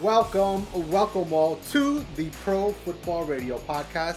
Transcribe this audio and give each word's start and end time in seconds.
Welcome, 0.00 0.66
welcome 0.90 1.30
all 1.30 1.56
to 1.72 2.02
the 2.16 2.30
Pro 2.42 2.72
Football 2.72 3.26
Radio 3.26 3.58
Podcast. 3.58 4.16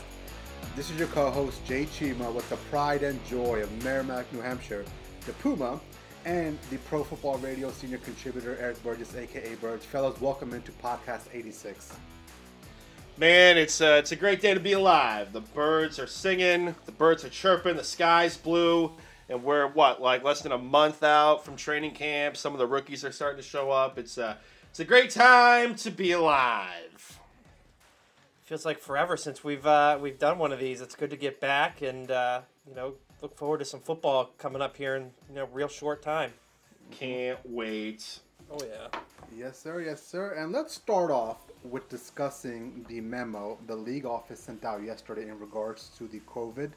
This 0.77 0.89
is 0.89 0.97
your 0.97 1.09
co-host 1.09 1.65
Jay 1.65 1.83
Chima 1.87 2.33
with 2.33 2.47
the 2.49 2.55
pride 2.55 3.03
and 3.03 3.21
joy 3.25 3.61
of 3.61 3.83
Merrimack, 3.83 4.31
New 4.31 4.39
Hampshire, 4.39 4.85
the 5.25 5.33
Puma, 5.33 5.81
and 6.23 6.57
the 6.69 6.77
Pro 6.77 7.03
Football 7.03 7.37
Radio 7.39 7.69
senior 7.69 7.97
contributor 7.97 8.57
Eric 8.61 8.81
Burgess, 8.81 9.13
aka 9.13 9.55
Burge. 9.55 9.81
Fellows, 9.81 10.21
welcome 10.21 10.53
into 10.53 10.71
Podcast 10.71 11.23
86. 11.33 11.97
Man, 13.17 13.57
it's 13.57 13.81
uh, 13.81 13.97
it's 13.99 14.13
a 14.13 14.15
great 14.15 14.39
day 14.39 14.53
to 14.53 14.61
be 14.61 14.71
alive. 14.71 15.33
The 15.33 15.41
birds 15.41 15.99
are 15.99 16.07
singing, 16.07 16.73
the 16.85 16.93
birds 16.93 17.25
are 17.25 17.29
chirping, 17.29 17.75
the 17.75 17.83
sky's 17.83 18.37
blue, 18.37 18.93
and 19.27 19.43
we're 19.43 19.67
what 19.67 20.01
like 20.01 20.23
less 20.23 20.39
than 20.39 20.53
a 20.53 20.57
month 20.57 21.03
out 21.03 21.43
from 21.43 21.57
training 21.57 21.91
camp. 21.91 22.37
Some 22.37 22.53
of 22.53 22.59
the 22.59 22.67
rookies 22.67 23.03
are 23.03 23.11
starting 23.11 23.41
to 23.41 23.45
show 23.45 23.69
up. 23.69 23.97
It's 23.99 24.17
uh, 24.17 24.35
it's 24.73 24.79
a 24.79 24.85
great 24.85 25.11
time 25.11 25.75
to 25.75 25.91
be 25.91 26.13
alive. 26.13 27.19
Feels 28.41 28.65
like 28.65 28.79
forever 28.79 29.15
since 29.15 29.43
we've 29.43 29.67
uh, 29.67 29.99
we've 30.01 30.17
done 30.17 30.39
one 30.39 30.51
of 30.51 30.57
these. 30.57 30.81
It's 30.81 30.95
good 30.95 31.11
to 31.11 31.15
get 31.15 31.39
back 31.39 31.83
and 31.83 32.09
uh, 32.09 32.41
you 32.67 32.73
know 32.73 32.95
look 33.21 33.37
forward 33.37 33.59
to 33.59 33.65
some 33.65 33.81
football 33.81 34.31
coming 34.39 34.63
up 34.63 34.75
here 34.75 34.95
in 34.95 35.11
you 35.29 35.35
know 35.35 35.47
real 35.53 35.67
short 35.67 36.01
time. 36.01 36.33
Can't 36.89 37.37
wait. 37.45 38.21
Oh 38.49 38.57
yeah. 38.67 38.99
Yes, 39.37 39.59
sir. 39.59 39.79
Yes, 39.79 40.01
sir. 40.01 40.31
And 40.31 40.51
let's 40.51 40.73
start 40.73 41.11
off 41.11 41.37
with 41.63 41.87
discussing 41.87 42.83
the 42.89 42.99
memo 42.99 43.59
the 43.67 43.75
league 43.75 44.07
office 44.07 44.39
sent 44.39 44.65
out 44.65 44.81
yesterday 44.81 45.29
in 45.29 45.39
regards 45.39 45.91
to 45.99 46.07
the 46.07 46.21
COVID 46.21 46.71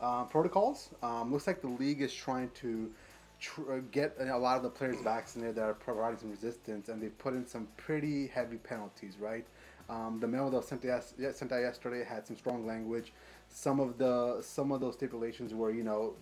uh, 0.00 0.24
protocols. 0.24 0.88
Um, 1.02 1.30
looks 1.30 1.46
like 1.46 1.60
the 1.60 1.68
league 1.68 2.00
is 2.00 2.14
trying 2.14 2.48
to 2.62 2.90
tr- 3.44 3.72
uh, 3.74 3.80
get 3.90 4.16
a 4.18 4.38
lot 4.38 4.56
of 4.56 4.62
the 4.62 4.70
players 4.70 4.96
vaccinated 5.02 5.56
that 5.56 5.64
are 5.64 5.74
providing 5.74 6.18
some 6.18 6.30
resistance, 6.30 6.88
and 6.88 7.02
they 7.02 7.08
put 7.08 7.34
in 7.34 7.46
some 7.46 7.68
pretty 7.76 8.26
heavy 8.28 8.56
penalties, 8.56 9.16
right? 9.20 9.46
Um, 9.90 10.18
the 10.18 10.26
memo 10.26 10.48
that 10.50 10.56
was 10.56 10.66
sent, 10.66 10.84
out 10.84 11.60
yesterday 11.60 12.04
had 12.04 12.26
some 12.26 12.36
strong 12.36 12.66
language. 12.66 13.12
Some 13.48 13.80
of 13.80 13.98
the 13.98 14.40
some 14.40 14.72
of 14.72 14.80
those 14.80 14.94
stipulations 14.94 15.52
were, 15.52 15.70
you 15.70 15.84
know, 15.84 16.14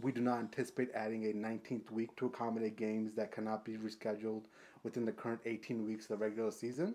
we 0.00 0.12
do 0.12 0.20
not 0.20 0.38
anticipate 0.38 0.90
adding 0.94 1.24
a 1.24 1.32
19th 1.32 1.90
week 1.90 2.14
to 2.16 2.26
accommodate 2.26 2.76
games 2.76 3.12
that 3.14 3.32
cannot 3.32 3.64
be 3.64 3.76
rescheduled 3.76 4.44
within 4.84 5.04
the 5.04 5.12
current 5.12 5.40
18 5.44 5.84
weeks 5.84 6.04
of 6.04 6.10
the 6.10 6.24
regular 6.24 6.52
season. 6.52 6.94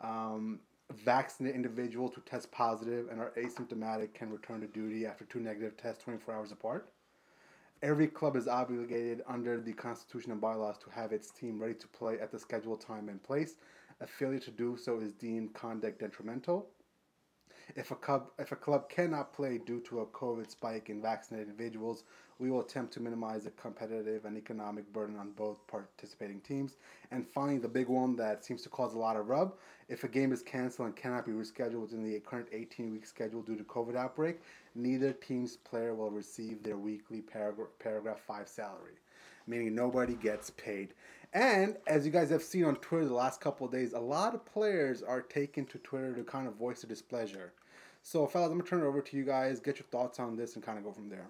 Um, 0.00 0.58
vaccinated 1.04 1.54
individuals 1.54 2.12
who 2.14 2.22
test 2.22 2.50
positive 2.50 3.08
and 3.10 3.20
are 3.20 3.32
asymptomatic 3.38 4.12
can 4.14 4.30
return 4.30 4.60
to 4.60 4.66
duty 4.66 5.06
after 5.06 5.24
two 5.24 5.38
negative 5.38 5.76
tests 5.76 6.02
24 6.02 6.34
hours 6.34 6.52
apart. 6.52 6.90
Every 7.82 8.08
club 8.08 8.36
is 8.36 8.46
obligated 8.46 9.22
under 9.26 9.58
the 9.58 9.72
Constitution 9.72 10.32
and 10.32 10.40
bylaws 10.40 10.76
to 10.78 10.90
have 10.90 11.12
its 11.12 11.30
team 11.30 11.58
ready 11.58 11.74
to 11.74 11.88
play 11.88 12.20
at 12.20 12.30
the 12.30 12.38
scheduled 12.38 12.82
time 12.82 13.08
and 13.08 13.22
place. 13.22 13.56
A 14.02 14.06
failure 14.06 14.38
to 14.40 14.50
do 14.50 14.76
so 14.76 15.00
is 15.00 15.14
deemed 15.14 15.54
conduct 15.54 15.98
detrimental. 15.98 16.68
If 17.76 17.90
a 17.90 17.94
club 17.94 18.30
if 18.38 18.52
a 18.52 18.56
club 18.56 18.88
cannot 18.88 19.32
play 19.32 19.58
due 19.58 19.80
to 19.80 20.00
a 20.00 20.06
COVID 20.06 20.50
spike 20.50 20.90
in 20.90 21.00
vaccinated 21.00 21.48
individuals, 21.48 22.04
we 22.38 22.50
will 22.50 22.60
attempt 22.60 22.92
to 22.94 23.00
minimize 23.00 23.44
the 23.44 23.50
competitive 23.50 24.24
and 24.24 24.36
economic 24.36 24.92
burden 24.92 25.16
on 25.16 25.30
both 25.32 25.58
participating 25.66 26.40
teams. 26.40 26.76
And 27.10 27.26
finally, 27.26 27.58
the 27.58 27.68
big 27.68 27.88
one 27.88 28.16
that 28.16 28.44
seems 28.44 28.62
to 28.62 28.68
cause 28.68 28.94
a 28.94 28.98
lot 28.98 29.16
of 29.16 29.28
rub: 29.28 29.54
if 29.88 30.04
a 30.04 30.08
game 30.08 30.32
is 30.32 30.42
canceled 30.42 30.86
and 30.86 30.96
cannot 30.96 31.26
be 31.26 31.32
rescheduled 31.32 31.82
within 31.82 32.02
the 32.02 32.18
current 32.20 32.50
18-week 32.50 33.06
schedule 33.06 33.42
due 33.42 33.56
to 33.56 33.64
COVID 33.64 33.96
outbreak, 33.96 34.40
neither 34.74 35.12
team's 35.12 35.56
player 35.56 35.94
will 35.94 36.10
receive 36.10 36.62
their 36.62 36.78
weekly 36.78 37.20
paragraph 37.20 37.68
paragraph 37.78 38.20
five 38.26 38.48
salary, 38.48 38.98
meaning 39.46 39.74
nobody 39.74 40.14
gets 40.14 40.50
paid. 40.50 40.94
And 41.32 41.76
as 41.86 42.04
you 42.04 42.10
guys 42.10 42.30
have 42.30 42.42
seen 42.42 42.64
on 42.64 42.74
Twitter 42.76 43.06
the 43.06 43.14
last 43.14 43.40
couple 43.40 43.64
of 43.64 43.72
days, 43.72 43.92
a 43.92 44.00
lot 44.00 44.34
of 44.34 44.44
players 44.44 45.00
are 45.00 45.22
taking 45.22 45.64
to 45.66 45.78
Twitter 45.78 46.12
to 46.14 46.24
kind 46.24 46.48
of 46.48 46.56
voice 46.56 46.82
their 46.82 46.88
displeasure. 46.88 47.52
So, 48.02 48.26
fellas, 48.26 48.50
I'm 48.50 48.58
gonna 48.58 48.68
turn 48.68 48.80
it 48.80 48.86
over 48.86 49.00
to 49.00 49.16
you 49.16 49.24
guys. 49.24 49.60
Get 49.60 49.78
your 49.78 49.86
thoughts 49.86 50.18
on 50.18 50.36
this 50.36 50.54
and 50.54 50.64
kind 50.64 50.78
of 50.78 50.84
go 50.84 50.92
from 50.92 51.08
there. 51.08 51.26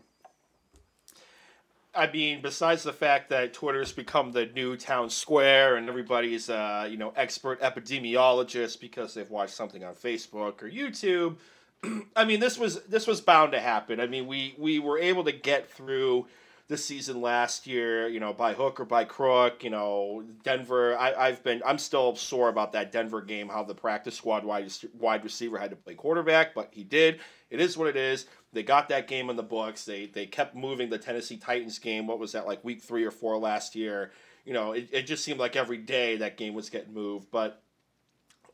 I 1.92 2.10
mean, 2.10 2.40
besides 2.40 2.84
the 2.84 2.92
fact 2.92 3.30
that 3.30 3.52
Twitter's 3.52 3.92
become 3.92 4.30
the 4.30 4.46
new 4.46 4.76
town 4.76 5.10
square 5.10 5.76
and 5.76 5.88
everybody's, 5.88 6.48
uh, 6.48 6.86
you 6.88 6.96
know, 6.96 7.12
expert 7.16 7.60
epidemiologist 7.60 8.80
because 8.80 9.14
they've 9.14 9.30
watched 9.30 9.54
something 9.54 9.82
on 9.82 9.94
Facebook 9.94 10.62
or 10.62 10.70
YouTube. 10.70 11.36
I 12.16 12.24
mean, 12.24 12.38
this 12.38 12.58
was 12.58 12.82
this 12.84 13.06
was 13.06 13.20
bound 13.20 13.52
to 13.52 13.60
happen. 13.60 13.98
I 13.98 14.06
mean, 14.06 14.28
we 14.28 14.54
we 14.56 14.78
were 14.78 14.98
able 14.98 15.24
to 15.24 15.32
get 15.32 15.68
through 15.68 16.26
the 16.70 16.78
season 16.78 17.20
last 17.20 17.66
year, 17.66 18.06
you 18.06 18.20
know, 18.20 18.32
by 18.32 18.54
hook 18.54 18.78
or 18.78 18.84
by 18.84 19.04
crook. 19.04 19.64
You 19.64 19.70
know, 19.70 20.22
Denver. 20.44 20.96
I, 20.96 21.12
I've 21.12 21.42
been. 21.42 21.60
I'm 21.66 21.78
still 21.78 22.14
sore 22.14 22.48
about 22.48 22.72
that 22.72 22.92
Denver 22.92 23.20
game. 23.20 23.48
How 23.48 23.64
the 23.64 23.74
practice 23.74 24.14
squad 24.14 24.44
wide 24.44 24.72
wide 24.98 25.24
receiver 25.24 25.58
had 25.58 25.70
to 25.70 25.76
play 25.76 25.94
quarterback, 25.94 26.54
but 26.54 26.68
he 26.72 26.84
did. 26.84 27.18
It 27.50 27.60
is 27.60 27.76
what 27.76 27.88
it 27.88 27.96
is. 27.96 28.26
They 28.52 28.62
got 28.62 28.88
that 28.88 29.08
game 29.08 29.28
in 29.30 29.36
the 29.36 29.42
books. 29.42 29.84
They 29.84 30.06
they 30.06 30.26
kept 30.26 30.54
moving 30.54 30.88
the 30.88 30.98
Tennessee 30.98 31.36
Titans 31.36 31.80
game. 31.80 32.06
What 32.06 32.20
was 32.20 32.32
that 32.32 32.46
like 32.46 32.64
week 32.64 32.80
three 32.80 33.04
or 33.04 33.10
four 33.10 33.36
last 33.36 33.74
year? 33.74 34.12
You 34.44 34.52
know, 34.52 34.70
it, 34.70 34.88
it 34.92 35.02
just 35.02 35.24
seemed 35.24 35.40
like 35.40 35.56
every 35.56 35.76
day 35.76 36.18
that 36.18 36.36
game 36.36 36.54
was 36.54 36.70
getting 36.70 36.94
moved. 36.94 37.32
But 37.32 37.60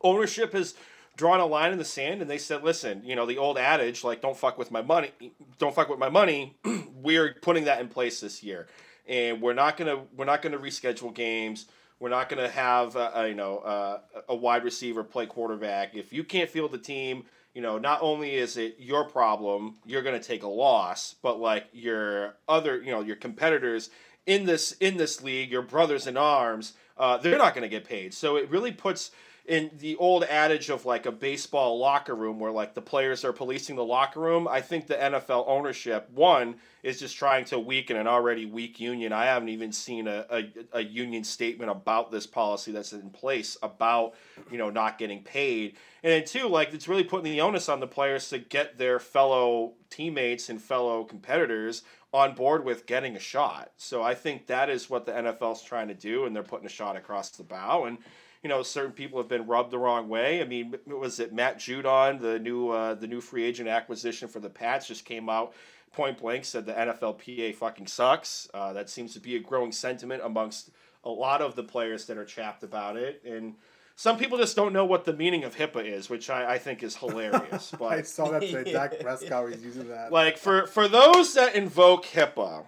ownership 0.00 0.54
has 0.54 0.74
drawn 1.16 1.40
a 1.40 1.46
line 1.46 1.72
in 1.72 1.78
the 1.78 1.84
sand 1.84 2.20
and 2.20 2.30
they 2.30 2.38
said, 2.38 2.62
listen, 2.62 3.02
you 3.04 3.16
know, 3.16 3.26
the 3.26 3.38
old 3.38 3.58
adage, 3.58 4.04
like, 4.04 4.20
don't 4.20 4.36
fuck 4.36 4.58
with 4.58 4.70
my 4.70 4.82
money, 4.82 5.10
don't 5.58 5.74
fuck 5.74 5.88
with 5.88 5.98
my 5.98 6.10
money. 6.10 6.56
we're 7.02 7.34
putting 7.42 7.64
that 7.64 7.80
in 7.80 7.88
place 7.88 8.20
this 8.20 8.42
year. 8.42 8.66
And 9.08 9.40
we're 9.40 9.54
not 9.54 9.76
to, 9.88 10.02
we're 10.16 10.24
not 10.24 10.42
to 10.52 10.58
reschedule 10.58 11.14
games. 11.14 11.66
We're 11.98 12.10
not 12.10 12.28
to 12.44 12.50
have, 12.50 12.94
you 13.28 13.34
know, 13.34 14.00
a 14.28 14.34
wide 14.34 14.64
receiver 14.64 15.02
play 15.02 15.26
quarterback. 15.26 15.94
If 15.94 16.12
you 16.12 16.24
can't 16.24 16.50
field 16.50 16.72
the 16.72 16.78
team, 16.78 17.24
you 17.54 17.62
know, 17.62 17.78
not 17.78 18.02
only 18.02 18.34
is 18.34 18.58
it 18.58 18.76
your 18.78 19.04
problem, 19.04 19.76
you're 19.86 20.02
to 20.20 20.26
take 20.26 20.42
a 20.42 20.48
loss, 20.48 21.14
but 21.22 21.40
like 21.40 21.68
your 21.72 22.34
other, 22.48 22.82
you 22.82 22.90
know, 22.90 23.00
your 23.00 23.16
competitors 23.16 23.88
in 24.26 24.44
this 24.44 24.72
in 24.72 24.98
this 24.98 25.22
league, 25.22 25.50
your 25.50 25.62
brothers 25.62 26.06
in 26.06 26.18
arms, 26.18 26.74
uh, 26.98 27.16
they're 27.16 27.38
not 27.38 27.54
to 27.62 27.68
get 27.68 27.86
paid. 27.88 28.12
So 28.12 28.36
it 28.36 28.50
really 28.50 28.72
puts 28.72 29.10
in 29.48 29.70
the 29.78 29.94
old 29.96 30.24
adage 30.24 30.70
of 30.70 30.84
like 30.86 31.06
a 31.06 31.12
baseball 31.12 31.78
locker 31.78 32.14
room 32.14 32.40
where 32.40 32.50
like 32.50 32.74
the 32.74 32.82
players 32.82 33.24
are 33.24 33.32
policing 33.32 33.76
the 33.76 33.84
locker 33.84 34.20
room, 34.20 34.48
I 34.48 34.60
think 34.60 34.86
the 34.86 34.94
NFL 34.94 35.44
ownership 35.46 36.10
one 36.12 36.56
is 36.82 36.98
just 36.98 37.16
trying 37.16 37.44
to 37.46 37.58
weaken 37.58 37.96
an 37.96 38.08
already 38.08 38.44
weak 38.44 38.80
union. 38.80 39.12
I 39.12 39.26
haven't 39.26 39.48
even 39.50 39.72
seen 39.72 40.08
a, 40.08 40.26
a, 40.30 40.52
a 40.72 40.80
union 40.82 41.22
statement 41.22 41.70
about 41.70 42.10
this 42.10 42.26
policy 42.26 42.72
that's 42.72 42.92
in 42.92 43.10
place 43.10 43.56
about 43.62 44.14
you 44.50 44.58
know 44.58 44.70
not 44.70 44.98
getting 44.98 45.22
paid. 45.22 45.76
And 46.02 46.12
then 46.12 46.24
two, 46.24 46.48
like 46.48 46.74
it's 46.74 46.88
really 46.88 47.04
putting 47.04 47.30
the 47.30 47.40
onus 47.40 47.68
on 47.68 47.80
the 47.80 47.86
players 47.86 48.28
to 48.30 48.38
get 48.38 48.78
their 48.78 48.98
fellow 48.98 49.74
teammates 49.90 50.48
and 50.48 50.60
fellow 50.60 51.04
competitors 51.04 51.82
on 52.12 52.34
board 52.34 52.64
with 52.64 52.86
getting 52.86 53.14
a 53.14 53.20
shot. 53.20 53.70
So 53.76 54.02
I 54.02 54.14
think 54.14 54.46
that 54.46 54.70
is 54.70 54.90
what 54.90 55.06
the 55.06 55.12
NFL's 55.12 55.62
trying 55.62 55.88
to 55.88 55.94
do, 55.94 56.24
and 56.24 56.34
they're 56.34 56.42
putting 56.42 56.66
a 56.66 56.70
shot 56.70 56.96
across 56.96 57.30
the 57.30 57.44
bow 57.44 57.84
and 57.84 57.98
you 58.46 58.48
know, 58.48 58.62
certain 58.62 58.92
people 58.92 59.18
have 59.18 59.26
been 59.26 59.44
rubbed 59.44 59.72
the 59.72 59.78
wrong 59.78 60.08
way. 60.08 60.40
I 60.40 60.44
mean, 60.44 60.76
was 60.86 61.18
it 61.18 61.32
Matt 61.32 61.58
Judon, 61.58 62.20
the 62.20 62.38
new 62.38 62.68
uh, 62.68 62.94
the 62.94 63.08
new 63.08 63.20
free 63.20 63.42
agent 63.42 63.68
acquisition 63.68 64.28
for 64.28 64.38
the 64.38 64.48
Pats, 64.48 64.86
just 64.86 65.04
came 65.04 65.28
out 65.28 65.52
point 65.92 66.18
blank 66.18 66.44
said 66.44 66.64
the 66.64 66.72
NFLPA 66.72 67.56
fucking 67.56 67.88
sucks. 67.88 68.48
Uh, 68.54 68.72
that 68.72 68.88
seems 68.88 69.14
to 69.14 69.20
be 69.20 69.34
a 69.34 69.40
growing 69.40 69.72
sentiment 69.72 70.22
amongst 70.24 70.70
a 71.02 71.10
lot 71.10 71.42
of 71.42 71.56
the 71.56 71.64
players 71.64 72.06
that 72.06 72.16
are 72.16 72.24
chapped 72.24 72.62
about 72.62 72.96
it, 72.96 73.20
and 73.26 73.56
some 73.96 74.16
people 74.16 74.38
just 74.38 74.54
don't 74.54 74.72
know 74.72 74.84
what 74.84 75.04
the 75.04 75.12
meaning 75.12 75.42
of 75.42 75.56
HIPAA 75.56 75.84
is, 75.84 76.08
which 76.08 76.30
I, 76.30 76.52
I 76.52 76.58
think 76.58 76.84
is 76.84 76.94
hilarious. 76.94 77.74
But 77.80 77.92
I 77.94 78.02
saw 78.02 78.30
that 78.30 78.42
today. 78.42 78.70
Dak 78.70 79.00
Prescott 79.00 79.44
was 79.44 79.60
using 79.60 79.88
that. 79.88 80.12
Like 80.12 80.38
for 80.38 80.68
for 80.68 80.86
those 80.86 81.34
that 81.34 81.56
invoke 81.56 82.04
HIPAA, 82.04 82.66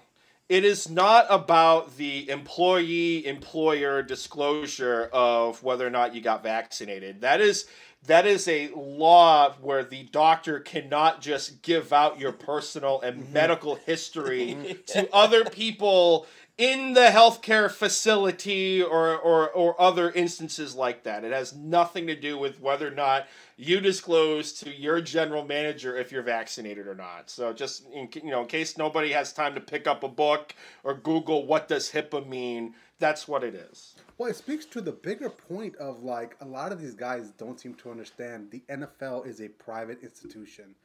it 0.49 0.65
is 0.65 0.89
not 0.89 1.27
about 1.29 1.97
the 1.97 2.29
employee 2.31 3.27
employer 3.27 4.03
disclosure 4.03 5.11
of 5.12 5.62
whether 5.62 5.87
or 5.87 5.91
not 5.91 6.15
you 6.15 6.21
got 6.21 6.43
vaccinated. 6.43 7.21
That 7.21 7.41
is 7.41 7.67
that 8.06 8.27
is 8.27 8.47
a 8.49 8.71
law 8.75 9.53
where 9.61 9.85
the 9.85 10.05
doctor 10.05 10.61
cannot 10.61 11.21
just 11.21 11.62
give 11.62 11.93
out 11.93 12.21
your 12.21 12.33
personal 12.33 13.00
and 13.00 13.23
mm-hmm. 13.23 13.33
medical 13.33 13.75
history 13.75 14.79
to 14.87 15.12
other 15.12 15.45
people 15.45 16.27
in 16.56 16.93
the 16.95 17.09
healthcare 17.09 17.71
facility 17.71 18.83
or, 18.83 19.17
or, 19.17 19.49
or 19.49 19.81
other 19.81 20.11
instances 20.11 20.75
like 20.75 21.05
that. 21.05 21.25
It 21.25 21.33
has 21.33 21.55
nothing 21.55 22.09
to 22.09 22.17
do 22.17 22.37
with 22.37 22.61
whether 22.61 22.89
or 22.89 22.95
not 22.95 23.29
you 23.60 23.81
disclose 23.81 24.52
to 24.52 24.70
your 24.70 25.00
general 25.00 25.44
manager 25.44 25.96
if 25.96 26.12
you're 26.12 26.22
vaccinated 26.22 26.87
or 26.87 26.94
not. 26.94 27.28
So 27.28 27.52
just 27.52 27.84
in, 27.93 28.08
you 28.14 28.31
know, 28.31 28.43
in 28.43 28.46
case 28.46 28.78
nobody 28.78 29.10
has 29.10 29.32
time 29.32 29.55
to 29.56 29.60
pick 29.60 29.88
up 29.88 30.05
a 30.05 30.08
book 30.08 30.55
or 30.84 30.94
Google 30.94 31.44
what 31.44 31.66
does 31.66 31.90
HIPAA 31.90 32.26
mean, 32.26 32.75
that's 33.00 33.26
what 33.26 33.43
it 33.43 33.56
is. 33.56 33.96
Well, 34.16 34.31
it 34.31 34.37
speaks 34.37 34.64
to 34.66 34.81
the 34.81 34.93
bigger 34.93 35.28
point 35.28 35.75
of 35.76 36.05
like 36.05 36.37
a 36.40 36.46
lot 36.46 36.70
of 36.70 36.81
these 36.81 36.94
guys 36.94 37.31
don't 37.37 37.58
seem 37.58 37.75
to 37.75 37.90
understand 37.90 38.49
the 38.52 38.62
NFL 38.70 39.26
is 39.26 39.40
a 39.40 39.49
private 39.49 40.04
institution. 40.04 40.76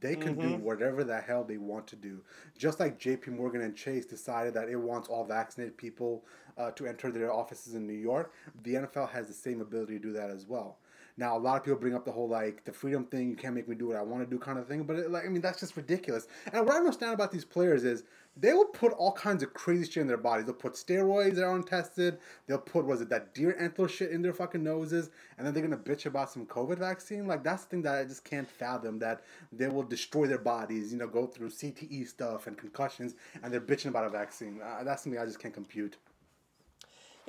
They 0.00 0.16
can 0.16 0.38
do 0.38 0.54
whatever 0.56 1.02
the 1.02 1.18
hell 1.18 1.44
they 1.44 1.56
want 1.56 1.86
to 1.86 1.96
do. 1.96 2.20
Just 2.58 2.78
like 2.78 3.00
JP 3.00 3.28
Morgan 3.28 3.62
and 3.62 3.74
Chase 3.74 4.04
decided 4.04 4.52
that 4.52 4.68
it 4.68 4.76
wants 4.76 5.08
all 5.08 5.24
vaccinated 5.24 5.78
people 5.78 6.26
uh, 6.58 6.72
to 6.72 6.86
enter 6.86 7.10
their 7.10 7.32
offices 7.32 7.74
in 7.74 7.86
New 7.86 7.94
York, 7.94 8.34
the 8.64 8.74
NFL 8.74 9.08
has 9.08 9.28
the 9.28 9.32
same 9.32 9.62
ability 9.62 9.94
to 9.94 9.98
do 9.98 10.12
that 10.12 10.28
as 10.28 10.44
well. 10.44 10.76
Now, 11.18 11.36
a 11.36 11.38
lot 11.38 11.56
of 11.56 11.64
people 11.64 11.80
bring 11.80 11.96
up 11.96 12.04
the 12.04 12.12
whole 12.12 12.28
like 12.28 12.64
the 12.64 12.72
freedom 12.72 13.04
thing, 13.04 13.28
you 13.28 13.34
can't 13.34 13.54
make 13.54 13.68
me 13.68 13.74
do 13.74 13.88
what 13.88 13.96
I 13.96 14.02
want 14.02 14.22
to 14.22 14.30
do 14.30 14.38
kind 14.38 14.56
of 14.56 14.68
thing, 14.68 14.84
but 14.84 14.96
it, 14.96 15.10
like 15.10 15.24
I 15.24 15.28
mean 15.28 15.42
that's 15.42 15.58
just 15.58 15.76
ridiculous. 15.76 16.28
And 16.52 16.64
what 16.64 16.76
I 16.76 16.78
understand 16.78 17.12
about 17.12 17.32
these 17.32 17.44
players 17.44 17.82
is 17.82 18.04
they 18.36 18.52
will 18.52 18.66
put 18.66 18.92
all 18.92 19.10
kinds 19.10 19.42
of 19.42 19.52
crazy 19.52 19.90
shit 19.90 20.00
in 20.00 20.06
their 20.06 20.16
bodies. 20.16 20.46
They'll 20.46 20.54
put 20.54 20.74
steroids 20.74 21.34
that 21.34 21.42
are 21.44 21.56
untested. 21.56 22.18
They'll 22.46 22.58
put 22.58 22.86
was 22.86 23.00
it 23.00 23.08
that 23.08 23.34
deer 23.34 23.56
antler 23.58 23.88
shit 23.88 24.12
in 24.12 24.22
their 24.22 24.32
fucking 24.32 24.62
noses, 24.62 25.10
and 25.36 25.44
then 25.44 25.52
they're 25.52 25.62
gonna 25.62 25.76
bitch 25.76 26.06
about 26.06 26.30
some 26.30 26.46
COVID 26.46 26.78
vaccine. 26.78 27.26
Like 27.26 27.42
that's 27.42 27.64
the 27.64 27.70
thing 27.70 27.82
that 27.82 27.96
I 27.96 28.04
just 28.04 28.24
can't 28.24 28.48
fathom 28.48 29.00
that 29.00 29.22
they 29.50 29.66
will 29.66 29.82
destroy 29.82 30.28
their 30.28 30.38
bodies. 30.38 30.92
You 30.92 30.98
know, 30.98 31.08
go 31.08 31.26
through 31.26 31.50
CTE 31.50 32.06
stuff 32.06 32.46
and 32.46 32.56
concussions, 32.56 33.16
and 33.42 33.52
they're 33.52 33.60
bitching 33.60 33.86
about 33.86 34.04
a 34.04 34.10
vaccine. 34.10 34.60
Uh, 34.62 34.84
that's 34.84 35.02
something 35.02 35.20
I 35.20 35.26
just 35.26 35.40
can't 35.40 35.54
compute. 35.54 35.96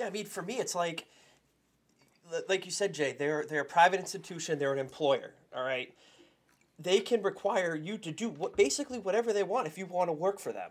Yeah, 0.00 0.06
I 0.06 0.10
mean, 0.10 0.24
for 0.24 0.42
me, 0.42 0.54
it's 0.54 0.74
like, 0.74 1.00
li- 1.00 1.06
like 2.48 2.64
you 2.64 2.70
said, 2.70 2.94
Jay. 2.94 3.14
They're 3.18 3.44
they're 3.48 3.62
a 3.62 3.64
private 3.64 4.00
institution. 4.00 4.58
They're 4.58 4.72
an 4.72 4.78
employer. 4.78 5.34
All 5.54 5.64
right, 5.64 5.92
they 6.78 7.00
can 7.00 7.22
require 7.22 7.74
you 7.74 7.98
to 7.98 8.12
do 8.12 8.28
what 8.28 8.56
basically 8.56 8.98
whatever 8.98 9.32
they 9.32 9.42
want 9.42 9.66
if 9.66 9.76
you 9.78 9.86
want 9.86 10.08
to 10.08 10.12
work 10.12 10.38
for 10.38 10.52
them. 10.52 10.70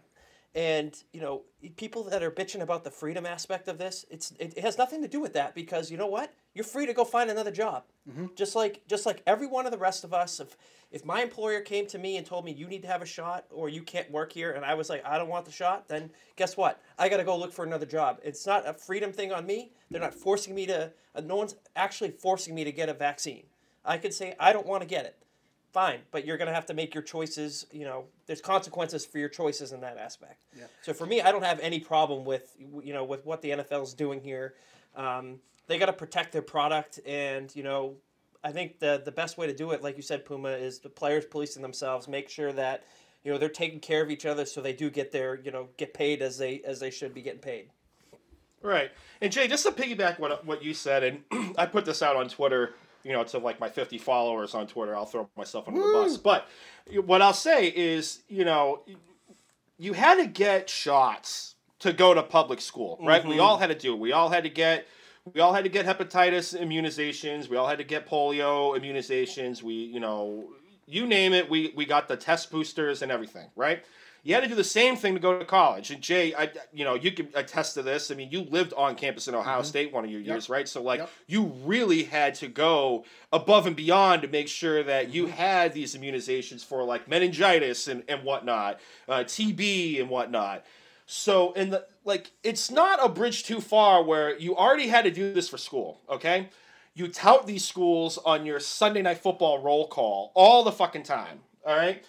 And 0.55 0.97
you 1.13 1.21
know, 1.21 1.43
people 1.77 2.03
that 2.05 2.23
are 2.23 2.31
bitching 2.31 2.61
about 2.61 2.83
the 2.83 2.89
freedom 2.89 3.25
aspect 3.25 3.67
of 3.67 3.77
this, 3.77 4.05
it's 4.09 4.31
it, 4.39 4.55
it 4.57 4.61
has 4.61 4.79
nothing 4.79 5.01
to 5.03 5.07
do 5.07 5.19
with 5.19 5.33
that 5.33 5.53
because 5.53 5.91
you 5.91 5.97
know 5.97 6.07
what, 6.07 6.33
you're 6.55 6.65
free 6.65 6.87
to 6.87 6.93
go 6.93 7.05
find 7.05 7.29
another 7.29 7.51
job. 7.51 7.83
Just 8.35 8.55
like 8.55 8.81
just 8.87 9.05
like 9.05 9.21
every 9.27 9.45
one 9.45 9.67
of 9.67 9.71
the 9.71 9.77
rest 9.77 10.03
of 10.03 10.11
us. 10.11 10.39
If 10.39 10.57
if 10.91 11.05
my 11.05 11.21
employer 11.21 11.61
came 11.61 11.85
to 11.87 11.99
me 11.99 12.17
and 12.17 12.25
told 12.25 12.45
me 12.45 12.51
you 12.51 12.67
need 12.67 12.81
to 12.81 12.87
have 12.87 13.03
a 13.03 13.05
shot 13.05 13.45
or 13.51 13.69
you 13.69 13.83
can't 13.83 14.09
work 14.09 14.31
here, 14.33 14.53
and 14.53 14.65
I 14.65 14.73
was 14.73 14.89
like 14.89 15.05
I 15.05 15.19
don't 15.19 15.29
want 15.29 15.45
the 15.45 15.51
shot, 15.51 15.87
then 15.87 16.09
guess 16.35 16.57
what? 16.57 16.81
I 16.97 17.09
got 17.09 17.17
to 17.17 17.23
go 17.23 17.37
look 17.37 17.53
for 17.53 17.63
another 17.63 17.85
job. 17.85 18.19
It's 18.23 18.47
not 18.47 18.67
a 18.67 18.73
freedom 18.73 19.11
thing 19.11 19.31
on 19.31 19.45
me. 19.45 19.71
They're 19.91 20.01
not 20.01 20.15
forcing 20.15 20.55
me 20.55 20.65
to. 20.65 20.91
Uh, 21.13 21.21
no 21.21 21.35
one's 21.35 21.55
actually 21.75 22.11
forcing 22.11 22.55
me 22.55 22.63
to 22.63 22.71
get 22.71 22.89
a 22.89 22.93
vaccine. 22.93 23.43
I 23.85 23.99
could 23.99 24.15
say 24.15 24.35
I 24.39 24.51
don't 24.51 24.65
want 24.65 24.81
to 24.81 24.87
get 24.87 25.05
it 25.05 25.15
fine 25.71 26.00
but 26.12 26.25
you're 26.25 26.38
going 26.38 26.48
to 26.48 26.54
have 26.54 26.66
to 26.66 26.74
make 26.74 26.94
your 26.94 27.04
choices 27.04 27.66
you 27.71 27.86
know 27.86 28.06
there's 28.25 28.42
consequences 28.42 29.06
for 29.06 29.19
your 29.19 29.30
choices 29.30 29.71
in 29.71 29.81
that 29.81 29.98
aspect 29.98 30.45
Yeah. 30.57 30.66
so 30.81 30.94
for 30.94 31.06
me 31.06 31.21
i 31.21 31.31
don't 31.31 31.44
have 31.44 31.60
any 31.60 31.80
problem 31.80 32.25
with 32.25 32.56
you 32.83 32.94
know 32.94 33.04
with 33.04 33.25
what 33.25 33.42
the 33.42 33.51
nfl 33.51 33.83
is 33.83 33.94
doing 33.94 34.19
here 34.21 34.56
um, 34.95 35.39
they 35.68 35.77
got 35.77 35.86
to 35.86 35.94
protect 35.94 36.31
their 36.31 36.42
product 36.42 37.00
and 37.06 37.56
you 37.56 37.63
know 37.63 37.95
i 38.44 38.51
think 38.51 38.80
the 38.80 39.01
the 39.06 39.12
best 39.12 39.38
way 39.38 39.45
to 39.48 39.54
do 39.54 39.71
it 39.71 39.83
like 39.83 39.95
you 39.95 40.04
said 40.04 40.25
puma 40.25 40.50
is 40.50 40.80
the 40.80 40.89
players 40.89 41.25
policing 41.25 41.62
themselves 41.62 42.07
make 42.07 42.30
sure 42.30 42.51
that 42.51 42.83
you 43.24 43.31
know 43.31 43.38
they're 43.38 43.50
taking 43.50 43.80
care 43.80 44.01
of 44.01 44.10
each 44.10 44.25
other 44.25 44.45
so 44.45 44.62
they 44.62 44.74
do 44.74 44.89
get 44.89 45.12
their 45.12 45.36
you 45.36 45.51
know 45.51 45.68
get 45.77 45.94
paid 45.94 46.21
as 46.24 46.38
they 46.39 46.62
as 46.66 46.80
they 46.80 46.89
should 46.89 47.13
be 47.13 47.21
getting 47.21 47.42
paid 47.42 47.69
Right. 48.62 48.92
And 49.21 49.31
Jay, 49.31 49.48
just 49.48 49.66
to 49.66 49.71
piggyback 49.71 50.19
what 50.19 50.45
what 50.45 50.62
you 50.63 50.74
said, 50.74 51.04
and 51.31 51.56
I 51.57 51.66
put 51.66 51.86
this 51.86 52.01
out 52.01 52.16
on 52.18 52.27
Twitter, 52.27 52.74
you 53.03 53.13
know, 53.13 53.23
to 53.23 53.37
like 53.37 53.59
my 53.59 53.69
50 53.69 53.97
followers 53.97 54.53
on 54.53 54.67
Twitter. 54.67 54.95
I'll 54.95 55.05
throw 55.05 55.29
myself 55.37 55.67
under 55.67 55.81
the 55.81 55.93
bus. 55.93 56.17
But 56.17 56.47
what 57.05 57.21
I'll 57.21 57.33
say 57.33 57.67
is, 57.67 58.21
you 58.27 58.45
know, 58.45 58.83
you 59.77 59.93
had 59.93 60.15
to 60.15 60.27
get 60.27 60.69
shots 60.69 61.55
to 61.79 61.93
go 61.93 62.13
to 62.13 62.21
public 62.21 62.61
school, 62.61 62.99
right? 63.01 63.23
We 63.23 63.31
mm-hmm. 63.31 63.41
all 63.41 63.57
had 63.57 63.67
to 63.67 63.75
do 63.75 63.93
it. 63.93 63.99
We 63.99 64.11
all 64.11 64.29
had 64.29 64.43
to 64.43 64.49
get 64.49 64.85
we 65.33 65.41
all 65.41 65.53
had 65.53 65.63
to 65.63 65.69
get 65.69 65.85
hepatitis 65.85 66.59
immunizations. 66.59 67.49
We 67.49 67.57
all 67.57 67.67
had 67.67 67.77
to 67.77 67.83
get 67.83 68.07
polio 68.07 68.77
immunizations. 68.77 69.61
We, 69.61 69.73
you 69.73 69.99
know, 69.99 70.49
you 70.85 71.05
name 71.05 71.33
it, 71.33 71.49
we 71.49 71.73
we 71.75 71.85
got 71.85 72.07
the 72.07 72.17
test 72.17 72.51
boosters 72.51 73.01
and 73.01 73.11
everything, 73.11 73.49
right? 73.55 73.83
You 74.24 74.33
had 74.33 74.44
to 74.44 74.50
do 74.50 74.56
the 74.56 74.63
same 74.63 74.95
thing 74.95 75.13
to 75.13 75.19
go 75.19 75.39
to 75.39 75.45
college. 75.45 75.92
And 75.92 76.01
Jay, 76.01 76.33
I, 76.36 76.50
you 76.74 76.83
know, 76.83 76.95
you 76.95 77.12
can 77.12 77.30
attest 77.36 77.75
to 77.75 77.81
this. 77.81 78.12
I 78.12 78.16
mean, 78.16 78.30
you 78.31 78.42
lived 78.42 78.74
on 78.75 78.95
campus 78.95 79.27
in 79.27 79.36
Ohio 79.36 79.62
State 79.62 79.94
one 79.94 80.04
of 80.04 80.12
your 80.12 80.19
years, 80.19 80.50
right? 80.50 80.68
So, 80.68 80.81
like, 80.81 81.00
Yep. 81.00 81.10
you 81.27 81.44
really 81.63 82.04
had 82.04 82.36
to 82.36 82.48
go 82.48 83.06
above 83.31 83.66
and 83.66 83.75
beyond 83.75 84.21
to 84.24 84.27
make 84.27 84.48
sure 84.48 84.83
that 84.83 85.13
you 85.13 85.27
had 85.27 85.74
these 85.74 85.95
immunizations 85.95 86.66
for 86.66 86.83
like 86.83 87.07
meningitis 87.07 87.88
and, 87.88 88.04
and 88.10 88.24
whatnot, 88.24 88.80
uh, 89.07 89.19
TB 89.19 90.00
and 90.01 90.10
whatnot. 90.10 90.66
So, 91.06 91.54
in 91.54 91.69
the 91.71 91.86
like, 92.06 92.31
it's 92.44 92.69
not 92.69 93.04
a 93.04 93.10
bridge 93.10 93.44
too 93.44 93.62
far 93.62 94.04
where 94.04 94.38
you 94.38 94.56
already 94.56 94.88
had 94.89 95.06
to 95.06 95.12
do 95.12 95.33
this 95.33 95.48
for 95.50 95.57
school, 95.57 96.01
okay? 96.10 96.50
You 96.94 97.07
tout 97.07 97.48
these 97.48 97.66
schools 97.66 98.18
on 98.25 98.45
your 98.45 98.60
Sunday 98.60 99.01
night 99.01 99.19
football 99.19 99.60
roll 99.60 99.88
call 99.88 100.31
all 100.36 100.63
the 100.63 100.71
fucking 100.71 101.04
time, 101.04 101.39
all 101.66 101.75
right? 101.75 102.04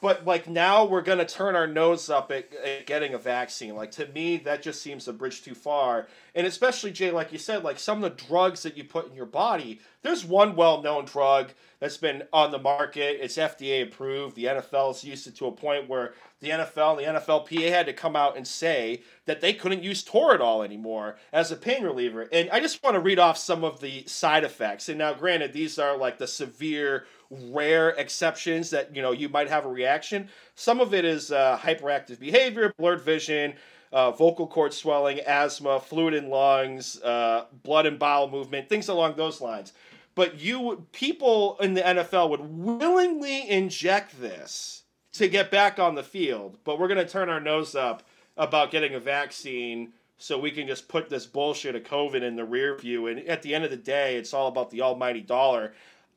But 0.00 0.24
like 0.24 0.48
now 0.48 0.84
we're 0.84 1.02
gonna 1.02 1.24
turn 1.24 1.56
our 1.56 1.66
nose 1.66 2.10
up 2.10 2.30
at, 2.30 2.52
at 2.54 2.86
getting 2.86 3.14
a 3.14 3.18
vaccine. 3.18 3.74
Like 3.74 3.90
to 3.92 4.06
me, 4.08 4.36
that 4.38 4.62
just 4.62 4.82
seems 4.82 5.08
a 5.08 5.12
bridge 5.12 5.42
too 5.42 5.54
far. 5.54 6.08
And 6.34 6.46
especially 6.46 6.90
Jay, 6.90 7.10
like 7.10 7.32
you 7.32 7.38
said, 7.38 7.64
like 7.64 7.78
some 7.78 8.02
of 8.02 8.16
the 8.16 8.24
drugs 8.24 8.62
that 8.64 8.76
you 8.76 8.84
put 8.84 9.08
in 9.08 9.16
your 9.16 9.26
body. 9.26 9.80
There's 10.02 10.24
one 10.24 10.54
well-known 10.54 11.06
drug 11.06 11.52
that's 11.80 11.96
been 11.96 12.24
on 12.32 12.50
the 12.50 12.58
market. 12.58 13.18
It's 13.22 13.38
FDA 13.38 13.82
approved. 13.82 14.36
The 14.36 14.44
NFL's 14.44 15.02
used 15.02 15.26
it 15.26 15.36
to 15.36 15.46
a 15.46 15.52
point 15.52 15.88
where 15.88 16.12
the 16.40 16.50
NFL 16.50 16.98
and 16.98 17.16
the 17.16 17.20
NFLPA 17.20 17.70
had 17.70 17.86
to 17.86 17.92
come 17.92 18.14
out 18.14 18.36
and 18.36 18.46
say 18.46 19.02
that 19.24 19.40
they 19.40 19.54
couldn't 19.54 19.82
use 19.82 20.04
Toradol 20.04 20.64
anymore 20.64 21.16
as 21.32 21.50
a 21.50 21.56
pain 21.56 21.82
reliever. 21.82 22.28
And 22.32 22.50
I 22.50 22.60
just 22.60 22.82
want 22.82 22.94
to 22.94 23.00
read 23.00 23.18
off 23.18 23.38
some 23.38 23.64
of 23.64 23.80
the 23.80 24.04
side 24.06 24.44
effects. 24.44 24.88
And 24.88 24.98
now, 24.98 25.14
granted, 25.14 25.52
these 25.52 25.78
are 25.78 25.96
like 25.96 26.18
the 26.18 26.26
severe, 26.26 27.06
rare 27.50 27.90
exceptions 27.90 28.70
that 28.70 28.94
you 28.94 29.02
know 29.02 29.12
you 29.12 29.28
might 29.28 29.48
have 29.48 29.64
a 29.64 29.68
reaction. 29.68 30.28
Some 30.54 30.80
of 30.80 30.94
it 30.94 31.04
is 31.04 31.32
uh, 31.32 31.58
hyperactive 31.58 32.18
behavior, 32.18 32.72
blurred 32.78 33.02
vision. 33.02 33.54
Uh, 33.92 34.10
vocal 34.10 34.48
cord 34.48 34.74
swelling, 34.74 35.20
asthma, 35.20 35.78
fluid 35.78 36.14
in 36.14 36.28
lungs, 36.28 37.00
uh, 37.02 37.44
blood 37.62 37.86
and 37.86 37.96
bowel 37.96 38.28
movement, 38.28 38.68
things 38.68 38.88
along 38.88 39.14
those 39.14 39.40
lines. 39.40 39.72
But 40.16 40.40
you 40.40 40.84
people 40.90 41.56
in 41.60 41.74
the 41.74 41.82
NFL 41.82 42.30
would 42.30 42.40
willingly 42.40 43.48
inject 43.48 44.20
this 44.20 44.82
to 45.12 45.28
get 45.28 45.50
back 45.50 45.78
on 45.78 45.94
the 45.94 46.02
field, 46.02 46.58
but 46.64 46.78
we're 46.78 46.88
going 46.88 47.04
to 47.04 47.10
turn 47.10 47.28
our 47.28 47.40
nose 47.40 47.76
up 47.76 48.02
about 48.36 48.72
getting 48.72 48.94
a 48.94 49.00
vaccine 49.00 49.92
so 50.18 50.38
we 50.38 50.50
can 50.50 50.66
just 50.66 50.88
put 50.88 51.08
this 51.08 51.26
bullshit 51.26 51.74
of 51.74 51.82
COVID 51.82 52.22
in 52.22 52.36
the 52.36 52.44
rear 52.44 52.76
view. 52.76 53.06
And 53.06 53.20
at 53.28 53.42
the 53.42 53.54
end 53.54 53.64
of 53.64 53.70
the 53.70 53.76
day, 53.76 54.16
it's 54.16 54.34
all 54.34 54.48
about 54.48 54.70
the 54.70 54.82
almighty 54.82 55.20
dollar. 55.20 55.74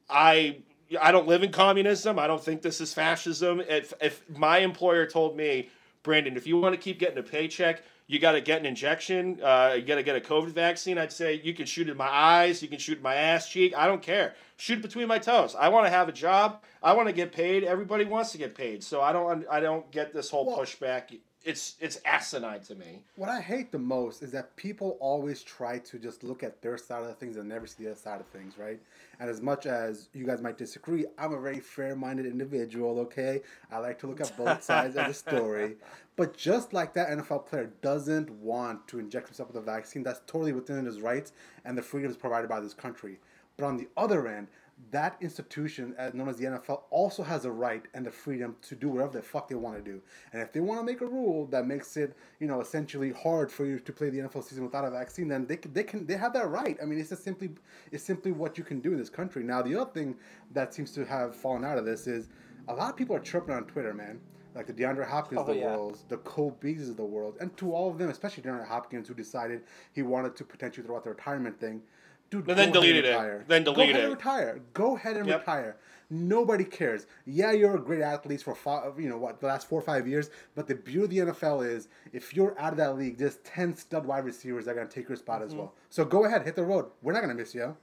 I 0.10 0.58
I 1.02 1.12
don't 1.12 1.28
live 1.28 1.44
in 1.44 1.52
communism. 1.52 2.18
I 2.20 2.28
don't 2.28 2.44
think 2.44 2.62
this 2.62 2.80
is 2.82 2.94
fascism. 2.94 3.62
If 3.62 3.94
if 4.02 4.24
my 4.30 4.60
employer 4.60 5.06
told 5.06 5.36
me, 5.36 5.70
Brandon, 6.04 6.38
if 6.38 6.48
you 6.48 6.58
want 6.58 6.74
to 6.76 6.80
keep 6.80 7.00
getting 7.00 7.18
a 7.18 7.24
paycheck, 7.24 7.84
you 8.08 8.20
got 8.20 8.34
to 8.34 8.42
get 8.42 8.60
an 8.62 8.66
injection. 8.66 9.40
Uh, 9.44 9.74
you 9.76 9.82
got 9.82 9.96
to 9.96 10.04
get 10.04 10.16
a 10.16 10.22
COVID 10.22 10.50
vaccine. 10.52 10.98
I'd 10.98 11.12
say 11.12 11.42
you 11.44 11.54
can 11.54 11.66
shoot 11.66 11.90
in 11.90 11.98
my 11.98 12.08
eyes. 12.08 12.62
You 12.62 12.70
can 12.70 12.80
shoot 12.80 12.98
in 12.98 13.04
my 13.04 13.16
ass 13.16 13.50
cheek. 13.50 13.74
I 13.76 13.86
don't 13.86 14.02
care. 14.02 14.36
Shoot 14.56 14.82
between 14.82 15.08
my 15.08 15.20
toes. 15.20 15.56
I 15.56 15.68
want 15.70 15.86
to 15.88 15.90
have 15.90 16.08
a 16.08 16.14
job. 16.14 16.64
I 16.82 16.94
want 16.94 17.08
to 17.10 17.14
get 17.14 17.34
paid. 17.34 17.64
Everybody 17.66 18.06
wants 18.06 18.32
to 18.32 18.38
get 18.38 18.56
paid. 18.56 18.84
So 18.84 19.02
I 19.02 19.12
don't. 19.12 19.46
I 19.52 19.60
don't 19.60 19.90
get 19.92 20.14
this 20.14 20.30
whole 20.30 20.46
Well- 20.46 20.58
pushback. 20.60 21.20
It's 21.48 21.78
it's 21.80 22.02
asinine 22.04 22.60
to 22.64 22.76
me. 22.76 23.04
What 23.16 23.30
I 23.30 23.40
hate 23.40 23.72
the 23.72 23.80
most 23.80 24.22
is 24.22 24.32
that 24.32 24.54
people 24.58 24.98
always 25.00 25.42
try 25.42 25.80
to 25.80 25.98
just 25.98 26.22
look 26.22 26.44
at 26.44 26.62
their 26.62 26.78
side 26.78 27.06
of 27.06 27.18
things 27.18 27.38
and 27.38 27.48
never 27.48 27.66
see 27.66 27.86
the 27.86 27.92
other 27.92 28.00
side 28.00 28.20
of 28.20 28.28
things, 28.28 28.58
right? 28.58 28.82
And 29.22 29.30
as 29.30 29.40
much 29.42 29.66
as 29.66 30.10
you 30.14 30.26
guys 30.26 30.42
might 30.42 30.58
disagree, 30.58 31.06
I'm 31.18 31.32
a 31.32 31.40
very 31.40 31.62
fair 31.62 31.96
minded 31.96 32.26
individual, 32.26 33.00
okay? 33.00 33.44
I 33.72 33.78
like 33.78 33.98
to 34.00 34.08
look 34.08 34.20
at 34.20 34.36
both 34.36 34.62
sides 34.62 34.98
of 34.98 35.08
the 35.08 35.14
story. 35.14 35.78
But 36.18 36.36
just 36.36 36.74
like 36.74 36.96
that 36.96 37.10
NFL 37.10 37.46
player 37.46 37.72
doesn't 37.84 38.32
want 38.32 38.88
to 38.88 38.98
inject 38.98 39.28
himself 39.28 39.50
with 39.50 39.58
a 39.58 39.62
vaccine, 39.62 40.02
that's 40.02 40.22
totally 40.26 40.52
within 40.52 40.84
his 40.84 41.00
rights 41.00 41.32
and 41.64 41.78
the 41.78 41.84
freedoms 41.84 42.18
provided 42.18 42.50
by 42.50 42.60
this 42.60 42.74
country. 42.74 43.20
But 43.56 43.68
on 43.68 43.78
the 43.78 43.88
other 43.96 44.28
end, 44.28 44.48
that 44.92 45.18
institution, 45.22 45.94
as 45.98 46.14
known 46.14 46.30
as 46.30 46.38
the 46.38 46.46
NFL, 46.46 46.84
also 46.92 47.24
has 47.24 47.46
a 47.46 47.52
right 47.52 47.84
and 47.94 48.06
the 48.06 48.12
freedom 48.12 48.56
to 48.62 48.76
do 48.76 48.90
whatever 48.90 49.14
the 49.14 49.22
fuck 49.22 49.48
they 49.50 49.56
want 49.56 49.76
to 49.76 49.82
do. 49.82 50.02
And 50.32 50.42
if 50.42 50.54
they 50.54 50.60
want 50.60 50.80
to 50.80 50.86
make 50.86 51.02
a 51.02 51.06
rule 51.06 51.46
that 51.48 51.66
makes 51.68 51.98
it, 51.98 52.16
you 52.40 52.48
know, 52.48 52.62
essentially 52.62 53.12
hard 53.12 53.52
for 53.52 53.66
you 53.66 53.80
to 53.80 53.92
play 53.92 54.10
the 54.10 54.20
NFL 54.20 54.44
season 54.44 54.64
without 54.64 54.86
a 54.86 54.92
vaccine, 54.92 55.28
then 55.28 55.46
they 55.48 55.58
can, 55.58 55.74
they 55.74 55.84
can 55.84 56.06
they 56.06 56.16
have 56.16 56.34
that 56.34 56.48
right. 56.50 56.78
I 56.82 56.86
mean, 56.86 57.00
it's 57.00 57.10
just 57.10 57.24
simply 57.24 57.50
it's 57.92 58.04
simply 58.04 58.32
what 58.32 58.58
you 58.58 58.64
can 58.64 58.80
do 58.80 58.92
in 58.94 58.98
this 58.98 59.10
country. 59.10 59.44
Now, 59.44 59.62
the 59.62 59.76
other 59.76 59.92
thing 59.92 60.16
that 60.54 60.74
seems 60.74 60.92
to 60.94 61.06
have 61.06 61.36
fallen 61.36 61.66
out 61.66 61.78
of 61.78 61.86
this 61.86 62.08
is 62.08 62.30
a 62.68 62.74
lot 62.74 62.90
of 62.90 62.96
people 62.96 63.16
are 63.16 63.20
chirping 63.22 63.56
on 63.56 63.66
Twitter, 63.66 63.94
man. 63.94 64.20
Like 64.56 64.66
the 64.68 64.74
DeAndre 64.74 65.08
Hopkins 65.08 65.42
of 65.42 65.50
Oh, 65.50 65.54
the 65.54 65.60
yeah. 65.60 65.76
world, 65.76 66.00
the 66.10 66.18
Cole 66.18 66.58
Beasley 66.60 66.90
of 66.90 66.98
the 66.98 67.06
world, 67.06 67.36
and 67.40 67.56
to 67.58 67.74
all 67.74 67.92
of 67.92 68.00
them, 68.00 68.10
especially 68.10 68.42
DeAndre 68.42 68.68
Hopkins, 68.68 69.08
who 69.08 69.14
decided 69.14 69.62
he 69.94 70.02
wanted 70.02 70.36
to 70.36 70.44
potentially 70.44 70.86
throw 70.86 70.96
out 70.96 71.04
the 71.04 71.12
retirement 71.12 71.60
thing. 71.60 71.82
Dude, 72.30 72.48
And 72.50 72.58
then 72.60 72.72
go 72.72 72.80
ahead 72.80 72.94
deleted 72.94 73.06
it. 73.06 73.10
retire. 73.10 73.46
Then 73.48 73.64
Go 73.64 73.74
delete 73.74 73.90
ahead 73.92 74.02
it. 74.02 74.04
and 74.06 74.14
retire. 74.16 74.60
Go 74.74 74.96
ahead 74.96 75.18
and 75.18 75.28
Yep. 75.28 75.40
retire. 75.40 75.78
Nobody 76.10 76.64
cares. 76.64 77.06
Yeah, 77.26 77.52
you're 77.52 77.76
a 77.76 77.80
great 77.82 78.02
athlete 78.02 78.42
for 78.42 78.56
five, 78.56 79.00
you 79.00 79.10
know 79.10 79.18
what 79.18 79.40
the 79.42 79.48
last 79.48 79.68
four 79.68 79.80
or 79.80 79.84
five 79.84 80.08
years, 80.08 80.30
but 80.56 80.68
the 80.68 80.76
beauty 80.76 81.20
of 81.20 81.28
the 81.28 81.34
NFL 81.34 81.62
is 81.68 81.88
if 82.14 82.34
you're 82.36 82.58
out 82.60 82.72
of 82.72 82.78
that 82.78 82.98
league, 82.98 83.18
there's 83.18 83.38
ten 83.38 83.76
stud 83.76 84.06
wide 84.06 84.24
receivers 84.26 84.66
that 84.66 84.72
are 84.72 84.76
gonna 84.76 84.88
take 84.90 85.08
your 85.10 85.18
spot 85.18 85.40
Mm-hmm. 85.42 85.50
as 85.50 85.56
well. 85.56 85.74
So 85.90 86.06
go 86.06 86.24
ahead, 86.26 86.44
hit 86.44 86.56
the 86.56 86.64
road. 86.64 86.86
We're 87.02 87.14
not 87.14 87.22
gonna 87.22 87.34
miss 87.34 87.54
you. 87.56 87.76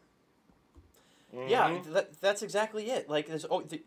Yeah, 1.48 1.80
that, 1.90 2.20
that's 2.20 2.42
exactly 2.42 2.90
it. 2.90 3.10
Like, 3.10 3.26
there's, 3.26 3.44
oh, 3.50 3.62
the, 3.62 3.82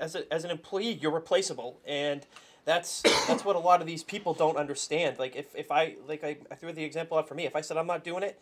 as 0.00 0.16
a, 0.16 0.32
as 0.32 0.42
an 0.44 0.50
employee, 0.50 0.94
you're 1.00 1.12
replaceable, 1.12 1.78
and 1.86 2.26
that's 2.64 3.02
that's 3.28 3.44
what 3.44 3.54
a 3.54 3.60
lot 3.60 3.80
of 3.80 3.86
these 3.86 4.02
people 4.02 4.34
don't 4.34 4.56
understand. 4.56 5.16
Like, 5.18 5.36
if, 5.36 5.54
if 5.54 5.70
I 5.70 5.94
like 6.08 6.24
I, 6.24 6.38
I 6.50 6.56
threw 6.56 6.72
the 6.72 6.82
example 6.82 7.16
out 7.16 7.28
for 7.28 7.36
me, 7.36 7.46
if 7.46 7.54
I 7.54 7.60
said 7.60 7.76
I'm 7.76 7.86
not 7.86 8.02
doing 8.02 8.24
it, 8.24 8.40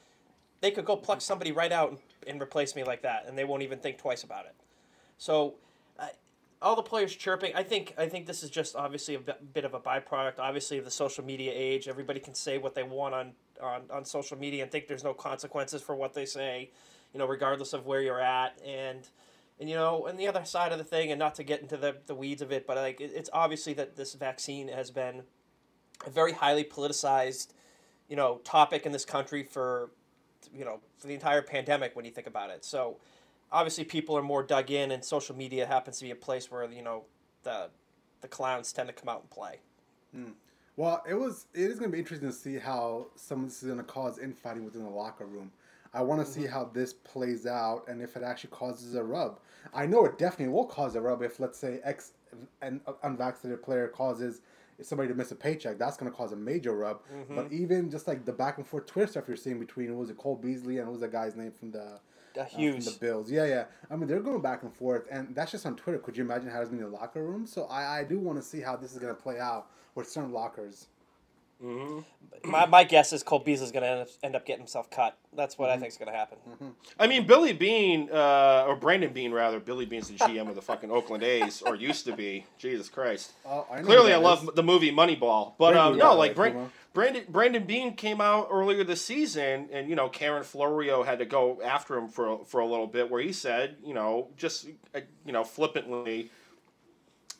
they 0.60 0.70
could 0.70 0.84
go 0.84 0.96
pluck 0.96 1.20
somebody 1.20 1.52
right 1.52 1.72
out 1.72 1.90
and, 1.90 1.98
and 2.26 2.42
replace 2.42 2.74
me 2.74 2.84
like 2.84 3.02
that, 3.02 3.24
and 3.26 3.36
they 3.36 3.44
won't 3.44 3.62
even 3.62 3.78
think 3.78 3.98
twice 3.98 4.22
about 4.22 4.46
it. 4.46 4.54
So, 5.18 5.54
uh, 5.98 6.08
all 6.62 6.76
the 6.76 6.82
players 6.82 7.14
chirping. 7.14 7.54
I 7.54 7.62
think 7.62 7.94
I 7.98 8.08
think 8.08 8.26
this 8.26 8.42
is 8.42 8.50
just 8.50 8.76
obviously 8.76 9.14
a 9.14 9.20
bit, 9.20 9.64
of 9.64 9.74
a 9.74 9.80
byproduct, 9.80 10.38
obviously 10.38 10.78
of 10.78 10.84
the 10.84 10.90
social 10.90 11.24
media 11.24 11.52
age. 11.54 11.88
Everybody 11.88 12.20
can 12.20 12.34
say 12.34 12.58
what 12.58 12.74
they 12.74 12.82
want 12.82 13.14
on, 13.14 13.32
on 13.60 13.82
on 13.90 14.04
social 14.04 14.38
media 14.38 14.62
and 14.62 14.72
think 14.72 14.88
there's 14.88 15.04
no 15.04 15.14
consequences 15.14 15.82
for 15.82 15.94
what 15.94 16.14
they 16.14 16.24
say, 16.24 16.70
you 17.12 17.18
know, 17.18 17.26
regardless 17.26 17.72
of 17.72 17.86
where 17.86 18.00
you're 18.00 18.20
at. 18.20 18.58
And 18.64 19.06
and 19.58 19.70
you 19.70 19.74
know, 19.74 20.06
and 20.06 20.18
the 20.18 20.28
other 20.28 20.44
side 20.44 20.72
of 20.72 20.78
the 20.78 20.84
thing, 20.84 21.10
and 21.10 21.18
not 21.18 21.34
to 21.36 21.42
get 21.42 21.62
into 21.62 21.76
the, 21.76 21.96
the 22.06 22.14
weeds 22.14 22.42
of 22.42 22.52
it, 22.52 22.66
but 22.66 22.76
like 22.76 23.00
it, 23.00 23.12
it's 23.14 23.30
obviously 23.32 23.72
that 23.74 23.96
this 23.96 24.14
vaccine 24.14 24.68
has 24.68 24.90
been 24.90 25.22
a 26.04 26.10
very 26.10 26.32
highly 26.32 26.64
politicized, 26.64 27.52
you 28.08 28.16
know, 28.16 28.40
topic 28.44 28.84
in 28.84 28.92
this 28.92 29.04
country 29.04 29.42
for, 29.42 29.90
you 30.54 30.64
know, 30.64 30.80
for 30.98 31.06
the 31.06 31.14
entire 31.14 31.42
pandemic 31.42 31.94
when 31.96 32.04
you 32.04 32.10
think 32.10 32.26
about 32.26 32.50
it. 32.50 32.64
So, 32.64 32.96
obviously, 33.50 33.84
people 33.84 34.16
are 34.16 34.22
more 34.22 34.42
dug 34.42 34.70
in, 34.70 34.90
and 34.90 35.04
social 35.04 35.36
media 35.36 35.66
happens 35.66 35.98
to 35.98 36.04
be 36.04 36.10
a 36.10 36.16
place 36.16 36.50
where 36.50 36.70
you 36.70 36.82
know 36.82 37.04
the 37.42 37.70
the 38.20 38.28
clowns 38.28 38.72
tend 38.72 38.88
to 38.88 38.94
come 38.94 39.08
out 39.08 39.20
and 39.20 39.30
play. 39.30 39.60
Hmm. 40.14 40.30
Well, 40.76 41.02
it 41.08 41.14
was. 41.14 41.46
It 41.54 41.70
is 41.70 41.78
going 41.78 41.90
to 41.90 41.94
be 41.94 41.98
interesting 41.98 42.28
to 42.28 42.34
see 42.34 42.58
how 42.58 43.06
some 43.16 43.44
of 43.44 43.48
this 43.48 43.62
is 43.62 43.66
going 43.68 43.78
to 43.78 43.84
cause 43.84 44.18
infighting 44.18 44.64
within 44.64 44.82
the 44.84 44.90
locker 44.90 45.26
room. 45.26 45.50
I 45.94 46.02
want 46.02 46.24
to 46.24 46.30
see 46.30 46.42
mm-hmm. 46.42 46.52
how 46.52 46.70
this 46.74 46.92
plays 46.92 47.46
out 47.46 47.84
and 47.88 48.02
if 48.02 48.16
it 48.16 48.22
actually 48.22 48.50
causes 48.50 48.94
a 48.94 49.02
rub. 49.02 49.40
I 49.72 49.86
know 49.86 50.04
it 50.04 50.18
definitely 50.18 50.52
will 50.52 50.66
cause 50.66 50.94
a 50.94 51.00
rub 51.00 51.22
if, 51.22 51.40
let's 51.40 51.58
say, 51.58 51.80
X 51.82 52.12
an 52.60 52.80
unvaccinated 53.02 53.62
player 53.62 53.88
causes 53.88 54.42
somebody 54.82 55.08
to 55.08 55.14
miss 55.14 55.30
a 55.32 55.36
paycheck. 55.36 55.78
That's 55.78 55.96
going 55.96 56.10
to 56.10 56.16
cause 56.16 56.32
a 56.32 56.36
major 56.36 56.76
rub. 56.76 57.00
But 57.34 57.52
even 57.52 57.90
just 57.90 58.06
like 58.06 58.24
the 58.24 58.32
back 58.32 58.58
and 58.58 58.66
forth 58.66 58.86
Twitter 58.86 59.10
stuff 59.10 59.24
you're 59.28 59.36
seeing 59.36 59.58
between 59.58 59.90
what 59.92 60.00
was 60.00 60.10
it 60.10 60.16
Cole 60.18 60.36
Beasley 60.36 60.78
and 60.78 60.86
what 60.86 60.92
was 60.92 61.00
the 61.00 61.08
guy's 61.08 61.34
name 61.36 61.52
from 61.52 61.70
the 61.72 62.00
Uh, 62.34 62.54
uh, 62.54 62.58
from 62.72 62.80
the 62.92 62.98
Bills. 63.00 63.30
Yeah, 63.30 63.46
yeah. 63.46 63.64
I 63.90 63.96
mean, 63.96 64.08
they're 64.08 64.20
going 64.20 64.42
back 64.42 64.62
and 64.62 64.72
forth, 64.74 65.06
and 65.10 65.34
that's 65.34 65.52
just 65.52 65.64
on 65.64 65.74
Twitter. 65.76 65.98
Could 65.98 66.16
you 66.18 66.24
imagine 66.24 66.50
how 66.50 66.60
it's 66.60 66.70
in 66.70 66.78
the 66.78 66.86
locker 66.88 67.24
room? 67.24 67.46
So 67.46 67.64
I, 67.64 68.00
I 68.00 68.04
do 68.04 68.18
want 68.18 68.38
to 68.38 68.42
see 68.42 68.60
how 68.60 68.76
this 68.76 68.92
is 68.92 68.98
going 68.98 69.14
to 69.14 69.20
play 69.20 69.38
out 69.40 69.68
with 69.94 70.06
certain 70.08 70.32
lockers. 70.32 70.88
My, 72.44 72.66
my 72.66 72.84
guess 72.84 73.12
is 73.12 73.22
Cole 73.22 73.38
Beasley's 73.40 73.72
going 73.72 73.82
to 73.82 73.88
end 73.88 74.00
up, 74.02 74.08
end 74.22 74.36
up 74.36 74.46
getting 74.46 74.60
himself 74.60 74.90
cut. 74.90 75.16
That's 75.34 75.58
what 75.58 75.70
I 75.70 75.76
think 75.78 75.88
is 75.90 75.96
going 75.96 76.10
to 76.12 76.16
happen. 76.16 76.38
I 76.98 77.06
mean, 77.06 77.26
Billy 77.26 77.52
Beane, 77.52 78.08
uh, 78.12 78.64
or 78.68 78.76
Brandon 78.76 79.12
Beane 79.12 79.32
rather. 79.32 79.58
Billy 79.58 79.84
Beane's 79.86 80.08
the 80.08 80.14
GM 80.14 80.48
of 80.48 80.54
the 80.54 80.62
fucking 80.62 80.90
Oakland 80.90 81.22
A's, 81.24 81.62
or 81.62 81.74
used 81.74 82.04
to 82.06 82.12
be. 82.12 82.44
Jesus 82.58 82.88
Christ. 82.88 83.32
Oh, 83.44 83.66
I 83.70 83.80
Clearly, 83.80 84.12
I 84.12 84.18
who 84.18 84.22
love 84.22 84.44
is. 84.44 84.50
the 84.54 84.62
movie 84.62 84.92
Moneyball, 84.92 85.54
but 85.58 85.76
um, 85.76 85.96
no, 85.96 86.14
like 86.14 86.36
way, 86.36 86.54
Brandon 86.94 87.24
Brandon 87.28 87.64
Beane 87.64 87.94
came 87.94 88.20
out 88.20 88.48
earlier 88.50 88.84
this 88.84 89.02
season, 89.04 89.68
and 89.72 89.88
you 89.90 89.96
know 89.96 90.08
Karen 90.08 90.44
Florio 90.44 91.02
had 91.02 91.18
to 91.18 91.26
go 91.26 91.60
after 91.62 91.96
him 91.96 92.08
for 92.08 92.28
a- 92.34 92.44
for 92.44 92.60
a 92.60 92.66
little 92.66 92.86
bit, 92.86 93.10
where 93.10 93.20
he 93.20 93.32
said, 93.32 93.76
you 93.84 93.92
know, 93.94 94.28
just 94.36 94.68
uh, 94.94 95.00
you 95.26 95.32
know, 95.32 95.42
flippantly, 95.44 96.30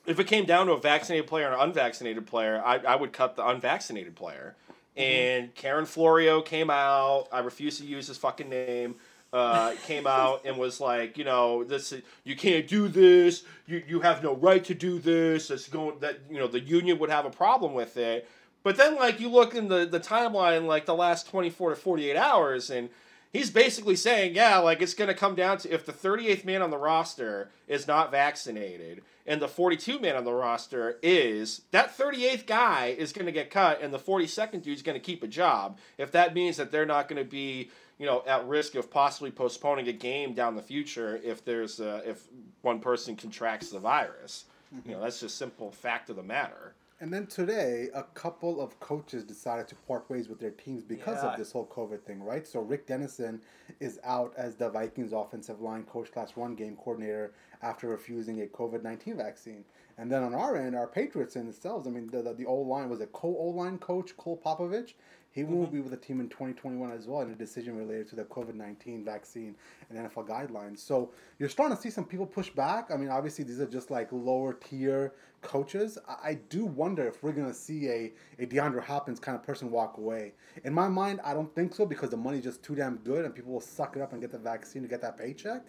if 0.07 0.21
it 0.21 0.27
came 0.27 0.45
down 0.45 0.67
to 0.67 0.73
a 0.73 0.81
vaccinated 0.81 1.27
player 1.27 1.47
and 1.47 1.55
an 1.55 1.61
unvaccinated 1.61 2.27
player, 2.27 2.63
I, 2.65 2.79
I 2.79 2.97
would 2.97 3.13
cut 3.13 3.37
the 3.37 3.47
unvaccinated 3.47 4.15
player. 4.15 4.55
And 4.97 5.55
Karen 5.55 5.85
Florio 5.85 6.41
came 6.41 6.71
out. 6.71 7.29
I 7.31 7.41
refuse 7.41 7.79
to 7.79 7.85
use 7.85 8.07
his 8.07 8.17
fucking 8.17 8.49
name. 8.49 8.95
Uh, 9.33 9.75
came 9.85 10.07
out 10.07 10.43
and 10.47 10.57
was 10.57 10.81
like, 10.81 11.19
you 11.19 11.25
know, 11.25 11.65
this 11.65 11.93
you 12.25 12.37
can't 12.37 12.67
do 12.67 12.89
this. 12.89 13.45
You 13.67 13.83
you 13.87 14.01
have 14.01 14.23
no 14.23 14.35
right 14.35 14.65
to 14.65 14.75
do 14.75 14.99
this. 14.99 15.49
That's 15.49 15.69
going 15.69 15.99
that 15.99 16.21
you 16.31 16.39
know 16.39 16.47
the 16.47 16.61
union 16.61 16.99
would 17.01 17.11
have 17.11 17.27
a 17.27 17.31
problem 17.31 17.75
with 17.75 17.99
it. 17.99 18.27
But 18.63 18.77
then 18.77 18.95
like 18.95 19.21
you 19.21 19.29
look 19.29 19.55
in 19.55 19.69
the 19.69 19.85
the 19.85 20.01
timeline 20.01 20.67
like 20.67 20.87
the 20.87 20.95
last 20.95 21.29
twenty 21.29 21.51
four 21.51 21.71
to 21.71 21.77
forty 21.77 22.09
eight 22.09 22.17
hours 22.17 22.71
and 22.71 22.89
he's 23.33 23.51
basically 23.51 23.97
saying, 23.97 24.35
yeah, 24.35 24.59
like 24.59 24.81
it's 24.81 24.95
going 24.95 25.09
to 25.09 25.15
come 25.15 25.35
down 25.35 25.59
to 25.59 25.73
if 25.73 25.85
the 25.85 25.93
38th 25.93 26.45
man 26.45 26.63
on 26.63 26.71
the 26.71 26.79
roster 26.79 27.51
is 27.69 27.87
not 27.87 28.11
vaccinated 28.11 29.03
and 29.27 29.43
the 29.43 29.49
42 29.49 29.99
man 29.99 30.17
on 30.17 30.25
the 30.25 30.33
roster 30.33 30.99
is, 31.03 31.63
that 31.73 31.97
38th 31.97 32.47
guy 32.47 32.95
is 32.97 33.13
going 33.13 33.27
to 33.27 33.33
get 33.33 33.51
cut 33.51 33.83
and 33.83 33.93
the 33.93 33.99
42nd 33.99 34.63
dude's 34.63 34.83
going 34.83 34.95
to 34.95 35.05
keep 35.05 35.23
a 35.23 35.27
job. 35.27 35.79
If 35.99 36.13
that 36.13 36.35
means 36.35 36.57
that 36.59 36.71
they're 36.71 36.87
not 36.87 37.09
going 37.09 37.23
to 37.23 37.29
be, 37.29 37.71
you 37.99 38.07
know, 38.07 38.23
at 38.27 38.47
risk 38.47 38.77
of 38.77 38.91
possibly 38.91 39.31
postponing 39.31 39.89
a 39.89 39.93
game 39.93 40.33
down 40.33 40.55
the 40.55 40.63
future 40.63 41.21
if 41.25 41.45
there's 41.45 41.81
uh, 41.81 42.03
if 42.05 42.23
one 42.63 42.79
person 42.79 43.17
contracts 43.17 43.71
the 43.71 43.81
virus. 43.81 44.45
You 44.85 44.93
know, 44.93 45.01
that's 45.01 45.21
just 45.21 45.39
simple 45.39 45.71
fact 45.71 46.11
of 46.11 46.17
the 46.17 46.23
matter. 46.23 46.75
And 46.99 47.13
then 47.13 47.27
today, 47.27 47.91
a 47.93 48.03
couple 48.03 48.59
of 48.59 48.81
coaches 48.81 49.23
decided 49.23 49.69
to 49.69 49.75
part 49.75 50.09
ways 50.09 50.31
with 50.31 50.41
their 50.41 50.53
teams 50.53 50.83
because 50.83 51.23
Yeah. 51.23 51.33
of 51.33 51.39
this 51.39 51.53
whole 51.53 51.67
COVID 51.67 52.03
thing, 52.05 52.23
right? 52.23 52.47
So 52.47 52.61
Rick 52.61 52.87
Dennison 52.87 53.43
is 53.81 54.01
out 54.03 54.33
as 54.37 54.57
the 54.57 54.71
Vikings 54.71 55.13
offensive 55.13 55.61
line 55.61 55.85
coach 55.85 56.11
slash 56.13 56.35
run 56.39 56.55
game 56.55 56.75
coordinator 56.77 57.35
after 57.61 57.89
refusing 57.89 58.41
a 58.41 58.47
COVID 58.47 58.83
nineteen 58.83 59.17
vaccine. 59.19 59.65
And 59.99 60.11
then 60.11 60.23
on 60.23 60.35
our 60.35 60.57
end, 60.57 60.75
our 60.75 60.87
Patriots 60.87 61.37
in 61.37 61.45
themselves, 61.45 61.87
I 61.87 61.91
mean, 61.91 62.09
the 62.09 62.23
the, 62.23 62.33
the 62.33 62.47
O 62.47 62.55
line 62.57 62.89
was 62.89 63.03
a 63.03 63.07
co 63.09 63.29
O 63.29 63.49
line 63.49 63.79
coach 63.79 64.17
Cole 64.17 64.41
Popovich. 64.43 64.95
He 65.37 65.45
will 65.45 65.65
mm-hmm. 65.67 65.75
be 65.75 65.81
with 65.81 65.91
the 65.91 65.99
team 65.99 66.21
in 66.21 66.31
2021 66.31 66.91
as 66.93 67.07
well 67.07 67.21
in 67.21 67.31
a 67.31 67.35
decision 67.35 67.77
related 67.77 68.09
to 68.09 68.17
the 68.17 68.25
COVID 68.25 68.55
19 68.55 69.05
vaccine 69.05 69.55
and 69.91 69.99
NFL 69.99 70.27
guidelines. 70.27 70.79
So 70.79 71.11
you're 71.39 71.51
starting 71.51 71.77
to 71.77 71.83
see 71.83 71.91
some 71.91 72.07
people 72.07 72.25
push 72.25 72.49
back. 72.49 72.91
I 72.91 72.97
mean, 72.97 73.11
obviously, 73.11 73.45
these 73.45 73.61
are 73.61 73.67
just 73.67 73.91
like 73.91 74.09
lower 74.13 74.55
tier 74.55 75.13
coaches. 75.47 75.99
I, 76.09 76.31
I 76.31 76.35
do 76.49 76.67
wonder 76.67 77.07
if 77.07 77.23
we're 77.23 77.33
going 77.33 77.47
to 77.47 77.55
see 77.55 77.89
a, 77.89 78.13
a 78.39 78.47
DeAndre 78.47 78.83
Hopkins 78.83 79.21
kind 79.21 79.37
of 79.37 79.43
person 79.43 79.71
walk 79.71 79.97
away. 79.99 80.33
In 80.65 80.75
my 80.75 80.89
mind, 80.89 81.21
I 81.25 81.33
don't 81.33 81.55
think 81.55 81.75
so 81.75 81.87
because 81.87 82.11
the 82.11 82.17
money's 82.17 82.45
just 82.45 82.63
too 82.63 82.75
damn 82.75 82.97
good 82.99 83.25
and 83.25 83.35
people 83.35 83.53
will 83.53 83.61
suck 83.61 83.97
it 83.97 84.03
up 84.03 84.13
and 84.13 84.21
get 84.21 84.33
the 84.33 84.39
vaccine 84.39 84.83
to 84.83 84.89
get 84.89 85.01
that 85.03 85.17
paycheck. 85.17 85.65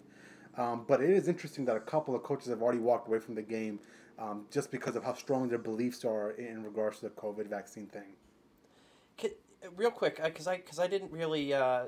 Um, 0.56 0.84
but 0.88 1.00
it 1.00 1.10
is 1.10 1.28
interesting 1.28 1.64
that 1.66 1.76
a 1.76 1.80
couple 1.80 2.14
of 2.16 2.22
coaches 2.22 2.48
have 2.48 2.62
already 2.62 2.80
walked 2.80 3.08
away 3.08 3.20
from 3.20 3.34
the 3.34 3.42
game 3.42 3.78
um, 4.18 4.46
just 4.50 4.70
because 4.70 4.96
of 4.96 5.04
how 5.04 5.14
strong 5.14 5.48
their 5.48 5.58
beliefs 5.58 6.04
are 6.04 6.32
in 6.32 6.64
regards 6.64 6.98
to 6.98 7.04
the 7.04 7.10
COVID 7.10 7.48
vaccine 7.48 7.86
thing. 7.86 8.16
Real 9.76 9.90
quick, 9.90 10.22
because 10.22 10.46
I 10.46 10.56
because 10.58 10.78
I 10.78 10.86
didn't 10.86 11.10
really 11.10 11.52
uh, 11.52 11.86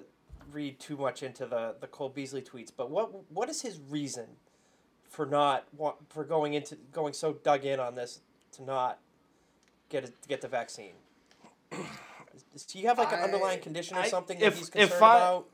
read 0.51 0.81
too 0.81 0.97
much 0.97 1.23
into 1.23 1.47
the 1.47 1.77
the 1.81 1.87
Cole 1.87 2.09
Beasley 2.09 2.43
tweets, 2.43 2.73
but 2.77 2.91
what 2.91 3.31
what 3.31 3.49
is 3.49 3.63
his 3.63 3.79
reason 3.89 4.27
for 5.11 5.27
not 5.27 5.65
for 6.09 6.25
going 6.25 6.55
into 6.55 6.77
going 6.93 7.13
so 7.13 7.35
dug 7.35 7.65
in 7.67 7.79
on 7.79 7.95
this 7.95 8.21
to 8.53 8.63
not 8.63 8.99
get 9.91 10.05
it, 10.05 10.15
get 10.29 10.41
the 10.41 10.49
vaccine? 10.49 10.93
Does 12.53 12.67
he 12.71 12.83
have 12.83 12.99
like 12.99 13.13
an 13.13 13.19
I- 13.19 13.23
underlying 13.25 13.61
condition 13.61 13.97
or 13.97 14.01
I- 14.01 14.09
something 14.09 14.39
if- 14.41 14.55
that 14.55 14.59
he's 14.59 14.69
if 14.69 14.73
concerned 14.91 15.05
I- 15.05 15.17
about? 15.17 15.47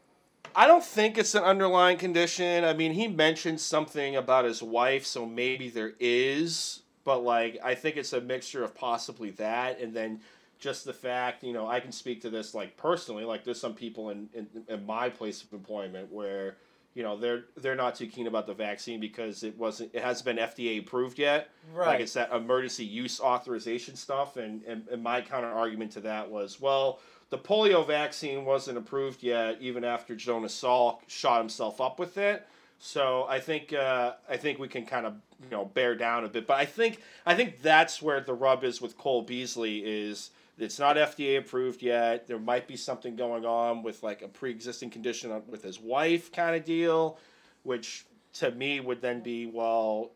I 0.55 0.67
don't 0.67 0.85
think 0.85 1.19
it's 1.19 1.35
an 1.35 1.43
underlying 1.43 1.99
condition. 1.99 2.65
I 2.65 2.73
mean, 2.73 2.93
he 2.93 3.09
mentioned 3.09 3.61
something 3.61 4.15
about 4.17 4.45
his 4.45 4.63
wife, 4.63 5.05
so 5.05 5.27
maybe 5.27 5.69
there 5.69 5.93
is, 5.99 6.83
but 7.05 7.19
like 7.25 7.59
I 7.65 7.75
think 7.75 7.97
it's 7.97 8.13
a 8.13 8.21
mixture 8.21 8.63
of 8.63 8.75
possibly 8.75 9.31
that 9.33 9.81
and 9.81 9.93
then 9.93 10.21
just 10.59 10.85
the 10.87 10.93
fact, 10.95 11.43
you 11.45 11.53
know, 11.53 11.67
I 11.67 11.81
can 11.81 11.93
speak 11.93 12.23
to 12.23 12.31
this 12.31 12.55
like 12.55 12.77
personally, 12.79 13.25
like 13.25 13.45
there's 13.45 13.61
some 13.61 13.75
people 13.75 14.09
in, 14.11 14.29
in, 14.33 14.47
in 14.69 14.87
my 14.87 15.11
place 15.11 15.43
of 15.43 15.53
employment 15.53 16.11
where, 16.11 16.57
you 16.97 17.03
know, 17.03 17.15
they're 17.15 17.45
they're 17.59 17.77
not 17.77 17.95
too 17.95 18.07
keen 18.07 18.27
about 18.27 18.47
the 18.47 18.55
vaccine 18.55 19.01
because 19.01 19.43
it 19.43 19.57
wasn't 19.59 19.95
it 19.95 20.03
hasn't 20.03 20.25
been 20.25 20.39
FDA 20.39 20.81
approved 20.81 21.19
yet. 21.19 21.51
Right. 21.75 21.89
Like 21.89 22.01
it's 22.01 22.15
that 22.15 22.33
emergency 22.33 22.87
use 22.87 23.21
authorization 23.21 23.97
stuff 23.97 24.39
and, 24.39 24.63
and, 24.65 24.89
and 24.89 25.03
my 25.03 25.21
counter 25.21 25.53
argument 25.53 25.93
to 25.93 26.01
that 26.01 26.31
was, 26.31 26.59
well, 26.59 27.01
the 27.29 27.37
polio 27.37 27.87
vaccine 27.87 28.47
wasn't 28.47 28.79
approved 28.79 29.23
yet, 29.23 29.59
even 29.61 29.85
after 29.85 30.17
Jonas 30.17 30.59
Salk 30.59 31.01
shot 31.07 31.39
himself 31.39 31.83
up 31.83 31.99
with 31.99 32.17
it. 32.17 32.49
So 32.79 33.27
I 33.29 33.41
think 33.41 33.75
uh, 33.75 34.15
I 34.27 34.39
think 34.39 34.59
we 34.59 34.67
can 34.67 34.87
kind 34.87 35.05
of 35.05 35.17
you 35.43 35.51
know 35.51 35.67
bear 35.67 35.95
down 35.97 36.25
a 36.25 36.29
bit, 36.29 36.47
but 36.47 36.57
I 36.57 36.65
think 36.65 37.03
I 37.27 37.35
think 37.35 37.61
that's 37.61 38.01
where 38.01 38.23
the 38.23 38.33
rub 38.33 38.65
is 38.65 38.81
with 38.81 38.97
Cole 38.97 39.21
Beasley 39.21 39.81
is 39.81 40.31
it's 40.59 40.79
not 40.79 40.97
FDA 40.97 41.39
approved 41.39 41.83
yet. 41.83 42.27
There 42.27 42.39
might 42.39 42.67
be 42.67 42.77
something 42.77 43.17
going 43.17 43.45
on 43.45 43.83
with 43.83 44.03
like 44.03 44.23
a 44.23 44.29
pre-existing 44.29 44.91
condition 44.91 45.43
with 45.49 45.63
his 45.63 45.81
wife 45.81 46.33
kind 46.33 46.57
of 46.57 46.65
deal, 46.65 47.19
which 47.63 48.07
to 48.35 48.51
me 48.51 48.81
would 48.81 49.01
then 49.03 49.21
be 49.23 49.47
well, 49.47 50.13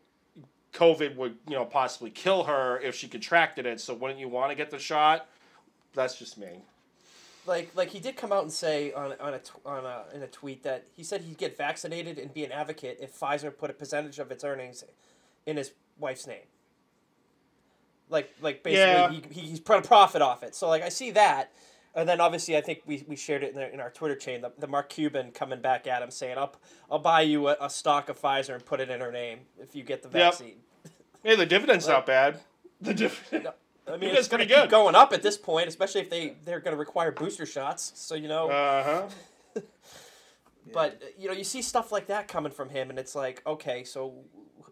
COVID 0.73 1.15
would 1.15 1.37
you 1.47 1.55
know 1.55 1.65
possibly 1.65 2.09
kill 2.09 2.43
her 2.45 2.79
if 2.79 2.95
she 2.95 3.07
contracted 3.07 3.65
it. 3.65 3.79
So 3.81 3.93
wouldn't 3.93 4.19
you 4.19 4.29
want 4.29 4.51
to 4.51 4.55
get 4.55 4.71
the 4.71 4.79
shot? 4.79 5.27
That's 5.93 6.17
just 6.17 6.37
me. 6.37 6.61
like 7.45 7.71
like 7.75 7.89
he 7.89 7.99
did 7.99 8.15
come 8.15 8.31
out 8.31 8.43
and 8.43 8.51
say 8.51 8.93
on 8.93 9.13
on 9.19 9.33
a 9.33 9.41
on 9.65 9.85
a 9.85 10.05
in 10.15 10.21
a 10.23 10.27
tweet 10.27 10.63
that 10.63 10.85
he 10.95 11.03
said 11.03 11.21
he'd 11.21 11.37
get 11.37 11.57
vaccinated 11.57 12.17
and 12.17 12.33
be 12.33 12.45
an 12.45 12.51
advocate 12.51 12.97
if 13.01 13.19
Pfizer 13.19 13.55
put 13.55 13.69
a 13.69 13.73
percentage 13.73 14.19
of 14.19 14.31
its 14.31 14.43
earnings 14.43 14.83
in 15.45 15.57
his 15.57 15.71
wife's 15.99 16.27
name. 16.27 16.47
Like 18.11 18.31
like 18.41 18.61
basically 18.63 19.21
he, 19.33 19.41
he, 19.41 19.47
he's 19.49 19.59
trying 19.59 19.81
to 19.81 19.87
profit 19.87 20.21
off 20.21 20.43
it. 20.43 20.53
So 20.55 20.67
like 20.69 20.83
I 20.83 20.89
see 20.89 21.11
that. 21.11 21.51
And 21.95 22.07
then 22.07 22.21
obviously 22.21 22.55
I 22.55 22.61
think 22.61 22.81
we, 22.85 23.03
we 23.07 23.15
shared 23.17 23.43
it 23.43 23.49
in, 23.49 23.55
the, 23.55 23.73
in 23.73 23.79
our 23.81 23.89
Twitter 23.89 24.15
chain 24.15 24.41
the, 24.41 24.51
the 24.57 24.67
Mark 24.67 24.89
Cuban 24.89 25.31
coming 25.31 25.59
back 25.61 25.87
at 25.87 26.01
him 26.01 26.09
saying 26.11 26.37
I'll, 26.37 26.53
I'll 26.89 26.99
buy 26.99 27.21
you 27.21 27.47
a, 27.49 27.57
a 27.59 27.69
stock 27.69 28.07
of 28.09 28.21
Pfizer 28.21 28.53
and 28.53 28.65
put 28.65 28.79
it 28.79 28.89
in 28.89 29.01
her 29.01 29.11
name 29.11 29.39
if 29.59 29.75
you 29.75 29.83
get 29.83 30.01
the 30.03 30.07
Yep. 30.09 30.31
vaccine. 30.33 30.55
Hey, 31.23 31.35
the 31.35 31.45
dividend's 31.45 31.87
not 31.87 32.05
bad. 32.05 32.39
The 32.79 32.93
dividend. 32.93 33.47
I 33.87 33.97
mean, 33.97 34.11
He 34.11 34.15
it's 34.15 34.27
going 34.27 34.39
to 34.39 34.45
pretty 34.45 34.47
keep 34.47 34.55
good. 34.63 34.69
going 34.69 34.95
up 34.95 35.11
at 35.11 35.21
this 35.21 35.37
point, 35.37 35.67
especially 35.67 36.01
if 36.01 36.09
they 36.09 36.35
they're 36.45 36.59
going 36.61 36.73
to 36.75 36.79
require 36.79 37.11
booster 37.11 37.45
shots. 37.45 37.91
So 37.95 38.15
you 38.15 38.27
know, 38.27 38.49
Uh 38.51 38.83
huh. 39.55 39.61
but 40.73 41.01
you 41.17 41.27
know, 41.27 41.33
you 41.33 41.43
see 41.43 41.61
stuff 41.61 41.91
like 41.91 42.07
that 42.07 42.27
coming 42.27 42.51
from 42.51 42.69
him, 42.69 42.89
and 42.89 42.97
it's 42.99 43.15
like, 43.15 43.41
okay, 43.45 43.83
so 43.83 44.13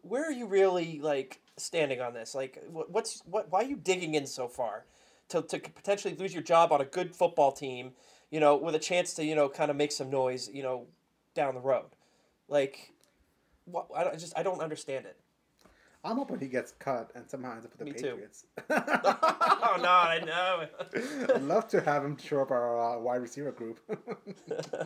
where 0.03 0.23
are 0.23 0.31
you 0.31 0.45
really 0.45 0.99
like 1.01 1.41
standing 1.59 2.01
on 2.01 2.13
this? 2.13 2.35
Like, 2.35 2.63
what's 2.71 3.21
what? 3.25 3.51
Why 3.51 3.61
are 3.61 3.67
you 3.67 3.75
digging 3.75 4.15
in 4.15 4.25
so 4.25 4.47
far 4.47 4.85
to 5.29 5.41
to 5.41 5.59
potentially 5.59 6.15
lose 6.15 6.33
your 6.33 6.43
job 6.43 6.71
on 6.71 6.81
a 6.81 6.85
good 6.85 7.15
football 7.15 7.51
team? 7.51 7.91
You 8.31 8.39
know, 8.39 8.55
with 8.55 8.75
a 8.75 8.79
chance 8.79 9.13
to 9.15 9.25
you 9.25 9.35
know 9.35 9.49
kind 9.49 9.71
of 9.71 9.77
make 9.77 9.91
some 9.91 10.09
noise. 10.09 10.49
You 10.53 10.63
know, 10.63 10.87
down 11.35 11.55
the 11.55 11.61
road, 11.61 11.89
like, 12.47 12.93
what? 13.65 13.87
I 13.95 14.03
don't, 14.03 14.13
I 14.13 14.17
just 14.17 14.37
I 14.37 14.43
don't 14.43 14.61
understand 14.61 15.05
it. 15.05 15.17
I'm 16.03 16.15
hoping 16.15 16.39
he 16.39 16.47
gets 16.47 16.71
cut 16.71 17.11
and 17.13 17.29
somehow 17.29 17.53
ends 17.53 17.65
up 17.65 17.71
with 17.71 17.79
the 17.79 17.85
Me 17.85 17.91
too. 17.91 18.11
Patriots. 18.11 18.45
oh 18.69 19.77
no, 19.81 19.89
I 19.89 20.21
know. 20.25 20.65
I'd 21.35 21.41
love 21.41 21.67
to 21.69 21.81
have 21.81 22.05
him 22.05 22.15
show 22.17 22.41
up 22.41 22.51
our 22.51 22.95
uh, 22.95 22.99
wide 22.99 23.21
receiver 23.21 23.51
group. 23.51 23.79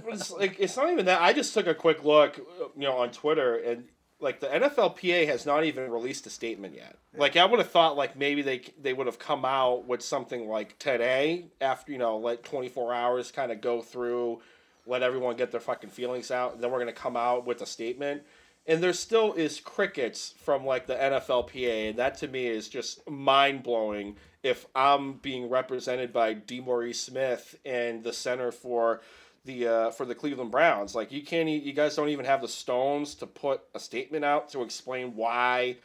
It's 0.07 0.31
like 0.31 0.57
it's 0.59 0.75
not 0.75 0.91
even 0.91 1.05
that. 1.05 1.21
I 1.21 1.33
just 1.33 1.53
took 1.53 1.67
a 1.67 1.73
quick 1.73 2.03
look, 2.03 2.37
you 2.37 2.83
know, 2.83 2.97
on 2.97 3.11
Twitter, 3.11 3.55
and 3.55 3.85
like 4.23 4.39
the 4.39 4.47
NFLPA 4.47 5.27
has 5.27 5.45
not 5.45 5.65
even 5.65 5.91
released 5.91 6.25
a 6.25 6.29
statement 6.29 6.73
yet. 6.73 6.97
Like 7.15 7.35
I 7.35 7.45
would 7.45 7.59
have 7.59 7.69
thought, 7.69 7.97
like 7.97 8.17
maybe 8.17 8.41
they 8.41 8.61
they 8.81 8.93
would 8.93 9.05
have 9.05 9.19
come 9.19 9.45
out 9.45 9.85
with 9.85 10.01
something 10.01 10.47
like 10.47 10.79
today, 10.79 11.47
after 11.61 11.91
you 11.91 11.97
know, 11.97 12.17
let 12.17 12.43
twenty 12.43 12.69
four 12.69 12.93
hours 12.93 13.31
kind 13.31 13.51
of 13.51 13.61
go 13.61 13.81
through, 13.81 14.41
let 14.87 15.03
everyone 15.03 15.35
get 15.35 15.51
their 15.51 15.59
fucking 15.59 15.89
feelings 15.89 16.31
out, 16.31 16.53
and 16.53 16.63
then 16.63 16.71
we're 16.71 16.79
gonna 16.79 16.93
come 16.93 17.17
out 17.17 17.45
with 17.45 17.61
a 17.61 17.65
statement. 17.65 18.23
And 18.65 18.81
there 18.81 18.93
still 18.93 19.33
is 19.33 19.59
crickets 19.59 20.33
from 20.37 20.65
like 20.65 20.87
the 20.87 20.95
NFLPA, 20.95 21.89
and 21.89 21.99
that 21.99 22.17
to 22.19 22.29
me 22.29 22.47
is 22.47 22.69
just 22.69 23.07
mind 23.09 23.61
blowing. 23.61 24.15
If 24.41 24.65
I'm 24.73 25.13
being 25.13 25.49
represented 25.49 26.13
by 26.13 26.35
DeMaurice 26.35 26.95
Smith 26.95 27.59
and 27.65 28.03
the 28.03 28.13
Center 28.13 28.51
for 28.51 29.01
the 29.45 29.67
uh, 29.67 29.91
for 29.91 30.05
the 30.05 30.15
Cleveland 30.15 30.51
Browns. 30.51 30.95
Like 30.95 31.11
you 31.11 31.21
can't, 31.23 31.49
you 31.49 31.73
guys 31.73 31.95
don't 31.95 32.09
even 32.09 32.25
have 32.25 32.41
the 32.41 32.47
stones 32.47 33.15
to 33.15 33.27
put 33.27 33.61
a 33.73 33.79
statement 33.79 34.25
out 34.25 34.49
to 34.49 34.61
explain 34.61 35.15
why 35.15 35.77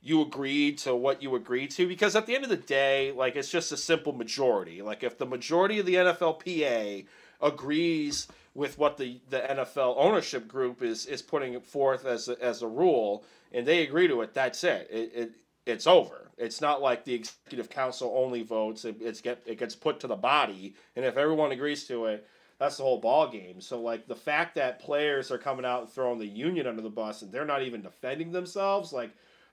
you 0.00 0.20
agreed 0.22 0.78
to 0.78 0.94
what 0.94 1.22
you 1.22 1.34
agreed 1.36 1.70
to. 1.72 1.86
Because 1.86 2.16
at 2.16 2.26
the 2.26 2.34
end 2.34 2.44
of 2.44 2.50
the 2.50 2.56
day, 2.56 3.12
like 3.12 3.36
it's 3.36 3.50
just 3.50 3.72
a 3.72 3.76
simple 3.76 4.12
majority. 4.12 4.82
Like 4.82 5.02
if 5.02 5.18
the 5.18 5.26
majority 5.26 5.78
of 5.78 5.86
the 5.86 5.94
NFLPA 5.94 7.06
agrees 7.40 8.28
with 8.54 8.78
what 8.78 8.96
the, 8.98 9.20
the 9.30 9.40
NFL 9.40 9.94
ownership 9.96 10.46
group 10.46 10.82
is 10.82 11.06
is 11.06 11.22
putting 11.22 11.58
forth 11.60 12.04
as 12.04 12.28
a, 12.28 12.42
as 12.42 12.62
a 12.62 12.68
rule, 12.68 13.24
and 13.52 13.66
they 13.66 13.82
agree 13.82 14.08
to 14.08 14.20
it, 14.22 14.34
that's 14.34 14.64
it. 14.64 14.88
It, 14.90 15.12
it 15.14 15.32
it's 15.64 15.86
over. 15.86 16.30
It's 16.38 16.60
not 16.60 16.82
like 16.82 17.04
the 17.04 17.14
executive 17.14 17.70
council 17.70 18.12
only 18.16 18.42
votes. 18.42 18.84
It, 18.84 18.96
it's 19.00 19.20
get 19.20 19.42
it 19.46 19.58
gets 19.58 19.76
put 19.76 20.00
to 20.00 20.06
the 20.06 20.16
body, 20.16 20.74
and 20.96 21.04
if 21.04 21.16
everyone 21.16 21.52
agrees 21.52 21.86
to 21.88 22.06
it, 22.06 22.26
that's 22.62 22.76
the 22.76 22.84
whole 22.84 23.00
ball 23.00 23.28
game. 23.28 23.60
So 23.60 23.80
like 23.80 24.06
the 24.06 24.14
fact 24.14 24.54
that 24.54 24.78
players 24.78 25.32
are 25.32 25.38
coming 25.38 25.64
out 25.64 25.82
and 25.82 25.90
throwing 25.90 26.20
the 26.20 26.26
union 26.26 26.68
under 26.68 26.80
the 26.80 26.88
bus 26.88 27.22
and 27.22 27.32
they're 27.32 27.44
not 27.44 27.62
even 27.62 27.82
defending 27.82 28.30
themselves, 28.30 28.92
like 28.92 29.10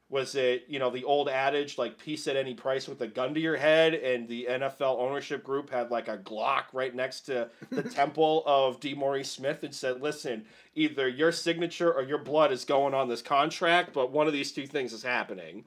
was 0.09 0.35
it 0.35 0.65
you 0.67 0.77
know 0.77 0.91
the 0.91 1.03
old 1.03 1.27
adage 1.27 1.77
like 1.77 1.97
peace 1.97 2.27
at 2.27 2.35
any 2.35 2.53
price 2.53 2.87
with 2.87 3.01
a 3.01 3.07
gun 3.07 3.33
to 3.33 3.39
your 3.39 3.57
head, 3.57 3.95
and 3.95 4.27
the 4.27 4.47
NFL 4.49 4.99
ownership 4.99 5.43
group 5.43 5.71
had 5.71 5.89
like 5.89 6.07
a 6.07 6.19
Glock 6.19 6.65
right 6.71 6.93
next 6.93 7.21
to 7.21 7.49
the 7.71 7.83
temple 7.89 8.43
of 8.45 8.79
DeMaurice 8.79 9.25
Smith 9.25 9.63
and 9.63 9.73
said, 9.73 10.01
listen, 10.01 10.45
either 10.75 11.07
your 11.07 11.31
signature 11.31 11.91
or 11.91 12.03
your 12.03 12.19
blood 12.19 12.51
is 12.51 12.63
going 12.63 12.93
on 12.93 13.09
this 13.09 13.23
contract, 13.23 13.91
but 13.91 14.11
one 14.11 14.27
of 14.27 14.33
these 14.33 14.51
two 14.51 14.67
things 14.67 14.93
is 14.93 15.01
happening. 15.01 15.65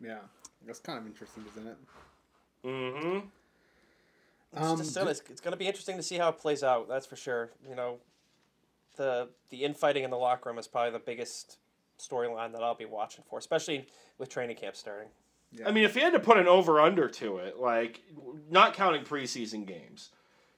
yeah, 0.00 0.18
that's 0.64 0.78
kind 0.78 0.98
of 0.98 1.06
interesting, 1.06 1.44
isn't 1.52 1.66
it? 1.66 1.76
Mm-hmm. 2.64 3.26
It's 4.56 4.64
Um, 4.66 4.78
just 4.78 4.90
still, 4.90 5.08
it's, 5.08 5.22
it's 5.30 5.40
going 5.40 5.52
to 5.52 5.58
be 5.58 5.66
interesting 5.66 5.96
to 5.96 6.02
see 6.02 6.16
how 6.16 6.30
it 6.30 6.38
plays 6.38 6.62
out. 6.62 6.88
That's 6.88 7.06
for 7.06 7.16
sure. 7.16 7.50
You 7.68 7.74
know, 7.74 7.98
the 8.96 9.28
the 9.50 9.64
infighting 9.64 10.02
in 10.04 10.10
the 10.10 10.16
locker 10.16 10.48
room 10.48 10.58
is 10.58 10.66
probably 10.66 10.92
the 10.92 10.98
biggest 10.98 11.58
storyline 11.98 12.52
that 12.52 12.62
I'll 12.62 12.74
be 12.74 12.86
watching 12.86 13.24
for, 13.28 13.38
especially 13.38 13.86
with 14.18 14.28
training 14.28 14.56
camp 14.56 14.76
starting. 14.76 15.08
I 15.64 15.70
mean, 15.70 15.84
if 15.84 15.94
you 15.94 16.02
had 16.02 16.12
to 16.12 16.20
put 16.20 16.38
an 16.38 16.48
over 16.48 16.80
under 16.80 17.08
to 17.08 17.38
it, 17.38 17.58
like 17.58 18.02
not 18.50 18.74
counting 18.74 19.04
preseason 19.04 19.66
games, 19.66 20.10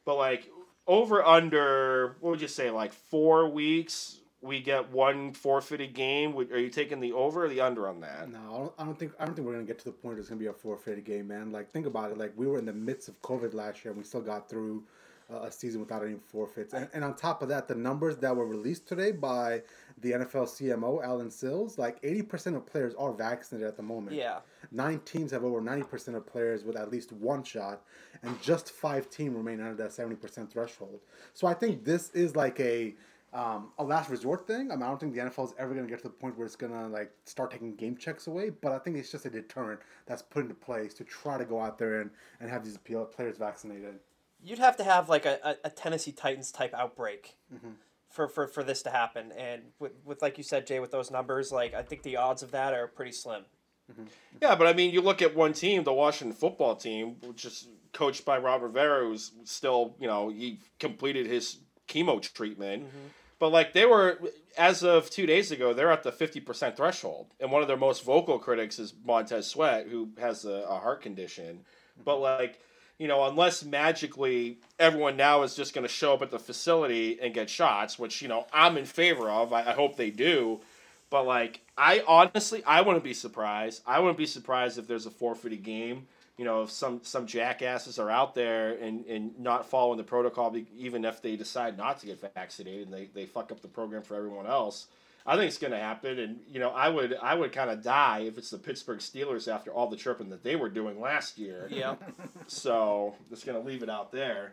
but 0.05 0.17
like 0.17 0.49
over 0.87 1.23
under, 1.25 2.17
what 2.21 2.31
would 2.31 2.41
you 2.41 2.49
say, 2.49 2.71
like 2.71 2.93
four 2.93 3.49
weeks? 3.49 4.21
We 4.41 4.61
get 4.61 4.91
one 4.93 5.33
forfeited 5.33 5.95
game. 5.95 6.37
Are 6.37 6.59
you 6.59 6.69
taking 6.69 7.01
the 7.01 7.13
over 7.13 7.45
or 7.45 7.49
the 7.49 7.61
under 7.61 7.89
on 7.89 8.01
that? 8.01 8.31
No, 8.31 8.39
I 8.39 8.59
don't, 8.59 8.73
I 8.79 8.85
don't 8.85 8.99
think 8.99 9.13
I 9.19 9.25
don't 9.25 9.35
think 9.35 9.47
we're 9.47 9.55
gonna 9.55 9.65
get 9.65 9.79
to 9.81 9.85
the 9.85 9.93
point 9.93 10.15
where 10.15 10.19
it's 10.19 10.29
gonna 10.29 10.39
be 10.39 10.47
a 10.47 10.53
forfeited 10.53 11.05
game, 11.05 11.29
man. 11.29 11.51
Like 11.51 11.71
think 11.71 11.87
about 11.87 12.13
it. 12.13 12.19
Like 12.19 12.33
we 12.37 12.47
were 12.47 12.59
in 12.59 12.65
the 12.65 12.73
midst 12.73 13.09
of 13.09 13.21
COVID 13.23 13.53
last 13.53 13.85
year, 13.85 13.93
and 13.93 13.99
we 13.99 14.05
still 14.05 14.21
got 14.21 14.49
through 14.49 14.85
uh, 15.31 15.41
a 15.41 15.53
season 15.53 15.81
without 15.81 16.03
any 16.03 16.17
forfeits. 16.29 16.73
And, 16.73 16.89
and 16.95 17.05
on 17.05 17.15
top 17.15 17.43
of 17.43 17.49
that, 17.49 17.69
the 17.69 17.75
numbers 17.75 18.17
that 18.19 18.35
were 18.35 18.47
released 18.47 18.87
today 18.87 19.13
by 19.13 19.63
the 20.01 20.13
NFL 20.13 20.47
CMO 20.47 21.05
Allen 21.05 21.31
Sills, 21.31 21.77
like 21.77 21.99
eighty 22.03 22.23
percent 22.23 22.57
of 22.57 22.65
players 22.65 22.95
are 22.95 23.13
vaccinated 23.13 23.67
at 23.69 23.77
the 23.77 23.83
moment. 23.83 24.17
Yeah. 24.17 24.39
Nine 24.71 25.01
teams 25.01 25.31
have 25.33 25.45
over 25.45 25.61
ninety 25.61 25.85
percent 25.85 26.17
of 26.17 26.27
players 26.27 26.65
with 26.65 26.77
at 26.77 26.91
least 26.91 27.13
one 27.13 27.43
shot, 27.43 27.83
and 28.23 28.41
just 28.41 28.71
five 28.71 29.11
teams 29.11 29.35
remain 29.37 29.61
under 29.61 29.75
that 29.75 29.93
seventy 29.93 30.17
percent 30.17 30.53
threshold. 30.53 31.01
So 31.35 31.47
I 31.47 31.55
think 31.55 31.85
this 31.85 32.11
is 32.11 32.37
like 32.37 32.59
a 32.61 32.95
um, 33.33 33.73
a 33.79 33.85
last 33.85 34.11
resort 34.11 34.47
thing. 34.47 34.71
I 34.71 34.75
mean, 34.75 34.83
I 34.83 34.89
don't 34.89 34.99
think 34.99 35.15
the 35.15 35.21
NFL 35.21 35.47
is 35.47 35.55
ever 35.59 35.75
going 35.75 35.87
to 35.87 35.91
get 35.91 35.99
to 36.03 36.09
the 36.09 36.15
point 36.15 36.37
where 36.37 36.47
it's 36.47 36.57
going 36.57 36.73
to 36.73 36.87
like 36.89 37.11
start 37.25 37.51
taking 37.51 37.75
game 37.75 37.97
checks 37.97 38.27
away. 38.27 38.51
But 38.51 38.73
I 38.73 38.79
think 38.79 38.97
it's 38.97 39.13
just 39.13 39.27
a 39.27 39.31
deterrent 39.31 39.81
that's 40.07 40.23
put 40.23 40.43
into 40.43 40.55
place 40.55 40.95
to 40.95 41.05
try 41.05 41.37
to 41.37 41.45
go 41.45 41.61
out 41.61 41.79
there 41.79 42.01
and, 42.01 42.11
and 42.41 42.51
have 42.51 42.65
these 42.65 42.79
players 42.79 43.37
vaccinated. 43.37 43.97
You'd 44.43 44.59
have 44.59 44.77
to 44.79 44.85
have 44.85 45.09
like 45.09 45.27
a, 45.27 45.39
a, 45.45 45.57
a 45.65 45.71
Tennessee 45.71 46.13
Titans 46.13 46.53
type 46.53 46.73
outbreak 46.73 47.37
mm-hmm. 47.55 47.73
for, 48.09 48.29
for, 48.29 48.47
for 48.47 48.63
this 48.63 48.83
to 48.83 48.91
happen. 48.91 49.33
And 49.37 49.63
with, 49.79 49.93
with, 50.05 50.23
like 50.23 50.39
you 50.39 50.45
said, 50.45 50.67
Jay, 50.67 50.81
with 50.81 50.91
those 50.91 51.11
numbers, 51.11 51.53
like 51.53 51.75
I 51.75 51.83
think 51.83 52.05
the 52.05 52.17
odds 52.17 52.43
of 52.43 52.53
that 52.53 52.73
are 52.73 52.87
pretty 52.87 53.13
slim. 53.13 53.45
Mm-hmm. 53.91 54.05
Yeah, 54.41 54.55
but 54.55 54.67
I 54.67 54.73
mean, 54.73 54.93
you 54.93 55.01
look 55.01 55.23
at 55.23 55.35
one 55.35 55.53
team, 55.53 55.83
the 55.83 55.93
Washington 55.93 56.37
football 56.37 56.77
team, 56.77 57.17
which 57.27 57.45
is 57.45 57.69
coached 57.93 58.25
by 58.25 58.39
Ron 58.39 58.63
Rivera, 58.63 59.05
who's 59.05 59.33
still, 59.45 59.97
you 59.99 60.07
know, 60.07 60.29
he 60.29 60.61
completed 60.79 61.27
his 61.27 61.59
chemo 61.89 62.21
treatment. 62.21 62.85
Mm-hmm. 62.85 63.07
But 63.39 63.51
like 63.51 63.73
they 63.73 63.87
were, 63.87 64.19
as 64.57 64.83
of 64.83 65.11
two 65.11 65.27
days 65.27 65.53
ago, 65.53 65.73
they're 65.73 65.93
at 65.93 66.03
the 66.03 66.13
fifty 66.13 66.41
percent 66.41 66.77
threshold, 66.77 67.27
and 67.41 67.53
one 67.53 67.63
of 67.63 67.69
their 67.69 67.77
most 67.77 68.05
vocal 68.05 68.39
critics 68.39 68.79
is 68.79 68.95
Montez 69.05 69.47
Sweat, 69.47 69.87
who 69.89 70.11
has 70.19 70.45
a, 70.45 70.67
a 70.69 70.79
heart 70.79 71.03
condition. 71.03 71.57
Mm-hmm. 71.57 72.03
But 72.05 72.19
like, 72.19 72.61
you 72.99 73.07
know, 73.07 73.25
unless 73.29 73.65
magically 73.65 74.59
everyone 74.79 75.17
now 75.17 75.43
is 75.43 75.55
just 75.55 75.73
going 75.73 75.87
to 75.87 75.93
show 75.93 76.15
up 76.15 76.23
at 76.23 76.31
the 76.31 76.39
facility 76.39 77.19
and 77.23 77.33
get 77.33 77.49
shots, 77.49 77.99
which 77.99 78.21
you 78.23 78.29
know 78.29 78.47
I'm 78.53 78.77
in 78.77 78.87
favor 78.87 79.31
of. 79.31 79.53
I, 79.53 79.61
I 79.61 79.73
hope 79.73 79.97
they 79.97 80.11
do. 80.11 80.61
But 81.11 81.25
like, 81.25 81.61
I 81.77 82.03
honestly, 82.07 82.63
I 82.65 82.83
wouldn't 82.83 83.05
be 83.05 83.15
surprised. 83.15 83.83
I 83.87 84.01
wouldn't 84.01 84.19
be 84.19 84.27
surprised 84.27 84.79
if 84.79 84.87
there's 84.87 85.07
a 85.07 85.11
forfeited 85.11 85.63
game. 85.63 86.07
You 86.39 86.45
know, 86.45 86.63
if 86.63 86.71
some 86.71 87.01
some 87.03 87.27
jackasses 87.27 87.99
are 87.99 88.11
out 88.11 88.35
there 88.35 88.73
and, 88.75 89.05
and 89.07 89.39
not 89.39 89.69
following 89.69 89.99
the 89.99 90.05
protocol, 90.05 90.57
even 90.77 91.05
if 91.05 91.21
they 91.21 91.37
decide 91.37 91.77
not 91.77 91.99
to 92.01 92.07
get 92.07 92.21
vaccinated 92.35 92.87
and 92.87 92.95
they, 92.95 93.07
they 93.13 93.27
fuck 93.27 93.53
up 93.53 93.61
the 93.61 93.69
program 93.69 94.03
for 94.03 94.15
everyone 94.15 94.47
else. 94.47 94.87
I 95.27 95.37
think 95.37 95.49
it's 95.49 95.59
going 95.59 95.73
to 95.73 95.79
happen, 95.79 96.19
and 96.19 96.41
you 96.51 96.59
know, 96.59 96.71
I 96.71 96.89
would 96.89 97.15
I 97.21 97.35
would 97.35 97.53
kind 97.53 97.69
of 97.69 97.83
die 97.83 98.21
if 98.21 98.39
it's 98.39 98.49
the 98.49 98.57
Pittsburgh 98.57 99.01
Steelers 99.01 99.53
after 99.53 99.71
all 99.71 99.87
the 99.89 99.97
chirping 99.97 100.31
that 100.31 100.43
they 100.43 100.57
were 100.57 100.71
doing 100.71 101.01
last 101.01 101.37
year. 101.37 101.69
Yeah. 101.71 101.97
So 102.47 103.15
just 103.29 103.45
gonna 103.45 103.61
leave 103.61 103.83
it 103.83 103.91
out 103.91 104.11
there. 104.11 104.53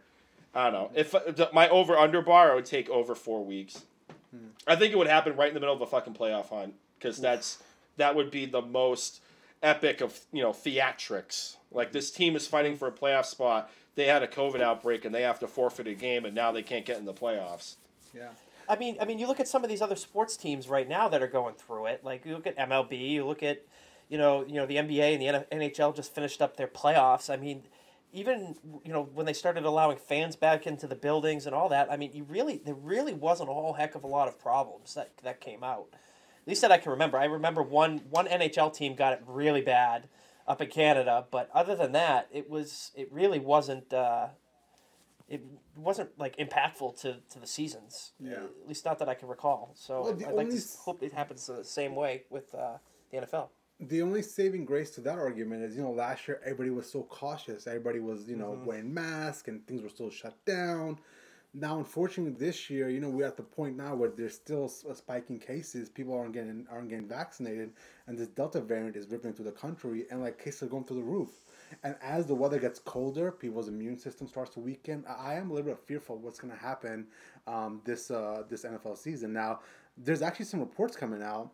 I 0.54 0.70
don't 0.70 0.74
know 0.74 0.92
if 0.94 1.54
my 1.54 1.70
over 1.70 1.96
under 1.96 2.22
bar 2.22 2.54
would 2.56 2.66
take 2.66 2.90
over 2.90 3.16
four 3.16 3.46
weeks. 3.46 3.84
Hmm. 4.32 4.48
I 4.68 4.76
think 4.76 4.92
it 4.92 4.98
would 4.98 5.08
happen 5.08 5.38
right 5.38 5.48
in 5.48 5.54
the 5.54 5.62
middle 5.62 5.76
of 5.76 5.82
a 5.82 5.86
fucking 5.86 6.14
playoff 6.14 6.50
hunt 6.50 6.74
because 7.00 7.20
that's 7.20 7.62
that 7.98 8.16
would 8.16 8.32
be 8.32 8.46
the 8.46 8.62
most 8.62 9.22
epic 9.66 10.02
of 10.02 10.20
you 10.32 10.42
know 10.42 10.52
theatrics. 10.52 11.58
Like 11.72 11.92
this 11.92 12.12
team 12.12 12.36
is 12.36 12.48
fighting 12.48 12.78
for 12.78 12.88
a 12.88 12.92
playoff 12.92 13.26
spot. 13.26 13.70
They 13.96 14.06
had 14.06 14.24
a 14.24 14.28
COVID 14.28 14.62
outbreak 14.62 15.06
and 15.06 15.14
they 15.14 15.24
have 15.24 15.40
to 15.40 15.48
forfeit 15.48 15.88
a 15.88 15.94
game, 15.94 16.26
and 16.26 16.36
now 16.36 16.52
they 16.52 16.64
can't 16.64 16.86
get 16.86 16.98
in 16.98 17.06
the 17.06 17.14
playoffs. 17.14 17.76
Yeah. 18.14 18.30
I 18.68 18.78
mean, 18.78 18.98
I 19.00 19.06
mean, 19.06 19.20
you 19.20 19.28
look 19.28 19.40
at 19.40 19.48
some 19.48 19.64
of 19.64 19.70
these 19.70 19.82
other 19.82 19.96
sports 19.96 20.36
teams 20.38 20.68
right 20.68 20.88
now 20.88 21.08
that 21.10 21.22
are 21.22 21.28
going 21.28 21.56
through 21.56 21.88
it. 21.88 22.04
Like 22.04 22.26
you 22.26 22.34
look 22.36 22.48
at 22.48 22.58
MLB, 22.58 23.12
you 23.12 23.26
look 23.26 23.44
at, 23.44 23.64
you 24.10 24.18
know, 24.18 24.46
you 24.46 24.54
know 24.54 24.66
the 24.66 24.78
NBA 24.78 25.20
and 25.20 25.22
the 25.22 25.56
NHL 25.56 25.96
just 25.96 26.14
finished 26.14 26.42
up 26.42 26.58
their 26.58 26.68
playoffs. 26.68 27.30
I 27.30 27.38
mean, 27.38 27.64
even 28.12 28.56
you 28.84 28.92
know 28.92 29.04
when 29.14 29.26
they 29.26 29.34
started 29.34 29.66
allowing 29.66 29.98
fans 29.98 30.36
back 30.36 30.66
into 30.66 30.88
the 30.88 30.96
buildings 30.96 31.46
and 31.46 31.54
all 31.54 31.70
that, 31.70 31.92
I 31.92 31.98
mean, 31.98 32.12
you 32.14 32.24
really 32.24 32.62
there 32.64 32.76
really 32.76 33.14
wasn't 33.14 33.50
a 33.50 33.54
whole 33.54 33.74
heck 33.74 33.96
of 33.96 34.04
a 34.04 34.08
lot 34.08 34.28
of 34.28 34.40
problems 34.40 34.94
that 34.96 35.12
that 35.24 35.42
came 35.42 35.64
out. 35.64 35.88
At 36.46 36.50
least 36.50 36.62
that 36.62 36.72
I 36.72 36.78
can 36.78 36.92
remember. 36.92 37.18
I 37.18 37.26
remember 37.26 37.64
one 37.64 38.02
one 38.10 38.28
NHL 38.28 38.74
team 38.76 38.96
got 38.96 39.14
it 39.14 39.24
really 39.26 39.62
bad 39.62 40.08
up 40.48 40.62
in 40.62 40.70
Canada, 40.70 41.26
but 41.32 41.50
other 41.54 41.76
than 41.76 41.92
that, 41.94 42.28
it 42.32 42.50
was 42.50 42.92
it 42.96 43.12
really 43.12 43.40
wasn't. 43.40 43.92
Uh, 43.94 44.28
it 45.28 45.42
wasn't 45.76 46.10
like 46.20 46.38
impactful 46.38 47.02
to, 47.02 47.18
to 47.32 47.40
the 47.40 47.48
seasons. 47.48 48.12
Yeah. 48.20 48.34
At 48.34 48.68
least 48.68 48.86
not 48.86 49.00
that 49.00 49.10
I 49.10 49.16
can 49.16 49.28
recall. 49.28 49.72
So 49.74 50.04
Well, 50.04 50.12
I'd 50.28 50.34
like 50.36 50.50
to 50.52 50.56
s- 50.58 50.78
hope 50.86 51.02
it 51.02 51.14
happens 51.14 51.48
the 51.48 51.64
same 51.64 51.96
way 51.96 52.26
with 52.30 52.54
uh, 52.54 52.78
the 53.12 53.18
NFL. 53.18 53.48
the 53.80 54.04
only 54.04 54.22
saving 54.22 54.66
grace 54.66 54.92
to 54.92 55.02
that 55.02 55.18
argument 55.18 55.64
is 55.64 55.76
you 55.76 55.82
know 55.82 55.92
last 55.92 56.28
year 56.28 56.40
everybody 56.46 56.70
was 56.70 56.90
so 56.90 57.02
cautious 57.04 57.66
everybody 57.68 58.00
was 58.00 58.30
you 58.30 58.36
know 58.38 58.52
Mm-hmm. 58.52 58.66
wearing 58.66 58.94
masks 58.94 59.48
and 59.50 59.66
things 59.68 59.82
were 59.82 59.90
still 59.90 60.10
shut 60.12 60.36
down 60.46 61.00
now 61.56 61.78
unfortunately 61.78 62.34
this 62.38 62.70
year 62.70 62.90
you 62.90 63.00
know 63.00 63.10
we're 63.10 63.26
at 63.26 63.38
the 63.38 63.44
point 63.44 63.78
now 63.78 63.96
where 63.96 64.10
there's 64.10 64.36
still 64.36 64.66
s- 64.66 64.86
a 64.90 64.94
spike 64.96 65.30
in 65.30 65.40
cases. 65.40 65.90
People 65.90 66.14
aren't 66.14 66.34
getting 66.34 66.66
aren't 66.70 66.90
getting 66.90 67.08
vaccinated 67.08 67.72
and 68.08 68.18
this 68.18 68.28
delta 68.28 68.62
variant 68.62 68.96
is 68.96 69.08
ripping 69.08 69.34
through 69.34 69.46
the 69.46 69.52
country 69.52 70.06
and 70.12 70.22
like 70.22 70.38
cases 70.38 70.64
are 70.64 70.68
going 70.68 70.84
through 70.84 70.98
the 70.98 71.04
roof. 71.04 71.30
And 71.84 71.96
as 72.02 72.28
the 72.28 72.36
weather 72.36 72.60
gets 72.60 72.80
colder 72.80 73.32
people's 73.32 73.68
immune 73.68 73.98
system 73.98 74.28
starts 74.28 74.52
to 74.52 74.60
weaken. 74.60 75.04
I, 75.08 75.36
am 75.36 75.50
a 75.50 75.54
little 75.54 75.72
bit 75.72 75.80
fearful 75.80 76.18
what's 76.18 76.40
going 76.40 76.54
to 76.54 76.60
happen 76.60 77.08
um, 77.48 77.82
this 77.86 78.12
uh, 78.12 78.44
this 78.50 78.64
nfl 78.64 78.98
season. 78.98 79.34
Now 79.34 79.60
there's 79.98 80.22
actually 80.22 80.46
some 80.46 80.60
reports 80.60 80.96
coming 80.96 81.24
out 81.24 81.52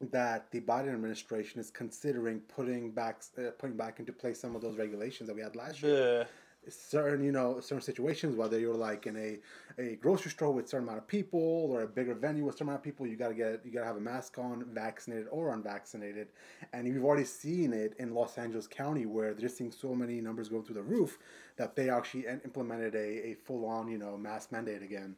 that 0.00 0.50
the 0.50 0.60
Biden 0.60 0.92
administration 0.92 1.60
is 1.60 1.70
considering 1.70 2.40
putting 2.40 2.90
back 2.90 3.22
uh, 3.38 3.50
putting 3.58 3.76
back 3.76 3.98
into 4.00 4.12
place 4.12 4.40
some 4.40 4.56
of 4.56 4.62
those 4.62 4.76
regulations 4.76 5.28
that 5.28 5.36
we 5.36 5.42
had 5.42 5.56
last 5.56 5.82
year. 5.82 5.92
The 5.92 6.26
Certain 6.68 7.22
you 7.22 7.32
know 7.32 7.60
certain 7.60 7.82
situations, 7.82 8.36
whether 8.36 8.58
you're 8.58 8.74
like 8.74 9.06
in 9.06 9.16
a, 9.16 9.38
a 9.80 9.96
grocery 9.96 10.30
store 10.30 10.52
with 10.52 10.66
a 10.66 10.68
certain 10.68 10.88
amount 10.88 10.98
of 10.98 11.06
people 11.06 11.68
or 11.70 11.82
a 11.82 11.86
bigger 11.86 12.14
venue 12.14 12.44
with 12.44 12.54
a 12.54 12.58
certain 12.58 12.68
amount 12.68 12.80
of 12.80 12.84
people, 12.84 13.06
you 13.06 13.16
gotta 13.16 13.34
get 13.34 13.60
you 13.64 13.70
gotta 13.70 13.86
have 13.86 13.96
a 13.96 14.00
mask 14.00 14.38
on, 14.38 14.64
vaccinated 14.72 15.26
or 15.30 15.52
unvaccinated. 15.52 16.28
And 16.72 16.84
we've 16.84 17.04
already 17.04 17.24
seen 17.24 17.72
it 17.72 17.94
in 17.98 18.14
Los 18.14 18.38
Angeles 18.38 18.66
County 18.66 19.06
where 19.06 19.32
they're 19.32 19.42
just 19.42 19.58
seeing 19.58 19.72
so 19.72 19.94
many 19.94 20.20
numbers 20.20 20.48
go 20.48 20.62
through 20.62 20.76
the 20.76 20.82
roof 20.82 21.18
that 21.56 21.76
they 21.76 21.90
actually 21.90 22.26
implemented 22.26 22.94
a, 22.94 23.28
a 23.28 23.34
full 23.34 23.66
on 23.66 23.88
you 23.88 23.98
know 23.98 24.16
mask 24.16 24.52
mandate 24.52 24.82
again. 24.82 25.16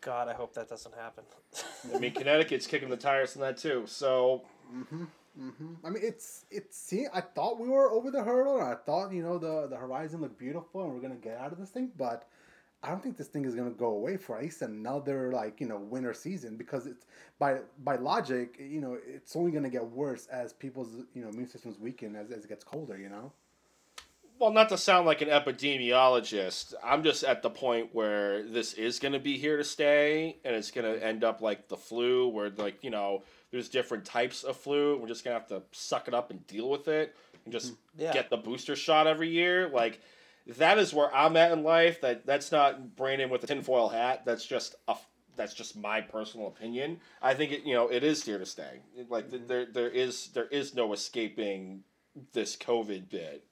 God, 0.00 0.28
I 0.28 0.34
hope 0.34 0.54
that 0.54 0.68
doesn't 0.68 0.94
happen. 0.94 1.24
I 1.94 1.98
mean, 1.98 2.12
Connecticut's 2.12 2.66
kicking 2.66 2.88
the 2.88 2.96
tires 2.96 3.34
on 3.36 3.42
that 3.42 3.56
too. 3.56 3.82
So 3.86 4.42
mm-hmm. 4.72 5.04
Mm-hmm. 5.40 5.86
I 5.86 5.90
mean, 5.90 6.02
it's 6.04 6.44
it's. 6.50 6.76
See, 6.76 7.06
I 7.12 7.20
thought 7.20 7.60
we 7.60 7.68
were 7.68 7.90
over 7.90 8.10
the 8.10 8.22
hurdle, 8.22 8.58
and 8.58 8.68
I 8.68 8.74
thought 8.74 9.12
you 9.12 9.22
know 9.22 9.38
the 9.38 9.68
the 9.68 9.76
horizon 9.76 10.20
looked 10.20 10.38
beautiful, 10.38 10.84
and 10.84 10.92
we're 10.92 11.00
gonna 11.00 11.14
get 11.16 11.38
out 11.38 11.52
of 11.52 11.58
this 11.58 11.70
thing. 11.70 11.90
But 11.96 12.28
I 12.82 12.90
don't 12.90 13.02
think 13.02 13.16
this 13.16 13.28
thing 13.28 13.44
is 13.44 13.54
gonna 13.54 13.70
go 13.70 13.90
away 13.90 14.16
for 14.16 14.36
at 14.36 14.42
least 14.42 14.62
another 14.62 15.32
like 15.32 15.60
you 15.60 15.68
know 15.68 15.78
winter 15.78 16.14
season 16.14 16.56
because 16.56 16.86
it's 16.86 17.06
by 17.38 17.58
by 17.84 17.96
logic, 17.96 18.56
you 18.58 18.80
know, 18.80 18.98
it's 19.06 19.36
only 19.36 19.50
gonna 19.50 19.70
get 19.70 19.84
worse 19.84 20.26
as 20.26 20.52
people's 20.52 20.94
you 21.14 21.22
know 21.22 21.28
immune 21.28 21.48
systems 21.48 21.78
weaken 21.78 22.16
as, 22.16 22.30
as 22.30 22.44
it 22.44 22.48
gets 22.48 22.64
colder. 22.64 22.96
You 22.96 23.08
know. 23.08 23.32
Well, 24.38 24.52
not 24.52 24.68
to 24.68 24.78
sound 24.78 25.04
like 25.04 25.20
an 25.20 25.28
epidemiologist, 25.28 26.74
I'm 26.84 27.02
just 27.02 27.24
at 27.24 27.42
the 27.42 27.50
point 27.50 27.92
where 27.92 28.44
this 28.44 28.72
is 28.74 29.00
going 29.00 29.14
to 29.14 29.18
be 29.18 29.36
here 29.36 29.56
to 29.56 29.64
stay, 29.64 30.36
and 30.44 30.54
it's 30.54 30.70
going 30.70 30.84
to 30.84 31.04
end 31.04 31.24
up 31.24 31.40
like 31.40 31.66
the 31.66 31.76
flu, 31.76 32.28
where 32.28 32.48
like 32.50 32.84
you 32.84 32.90
know, 32.90 33.24
there's 33.50 33.68
different 33.68 34.04
types 34.04 34.44
of 34.44 34.56
flu. 34.56 34.98
We're 34.98 35.08
just 35.08 35.24
gonna 35.24 35.38
have 35.38 35.48
to 35.48 35.62
suck 35.72 36.08
it 36.08 36.14
up 36.14 36.30
and 36.30 36.46
deal 36.46 36.68
with 36.68 36.88
it, 36.88 37.16
and 37.44 37.52
just 37.52 37.72
mm-hmm. 37.72 38.02
Yeah. 38.02 38.12
get 38.12 38.30
the 38.30 38.36
booster 38.36 38.76
shot 38.76 39.06
every 39.06 39.30
year. 39.30 39.68
Like 39.68 40.00
that 40.56 40.78
is 40.78 40.94
where 40.94 41.14
I'm 41.14 41.36
at 41.36 41.52
in 41.52 41.62
life. 41.62 42.00
That 42.00 42.26
that's 42.26 42.52
not 42.52 42.96
Brandon 42.96 43.30
with 43.30 43.44
a 43.44 43.46
tinfoil 43.46 43.88
hat. 43.88 44.24
That's 44.24 44.44
just 44.44 44.74
a 44.86 44.96
that's 45.36 45.54
just 45.54 45.76
my 45.76 46.00
personal 46.00 46.48
opinion. 46.48 47.00
I 47.22 47.34
think 47.34 47.52
it 47.52 47.62
you 47.64 47.74
know 47.74 47.88
it 47.88 48.04
is 48.04 48.24
here 48.24 48.38
to 48.38 48.46
stay. 48.46 48.80
Like 49.08 49.30
th 49.30 49.42
there 49.46 49.66
there 49.66 49.90
is 49.90 50.28
there 50.28 50.46
is 50.46 50.74
no 50.74 50.92
escaping 50.92 51.84
this 52.32 52.56
COVID 52.56 53.08
bit. 53.08 53.44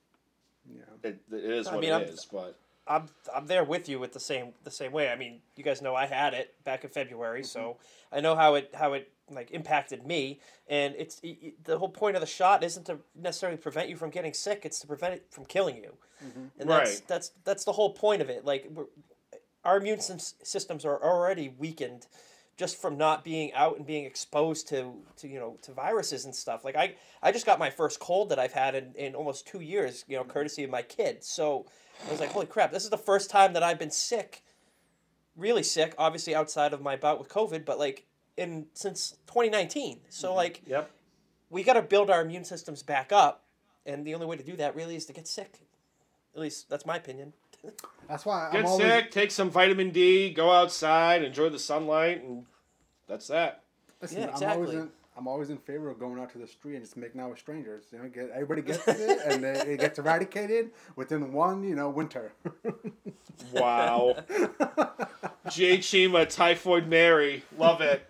Yeah. 0.69 0.83
It, 1.03 1.21
it 1.33 1.45
is 1.45 1.69
I 1.69 1.73
what 1.73 1.81
mean, 1.81 1.91
it 1.91 1.95
I'm- 1.95 2.03
is, 2.03 2.27
but 2.31 2.59
I'm 2.89 3.09
I'm 3.35 3.47
there 3.47 3.65
with 3.65 3.89
you 3.89 3.99
with 3.99 4.13
the 4.13 4.21
same 4.21 4.53
the 4.65 4.71
same 4.71 4.93
way. 4.93 5.11
I 5.11 5.17
mean, 5.17 5.41
you 5.57 5.65
guys 5.65 5.83
know 5.83 5.95
I 5.95 6.07
had 6.07 6.35
it 6.35 6.55
back 6.65 6.85
in 6.85 6.91
February, 6.91 7.41
mm-hmm. 7.41 7.47
so 7.47 7.79
I 8.13 8.21
know 8.21 8.37
how 8.37 8.55
it 8.55 8.71
how 8.75 8.93
it 8.93 9.11
like 9.31 9.51
impacted 9.51 10.07
me. 10.07 10.41
And 10.69 10.95
it's 10.97 11.21
it, 11.23 11.65
the 11.65 11.79
whole 11.79 11.89
point 11.89 12.17
of 12.17 12.21
the 12.21 12.27
shot 12.27 12.63
isn't 12.65 12.85
to 12.87 12.99
necessarily 13.15 13.59
prevent 13.59 13.89
you 13.89 13.97
from 13.97 14.11
getting 14.11 14.33
sick; 14.33 14.63
it's 14.65 14.81
to 14.81 14.87
prevent 14.87 15.15
it 15.15 15.27
from 15.31 15.45
killing 15.45 15.77
you. 15.77 15.95
Mm-hmm. 16.25 16.61
And 16.61 16.71
that's 16.71 16.91
Right. 16.91 17.03
that's 17.09 17.33
that's 17.45 17.65
the 17.65 17.73
whole 17.73 17.93
point 17.93 18.23
of 18.23 18.31
it. 18.31 18.45
Like 18.45 18.69
we're, 18.73 18.87
our 19.65 19.79
immune 19.79 20.01
systems 20.01 20.85
are 20.85 21.03
already 21.03 21.49
weakened 21.59 22.07
just 22.57 22.81
from 22.81 22.97
not 22.97 23.23
being 23.23 23.53
out 23.53 23.77
and 23.77 23.87
being 23.87 24.07
exposed 24.07 24.69
to, 24.69 24.95
to 25.17 25.29
you 25.29 25.39
know 25.39 25.59
to 25.63 25.73
viruses 25.73 26.25
and 26.25 26.35
stuff. 26.35 26.65
Like 26.65 26.77
I 26.77 26.95
I 27.23 27.33
just 27.33 27.47
got 27.47 27.59
my 27.59 27.71
first 27.71 28.01
cold 28.01 28.31
that 28.31 28.39
I've 28.39 28.53
had 28.53 28.75
in, 28.75 28.95
in 28.95 29.15
almost 29.15 29.47
two 29.47 29.61
years, 29.61 30.05
you 30.09 30.17
know, 30.17 30.23
mm-hmm. 30.23 30.31
courtesy 30.31 30.65
of 30.65 30.71
my 30.71 30.83
kid. 30.83 31.23
So 31.23 31.67
I 32.07 32.11
was 32.11 32.21
like, 32.21 32.31
holy 32.31 32.47
crap, 32.47 32.73
this 32.73 32.85
is 32.85 32.91
the 32.91 32.99
first 32.99 33.31
time 33.31 33.53
that 33.55 33.63
I've 33.63 33.79
been 33.79 33.91
sick, 33.91 34.43
really 35.37 35.63
sick, 35.63 35.95
obviously 35.99 36.35
outside 36.35 36.73
of 36.73 36.81
my 36.81 36.97
bout 36.97 37.19
with 37.19 37.29
COVID, 37.29 37.65
but 37.65 37.79
like 37.79 38.07
in 38.37 38.67
since 38.75 39.17
2019. 39.27 40.01
So 40.09 40.29
mm-hmm. 40.29 40.37
like 40.37 40.63
yep. 40.67 40.91
we 41.51 41.63
got 41.63 41.75
to 41.75 41.83
build 41.83 42.11
our 42.11 42.21
immune 42.21 42.45
systems 42.45 42.83
back 42.83 43.13
up, 43.13 43.45
and 43.85 44.05
the 44.05 44.15
only 44.15 44.27
way 44.27 44.37
to 44.37 44.45
do 44.45 44.57
that 44.57 44.77
really 44.77 44.97
is 44.97 45.07
to 45.07 45.13
get 45.13 45.27
sick. 45.27 45.61
At 46.35 46.41
least 46.41 46.69
that's 46.69 46.87
my 46.87 46.97
opinion. 46.97 47.33
That's 48.09 48.25
why 48.25 48.51
Get 48.53 48.61
I'm 48.61 48.67
always 48.67 48.87
sick, 48.87 49.11
take 49.11 49.33
some 49.33 49.51
vitamin 49.51 49.91
D, 49.91 50.31
go 50.31 50.53
outside, 50.53 51.25
enjoy 51.25 51.49
the 51.49 51.59
sunlight, 51.59 52.23
and 52.23 52.47
that's 53.09 53.27
that. 53.27 53.63
Listen, 54.01 54.19
Yeah, 54.19 54.27
I'm 54.27 54.51
always 54.51 54.71
exactly. 54.71 54.77
in 54.77 54.91
I'm 55.17 55.27
always 55.27 55.49
in 55.49 55.57
favor 55.57 55.89
of 55.89 55.99
going 55.99 56.21
out 56.21 56.31
to 56.33 56.39
the 56.39 56.47
street 56.47 56.75
and 56.75 56.85
just 56.85 56.97
making 56.97 57.21
out 57.21 57.31
with 57.31 57.39
strangers. 57.39 57.85
You 57.91 57.99
know, 57.99 58.09
get 58.09 58.31
everybody 58.31 58.61
gets 58.63 58.87
it 58.87 59.21
and 59.27 59.43
they, 59.43 59.73
it 59.73 59.81
gets 59.81 59.99
eradicated 59.99 60.71
within 60.95 61.33
one 61.33 61.63
you 61.65 61.75
know 61.75 61.89
winter. 61.89 62.33
Wow. 63.53 64.17
Jay 65.51 65.77
Chima, 65.79 66.27
Typhoid 66.27 66.87
Mary, 66.89 67.43
love 67.59 67.83
it. 67.83 68.09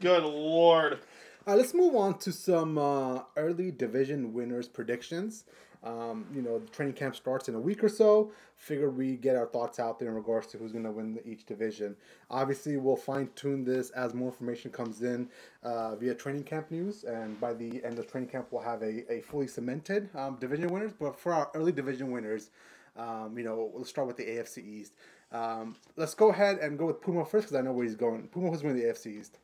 Good 0.00 0.22
lord. 0.22 0.98
Uh, 1.46 1.56
let's 1.56 1.72
move 1.72 1.96
on 1.96 2.18
to 2.18 2.30
some 2.30 2.76
uh, 2.76 3.22
early 3.36 3.70
division 3.70 4.34
winners 4.34 4.68
predictions. 4.68 5.44
Um, 5.82 6.26
you 6.34 6.42
know, 6.42 6.58
the 6.58 6.66
training 6.68 6.94
camp 6.94 7.16
starts 7.16 7.48
in 7.48 7.54
a 7.54 7.60
week 7.60 7.82
or 7.82 7.88
so. 7.88 8.32
Figure 8.56 8.90
we 8.90 9.16
get 9.16 9.36
our 9.36 9.46
thoughts 9.46 9.78
out 9.78 9.98
there 9.98 10.08
in 10.08 10.14
regards 10.14 10.46
to 10.48 10.58
who's 10.58 10.72
going 10.72 10.84
to 10.84 10.90
win 10.90 11.18
each 11.24 11.46
division. 11.46 11.96
Obviously, 12.30 12.76
we'll 12.76 12.96
fine 12.96 13.30
tune 13.34 13.64
this 13.64 13.90
as 13.90 14.12
more 14.12 14.28
information 14.28 14.70
comes 14.70 15.00
in 15.02 15.28
uh, 15.62 15.96
via 15.96 16.14
training 16.14 16.44
camp 16.44 16.70
news, 16.70 17.04
and 17.04 17.40
by 17.40 17.54
the 17.54 17.82
end 17.82 17.98
of 17.98 18.10
training 18.10 18.28
camp, 18.28 18.48
we'll 18.50 18.62
have 18.62 18.82
a, 18.82 19.10
a 19.10 19.22
fully 19.22 19.46
cemented 19.46 20.10
um, 20.14 20.36
division 20.36 20.68
winners. 20.68 20.92
But 20.92 21.18
for 21.18 21.32
our 21.32 21.50
early 21.54 21.72
division 21.72 22.10
winners, 22.10 22.50
um, 22.96 23.38
you 23.38 23.44
know, 23.44 23.70
let's 23.74 23.88
start 23.88 24.06
with 24.06 24.18
the 24.18 24.24
AFC 24.24 24.58
East. 24.58 24.92
Um, 25.32 25.76
let's 25.96 26.14
go 26.14 26.30
ahead 26.30 26.58
and 26.58 26.78
go 26.78 26.86
with 26.86 27.00
Puma 27.00 27.24
first 27.24 27.46
because 27.46 27.56
I 27.56 27.62
know 27.62 27.72
where 27.72 27.84
he's 27.84 27.94
going. 27.94 28.28
Puma 28.28 28.50
who's 28.50 28.62
winning 28.62 28.82
the 28.82 28.88
AFC 28.88 29.18
East. 29.18 29.38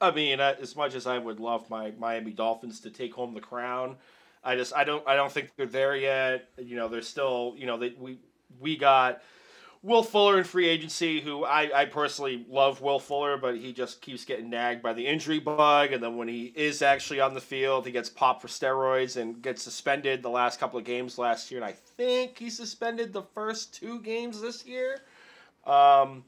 I 0.00 0.10
mean, 0.10 0.40
as 0.40 0.74
much 0.74 0.94
as 0.94 1.06
I 1.06 1.18
would 1.18 1.38
love 1.38 1.70
my 1.70 1.92
Miami 1.98 2.32
Dolphins 2.32 2.80
to 2.80 2.90
take 2.90 3.14
home 3.14 3.34
the 3.34 3.40
crown, 3.40 3.96
I 4.44 4.56
just 4.56 4.74
I 4.74 4.84
don't 4.84 5.06
I 5.06 5.16
don't 5.16 5.30
think 5.30 5.52
they're 5.56 5.66
there 5.66 5.96
yet. 5.96 6.48
You 6.58 6.76
know, 6.76 6.88
they're 6.88 7.02
still 7.02 7.54
you 7.56 7.66
know 7.66 7.76
they 7.76 7.94
we 7.98 8.18
we 8.60 8.76
got 8.76 9.22
Will 9.84 10.04
Fuller 10.04 10.38
in 10.38 10.44
free 10.44 10.68
agency, 10.68 11.20
who 11.20 11.44
I, 11.44 11.80
I 11.80 11.84
personally 11.86 12.46
love 12.48 12.80
Will 12.80 13.00
Fuller, 13.00 13.36
but 13.36 13.56
he 13.56 13.72
just 13.72 14.00
keeps 14.00 14.24
getting 14.24 14.48
nagged 14.48 14.80
by 14.80 14.92
the 14.92 15.04
injury 15.04 15.40
bug, 15.40 15.92
and 15.92 16.00
then 16.00 16.16
when 16.16 16.28
he 16.28 16.52
is 16.54 16.82
actually 16.82 17.18
on 17.18 17.34
the 17.34 17.40
field, 17.40 17.84
he 17.84 17.90
gets 17.90 18.08
popped 18.08 18.42
for 18.42 18.48
steroids 18.48 19.16
and 19.16 19.42
gets 19.42 19.60
suspended 19.60 20.22
the 20.22 20.30
last 20.30 20.60
couple 20.60 20.78
of 20.78 20.84
games 20.84 21.18
last 21.18 21.50
year, 21.50 21.60
and 21.60 21.68
I 21.68 21.72
think 21.72 22.38
he 22.38 22.48
suspended 22.48 23.12
the 23.12 23.22
first 23.22 23.74
two 23.74 23.98
games 24.00 24.40
this 24.40 24.64
year. 24.64 25.00
Um, 25.66 26.24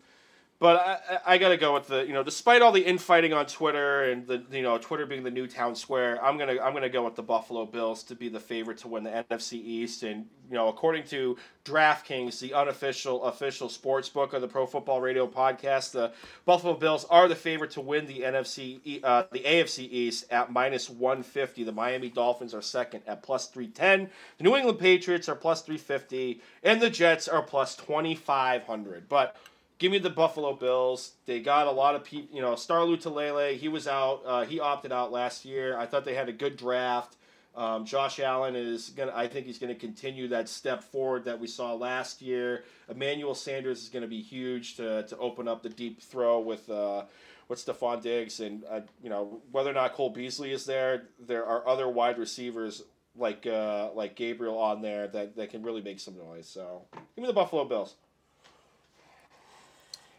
but 0.65 1.03
I, 1.27 1.35
I- 1.35 1.39
got 1.39 1.51
to 1.51 1.59
go 1.59 1.75
with 1.75 1.89
the 1.89 2.07
you 2.07 2.15
know, 2.15 2.23
despite 2.23 2.63
all 2.63 2.73
the 2.73 2.81
infighting 2.81 3.35
on 3.35 3.45
Twitter 3.45 4.05
and 4.05 4.27
the 4.27 4.43
you 4.51 4.63
know 4.63 4.79
Twitter 4.79 5.05
being 5.05 5.23
the 5.23 5.31
new 5.31 5.47
town 5.47 5.75
square, 5.77 6.25
I'm 6.25 6.39
gonna 6.39 6.59
I'm 6.59 6.73
gonna 6.73 6.89
go 6.89 7.05
with 7.05 7.17
the 7.17 7.23
Buffalo 7.23 7.67
Bills 7.67 8.03
to 8.05 8.15
be 8.15 8.31
the 8.31 8.41
favorite 8.41 8.79
to 8.79 8.89
win 8.89 9.05
the 9.05 9.11
NFC 9.11 9.53
East. 9.63 10.05
And 10.05 10.25
you 10.49 10.55
know, 10.55 10.69
according 10.69 11.05
to 11.09 11.37
DraftKings, 11.67 12.41
the 12.41 12.55
unofficial 12.55 13.25
official 13.25 13.69
sports 13.69 14.09
book 14.09 14.33
of 14.33 14.41
the 14.41 14.49
Pro 14.49 14.65
Football 14.65 15.03
Radio 15.03 15.27
podcast, 15.27 15.93
the 15.93 16.13
Buffalo 16.47 16.73
Bills 16.73 17.05
are 17.11 17.29
the 17.29 17.37
favorite 17.37 17.73
to 17.73 17.83
win 17.83 18.07
the 18.07 18.21
NFC 18.21 19.01
uh, 19.05 19.25
the 19.33 19.41
AFC 19.41 19.81
East 19.81 20.25
at 20.31 20.51
minus 20.51 20.89
150. 20.89 21.65
The 21.65 21.73
Miami 21.73 22.09
Dolphins 22.09 22.55
are 22.55 22.63
second 22.63 23.03
at 23.07 23.23
plus 23.23 23.49
310. 23.49 24.09
The 24.39 24.45
New 24.45 24.57
England 24.57 24.79
Patriots 24.79 25.29
are 25.29 25.35
plus 25.37 25.61
350, 25.61 26.41
and 26.63 26.81
the 26.81 26.89
Jets 26.89 27.29
are 27.29 27.43
plus 27.43 27.77
2500. 27.77 29.11
But 29.11 29.37
Give 29.79 29.91
me 29.91 29.99
the 29.99 30.11
Buffalo 30.11 30.55
Bills. 30.55 31.13
They 31.27 31.41
got 31.41 31.67
a 31.67 31.71
lot 31.71 31.95
of 31.95 32.05
people. 32.05 32.35
You 32.35 32.43
know, 32.43 32.55
Star 32.55 32.81
Lotulelei, 32.81 33.57
he 33.57 33.69
was 33.69 33.89
out. 33.89 34.23
Uh, 34.25 34.45
he 34.45 34.61
opted 34.61 34.93
out 34.93 35.11
last 35.11 35.45
year. 35.45 35.77
I 35.77 35.87
thought 35.87 36.05
they 36.05 36.15
had 36.15 36.29
a 36.29 36.33
good 36.33 36.57
draft. 36.57 37.17
Um, 37.57 37.85
Josh 37.85 38.19
Allen 38.19 38.57
is 38.57 38.91
gonna. 38.91 39.13
I 39.15 39.29
think 39.29 39.47
he's 39.47 39.59
gonna 39.59 39.75
continue 39.75 40.29
that 40.29 40.49
step 40.49 40.83
forward 40.83 41.25
that 41.25 41.39
we 41.39 41.47
saw 41.47 41.75
last 41.75 42.21
year. 42.23 42.65
Emmanuel 42.89 43.35
Sanders 43.35 43.83
is 43.83 43.89
gonna 43.89 44.09
be 44.09 44.21
huge 44.21 44.77
to, 44.77 45.05
to 45.05 45.17
open 45.19 45.47
up 45.47 45.63
the 45.63 45.69
deep 45.69 46.03
throw 46.03 46.41
with 46.41 46.69
uh, 46.69 47.05
with 47.49 47.65
Stefon 47.65 48.03
Diggs 48.03 48.41
and 48.41 48.65
uh, 48.69 48.81
you 49.03 49.11
know 49.11 49.41
whether 49.53 49.71
or 49.71 49.75
not 49.75 49.93
Cole 49.93 50.11
Beasley 50.11 50.53
is 50.53 50.65
there. 50.65 51.05
There 51.19 51.47
are 51.47 51.67
other 51.67 51.89
wide 51.89 52.19
receivers 52.19 52.83
like 53.17 53.47
uh, 53.47 53.91
like 53.95 54.17
Gabriel 54.17 54.59
on 54.59 54.83
there 54.83 55.07
that, 55.09 55.37
that 55.37 55.51
can 55.51 55.63
really 55.63 55.83
make 55.83 56.01
some 56.01 56.17
noise. 56.17 56.49
So 56.49 56.83
give 56.93 57.23
me 57.23 57.27
the 57.27 57.33
Buffalo 57.33 57.65
Bills. 57.65 57.95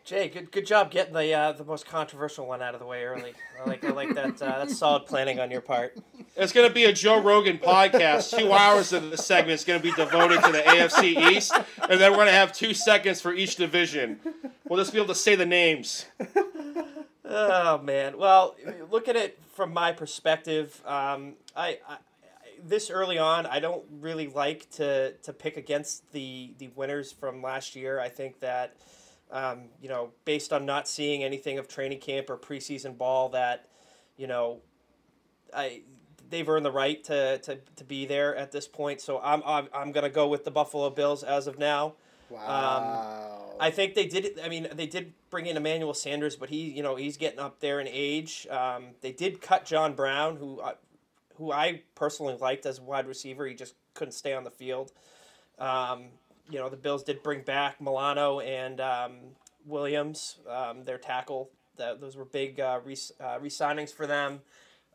Jay, 0.05 0.29
good 0.29 0.51
good 0.51 0.67
job 0.67 0.91
getting 0.91 1.15
the 1.15 1.33
uh, 1.33 1.51
the 1.51 1.65
most 1.65 1.87
controversial 1.87 2.45
one 2.45 2.61
out 2.61 2.75
of 2.75 2.79
the 2.79 2.85
way 2.85 3.03
early. 3.05 3.33
I 3.59 3.67
like 3.67 3.83
I 3.83 3.89
like 3.89 4.13
that. 4.13 4.39
Uh, 4.39 4.59
that's 4.59 4.77
solid 4.77 5.07
planning 5.07 5.39
on 5.39 5.49
your 5.49 5.61
part. 5.61 5.97
It's 6.35 6.53
going 6.53 6.67
to 6.67 6.73
be 6.73 6.85
a 6.85 6.93
Joe 6.93 7.19
Rogan 7.19 7.57
podcast. 7.57 8.37
Two 8.37 8.53
hours 8.53 8.93
of 8.93 9.09
the 9.09 9.17
segment 9.17 9.53
is 9.53 9.63
going 9.65 9.81
to 9.81 9.83
be 9.83 9.91
devoted 9.93 10.43
to 10.43 10.51
the 10.51 10.59
AFC 10.59 11.31
East, 11.31 11.53
and 11.89 11.99
then 11.99 12.11
we're 12.11 12.17
going 12.17 12.27
to 12.27 12.33
have 12.33 12.53
two 12.53 12.75
seconds 12.75 13.19
for 13.19 13.33
each 13.33 13.55
division. 13.55 14.19
We'll 14.69 14.77
just 14.77 14.93
be 14.93 14.99
able 14.99 15.07
to 15.07 15.15
say 15.15 15.35
the 15.35 15.45
names. 15.45 16.05
Oh 17.23 17.79
man. 17.79 18.19
Well, 18.19 18.55
look 18.91 19.07
at 19.07 19.15
it 19.15 19.39
from 19.53 19.73
my 19.73 19.91
perspective. 19.91 20.83
Um, 20.85 21.33
I, 21.55 21.79
I 21.89 21.97
this 22.63 22.91
early 22.91 23.17
on, 23.17 23.47
I 23.47 23.59
don't 23.59 23.83
really 23.99 24.27
like 24.27 24.69
to 24.73 25.13
to 25.13 25.33
pick 25.33 25.57
against 25.57 26.11
the 26.11 26.53
the 26.59 26.67
winners 26.75 27.11
from 27.11 27.41
last 27.41 27.75
year. 27.75 27.99
I 27.99 28.09
think 28.09 28.41
that 28.41 28.75
um, 29.35 29.63
you 29.81 29.89
know, 29.89 30.11
based 30.23 30.53
on 30.53 30.65
not 30.65 30.87
seeing 30.87 31.23
anything 31.23 31.59
of 31.59 31.67
training 31.67 31.99
camp 31.99 32.29
or 32.29 32.37
preseason 32.37 32.97
ball, 32.97 33.29
that 33.29 33.67
you 34.15 34.27
know, 34.27 34.61
I 35.53 35.81
they've 36.29 36.47
earned 36.47 36.65
the 36.65 36.71
right 36.71 37.03
to, 37.03 37.37
to, 37.39 37.59
to 37.75 37.83
be 37.83 38.05
there 38.05 38.35
at 38.35 38.51
this 38.51 38.67
point. 38.67 39.01
So 39.01 39.19
I'm 39.21 39.43
I'm, 39.45 39.67
I'm 39.73 39.91
gonna 39.91 40.09
go 40.09 40.27
with 40.27 40.45
the 40.45 40.51
Buffalo 40.51 40.89
Bills 40.89 41.21
as 41.21 41.47
of 41.47 41.59
now. 41.59 41.95
Wow. 42.29 43.49
Um, 43.51 43.57
I 43.59 43.71
think 43.71 43.93
they 43.93 44.05
did. 44.05 44.39
I 44.39 44.47
mean, 44.47 44.69
they 44.73 44.87
did 44.87 45.13
bring 45.29 45.47
in 45.47 45.57
Emmanuel 45.57 45.93
Sanders, 45.93 46.35
but 46.35 46.49
he, 46.49 46.69
you 46.71 46.81
know, 46.81 46.95
he's 46.95 47.17
getting 47.17 47.39
up 47.39 47.59
there 47.59 47.79
in 47.79 47.87
age. 47.89 48.47
Um, 48.49 48.87
they 49.01 49.11
did 49.11 49.41
cut 49.41 49.65
John 49.65 49.95
Brown, 49.95 50.37
who, 50.37 50.59
uh, 50.59 50.73
who 51.35 51.51
I 51.51 51.81
personally 51.93 52.35
liked 52.39 52.65
as 52.65 52.79
a 52.79 52.81
wide 52.81 53.07
receiver. 53.07 53.45
He 53.45 53.53
just 53.53 53.75
couldn't 53.93 54.13
stay 54.13 54.33
on 54.33 54.43
the 54.43 54.51
field. 54.51 54.91
Um, 55.59 56.05
you 56.49 56.59
know, 56.59 56.69
the 56.69 56.77
Bills 56.77 57.03
did 57.03 57.23
bring 57.23 57.41
back 57.41 57.81
Milano 57.81 58.39
and 58.39 58.79
um, 58.79 59.17
Williams, 59.65 60.37
um, 60.49 60.83
their 60.83 60.97
tackle. 60.97 61.49
That 61.77 61.99
those 61.99 62.15
were 62.15 62.25
big 62.25 62.59
uh, 62.59 62.79
re- 62.83 62.95
uh, 63.19 63.39
signings 63.39 63.93
for 63.93 64.07
them. 64.07 64.41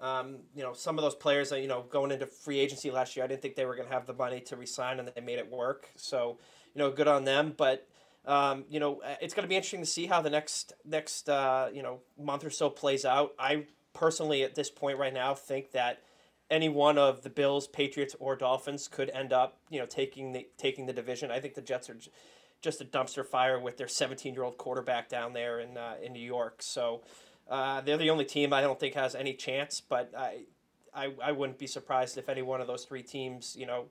Um, 0.01 0.39
you 0.55 0.63
know, 0.63 0.73
some 0.73 0.97
of 0.97 1.03
those 1.03 1.15
players 1.15 1.53
you 1.53 1.69
know 1.69 1.85
going 1.91 2.11
into 2.11 2.27
free 2.27 2.59
agency 2.59 2.91
last 2.91 3.17
year, 3.17 3.25
I 3.25 3.29
didn't 3.29 3.43
think 3.43 3.55
they 3.55 3.67
were 3.67 3.77
going 3.77 3.89
to 3.89 3.95
have 3.95 4.07
the 4.07 4.15
money 4.15 4.41
to 4.43 4.57
resign, 4.57 4.99
and 4.99 5.09
they 5.15 5.21
made 5.21 5.39
it 5.39 5.51
work. 5.51 5.91
So, 5.97 6.39
you 6.75 6.79
know, 6.79 6.91
good 6.91 7.09
on 7.09 7.25
them. 7.25 7.53
But 7.57 7.87
um, 8.27 8.65
you 8.71 8.81
know, 8.81 9.01
uh, 9.03 9.17
it's 9.21 9.35
going 9.35 9.45
to 9.45 9.49
be 9.49 9.57
interesting 9.57 9.81
to 9.81 9.87
see 9.87 10.07
how 10.07 10.23
the 10.23 10.31
next 10.31 10.73
next 10.85 11.29
uh, 11.29 11.69
you 11.73 11.83
know 11.83 12.01
month 12.19 12.45
or 12.45 12.51
so 12.51 12.71
plays 12.71 13.05
out. 13.05 13.35
I 13.39 13.65
personally, 13.93 14.43
at 14.43 14.55
this 14.55 14.71
point 14.71 14.99
right 14.99 15.13
now, 15.13 15.35
think 15.35 15.73
that 15.73 16.01
any 16.51 16.69
one 16.69 16.99
of 16.99 17.23
the 17.23 17.31
Bills, 17.31 17.69
Patriots, 17.69 18.17
or 18.19 18.35
Dolphins 18.35 18.89
could 18.89 19.09
end 19.11 19.33
up, 19.33 19.59
you 19.71 19.79
know, 19.79 19.87
taking 19.87 20.33
the 20.33 20.49
taking 20.57 20.87
the 20.87 20.93
division. 20.93 21.31
I 21.31 21.41
think 21.41 21.55
the 21.55 21.63
Jets 21.63 21.89
are 21.89 21.97
just 22.61 22.81
a 22.81 22.85
dumpster 22.85 23.25
fire 23.25 23.59
with 23.59 23.77
their 23.77 23.89
17 23.89 24.35
year 24.35 24.43
old 24.43 24.59
quarterback 24.59 25.09
down 25.09 25.33
there 25.33 25.61
in 25.61 25.77
uh, 25.77 25.95
in 26.03 26.13
New 26.13 26.25
York. 26.25 26.63
So 26.63 27.03
uh, 27.49 27.81
they're 27.83 27.97
the 27.97 28.11
only 28.11 28.25
team 28.25 28.53
I 28.53 28.61
don't 28.61 28.79
think 28.79 28.95
has 28.95 29.15
any 29.15 29.35
chance. 29.35 29.81
But 29.81 30.13
I, 30.17 30.41
I 30.95 31.13
I 31.23 31.33
wouldn't 31.33 31.59
be 31.59 31.69
surprised 31.69 32.19
if 32.19 32.29
any 32.29 32.43
one 32.43 32.61
of 32.61 32.67
those 32.67 32.85
three 32.85 33.03
teams, 33.03 33.55
you 33.57 33.67
know, 33.67 33.87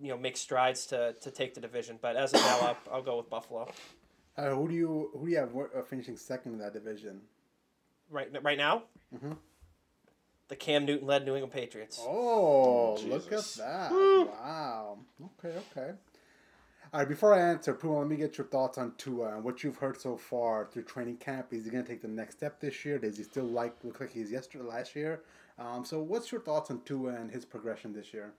you 0.00 0.08
know, 0.08 0.18
make 0.18 0.36
strides 0.36 0.86
to, 0.86 1.14
to 1.22 1.30
take 1.30 1.54
the 1.54 1.60
division. 1.60 1.98
But 2.00 2.16
as 2.16 2.34
of 2.34 2.40
now, 2.40 2.58
I'll, 2.60 2.96
I'll 2.96 3.02
go 3.02 3.16
with 3.16 3.30
Buffalo. 3.30 3.72
Uh, 4.36 4.50
who 4.50 4.68
do 4.68 4.74
you 4.74 5.10
who 5.14 5.24
do 5.24 5.32
you 5.32 5.38
have 5.38 5.56
uh, 5.56 5.82
finishing 5.82 6.18
second 6.18 6.52
in 6.52 6.58
that 6.58 6.74
division? 6.74 7.22
Right 8.10 8.28
right 8.42 8.58
now. 8.58 8.82
Mm-hmm 9.14 9.32
the 10.48 10.56
Cam 10.56 10.84
Newton 10.84 11.06
led 11.06 11.24
New 11.24 11.34
England 11.34 11.52
Patriots. 11.52 12.00
Oh, 12.00 12.98
look 13.06 13.32
at 13.32 13.44
that. 13.58 13.90
Wow. 13.90 14.98
Okay, 15.38 15.56
okay. 15.70 15.92
All 16.92 17.00
right, 17.00 17.08
before 17.08 17.34
I 17.34 17.40
answer, 17.40 17.74
Puma, 17.74 17.98
let 17.98 18.08
me 18.08 18.16
get 18.16 18.38
your 18.38 18.46
thoughts 18.46 18.78
on 18.78 18.94
Tua 18.96 19.34
and 19.34 19.44
what 19.44 19.64
you've 19.64 19.76
heard 19.76 20.00
so 20.00 20.16
far 20.16 20.66
through 20.66 20.84
training 20.84 21.16
camp. 21.16 21.52
Is 21.52 21.64
he 21.64 21.70
going 21.70 21.84
to 21.84 21.90
take 21.90 22.00
the 22.00 22.08
next 22.08 22.36
step 22.36 22.60
this 22.60 22.84
year? 22.84 22.98
Does 22.98 23.18
he 23.18 23.24
still 23.24 23.44
like 23.44 23.74
look 23.82 24.00
like 24.00 24.12
he's 24.12 24.30
yesterday 24.30 24.64
last 24.64 24.94
year? 24.94 25.22
Um, 25.58 25.84
so, 25.84 26.00
what's 26.00 26.30
your 26.30 26.40
thoughts 26.40 26.70
on 26.70 26.80
Tua 26.82 27.14
and 27.14 27.30
his 27.30 27.44
progression 27.44 27.92
this 27.92 28.14
year? 28.14 28.32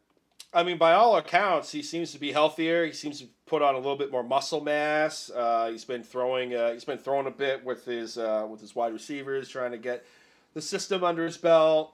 I 0.54 0.64
mean, 0.64 0.78
by 0.78 0.94
all 0.94 1.18
accounts, 1.18 1.72
he 1.72 1.84
seems 1.84 2.14
to 2.14 2.20
be 2.20 2.32
healthier. 2.32 2.86
He 2.86 2.94
seems 2.94 3.20
to 3.20 3.28
put 3.46 3.62
on 3.62 3.76
a 3.76 3.78
little 3.78 3.98
bit 3.98 4.12
more 4.12 4.24
muscle 4.24 4.62
mass. 4.62 5.30
Uh, 5.30 5.70
he's 5.72 5.84
been 5.84 6.04
throwing. 6.04 6.56
Uh, 6.56 6.72
he's 6.72 6.86
been 6.86 6.98
throwing 6.98 7.28
a 7.28 7.32
bit 7.32 7.66
with 7.66 7.84
his 7.86 8.18
uh, 8.18 8.48
with 8.50 8.62
his 8.62 8.74
wide 8.74 8.94
receivers, 8.94 9.50
trying 9.50 9.72
to 9.72 9.78
get 9.78 10.06
the 10.54 10.62
system 10.62 11.04
under 11.04 11.26
his 11.26 11.38
belt. 11.38 11.94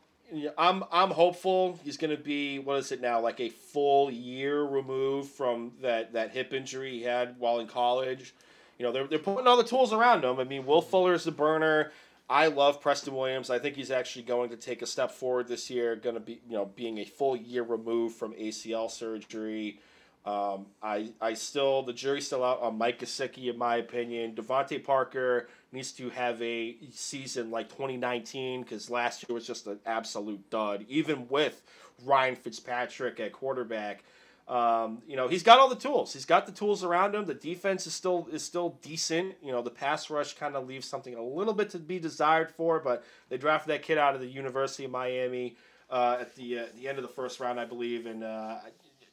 I'm 0.57 0.83
I'm 0.91 1.11
hopeful 1.11 1.79
he's 1.83 1.97
going 1.97 2.15
to 2.15 2.21
be 2.21 2.59
what 2.59 2.77
is 2.77 2.91
it 2.91 3.01
now 3.01 3.19
like 3.19 3.39
a 3.39 3.49
full 3.49 4.09
year 4.11 4.63
removed 4.63 5.29
from 5.31 5.73
that 5.81 6.13
that 6.13 6.31
hip 6.31 6.53
injury 6.53 6.91
he 6.91 7.03
had 7.03 7.35
while 7.39 7.59
in 7.59 7.67
college. 7.67 8.33
You 8.77 8.85
know 8.85 8.91
they're 8.91 9.07
they're 9.07 9.19
putting 9.19 9.47
all 9.47 9.57
the 9.57 9.63
tools 9.63 9.93
around 9.93 10.23
him. 10.23 10.39
I 10.39 10.43
mean 10.43 10.65
Will 10.65 10.81
Fuller 10.81 11.13
is 11.13 11.23
the 11.23 11.31
burner. 11.31 11.91
I 12.29 12.47
love 12.47 12.81
Preston 12.81 13.13
Williams. 13.13 13.49
I 13.49 13.59
think 13.59 13.75
he's 13.75 13.91
actually 13.91 14.23
going 14.23 14.49
to 14.49 14.57
take 14.57 14.81
a 14.81 14.85
step 14.85 15.11
forward 15.11 15.47
this 15.47 15.69
year. 15.69 15.95
Going 15.95 16.15
to 16.15 16.21
be 16.21 16.41
you 16.47 16.55
know 16.55 16.65
being 16.65 16.97
a 16.99 17.05
full 17.05 17.35
year 17.35 17.63
removed 17.63 18.15
from 18.15 18.33
ACL 18.33 18.89
surgery. 18.89 19.79
Um, 20.25 20.67
I 20.81 21.09
I 21.21 21.33
still 21.33 21.83
the 21.83 21.93
jury's 21.93 22.25
still 22.25 22.43
out 22.43 22.61
on 22.61 22.77
Mike 22.77 22.99
Gesicki 22.99 23.49
in 23.49 23.57
my 23.57 23.75
opinion. 23.75 24.33
DeVante 24.35 24.83
Parker 24.83 25.47
needs 25.73 25.91
to 25.93 26.09
have 26.11 26.41
a 26.41 26.77
season 26.91 27.51
like 27.51 27.69
2019 27.69 28.61
because 28.61 28.89
last 28.89 29.27
year 29.27 29.33
was 29.33 29.45
just 29.45 29.67
an 29.67 29.79
absolute 29.85 30.49
dud. 30.49 30.85
Even 30.87 31.27
with 31.29 31.61
Ryan 32.05 32.35
Fitzpatrick 32.35 33.19
at 33.19 33.33
quarterback, 33.33 34.03
um, 34.47 35.01
you 35.07 35.15
know 35.15 35.27
he's 35.27 35.43
got 35.43 35.59
all 35.59 35.69
the 35.69 35.75
tools. 35.75 36.13
He's 36.13 36.25
got 36.25 36.45
the 36.45 36.51
tools 36.51 36.83
around 36.83 37.15
him. 37.15 37.25
The 37.25 37.33
defense 37.33 37.87
is 37.87 37.93
still 37.93 38.27
is 38.31 38.43
still 38.43 38.77
decent. 38.81 39.35
You 39.41 39.51
know 39.51 39.61
the 39.61 39.71
pass 39.71 40.09
rush 40.09 40.33
kind 40.33 40.55
of 40.55 40.67
leaves 40.67 40.87
something 40.87 41.15
a 41.15 41.23
little 41.23 41.53
bit 41.53 41.69
to 41.71 41.79
be 41.79 41.97
desired 41.97 42.51
for, 42.51 42.79
but 42.79 43.03
they 43.29 43.37
drafted 43.37 43.73
that 43.73 43.83
kid 43.83 43.97
out 43.97 44.15
of 44.15 44.21
the 44.21 44.27
University 44.27 44.85
of 44.85 44.91
Miami 44.91 45.55
uh, 45.89 46.17
at 46.21 46.35
the 46.35 46.59
uh, 46.59 46.65
the 46.75 46.87
end 46.87 46.97
of 46.97 47.03
the 47.03 47.13
first 47.13 47.39
round, 47.39 47.59
I 47.59 47.65
believe, 47.65 48.05
and 48.05 48.23
uh, 48.23 48.57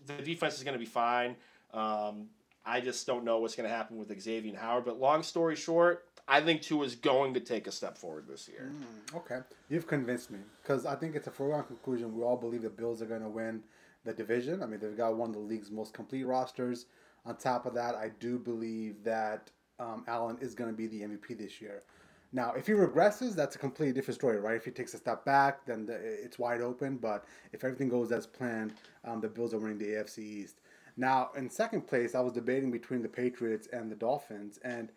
the 0.06 0.14
defense 0.22 0.58
is 0.58 0.64
going 0.64 0.74
to 0.74 0.80
be 0.80 0.84
fine. 0.84 1.36
Um, 1.72 2.28
I 2.64 2.80
just 2.80 3.06
don't 3.06 3.24
know 3.24 3.38
what's 3.38 3.54
going 3.54 3.68
to 3.68 3.74
happen 3.74 3.98
with 3.98 4.20
Xavier 4.20 4.56
Howard. 4.56 4.84
But 4.84 4.98
long 4.98 5.22
story 5.22 5.56
short, 5.56 6.06
I 6.30 6.40
think 6.40 6.62
Tua 6.62 6.84
is 6.84 6.94
going 6.94 7.34
to 7.34 7.40
take 7.40 7.66
a 7.66 7.72
step 7.72 7.98
forward 7.98 8.26
this 8.28 8.48
year. 8.48 8.70
Mm, 8.72 9.16
okay, 9.16 9.40
you've 9.68 9.88
convinced 9.88 10.30
me 10.30 10.38
because 10.62 10.86
I 10.86 10.94
think 10.94 11.16
it's 11.16 11.26
a 11.26 11.30
foregone 11.30 11.64
conclusion. 11.64 12.16
We 12.16 12.22
all 12.22 12.36
believe 12.36 12.62
the 12.62 12.70
Bills 12.70 13.02
are 13.02 13.06
going 13.06 13.22
to 13.22 13.28
win 13.28 13.62
the 14.04 14.12
division. 14.12 14.62
I 14.62 14.66
mean, 14.66 14.78
they've 14.78 14.96
got 14.96 15.16
one 15.16 15.30
of 15.30 15.34
the 15.34 15.40
league's 15.40 15.72
most 15.72 15.92
complete 15.92 16.22
rosters. 16.22 16.86
On 17.26 17.36
top 17.36 17.66
of 17.66 17.74
that, 17.74 17.96
I 17.96 18.12
do 18.20 18.38
believe 18.38 19.02
that 19.02 19.50
um, 19.80 20.04
Allen 20.06 20.38
is 20.40 20.54
going 20.54 20.70
to 20.70 20.76
be 20.76 20.86
the 20.86 21.00
MVP 21.00 21.36
this 21.36 21.60
year. 21.60 21.82
Now, 22.32 22.52
if 22.52 22.68
he 22.68 22.74
regresses, 22.74 23.34
that's 23.34 23.56
a 23.56 23.58
completely 23.58 23.92
different 23.92 24.14
story, 24.14 24.38
right? 24.38 24.54
If 24.54 24.64
he 24.64 24.70
takes 24.70 24.94
a 24.94 24.98
step 24.98 25.24
back, 25.24 25.66
then 25.66 25.84
the, 25.84 25.94
it's 25.96 26.38
wide 26.38 26.60
open. 26.60 26.96
But 26.96 27.24
if 27.52 27.64
everything 27.64 27.88
goes 27.88 28.12
as 28.12 28.24
planned, 28.26 28.74
um, 29.04 29.20
the 29.20 29.28
Bills 29.28 29.52
are 29.52 29.58
winning 29.58 29.78
the 29.78 29.86
AFC 29.86 30.18
East. 30.18 30.60
Now, 30.96 31.30
in 31.36 31.50
second 31.50 31.88
place, 31.88 32.14
I 32.14 32.20
was 32.20 32.32
debating 32.32 32.70
between 32.70 33.02
the 33.02 33.08
Patriots 33.08 33.68
and 33.72 33.90
the 33.90 33.96
Dolphins, 33.96 34.60
and 34.62 34.92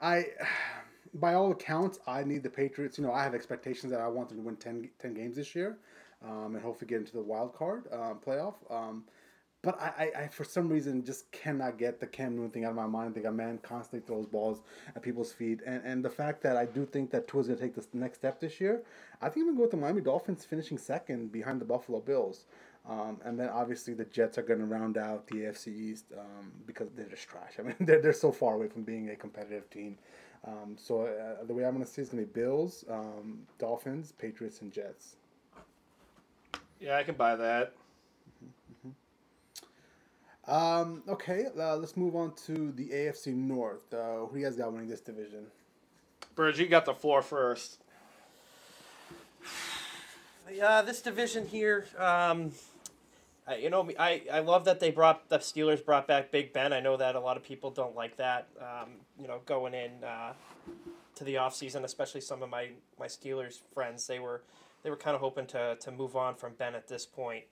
I, 0.00 0.26
by 1.14 1.34
all 1.34 1.50
accounts, 1.52 1.98
I 2.06 2.24
need 2.24 2.42
the 2.42 2.50
Patriots. 2.50 2.98
You 2.98 3.04
know, 3.04 3.12
I 3.12 3.22
have 3.22 3.34
expectations 3.34 3.90
that 3.92 4.00
I 4.00 4.08
want 4.08 4.28
them 4.28 4.38
to 4.38 4.44
win 4.44 4.56
10, 4.56 4.88
10 4.98 5.14
games 5.14 5.36
this 5.36 5.54
year, 5.54 5.78
um, 6.24 6.54
and 6.54 6.62
hopefully 6.62 6.88
get 6.88 6.98
into 6.98 7.12
the 7.12 7.22
wild 7.22 7.54
card 7.54 7.84
um, 7.92 8.18
playoff. 8.24 8.54
Um, 8.70 9.04
but 9.66 9.80
I, 9.80 9.86
I, 10.14 10.22
I, 10.22 10.28
for 10.28 10.44
some 10.44 10.68
reason, 10.68 11.04
just 11.04 11.32
cannot 11.32 11.76
get 11.76 11.98
the 11.98 12.06
Cam 12.06 12.36
Newton 12.36 12.50
thing 12.50 12.64
out 12.64 12.70
of 12.70 12.76
my 12.76 12.86
mind. 12.86 13.10
I 13.10 13.12
think 13.14 13.26
a 13.26 13.32
man 13.32 13.58
constantly 13.64 14.06
throws 14.06 14.26
balls 14.26 14.60
at 14.94 15.02
people's 15.02 15.32
feet. 15.32 15.60
And, 15.66 15.82
and 15.84 16.04
the 16.04 16.10
fact 16.10 16.40
that 16.42 16.56
I 16.56 16.66
do 16.66 16.86
think 16.86 17.10
that 17.10 17.26
Tua's 17.26 17.48
going 17.48 17.58
to 17.58 17.64
take 17.64 17.74
this 17.74 17.88
next 17.92 18.18
step 18.18 18.38
this 18.38 18.60
year, 18.60 18.82
I 19.20 19.28
think 19.28 19.38
I'm 19.38 19.46
going 19.46 19.54
to 19.54 19.58
go 19.58 19.62
with 19.62 19.70
the 19.72 19.76
Miami 19.78 20.02
Dolphins 20.02 20.44
finishing 20.44 20.78
second 20.78 21.32
behind 21.32 21.60
the 21.60 21.64
Buffalo 21.64 22.00
Bills. 22.00 22.44
Um, 22.88 23.18
and 23.24 23.38
then 23.38 23.48
obviously 23.48 23.94
the 23.94 24.04
Jets 24.04 24.38
are 24.38 24.42
going 24.42 24.60
to 24.60 24.66
round 24.66 24.96
out 24.96 25.26
the 25.26 25.36
AFC 25.36 25.68
East 25.68 26.04
um, 26.16 26.52
because 26.66 26.88
they're 26.94 27.08
just 27.08 27.28
trash. 27.28 27.54
I 27.58 27.62
mean, 27.62 27.74
they're, 27.80 28.00
they're 28.00 28.12
so 28.12 28.30
far 28.30 28.54
away 28.54 28.68
from 28.68 28.82
being 28.82 29.10
a 29.10 29.16
competitive 29.16 29.68
team. 29.70 29.98
Um, 30.46 30.76
so 30.78 31.02
uh, 31.02 31.44
the 31.44 31.52
way 31.52 31.64
I'm 31.64 31.74
going 31.74 31.84
to 31.84 31.90
see 31.90 32.02
is 32.02 32.10
going 32.10 32.24
to 32.24 32.32
be 32.32 32.40
Bills, 32.40 32.84
um, 32.88 33.40
Dolphins, 33.58 34.12
Patriots, 34.12 34.60
and 34.62 34.72
Jets. 34.72 35.16
Yeah, 36.80 36.96
I 36.96 37.02
can 37.02 37.16
buy 37.16 37.34
that. 37.36 37.72
Um, 40.46 41.02
okay, 41.08 41.46
uh, 41.58 41.76
let's 41.76 41.96
move 41.96 42.14
on 42.14 42.32
to 42.46 42.70
the 42.72 42.88
AFC 42.90 43.34
North. 43.34 43.92
Uh, 43.92 44.26
who 44.26 44.34
do 44.34 44.38
you 44.38 44.44
guys 44.44 44.56
got 44.56 44.72
winning 44.72 44.88
this 44.88 45.00
division? 45.00 45.46
Burge, 46.36 46.60
you 46.60 46.68
got 46.68 46.84
the 46.84 46.94
floor 46.94 47.22
first. 47.22 47.82
Yeah, 50.52 50.82
this 50.82 51.02
division 51.02 51.48
here. 51.48 51.86
Um, 51.98 52.52
I, 53.46 53.56
you 53.56 53.70
know, 53.70 53.88
I, 53.98 54.22
I 54.32 54.40
love 54.40 54.64
that 54.64 54.80
they 54.80 54.90
brought 54.90 55.28
the 55.28 55.38
Steelers 55.38 55.84
brought 55.84 56.08
back 56.08 56.30
Big 56.32 56.52
Ben. 56.52 56.72
I 56.72 56.80
know 56.80 56.96
that 56.96 57.14
a 57.14 57.20
lot 57.20 57.36
of 57.36 57.44
people 57.44 57.70
don't 57.70 57.94
like 57.94 58.16
that. 58.16 58.48
Um, 58.60 58.90
you 59.20 59.28
know, 59.28 59.40
going 59.46 59.72
in 59.72 60.02
uh, 60.02 60.32
to 61.14 61.24
the 61.24 61.34
offseason, 61.34 61.84
especially 61.84 62.20
some 62.20 62.42
of 62.42 62.50
my, 62.50 62.70
my 62.98 63.06
Steelers 63.06 63.60
friends, 63.72 64.06
they 64.06 64.18
were 64.18 64.42
they 64.82 64.90
were 64.90 64.96
kind 64.96 65.14
of 65.14 65.20
hoping 65.20 65.46
to, 65.48 65.76
to 65.80 65.90
move 65.90 66.14
on 66.14 66.36
from 66.36 66.54
Ben 66.54 66.74
at 66.74 66.86
this 66.86 67.06
point. 67.06 67.44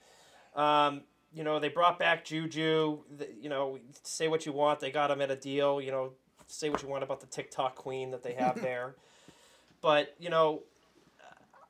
Um, 0.54 1.02
you 1.33 1.42
know, 1.42 1.59
they 1.59 1.68
brought 1.68 1.98
back 1.98 2.24
Juju. 2.24 2.98
You 3.40 3.48
know, 3.48 3.78
say 4.02 4.28
what 4.28 4.46
you 4.46 4.52
want, 4.52 4.80
they 4.80 4.90
got 4.90 5.11
him 5.11 5.20
at 5.20 5.30
a 5.30 5.37
deal. 5.37 5.80
You 5.80 5.90
know, 5.90 6.12
say 6.46 6.70
what 6.70 6.83
you 6.83 6.88
want 6.88 7.02
about 7.02 7.20
the 7.20 7.26
TikTok 7.26 7.76
queen 7.76 8.11
that 8.11 8.22
they 8.22 8.35
have 8.35 8.61
there, 8.62 8.94
but 9.80 10.14
you 10.18 10.30
know, 10.30 10.62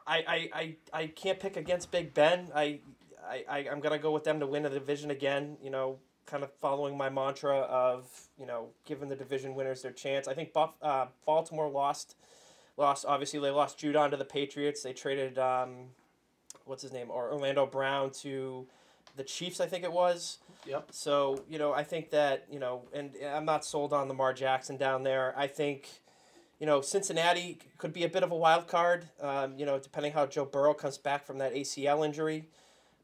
I, 0.07 0.17
I, 0.17 0.51
I, 0.55 0.77
I 0.93 1.07
can't 1.09 1.41
pick 1.41 1.57
against 1.57 1.91
Big 1.91 2.13
Ben. 2.13 2.49
I, 2.55 2.81
I, 3.29 3.45
I 3.49 3.59
I'm 3.71 3.81
gonna 3.81 3.99
go 3.99 4.13
with 4.13 4.25
them 4.25 4.41
to 4.41 4.47
win 4.47 4.63
the 4.63 4.71
division 4.71 5.11
again. 5.11 5.57
You 5.63 5.71
know, 5.71 5.99
kind 6.27 6.43
of 6.43 6.51
following 6.61 6.97
my 6.97 7.11
mantra 7.11 7.59
of 7.59 8.07
you 8.39 8.47
know 8.47 8.69
giving 8.85 9.09
the 9.09 9.17
division 9.17 9.55
winners 9.55 9.83
their 9.83 9.93
chance. 9.93 10.29
I 10.29 10.35
think 10.35 10.53
Buff, 10.53 10.75
uh, 10.83 11.07
Baltimore 11.27 11.69
lost, 11.69 12.17
lost 12.77 13.05
obviously 13.07 13.41
they 13.41 13.51
lost 13.51 13.79
Judon 13.79 14.11
to 14.11 14.17
the 14.17 14.25
Patriots. 14.25 14.83
They 14.83 14.93
traded 14.93 15.39
um, 15.39 15.89
what's 16.65 16.83
his 16.83 16.93
name 16.93 17.11
or 17.11 17.33
Orlando 17.33 17.67
Brown 17.67 18.11
to 18.23 18.67
the 19.17 19.25
Chiefs. 19.25 19.61
I 19.61 19.67
think 19.67 19.85
it 19.85 19.93
was. 19.93 20.39
Yep. 20.67 20.89
So 20.93 21.45
you 21.49 21.59
know, 21.59 21.73
I 21.73 21.85
think 21.85 22.11
that 22.11 22.47
you 22.51 22.59
know, 22.59 22.83
and 22.93 23.13
I'm 23.33 23.45
not 23.45 23.65
sold 23.65 23.93
on 23.93 24.09
Lamar 24.09 24.33
Jackson 24.33 24.77
down 24.77 25.03
there. 25.03 25.35
I 25.37 25.47
think, 25.47 25.89
you 26.59 26.67
know, 26.67 26.81
Cincinnati 26.81 27.59
could 27.79 27.93
be 27.93 28.05
a 28.05 28.09
bit 28.09 28.23
of 28.23 28.33
a 28.33 28.37
wild 28.37 28.67
card. 28.67 29.07
Um, 29.21 29.59
you 29.59 29.67
know, 29.67 29.79
depending 29.79 30.13
how 30.13 30.27
Joe 30.27 30.45
Burrow 30.45 30.75
comes 30.75 30.99
back 30.99 31.27
from 31.27 31.39
that 31.39 31.55
ACL 31.55 32.05
injury, 32.05 32.47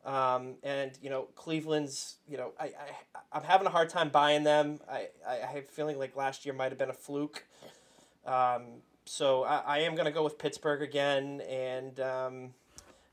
um, 0.05 0.55
and 0.63 0.93
you 1.03 1.11
know, 1.11 1.29
Cleveland's. 1.35 2.17
You 2.29 2.39
know, 2.39 2.53
I, 2.59 2.65
I 2.65 3.19
I'm 3.33 3.43
having 3.43 3.67
a 3.67 3.71
hard 3.71 3.89
time 3.89 4.09
buying 4.09 4.45
them. 4.45 4.81
I 4.91 5.09
I 5.27 5.35
have 5.37 5.57
a 5.57 5.63
feeling 5.63 5.99
like 5.99 6.17
last 6.17 6.45
year 6.45 6.55
might 6.55 6.71
have 6.71 6.79
been 6.79 6.91
a 6.91 6.95
fluke. 6.95 7.45
Um, 8.27 8.83
so 9.05 9.45
I, 9.45 9.59
I 9.59 9.79
am 9.81 9.95
gonna 9.95 10.11
go 10.11 10.23
with 10.23 10.39
Pittsburgh 10.39 10.83
again, 10.83 11.43
and 11.49 11.99
um, 12.01 12.55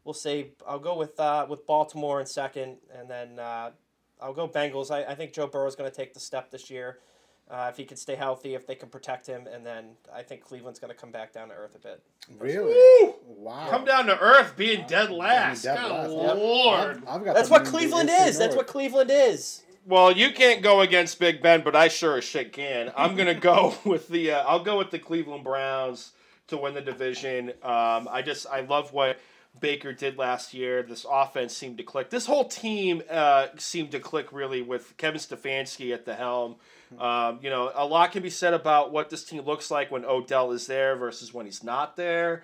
we'll 0.04 0.14
say 0.14 0.52
I'll 0.68 0.80
go 0.80 0.96
with 0.96 1.20
uh, 1.20 1.46
with 1.50 1.66
Baltimore 1.66 2.20
in 2.20 2.26
second, 2.26 2.78
and 2.98 3.10
then 3.10 3.40
uh, 3.40 3.72
I'll 4.22 4.34
go 4.34 4.48
Bengals. 4.48 4.92
I, 4.92 5.04
I 5.04 5.16
think 5.16 5.34
Joe 5.34 5.48
Burrow 5.48 5.68
is 5.68 5.76
going 5.76 5.90
to 5.90 5.96
take 5.96 6.14
the 6.14 6.20
step 6.20 6.52
this 6.52 6.70
year. 6.70 7.00
Uh, 7.50 7.68
if 7.70 7.78
he 7.78 7.86
can 7.86 7.96
stay 7.96 8.16
healthy, 8.16 8.56
if 8.56 8.68
they 8.68 8.76
can 8.76 8.90
protect 8.90 9.26
him, 9.26 9.48
and 9.48 9.66
then 9.66 9.86
I 10.14 10.22
think 10.22 10.44
Cleveland's 10.44 10.80
going 10.80 10.94
to 10.94 11.00
come 11.00 11.12
back 11.12 11.32
down 11.32 11.48
to 11.48 11.54
earth 11.54 11.76
a 11.76 11.80
bit. 11.80 12.04
Really? 12.40 12.74
Woo! 12.74 13.16
Wow. 13.26 13.68
Come 13.70 13.86
down 13.86 14.06
to 14.08 14.20
earth, 14.20 14.58
being 14.58 14.86
dead 14.86 15.12
last. 15.12 15.64
dead 15.64 15.80
Good 15.80 15.90
last. 15.90 16.10
Lord. 16.10 17.04
I've, 17.08 17.08
I've 17.08 17.24
got 17.24 17.36
That's 17.36 17.50
what 17.50 17.64
Cleveland 17.64 18.10
AFC 18.10 18.28
is. 18.28 18.38
That's 18.38 18.56
what 18.56 18.68
Cleveland 18.68 19.12
is. 19.14 19.64
Well, 19.86 20.12
you 20.12 20.34
can't 20.34 20.62
go 20.62 20.82
against 20.82 21.18
Big 21.18 21.42
Ben, 21.42 21.62
but 21.64 21.74
I 21.74 21.88
sure 21.88 22.18
as 22.18 22.26
shit 22.26 22.52
can. 22.52 22.92
I'm 22.98 23.16
gonna 23.16 23.34
go 23.34 23.76
with 23.86 24.10
the. 24.10 24.34
Uh, 24.34 24.44
I'll 24.44 24.64
go 24.64 24.78
with 24.78 24.92
the 24.92 25.00
Cleveland 25.00 25.46
Browns 25.46 26.12
to 26.48 26.58
win 26.58 26.74
the 26.74 26.82
division. 26.82 27.52
Um, 27.64 28.10
I 28.12 28.22
just 28.26 28.46
I 28.48 28.62
love 28.62 28.92
what 28.92 29.18
Baker 29.60 29.94
did 29.94 30.18
last 30.18 30.54
year. 30.54 30.84
This 30.84 31.06
offense 31.10 31.56
seemed 31.56 31.78
to 31.78 31.84
click. 31.84 32.10
This 32.10 32.26
whole 32.26 32.46
team 32.46 33.02
uh, 33.10 33.48
seemed 33.58 33.92
to 33.92 34.00
click 34.00 34.32
really 34.32 34.62
with 34.62 34.96
Kevin 34.98 35.20
Stefanski 35.20 35.94
at 35.94 36.06
the 36.06 36.16
helm. 36.16 36.56
Um, 37.00 37.40
you 37.42 37.50
know, 37.50 37.72
a 37.76 37.86
lot 37.86 38.12
can 38.12 38.24
be 38.24 38.30
said 38.30 38.54
about 38.54 38.92
what 38.92 39.10
this 39.10 39.24
team 39.26 39.42
looks 39.42 39.70
like 39.70 39.92
when 39.92 40.06
Odell 40.06 40.52
is 40.52 40.68
there 40.68 40.96
versus 40.96 41.34
when 41.34 41.46
he's 41.46 41.64
not 41.64 41.98
there. 41.98 42.44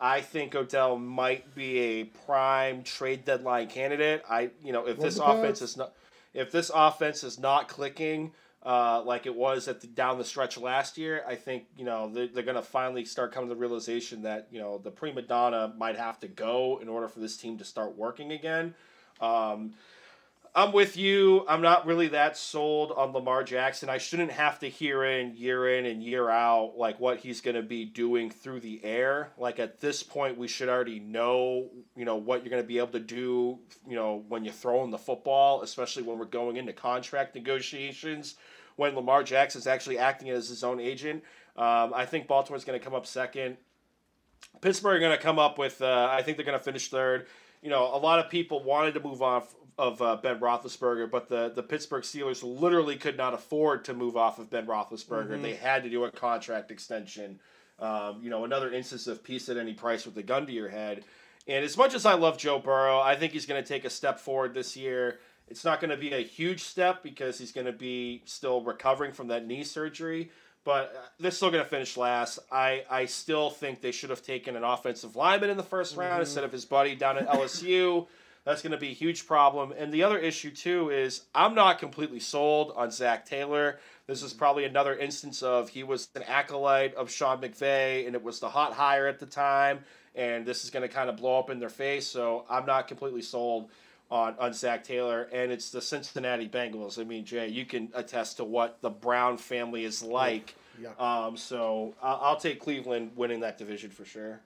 I 0.00 0.20
think 0.20 0.54
Odell 0.54 0.98
might 0.98 1.54
be 1.54 1.78
a 1.78 2.04
prime 2.04 2.82
trade 2.82 3.24
deadline 3.24 3.68
candidate. 3.68 4.22
I, 4.28 4.50
you 4.62 4.72
know, 4.72 4.86
if 4.86 4.98
this 4.98 5.18
offense 5.18 5.62
is 5.62 5.76
not, 5.76 5.92
if 6.32 6.50
this 6.50 6.70
offense 6.74 7.22
is 7.22 7.38
not 7.38 7.68
clicking 7.68 8.32
uh, 8.64 9.02
like 9.04 9.26
it 9.26 9.34
was 9.34 9.68
at 9.68 9.80
the 9.80 9.86
down 9.86 10.18
the 10.18 10.24
stretch 10.24 10.56
last 10.56 10.96
year, 10.96 11.22
I 11.26 11.34
think 11.34 11.64
you 11.76 11.84
know 11.84 12.08
they're, 12.08 12.28
they're 12.28 12.42
going 12.42 12.56
to 12.56 12.62
finally 12.62 13.04
start 13.04 13.32
coming 13.32 13.48
to 13.48 13.54
the 13.54 13.60
realization 13.60 14.22
that 14.22 14.48
you 14.50 14.60
know 14.60 14.78
the 14.78 14.90
prima 14.90 15.22
donna 15.22 15.74
might 15.76 15.96
have 15.96 16.18
to 16.20 16.28
go 16.28 16.78
in 16.80 16.88
order 16.88 17.08
for 17.08 17.20
this 17.20 17.36
team 17.36 17.58
to 17.58 17.64
start 17.64 17.96
working 17.96 18.32
again. 18.32 18.74
Um, 19.20 19.74
I'm 20.56 20.70
with 20.70 20.96
you. 20.96 21.44
I'm 21.48 21.62
not 21.62 21.84
really 21.84 22.08
that 22.08 22.36
sold 22.36 22.92
on 22.92 23.12
Lamar 23.12 23.42
Jackson. 23.42 23.88
I 23.88 23.98
shouldn't 23.98 24.30
have 24.30 24.60
to 24.60 24.68
hear 24.68 25.02
in 25.02 25.34
year 25.34 25.76
in 25.76 25.84
and 25.84 26.00
year 26.00 26.30
out 26.30 26.74
like 26.76 27.00
what 27.00 27.18
he's 27.18 27.40
going 27.40 27.56
to 27.56 27.62
be 27.62 27.84
doing 27.84 28.30
through 28.30 28.60
the 28.60 28.80
air. 28.84 29.32
Like 29.36 29.58
at 29.58 29.80
this 29.80 30.04
point, 30.04 30.38
we 30.38 30.46
should 30.46 30.68
already 30.68 31.00
know, 31.00 31.70
you 31.96 32.04
know, 32.04 32.14
what 32.14 32.42
you're 32.42 32.50
going 32.50 32.62
to 32.62 32.68
be 32.68 32.78
able 32.78 32.92
to 32.92 33.00
do, 33.00 33.58
you 33.88 33.96
know, 33.96 34.24
when 34.28 34.44
you're 34.44 34.54
throwing 34.54 34.92
the 34.92 34.98
football, 34.98 35.62
especially 35.62 36.04
when 36.04 36.20
we're 36.20 36.24
going 36.26 36.56
into 36.56 36.72
contract 36.72 37.34
negotiations. 37.34 38.36
When 38.76 38.94
Lamar 38.94 39.22
Jackson 39.22 39.60
is 39.60 39.66
actually 39.66 39.98
acting 39.98 40.30
as 40.30 40.48
his 40.48 40.64
own 40.64 40.80
agent, 40.80 41.22
um, 41.56 41.92
I 41.94 42.06
think 42.06 42.26
Baltimore's 42.26 42.64
going 42.64 42.78
to 42.78 42.84
come 42.84 42.94
up 42.94 43.06
second. 43.06 43.56
Pittsburgh 44.60 44.96
are 44.96 45.00
going 45.00 45.16
to 45.16 45.22
come 45.22 45.38
up 45.38 45.58
with. 45.58 45.80
Uh, 45.80 46.08
I 46.10 46.22
think 46.22 46.36
they're 46.36 46.46
going 46.46 46.58
to 46.58 46.64
finish 46.64 46.88
third. 46.88 47.26
You 47.62 47.70
know, 47.70 47.84
a 47.94 47.98
lot 47.98 48.18
of 48.18 48.30
people 48.30 48.62
wanted 48.62 48.94
to 48.94 49.00
move 49.00 49.22
off 49.22 49.54
of 49.78 50.00
uh, 50.02 50.16
Ben 50.16 50.38
Roethlisberger, 50.38 51.10
but 51.10 51.28
the 51.28 51.52
the 51.54 51.62
Pittsburgh 51.62 52.02
Steelers 52.04 52.42
literally 52.42 52.96
could 52.96 53.16
not 53.16 53.34
afford 53.34 53.84
to 53.86 53.94
move 53.94 54.16
off 54.16 54.38
of 54.38 54.50
Ben 54.50 54.66
Roethlisberger. 54.66 55.40
They 55.42 55.54
had 55.54 55.82
to 55.84 55.90
do 55.90 56.04
a 56.04 56.10
contract 56.10 56.70
extension. 56.70 57.40
Um, 57.80 58.20
you 58.22 58.30
know, 58.30 58.44
another 58.44 58.72
instance 58.72 59.06
of 59.08 59.24
peace 59.24 59.48
at 59.48 59.56
any 59.56 59.72
price 59.72 60.06
with 60.06 60.16
a 60.16 60.22
gun 60.22 60.46
to 60.46 60.52
your 60.52 60.68
head. 60.68 61.04
And 61.46 61.64
as 61.64 61.76
much 61.76 61.94
as 61.94 62.06
I 62.06 62.14
love 62.14 62.38
Joe 62.38 62.58
Burrow, 62.58 63.00
I 63.00 63.16
think 63.16 63.32
he's 63.32 63.46
going 63.46 63.62
to 63.62 63.68
take 63.68 63.84
a 63.84 63.90
step 63.90 64.18
forward 64.18 64.54
this 64.54 64.76
year. 64.76 65.18
It's 65.48 65.64
not 65.64 65.80
going 65.80 65.90
to 65.90 65.96
be 65.96 66.12
a 66.12 66.22
huge 66.22 66.62
step 66.62 67.02
because 67.02 67.38
he's 67.38 67.52
going 67.52 67.66
to 67.66 67.72
be 67.72 68.22
still 68.24 68.62
recovering 68.62 69.12
from 69.12 69.28
that 69.28 69.46
knee 69.46 69.64
surgery 69.64 70.30
but 70.64 70.94
uh, 70.96 71.00
they're 71.20 71.30
still 71.30 71.50
going 71.50 71.62
to 71.62 71.68
finish 71.68 71.96
last. 71.96 72.38
I, 72.50 72.84
I 72.90 73.04
still 73.04 73.50
think 73.50 73.80
they 73.80 73.92
should 73.92 74.10
have 74.10 74.22
taken 74.22 74.56
an 74.56 74.64
offensive 74.64 75.14
lineman 75.14 75.50
in 75.50 75.56
the 75.56 75.62
1st 75.62 75.96
round 75.96 76.20
instead 76.20 76.44
of 76.44 76.50
his 76.52 76.64
buddy 76.64 76.94
down 76.94 77.18
at 77.18 77.28
LSU. 77.28 78.06
That's 78.44 78.60
going 78.60 78.72
to 78.72 78.78
be 78.78 78.90
a 78.90 78.94
huge 78.94 79.26
problem. 79.26 79.72
And 79.72 79.92
the 79.92 80.02
other 80.02 80.18
issue, 80.18 80.50
too, 80.50 80.90
is 80.90 81.22
I'm 81.34 81.54
not 81.54 81.78
completely 81.78 82.20
sold 82.20 82.72
on 82.76 82.90
Zac 82.90 83.24
Taylor. 83.24 83.78
This 84.06 84.22
is 84.22 84.34
probably 84.34 84.64
another 84.64 84.94
instance 84.94 85.42
of 85.42 85.70
he 85.70 85.82
was 85.82 86.08
an 86.14 86.22
acolyte 86.24 86.94
of 86.94 87.10
Sean 87.10 87.40
McVay, 87.40 88.06
and 88.06 88.14
it 88.14 88.22
was 88.22 88.40
the 88.40 88.50
hot 88.50 88.74
hire 88.74 89.06
at 89.06 89.18
the 89.18 89.26
time. 89.26 89.80
And 90.14 90.44
this 90.44 90.62
is 90.64 90.70
going 90.70 90.86
to 90.86 90.94
kind 90.94 91.08
of 91.08 91.16
blow 91.16 91.38
up 91.38 91.50
in 91.50 91.58
their 91.58 91.70
face. 91.70 92.06
So 92.06 92.44
I'm 92.48 92.66
not 92.66 92.86
completely 92.86 93.22
sold 93.22 93.70
on, 94.10 94.36
on 94.38 94.52
Zac 94.52 94.84
Taylor, 94.84 95.28
and 95.32 95.50
it's 95.50 95.70
the 95.70 95.80
Cincinnati 95.80 96.48
Bengals. 96.48 96.98
I 96.98 97.04
mean, 97.04 97.24
Jay, 97.24 97.48
you 97.48 97.64
can 97.64 97.90
attest 97.94 98.36
to 98.36 98.44
what 98.44 98.80
the 98.80 98.90
Brown 98.90 99.38
family 99.38 99.84
is 99.84 100.02
like. 100.02 100.54
Yeah. 100.80 100.90
Um, 100.98 101.36
so 101.36 101.94
I'll, 102.02 102.20
I'll 102.22 102.36
take 102.36 102.60
Cleveland 102.60 103.12
winning 103.16 103.40
that 103.40 103.58
division 103.58 103.90
for 103.90 104.04
sure. 104.04 104.40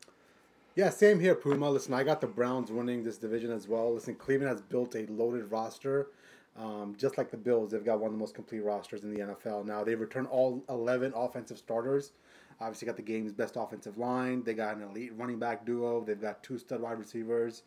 Yeah, 0.74 0.90
same 0.90 1.18
here, 1.18 1.34
Puma. 1.34 1.70
Listen, 1.70 1.94
I 1.94 2.04
got 2.04 2.20
the 2.20 2.28
Browns 2.28 2.70
winning 2.70 3.02
this 3.02 3.18
division 3.18 3.50
as 3.50 3.66
well. 3.66 3.94
Listen, 3.94 4.14
Cleveland 4.14 4.50
has 4.50 4.60
built 4.60 4.94
a 4.94 5.06
loaded 5.06 5.50
roster. 5.50 6.08
Um, 6.56 6.96
just 6.98 7.18
like 7.18 7.30
the 7.30 7.36
Bills, 7.36 7.70
they've 7.70 7.84
got 7.84 8.00
one 8.00 8.08
of 8.08 8.12
the 8.12 8.18
most 8.18 8.34
complete 8.34 8.60
rosters 8.60 9.04
in 9.04 9.14
the 9.14 9.20
NFL. 9.20 9.64
Now, 9.64 9.84
they've 9.84 9.98
returned 9.98 10.26
all 10.28 10.62
11 10.68 11.12
offensive 11.14 11.58
starters. 11.58 12.12
Obviously, 12.60 12.86
got 12.86 12.96
the 12.96 13.02
game's 13.02 13.32
best 13.32 13.54
offensive 13.56 13.98
line. 13.98 14.42
They 14.42 14.54
got 14.54 14.76
an 14.76 14.82
elite 14.82 15.12
running 15.16 15.38
back 15.38 15.64
duo. 15.64 16.02
They've 16.04 16.20
got 16.20 16.42
two 16.42 16.58
stud 16.58 16.80
wide 16.80 16.98
receivers, 16.98 17.62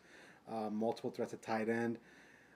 uh, 0.52 0.70
multiple 0.70 1.10
threats 1.10 1.34
at 1.34 1.42
tight 1.42 1.70
end, 1.70 1.98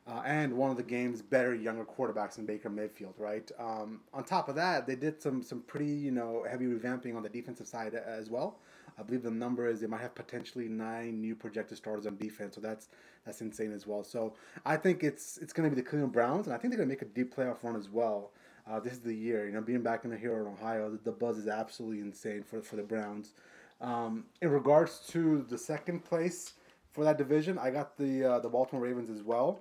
uh, 0.07 0.21
and 0.25 0.53
one 0.53 0.69
of 0.69 0.77
the 0.77 0.83
game's 0.83 1.21
better 1.21 1.55
younger 1.55 1.83
quarterbacks 1.83 2.37
in 2.37 2.45
Baker 2.45 2.69
Mayfield, 2.69 3.15
right? 3.17 3.49
Um, 3.57 4.01
on 4.13 4.23
top 4.23 4.49
of 4.49 4.55
that, 4.55 4.85
they 4.85 4.95
did 4.95 5.21
some 5.21 5.41
some 5.41 5.61
pretty 5.61 5.91
you 5.91 6.11
know 6.11 6.45
heavy 6.49 6.65
revamping 6.65 7.15
on 7.15 7.23
the 7.23 7.29
defensive 7.29 7.67
side 7.67 7.95
as 7.95 8.29
well. 8.29 8.59
I 8.97 9.03
believe 9.03 9.23
the 9.23 9.31
number 9.31 9.67
is 9.67 9.81
they 9.81 9.87
might 9.87 10.01
have 10.01 10.15
potentially 10.15 10.67
nine 10.67 11.19
new 11.19 11.35
projected 11.35 11.77
starters 11.77 12.05
on 12.05 12.17
defense, 12.17 12.55
so 12.55 12.61
that's 12.61 12.87
that's 13.25 13.41
insane 13.41 13.73
as 13.73 13.87
well. 13.87 14.03
So 14.03 14.35
I 14.65 14.77
think 14.77 15.03
it's 15.03 15.37
it's 15.37 15.53
going 15.53 15.69
to 15.69 15.75
be 15.75 15.81
the 15.81 15.87
Cleveland 15.87 16.13
Browns, 16.13 16.45
and 16.45 16.53
I 16.53 16.57
think 16.57 16.71
they're 16.71 16.77
going 16.77 16.89
to 16.89 16.93
make 16.93 17.01
a 17.01 17.05
deep 17.05 17.35
playoff 17.35 17.63
run 17.63 17.75
as 17.75 17.89
well. 17.89 18.31
Uh, 18.69 18.79
this 18.79 18.93
is 18.93 18.99
the 18.99 19.13
year, 19.13 19.45
you 19.45 19.51
know, 19.51 19.61
being 19.61 19.83
back 19.83 20.05
in 20.05 20.09
the 20.11 20.17
here 20.17 20.41
in 20.41 20.47
Ohio, 20.47 20.89
the, 20.89 20.97
the 21.03 21.11
buzz 21.11 21.37
is 21.37 21.47
absolutely 21.47 21.99
insane 21.99 22.43
for 22.43 22.61
for 22.61 22.75
the 22.75 22.83
Browns. 22.83 23.31
Um, 23.81 24.25
in 24.41 24.49
regards 24.49 24.99
to 25.09 25.45
the 25.49 25.57
second 25.57 26.05
place 26.05 26.53
for 26.95 27.03
that 27.03 27.17
division, 27.17 27.59
I 27.59 27.69
got 27.69 27.97
the 27.97 28.23
uh, 28.23 28.39
the 28.39 28.49
Baltimore 28.49 28.83
Ravens 28.85 29.09
as 29.09 29.21
well. 29.21 29.59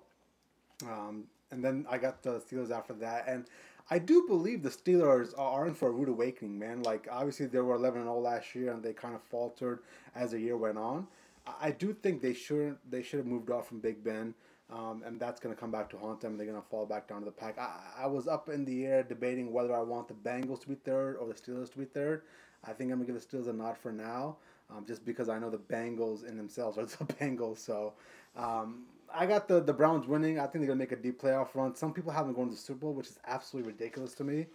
Um, 0.84 1.24
and 1.50 1.62
then 1.64 1.86
I 1.90 1.98
got 1.98 2.22
the 2.22 2.40
Steelers 2.40 2.70
after 2.70 2.94
that. 2.94 3.24
And 3.28 3.46
I 3.90 3.98
do 3.98 4.24
believe 4.26 4.62
the 4.62 4.70
Steelers 4.70 5.38
are 5.38 5.66
in 5.66 5.74
for 5.74 5.88
a 5.88 5.90
rude 5.92 6.08
awakening, 6.08 6.58
man. 6.58 6.82
Like, 6.82 7.06
obviously, 7.10 7.46
they 7.46 7.60
were 7.60 7.74
11 7.74 8.00
and 8.00 8.08
0 8.08 8.18
last 8.20 8.54
year 8.54 8.72
and 8.72 8.82
they 8.82 8.92
kind 8.92 9.14
of 9.14 9.22
faltered 9.22 9.80
as 10.14 10.30
the 10.30 10.40
year 10.40 10.56
went 10.56 10.78
on. 10.78 11.06
I- 11.46 11.68
I 11.68 11.70
do 11.72 11.92
think 11.92 12.22
they 12.22 12.32
should 12.34 12.78
they 12.88 13.02
should 13.02 13.18
have 13.18 13.26
moved 13.26 13.50
off 13.50 13.68
from 13.68 13.80
Big 13.80 14.02
Ben. 14.02 14.34
Um, 14.72 15.02
and 15.04 15.20
that's 15.20 15.40
going 15.40 15.54
to 15.54 15.60
come 15.60 15.70
back 15.70 15.90
to 15.90 15.98
haunt 15.98 16.20
them. 16.22 16.36
They're 16.38 16.46
going 16.46 16.60
to 16.60 16.68
fall 16.68 16.86
back 16.86 17.06
down 17.06 17.18
to 17.20 17.26
the 17.26 17.30
pack. 17.32 17.58
I, 17.58 18.04
I 18.04 18.06
was 18.06 18.26
up 18.26 18.48
in 18.48 18.64
the 18.64 18.86
air 18.86 19.02
debating 19.02 19.52
whether 19.52 19.74
I 19.76 19.82
want 19.82 20.08
the 20.08 20.14
Bengals 20.14 20.62
to 20.62 20.68
be 20.68 20.74
third 20.76 21.16
or 21.16 21.28
the 21.28 21.34
Steelers 21.34 21.70
to 21.72 21.78
be 21.78 21.84
third. 21.84 22.22
I 22.64 22.72
think 22.72 22.90
I'm 22.90 22.96
going 22.96 23.06
to 23.06 23.12
give 23.12 23.20
the 23.20 23.26
Steelers 23.36 23.48
a 23.48 23.52
nod 23.52 23.76
for 23.76 23.92
now. 23.92 24.36
Um, 24.70 24.84
just 24.86 25.04
because 25.04 25.28
I 25.28 25.38
know 25.38 25.50
the 25.50 25.58
Bengals 25.58 26.28
in 26.28 26.36
themselves 26.36 26.78
are 26.78 26.84
the 27.04 27.12
Bengals. 27.14 27.58
So 27.58 27.94
um, 28.36 28.84
I 29.12 29.26
got 29.26 29.48
the, 29.48 29.60
the 29.60 29.72
Browns 29.72 30.06
winning. 30.06 30.38
I 30.38 30.42
think 30.42 30.54
they're 30.54 30.66
going 30.66 30.78
to 30.78 30.84
make 30.84 30.92
a 30.92 30.96
deep 30.96 31.20
playoff 31.20 31.54
run. 31.54 31.74
Some 31.74 31.92
people 31.92 32.12
haven't 32.12 32.34
gone 32.34 32.46
to 32.46 32.54
the 32.54 32.60
Super 32.60 32.80
Bowl, 32.80 32.94
which 32.94 33.08
is 33.08 33.18
absolutely 33.26 33.72
ridiculous 33.72 34.14
to 34.14 34.24
me. 34.24 34.46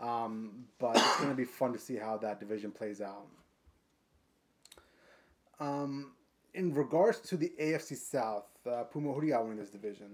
Um, 0.00 0.64
but 0.78 0.96
it's 0.96 1.16
going 1.16 1.30
to 1.30 1.36
be 1.36 1.44
fun 1.44 1.72
to 1.72 1.78
see 1.78 1.96
how 1.96 2.16
that 2.18 2.40
division 2.40 2.70
plays 2.70 3.00
out. 3.00 3.26
Um, 5.58 6.12
in 6.54 6.74
regards 6.74 7.20
to 7.20 7.36
the 7.36 7.52
AFC 7.60 7.96
South, 7.96 8.46
uh, 8.70 8.84
Puma, 8.84 9.12
who 9.12 9.20
do 9.20 9.26
you 9.26 9.32
got 9.32 9.44
winning 9.44 9.58
this 9.58 9.70
division? 9.70 10.08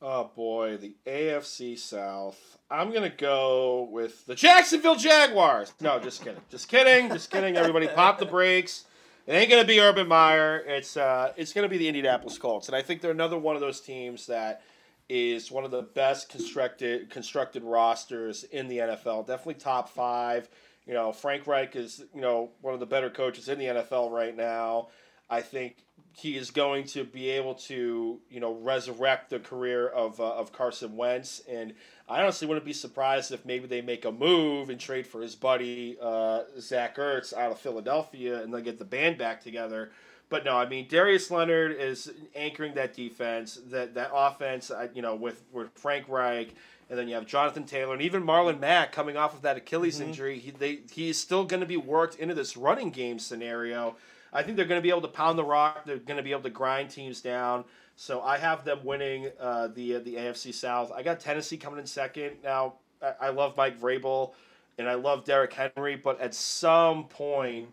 Oh 0.00 0.30
boy, 0.36 0.76
the 0.76 0.94
AFC 1.06 1.76
South. 1.76 2.58
I'm 2.70 2.92
gonna 2.92 3.08
go 3.08 3.88
with 3.90 4.24
the 4.26 4.36
Jacksonville 4.36 4.94
Jaguars. 4.94 5.72
No, 5.80 5.98
just 5.98 6.22
kidding. 6.22 6.40
Just 6.50 6.68
kidding. 6.68 7.08
Just 7.08 7.30
kidding. 7.30 7.56
Everybody, 7.56 7.88
pop 7.88 8.18
the 8.20 8.26
brakes. 8.26 8.84
It 9.26 9.32
ain't 9.32 9.50
gonna 9.50 9.64
be 9.64 9.80
Urban 9.80 10.06
Meyer. 10.06 10.62
It's 10.66 10.96
uh, 10.96 11.32
it's 11.36 11.52
gonna 11.52 11.68
be 11.68 11.78
the 11.78 11.88
Indianapolis 11.88 12.38
Colts, 12.38 12.68
and 12.68 12.76
I 12.76 12.82
think 12.82 13.00
they're 13.00 13.10
another 13.10 13.38
one 13.38 13.56
of 13.56 13.60
those 13.60 13.80
teams 13.80 14.26
that 14.26 14.62
is 15.08 15.50
one 15.50 15.64
of 15.64 15.72
the 15.72 15.82
best 15.82 16.28
constructed 16.28 17.10
constructed 17.10 17.64
rosters 17.64 18.44
in 18.44 18.68
the 18.68 18.78
NFL. 18.78 19.26
Definitely 19.26 19.54
top 19.54 19.88
five. 19.88 20.48
You 20.86 20.94
know, 20.94 21.10
Frank 21.10 21.48
Reich 21.48 21.74
is 21.74 22.04
you 22.14 22.20
know 22.20 22.50
one 22.60 22.72
of 22.72 22.78
the 22.78 22.86
better 22.86 23.10
coaches 23.10 23.48
in 23.48 23.58
the 23.58 23.66
NFL 23.66 24.12
right 24.12 24.36
now. 24.36 24.88
I 25.28 25.42
think 25.42 25.76
he 26.12 26.36
is 26.36 26.50
going 26.50 26.84
to 26.84 27.04
be 27.04 27.30
able 27.30 27.54
to, 27.54 28.18
you 28.28 28.40
know, 28.40 28.54
resurrect 28.54 29.30
the 29.30 29.38
career 29.38 29.88
of, 29.88 30.20
uh, 30.20 30.34
of 30.34 30.52
Carson 30.52 30.96
Wentz. 30.96 31.42
And 31.48 31.74
I 32.08 32.20
honestly 32.20 32.48
wouldn't 32.48 32.66
be 32.66 32.72
surprised 32.72 33.30
if 33.30 33.46
maybe 33.46 33.66
they 33.66 33.82
make 33.82 34.04
a 34.04 34.10
move 34.10 34.68
and 34.68 34.80
trade 34.80 35.06
for 35.06 35.22
his 35.22 35.36
buddy 35.36 35.96
uh, 36.02 36.42
Zach 36.58 36.96
Ertz 36.96 37.32
out 37.32 37.52
of 37.52 37.60
Philadelphia 37.60 38.42
and 38.42 38.52
they 38.52 38.62
get 38.62 38.78
the 38.78 38.84
band 38.84 39.16
back 39.16 39.42
together. 39.42 39.92
But 40.28 40.44
no, 40.44 40.56
I 40.56 40.68
mean 40.68 40.86
Darius 40.88 41.30
Leonard 41.30 41.72
is 41.72 42.10
anchoring 42.34 42.74
that 42.74 42.94
defense, 42.94 43.58
that 43.68 43.94
that 43.94 44.10
offense. 44.12 44.70
You 44.92 45.00
know, 45.00 45.14
with 45.14 45.42
with 45.52 45.70
Frank 45.72 46.06
Reich, 46.08 46.54
and 46.90 46.98
then 46.98 47.08
you 47.08 47.14
have 47.14 47.26
Jonathan 47.26 47.64
Taylor 47.64 47.94
and 47.94 48.02
even 48.02 48.22
Marlon 48.22 48.60
Mack 48.60 48.92
coming 48.92 49.16
off 49.16 49.34
of 49.34 49.42
that 49.42 49.56
Achilles 49.56 49.98
mm-hmm. 49.98 50.08
injury. 50.08 50.38
He 50.38 50.50
they 50.50 50.80
he's 50.92 51.18
still 51.18 51.44
going 51.44 51.60
to 51.60 51.66
be 51.66 51.76
worked 51.76 52.16
into 52.16 52.34
this 52.34 52.56
running 52.56 52.90
game 52.90 53.18
scenario. 53.18 53.96
I 54.32 54.42
think 54.42 54.56
they're 54.56 54.66
going 54.66 54.78
to 54.78 54.82
be 54.82 54.90
able 54.90 55.02
to 55.02 55.08
pound 55.08 55.38
the 55.38 55.44
rock. 55.44 55.84
They're 55.84 55.96
going 55.96 56.16
to 56.16 56.22
be 56.22 56.32
able 56.32 56.42
to 56.42 56.50
grind 56.50 56.90
teams 56.90 57.20
down. 57.20 57.64
So 57.96 58.20
I 58.22 58.38
have 58.38 58.64
them 58.64 58.84
winning 58.84 59.30
uh, 59.40 59.68
the 59.68 59.96
uh, 59.96 59.98
the 60.00 60.14
AFC 60.14 60.54
South. 60.54 60.92
I 60.92 61.02
got 61.02 61.18
Tennessee 61.18 61.56
coming 61.56 61.80
in 61.80 61.86
second. 61.86 62.36
Now 62.44 62.74
I, 63.02 63.14
I 63.22 63.28
love 63.30 63.56
Mike 63.56 63.80
Vrabel, 63.80 64.34
and 64.78 64.88
I 64.88 64.94
love 64.94 65.24
Derrick 65.24 65.52
Henry, 65.52 65.96
but 65.96 66.20
at 66.20 66.34
some 66.34 67.04
point 67.04 67.68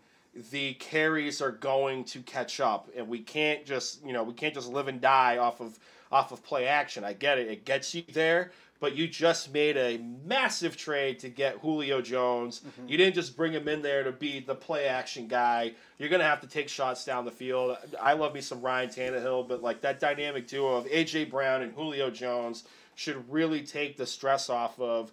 the 0.50 0.74
carries 0.74 1.40
are 1.40 1.52
going 1.52 2.04
to 2.04 2.20
catch 2.22 2.60
up, 2.60 2.90
and 2.96 3.08
we 3.08 3.20
can't 3.20 3.64
just 3.64 4.04
you 4.04 4.12
know 4.12 4.24
we 4.24 4.34
can't 4.34 4.54
just 4.54 4.68
live 4.68 4.88
and 4.88 5.00
die 5.00 5.38
off 5.38 5.60
of 5.60 5.78
off 6.10 6.32
of 6.32 6.42
play 6.44 6.66
action. 6.66 7.04
I 7.04 7.12
get 7.12 7.38
it; 7.38 7.48
it 7.48 7.64
gets 7.64 7.94
you 7.94 8.02
there, 8.12 8.50
but 8.80 8.94
you 8.94 9.08
just 9.08 9.52
made 9.52 9.76
a 9.76 9.98
massive 10.24 10.76
trade 10.76 11.18
to 11.20 11.28
get 11.28 11.58
Julio 11.58 12.00
Jones. 12.00 12.60
Mm-hmm. 12.60 12.88
You 12.88 12.98
didn't 12.98 13.14
just 13.14 13.36
bring 13.36 13.52
him 13.52 13.68
in 13.68 13.82
there 13.82 14.04
to 14.04 14.12
be 14.12 14.40
the 14.40 14.54
play 14.54 14.86
action 14.86 15.28
guy. 15.28 15.72
You're 15.98 16.08
gonna 16.08 16.24
have 16.24 16.40
to 16.42 16.46
take 16.46 16.68
shots 16.68 17.04
down 17.04 17.24
the 17.24 17.30
field. 17.30 17.76
I 18.00 18.14
love 18.14 18.34
me 18.34 18.40
some 18.40 18.60
Ryan 18.60 18.90
Tannehill, 18.90 19.48
but 19.48 19.62
like 19.62 19.80
that 19.82 20.00
dynamic 20.00 20.46
duo 20.46 20.74
of 20.74 20.86
AJ 20.86 21.30
Brown 21.30 21.62
and 21.62 21.72
Julio 21.72 22.10
Jones 22.10 22.64
should 22.94 23.30
really 23.30 23.62
take 23.62 23.96
the 23.96 24.06
stress 24.06 24.50
off 24.50 24.78
of. 24.80 25.12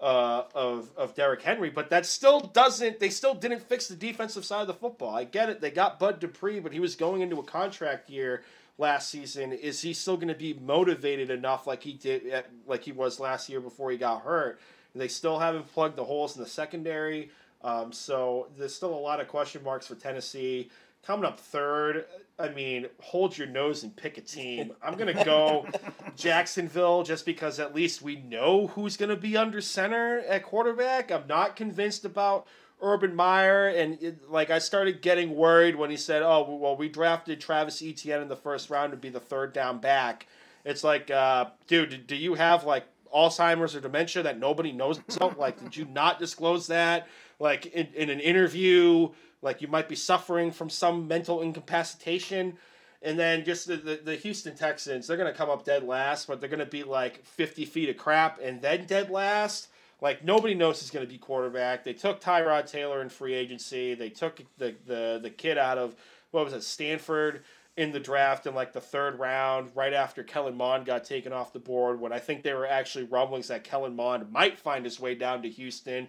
Uh, 0.00 0.44
of 0.54 0.90
of 0.96 1.14
Derrick 1.14 1.40
Henry, 1.40 1.70
but 1.70 1.88
that 1.90 2.04
still 2.04 2.40
doesn't. 2.40 2.98
They 2.98 3.08
still 3.08 3.32
didn't 3.32 3.62
fix 3.62 3.86
the 3.86 3.94
defensive 3.94 4.44
side 4.44 4.62
of 4.62 4.66
the 4.66 4.74
football. 4.74 5.14
I 5.14 5.22
get 5.22 5.48
it. 5.48 5.60
They 5.60 5.70
got 5.70 6.00
Bud 6.00 6.18
Dupree, 6.18 6.58
but 6.58 6.72
he 6.72 6.80
was 6.80 6.96
going 6.96 7.22
into 7.22 7.38
a 7.38 7.44
contract 7.44 8.10
year 8.10 8.42
last 8.78 9.10
season. 9.10 9.52
Is 9.52 9.82
he 9.82 9.92
still 9.92 10.16
going 10.16 10.28
to 10.28 10.34
be 10.34 10.54
motivated 10.54 11.30
enough 11.30 11.66
like 11.66 11.82
he 11.82 11.92
did, 11.92 12.28
eh, 12.30 12.42
like 12.66 12.82
he 12.82 12.92
was 12.92 13.20
last 13.20 13.48
year 13.48 13.60
before 13.60 13.90
he 13.90 13.96
got 13.96 14.22
hurt? 14.22 14.60
They 14.94 15.08
still 15.08 15.40
haven't 15.40 15.72
plugged 15.72 15.96
the 15.96 16.04
holes 16.04 16.36
in 16.36 16.42
the 16.42 16.48
secondary. 16.48 17.30
Um, 17.62 17.92
so 17.92 18.48
there's 18.56 18.74
still 18.74 18.94
a 18.94 18.96
lot 18.96 19.20
of 19.20 19.26
question 19.26 19.64
marks 19.64 19.86
for 19.86 19.96
Tennessee. 19.96 20.70
Coming 21.04 21.24
up 21.24 21.40
third, 21.40 22.06
I 22.38 22.48
mean, 22.48 22.86
hold 23.00 23.36
your 23.36 23.46
nose 23.46 23.82
and 23.82 23.94
pick 23.94 24.18
a 24.18 24.20
team. 24.20 24.72
I'm 24.82 24.94
going 24.96 25.14
to 25.14 25.24
go 25.24 25.66
Jacksonville 26.16 27.02
just 27.02 27.26
because 27.26 27.58
at 27.58 27.74
least 27.74 28.02
we 28.02 28.16
know 28.16 28.68
who's 28.68 28.96
going 28.96 29.10
to 29.10 29.16
be 29.16 29.36
under 29.36 29.60
center 29.60 30.20
at 30.20 30.44
quarterback. 30.44 31.10
I'm 31.10 31.26
not 31.26 31.56
convinced 31.56 32.04
about 32.04 32.46
Urban 32.84 33.16
Meyer, 33.16 33.68
and 33.68 34.00
it, 34.02 34.30
like 34.30 34.50
I 34.50 34.58
started 34.58 35.02
getting 35.02 35.34
worried 35.34 35.74
when 35.74 35.90
he 35.90 35.96
said, 35.96 36.22
"Oh, 36.22 36.58
well, 36.60 36.76
we 36.76 36.88
drafted 36.88 37.40
Travis 37.40 37.82
Etienne 37.82 38.22
in 38.22 38.28
the 38.28 38.36
first 38.36 38.70
round 38.70 38.92
to 38.92 38.96
be 38.96 39.08
the 39.08 39.20
third 39.20 39.52
down 39.52 39.78
back." 39.78 40.26
It's 40.64 40.84
like, 40.84 41.10
uh, 41.10 41.46
dude, 41.66 42.06
do 42.06 42.16
you 42.16 42.34
have 42.34 42.64
like 42.64 42.84
Alzheimer's 43.14 43.74
or 43.74 43.80
dementia 43.80 44.22
that 44.22 44.38
nobody 44.38 44.72
knows 44.72 45.00
about? 45.16 45.38
like, 45.38 45.62
did 45.62 45.76
you 45.76 45.86
not 45.86 46.18
disclose 46.18 46.66
that? 46.68 47.08
Like 47.38 47.66
in, 47.66 47.88
in 47.94 48.10
an 48.10 48.20
interview, 48.20 49.10
like 49.42 49.62
you 49.62 49.68
might 49.68 49.88
be 49.88 49.96
suffering 49.96 50.50
from 50.50 50.70
some 50.70 51.08
mental 51.08 51.42
incapacitation. 51.42 52.56
And 53.02 53.18
then 53.18 53.44
just 53.44 53.66
the, 53.66 53.76
the, 53.76 54.00
the 54.02 54.16
Houston 54.16 54.56
Texans, 54.56 55.06
they're 55.06 55.18
going 55.18 55.30
to 55.30 55.36
come 55.36 55.50
up 55.50 55.64
dead 55.64 55.84
last, 55.84 56.26
but 56.26 56.40
they're 56.40 56.48
going 56.48 56.60
to 56.60 56.66
be 56.66 56.84
like 56.84 57.24
50 57.26 57.66
feet 57.66 57.90
of 57.90 57.98
crap 57.98 58.40
and 58.42 58.62
then 58.62 58.86
dead 58.86 59.10
last 59.10 59.68
like 60.04 60.22
nobody 60.22 60.54
knows 60.54 60.80
he's 60.80 60.90
going 60.90 61.04
to 61.04 61.10
be 61.10 61.16
quarterback. 61.16 61.82
They 61.82 61.94
took 61.94 62.20
Tyrod 62.20 62.70
Taylor 62.70 63.00
in 63.00 63.08
free 63.08 63.32
agency. 63.32 63.94
They 63.94 64.10
took 64.10 64.42
the, 64.58 64.74
the 64.86 65.18
the 65.20 65.30
kid 65.30 65.56
out 65.56 65.78
of 65.78 65.96
what 66.30 66.44
was 66.44 66.52
it 66.52 66.62
Stanford 66.62 67.42
in 67.78 67.90
the 67.90 67.98
draft 67.98 68.46
in 68.46 68.54
like 68.54 68.74
the 68.74 68.82
third 68.82 69.18
round, 69.18 69.70
right 69.74 69.94
after 69.94 70.22
Kellen 70.22 70.56
Mond 70.56 70.84
got 70.84 71.04
taken 71.04 71.32
off 71.32 71.54
the 71.54 71.58
board. 71.58 71.98
When 71.98 72.12
I 72.12 72.18
think 72.18 72.42
there 72.42 72.58
were 72.58 72.66
actually 72.66 73.04
rumblings 73.04 73.48
that 73.48 73.64
Kellen 73.64 73.96
Mond 73.96 74.30
might 74.30 74.58
find 74.58 74.84
his 74.84 75.00
way 75.00 75.14
down 75.14 75.40
to 75.42 75.48
Houston. 75.48 76.08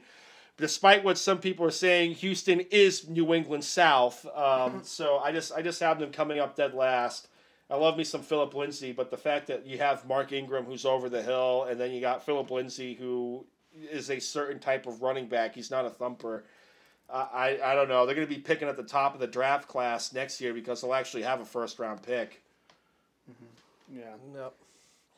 Despite 0.57 1.03
what 1.05 1.17
some 1.17 1.39
people 1.39 1.65
are 1.65 1.71
saying, 1.71 2.15
Houston 2.15 2.59
is 2.71 3.07
New 3.07 3.33
England 3.33 3.63
South. 3.63 4.25
Um, 4.35 4.81
so 4.83 5.19
I 5.19 5.31
just 5.31 5.53
I 5.53 5.61
just 5.61 5.79
have 5.79 5.99
them 5.99 6.11
coming 6.11 6.39
up 6.39 6.57
dead 6.57 6.73
last. 6.73 7.29
I 7.69 7.77
love 7.77 7.97
me 7.97 8.03
some 8.03 8.21
Phillip 8.21 8.53
Lindsay, 8.53 8.91
but 8.91 9.09
the 9.09 9.17
fact 9.17 9.47
that 9.47 9.65
you 9.65 9.77
have 9.77 10.05
Mark 10.05 10.33
Ingram 10.33 10.65
who's 10.65 10.85
over 10.85 11.07
the 11.07 11.23
hill, 11.23 11.63
and 11.69 11.79
then 11.79 11.91
you 11.91 12.01
got 12.01 12.25
Phillip 12.25 12.51
Lindsay 12.51 12.93
who 12.93 13.45
is 13.91 14.09
a 14.09 14.19
certain 14.19 14.59
type 14.59 14.87
of 14.87 15.01
running 15.01 15.27
back. 15.27 15.55
He's 15.55 15.71
not 15.71 15.85
a 15.85 15.89
thumper. 15.89 16.45
Uh, 17.09 17.27
I 17.31 17.59
I 17.63 17.75
don't 17.75 17.89
know. 17.89 18.05
They're 18.05 18.15
going 18.15 18.27
to 18.27 18.33
be 18.33 18.41
picking 18.41 18.67
at 18.67 18.77
the 18.77 18.83
top 18.83 19.13
of 19.13 19.19
the 19.19 19.27
draft 19.27 19.67
class 19.67 20.13
next 20.13 20.41
year 20.41 20.53
because 20.53 20.81
they'll 20.81 20.93
actually 20.93 21.23
have 21.23 21.39
a 21.39 21.45
first 21.45 21.79
round 21.79 22.01
pick. 22.03 22.41
Mm-hmm. 23.29 23.99
Yeah. 23.99 24.13
No. 24.33 24.51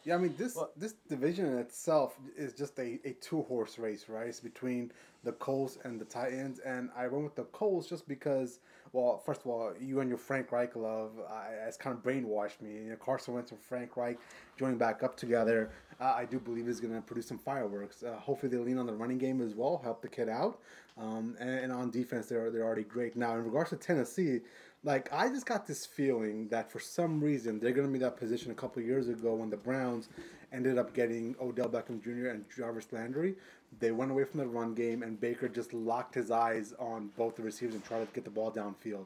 Yeah, 0.04 0.16
I 0.16 0.18
mean 0.20 0.36
this 0.38 0.56
well, 0.56 0.72
this 0.78 0.94
division 1.10 1.46
in 1.46 1.58
itself 1.58 2.18
is 2.38 2.54
just 2.54 2.78
a, 2.80 3.00
a 3.04 3.12
two 3.20 3.42
horse 3.44 3.78
race, 3.78 4.06
right? 4.08 4.28
It's 4.28 4.40
between 4.40 4.92
the 5.24 5.34
Colts 5.34 5.78
and 5.84 6.00
the 6.00 6.06
Titans, 6.06 6.60
and 6.60 6.90
I 6.96 7.08
went 7.08 7.24
with 7.24 7.36
the 7.36 7.46
Colts 7.46 7.88
just 7.88 8.08
because. 8.08 8.60
Well, 8.94 9.22
first 9.26 9.42
of 9.42 9.48
all, 9.48 9.74
you 9.80 10.00
and 10.00 10.10
your 10.10 10.18
Frank 10.18 10.52
Reich 10.52 10.76
love 10.76 11.12
uh, 11.30 11.64
has 11.64 11.78
kind 11.78 11.96
of 11.96 12.04
brainwashed 12.04 12.62
me. 12.62 12.74
You 12.74 12.90
know, 12.92 12.96
Carson 12.96 13.34
Wentz 13.34 13.52
and 13.52 13.60
Frank 13.60 13.98
Reich 13.98 14.18
joining 14.58 14.78
back 14.78 15.04
up 15.04 15.18
together 15.18 15.72
uh, 16.00 16.14
I 16.16 16.26
do 16.26 16.40
believe 16.40 16.68
is 16.68 16.80
going 16.80 16.94
to 16.94 17.02
produce 17.02 17.28
some 17.28 17.40
fireworks. 17.40 18.04
Uh, 18.04 18.16
hopefully, 18.18 18.52
they 18.52 18.58
lean 18.58 18.78
on 18.78 18.86
the 18.86 18.94
running 18.94 19.18
game 19.18 19.42
as 19.42 19.56
well, 19.56 19.82
help 19.84 20.02
the 20.02 20.08
kid 20.08 20.30
out. 20.30 20.60
Um, 20.98 21.36
and, 21.40 21.50
and, 21.50 21.72
on 21.72 21.92
defense, 21.92 22.28
they're 22.28 22.50
they're 22.50 22.64
already 22.64 22.84
great. 22.84 23.16
Now, 23.16 23.36
in 23.36 23.44
regards 23.44 23.70
to 23.72 23.76
Tennessee, 23.76 24.42
like 24.84 25.12
I 25.12 25.30
just 25.30 25.46
got 25.46 25.66
this 25.66 25.86
feeling 25.86 26.48
that 26.50 26.72
for 26.72 26.80
some 26.80 27.20
reason 27.24 27.60
they're 27.60 27.72
going 27.72 27.88
to 27.88 27.94
be 27.94 28.00
that 28.00 28.18
position 28.18 28.52
a 28.52 28.56
couple 28.56 28.82
years 28.82 29.08
ago 29.08 29.36
when 29.36 29.50
the 29.50 29.58
Browns 29.58 30.10
ended 30.54 30.78
up 30.78 30.94
getting 30.94 31.36
Odell 31.42 31.70
Beckham 31.70 32.02
Jr. 32.02 32.30
and 32.30 32.46
Jarvis 32.56 32.92
Landry. 32.92 33.36
They 33.80 33.92
went 33.92 34.12
away 34.12 34.24
from 34.24 34.40
the 34.40 34.48
run 34.48 34.74
game, 34.74 35.04
and 35.04 35.20
Baker 35.20 35.48
just 35.48 35.74
locked 35.74 36.16
his 36.16 36.32
eyes 36.32 36.74
on 36.80 37.10
both 37.18 37.36
the 37.36 37.44
receivers 37.44 37.76
and 37.76 37.84
tried 37.84 38.00
to 38.00 38.08
get 38.14 38.24
the 38.24 38.30
ball 38.30 38.52
downfield. 38.52 39.06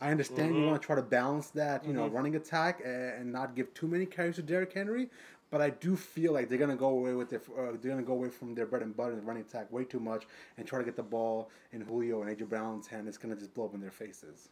I 0.00 0.10
understand 0.10 0.52
mm-hmm. 0.52 0.60
you 0.60 0.66
want 0.66 0.80
to 0.80 0.86
try 0.86 0.96
to 0.96 1.02
balance 1.02 1.48
that, 1.50 1.84
you 1.84 1.90
mm-hmm. 1.90 2.00
know, 2.00 2.08
running 2.08 2.36
attack 2.36 2.82
and, 2.84 3.32
not 3.32 3.56
give 3.56 3.72
too 3.74 3.86
many 3.86 4.06
carries 4.06 4.36
to 4.36 4.42
Derrick 4.42 4.72
Henry, 4.72 5.08
but 5.50 5.60
I 5.60 5.70
do 5.70 5.96
feel 5.96 6.32
like 6.32 6.48
they're 6.48 6.58
gonna 6.58 6.76
go 6.76 6.88
away 6.88 7.12
with 7.14 7.30
their 7.30 7.40
uh, 7.58 7.72
they're 7.80 7.92
gonna 7.92 8.02
go 8.02 8.12
away 8.12 8.28
from 8.28 8.54
their 8.54 8.66
bread 8.66 8.82
and 8.82 8.96
butter 8.96 9.12
and 9.12 9.26
running 9.26 9.42
attack 9.42 9.70
way 9.72 9.84
too 9.84 10.00
much 10.00 10.26
and 10.56 10.66
try 10.66 10.78
to 10.78 10.84
get 10.84 10.96
the 10.96 11.02
ball 11.02 11.50
in 11.72 11.80
Julio 11.80 12.22
and 12.22 12.36
AJ 12.36 12.48
Brown's 12.48 12.86
hand. 12.86 13.08
It's 13.08 13.18
gonna 13.18 13.36
just 13.36 13.54
blow 13.54 13.66
up 13.66 13.74
in 13.74 13.80
their 13.80 13.90
faces. 13.90 14.48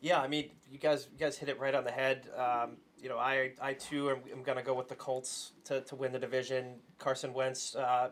Yeah, 0.00 0.20
I 0.20 0.28
mean, 0.28 0.50
you 0.70 0.78
guys 0.78 1.08
you 1.12 1.18
guys 1.18 1.36
hit 1.36 1.48
it 1.48 1.58
right 1.58 1.74
on 1.74 1.84
the 1.84 1.90
head. 1.90 2.28
Um, 2.36 2.76
you 3.00 3.08
know, 3.08 3.18
I 3.18 3.52
I 3.60 3.72
too 3.74 4.10
am, 4.10 4.18
am 4.32 4.42
gonna 4.42 4.62
go 4.62 4.74
with 4.74 4.88
the 4.88 4.94
Colts 4.94 5.52
to, 5.64 5.80
to 5.82 5.96
win 5.96 6.12
the 6.12 6.18
division. 6.18 6.76
Carson 6.98 7.32
Wentz 7.34 7.74
uh, 7.74 8.08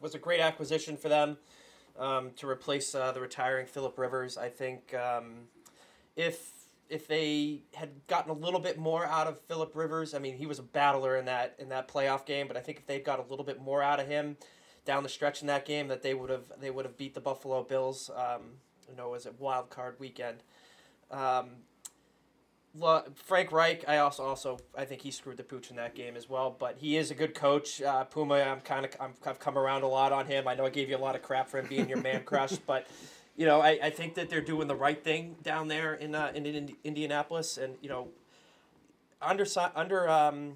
was 0.00 0.14
a 0.14 0.18
great 0.18 0.40
acquisition 0.40 0.96
for 0.96 1.08
them 1.08 1.36
um, 1.98 2.30
to 2.36 2.48
replace 2.48 2.94
uh, 2.94 3.12
the 3.12 3.20
retiring 3.20 3.66
Philip 3.66 3.98
Rivers. 3.98 4.38
I 4.38 4.48
think 4.48 4.94
um, 4.94 5.48
if 6.16 6.50
if 6.88 7.06
they 7.06 7.62
had 7.74 7.90
gotten 8.06 8.30
a 8.30 8.34
little 8.34 8.60
bit 8.60 8.78
more 8.78 9.06
out 9.06 9.26
of 9.26 9.40
Philip 9.40 9.74
Rivers, 9.74 10.14
I 10.14 10.18
mean, 10.18 10.36
he 10.36 10.46
was 10.46 10.58
a 10.58 10.62
battler 10.62 11.16
in 11.16 11.26
that 11.26 11.56
in 11.58 11.68
that 11.70 11.88
playoff 11.88 12.24
game, 12.24 12.48
but 12.48 12.56
I 12.56 12.60
think 12.60 12.78
if 12.78 12.86
they 12.86 13.00
got 13.00 13.18
a 13.18 13.28
little 13.30 13.44
bit 13.44 13.60
more 13.60 13.82
out 13.82 14.00
of 14.00 14.08
him, 14.08 14.36
down 14.84 15.02
the 15.02 15.08
stretch 15.08 15.42
in 15.42 15.46
that 15.48 15.64
game 15.66 15.88
that 15.88 16.02
they 16.02 16.14
would 16.14 16.30
have 16.30 16.52
they 16.60 16.70
would 16.70 16.84
have 16.84 16.96
beat 16.96 17.14
the 17.14 17.20
Buffalo 17.20 17.62
Bills. 17.62 18.10
Um, 18.14 18.42
you 18.88 18.96
know, 18.96 19.10
was 19.10 19.26
it 19.26 19.34
wild 19.38 19.70
card 19.70 19.96
weekend? 19.98 20.42
Um, 21.12 21.50
Frank 23.14 23.52
Reich, 23.52 23.84
I 23.86 23.98
also 23.98 24.22
also 24.22 24.58
I 24.76 24.84
think 24.86 25.02
he 25.02 25.10
screwed 25.10 25.36
the 25.36 25.42
pooch 25.42 25.70
in 25.70 25.76
that 25.76 25.94
game 25.94 26.16
as 26.16 26.28
well. 26.28 26.56
But 26.58 26.76
he 26.78 26.96
is 26.96 27.10
a 27.10 27.14
good 27.14 27.34
coach. 27.34 27.82
Uh, 27.82 28.04
Puma, 28.04 28.36
I'm 28.36 28.60
kind 28.60 28.86
of 28.86 28.96
i 28.98 29.08
have 29.28 29.38
come 29.38 29.58
around 29.58 29.82
a 29.82 29.88
lot 29.88 30.12
on 30.12 30.26
him. 30.26 30.48
I 30.48 30.54
know 30.54 30.64
I 30.64 30.70
gave 30.70 30.88
you 30.88 30.96
a 30.96 30.98
lot 30.98 31.14
of 31.14 31.22
crap 31.22 31.48
for 31.48 31.58
him 31.58 31.66
being 31.68 31.88
your 31.88 32.00
man 32.00 32.24
crush, 32.24 32.52
but 32.66 32.86
you 33.36 33.44
know 33.46 33.60
I, 33.60 33.78
I 33.82 33.90
think 33.90 34.14
that 34.14 34.30
they're 34.30 34.40
doing 34.40 34.68
the 34.68 34.74
right 34.74 35.02
thing 35.02 35.36
down 35.42 35.68
there 35.68 35.94
in 35.94 36.14
uh, 36.14 36.32
in, 36.34 36.46
in 36.46 36.74
Indianapolis, 36.82 37.58
and 37.58 37.76
you 37.82 37.90
know 37.90 38.08
under 39.20 39.44
under 39.76 40.08
um, 40.08 40.54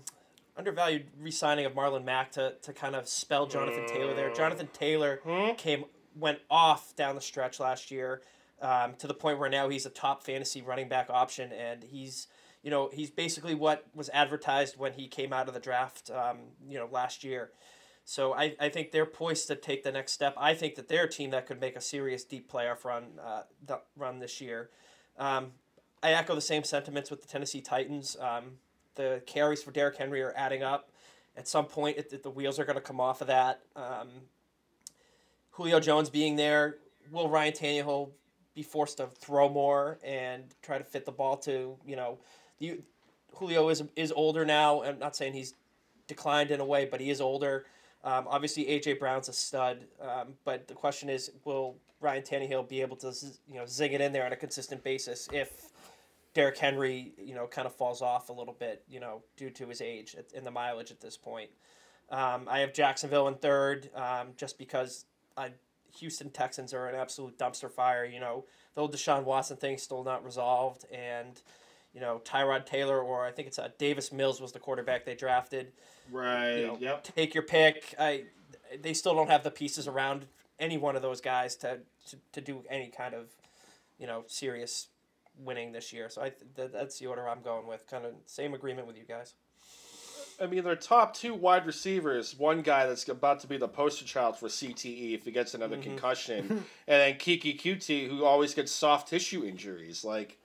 undervalued 0.56 1.04
re-signing 1.20 1.66
of 1.66 1.74
Marlon 1.74 2.04
Mack 2.04 2.32
to, 2.32 2.54
to 2.62 2.72
kind 2.72 2.96
of 2.96 3.06
spell 3.06 3.46
Jonathan 3.46 3.86
Taylor 3.86 4.14
there. 4.14 4.32
Jonathan 4.32 4.68
Taylor 4.72 5.20
Hmm? 5.22 5.54
came 5.56 5.84
went 6.18 6.38
off 6.50 6.96
down 6.96 7.14
the 7.14 7.20
stretch 7.20 7.60
last 7.60 7.90
year 7.90 8.22
um, 8.62 8.94
to 8.98 9.06
the 9.06 9.14
point 9.14 9.38
where 9.38 9.50
now 9.50 9.68
he's 9.68 9.86
a 9.86 9.90
top 9.90 10.24
fantasy 10.24 10.62
running 10.62 10.88
back 10.88 11.08
option, 11.10 11.52
and 11.52 11.84
he's 11.84 12.26
you 12.62 12.70
know 12.70 12.90
he's 12.92 13.10
basically 13.10 13.54
what 13.54 13.84
was 13.94 14.08
advertised 14.10 14.78
when 14.78 14.92
he 14.94 15.08
came 15.08 15.32
out 15.32 15.48
of 15.48 15.54
the 15.54 15.60
draft 15.60 16.10
um, 16.10 16.38
you 16.66 16.78
know 16.78 16.88
last 16.90 17.24
year. 17.24 17.50
So 18.04 18.34
I, 18.34 18.54
I 18.60 18.68
think 18.68 18.92
they're 18.92 19.04
poised 19.04 19.48
to 19.48 19.56
take 19.56 19.82
the 19.82 19.90
next 19.90 20.12
step. 20.12 20.34
I 20.38 20.54
think 20.54 20.76
that 20.76 20.86
they're 20.86 21.04
a 21.04 21.10
team 21.10 21.30
that 21.30 21.46
could 21.46 21.60
make 21.60 21.74
a 21.74 21.80
serious 21.80 22.22
deep 22.22 22.50
playoff 22.50 22.84
run 22.84 23.04
uh, 23.22 23.42
run 23.96 24.20
this 24.20 24.40
year. 24.40 24.70
Um, 25.18 25.52
I 26.02 26.12
echo 26.12 26.34
the 26.34 26.40
same 26.40 26.62
sentiments 26.62 27.10
with 27.10 27.20
the 27.20 27.26
Tennessee 27.26 27.60
Titans. 27.60 28.16
Um, 28.20 28.58
the 28.94 29.22
carries 29.26 29.62
for 29.62 29.72
Derrick 29.72 29.96
Henry 29.96 30.22
are 30.22 30.32
adding 30.36 30.62
up. 30.62 30.90
At 31.36 31.48
some 31.48 31.66
point, 31.66 31.98
it, 31.98 32.22
the 32.22 32.30
wheels 32.30 32.58
are 32.58 32.64
going 32.64 32.76
to 32.76 32.82
come 32.82 33.00
off 33.00 33.20
of 33.20 33.26
that. 33.26 33.60
Um, 33.74 34.08
Julio 35.50 35.80
Jones 35.80 36.08
being 36.08 36.36
there, 36.36 36.76
will 37.10 37.28
Ryan 37.28 37.52
Tannehill 37.52 38.10
be 38.56 38.62
forced 38.62 38.96
to 38.96 39.06
throw 39.06 39.48
more 39.48 39.98
and 40.02 40.42
try 40.62 40.78
to 40.78 40.84
fit 40.84 41.04
the 41.04 41.12
ball 41.12 41.36
to 41.36 41.76
you 41.86 41.94
know, 41.94 42.18
the, 42.58 42.80
Julio 43.34 43.68
is 43.68 43.84
is 43.94 44.10
older 44.10 44.44
now. 44.44 44.82
I'm 44.82 44.98
not 44.98 45.14
saying 45.14 45.34
he's 45.34 45.54
declined 46.08 46.50
in 46.50 46.58
a 46.58 46.64
way, 46.64 46.86
but 46.86 47.00
he 47.00 47.10
is 47.10 47.20
older. 47.20 47.66
Um, 48.02 48.26
obviously, 48.28 48.64
AJ 48.64 48.98
Brown's 48.98 49.28
a 49.28 49.32
stud, 49.32 49.84
um, 50.00 50.34
but 50.44 50.66
the 50.66 50.74
question 50.74 51.08
is, 51.08 51.30
will 51.44 51.76
Ryan 52.00 52.22
Tannehill 52.22 52.68
be 52.68 52.80
able 52.80 52.96
to 52.96 53.12
you 53.46 53.56
know 53.58 53.66
zing 53.66 53.92
it 53.92 54.00
in 54.00 54.12
there 54.12 54.24
on 54.24 54.32
a 54.32 54.36
consistent 54.36 54.82
basis 54.82 55.28
if 55.32 55.70
Derrick 56.32 56.58
Henry, 56.58 57.12
you 57.18 57.34
know, 57.34 57.46
kind 57.46 57.66
of 57.66 57.74
falls 57.74 58.02
off 58.02 58.28
a 58.28 58.32
little 58.32 58.52
bit, 58.52 58.84
you 58.88 59.00
know, 59.00 59.22
due 59.36 59.50
to 59.50 59.66
his 59.66 59.80
age 59.80 60.16
and 60.34 60.46
the 60.46 60.50
mileage 60.50 60.90
at 60.90 61.00
this 61.00 61.16
point. 61.16 61.50
Um, 62.10 62.46
I 62.48 62.60
have 62.60 62.72
Jacksonville 62.72 63.26
in 63.28 63.34
third, 63.34 63.90
um, 63.94 64.28
just 64.36 64.58
because 64.58 65.06
I, 65.36 65.50
Houston 65.98 66.30
Texans 66.30 66.72
are 66.74 66.88
an 66.88 66.94
absolute 66.94 67.38
dumpster 67.38 67.70
fire. 67.70 68.04
You 68.04 68.20
know, 68.20 68.44
the 68.74 68.82
old 68.82 68.94
Deshaun 68.94 69.24
Watson 69.24 69.56
thing 69.56 69.78
still 69.78 70.04
not 70.04 70.24
resolved, 70.24 70.84
and 70.92 71.40
you 71.92 72.00
know 72.00 72.20
Tyrod 72.24 72.66
Taylor 72.66 73.00
or 73.00 73.26
I 73.26 73.32
think 73.32 73.48
it's 73.48 73.58
uh, 73.58 73.68
Davis 73.78 74.12
Mills 74.12 74.40
was 74.40 74.52
the 74.52 74.58
quarterback 74.58 75.04
they 75.04 75.14
drafted. 75.14 75.72
Right. 76.10 76.56
You 76.56 76.66
know, 76.66 76.78
yep. 76.80 77.04
Take 77.04 77.34
your 77.34 77.42
pick. 77.42 77.94
I, 77.98 78.24
they 78.80 78.92
still 78.94 79.14
don't 79.14 79.30
have 79.30 79.44
the 79.44 79.50
pieces 79.50 79.88
around 79.88 80.26
any 80.58 80.78
one 80.78 80.96
of 80.96 81.02
those 81.02 81.20
guys 81.20 81.56
to, 81.56 81.80
to, 82.08 82.16
to 82.32 82.40
do 82.40 82.62
any 82.70 82.88
kind 82.88 83.14
of, 83.14 83.30
you 83.98 84.06
know, 84.06 84.24
serious 84.26 84.88
winning 85.38 85.72
this 85.72 85.92
year. 85.92 86.08
So 86.08 86.22
I 86.22 86.32
th- 86.56 86.70
that's 86.72 86.98
the 86.98 87.06
order 87.06 87.28
I'm 87.28 87.42
going 87.42 87.66
with. 87.66 87.86
Kind 87.88 88.04
of 88.04 88.12
same 88.26 88.54
agreement 88.54 88.86
with 88.86 88.96
you 88.96 89.04
guys. 89.04 89.34
I 90.40 90.46
mean, 90.46 90.64
their 90.64 90.76
top 90.76 91.14
two 91.14 91.34
wide 91.34 91.66
receivers, 91.66 92.38
one 92.38 92.62
guy 92.62 92.86
that's 92.86 93.08
about 93.08 93.40
to 93.40 93.46
be 93.46 93.56
the 93.56 93.68
poster 93.68 94.04
child 94.04 94.36
for 94.38 94.48
CTE 94.48 95.14
if 95.14 95.24
he 95.24 95.30
gets 95.30 95.54
another 95.54 95.76
Mm-hmm. 95.76 95.82
concussion, 95.90 96.48
and 96.86 97.00
then 97.00 97.14
Keke 97.14 97.60
Coutee, 97.60 98.08
who 98.08 98.24
always 98.24 98.54
gets 98.54 98.72
soft 98.72 99.08
tissue 99.08 99.44
injuries. 99.44 100.04
Like, 100.04 100.38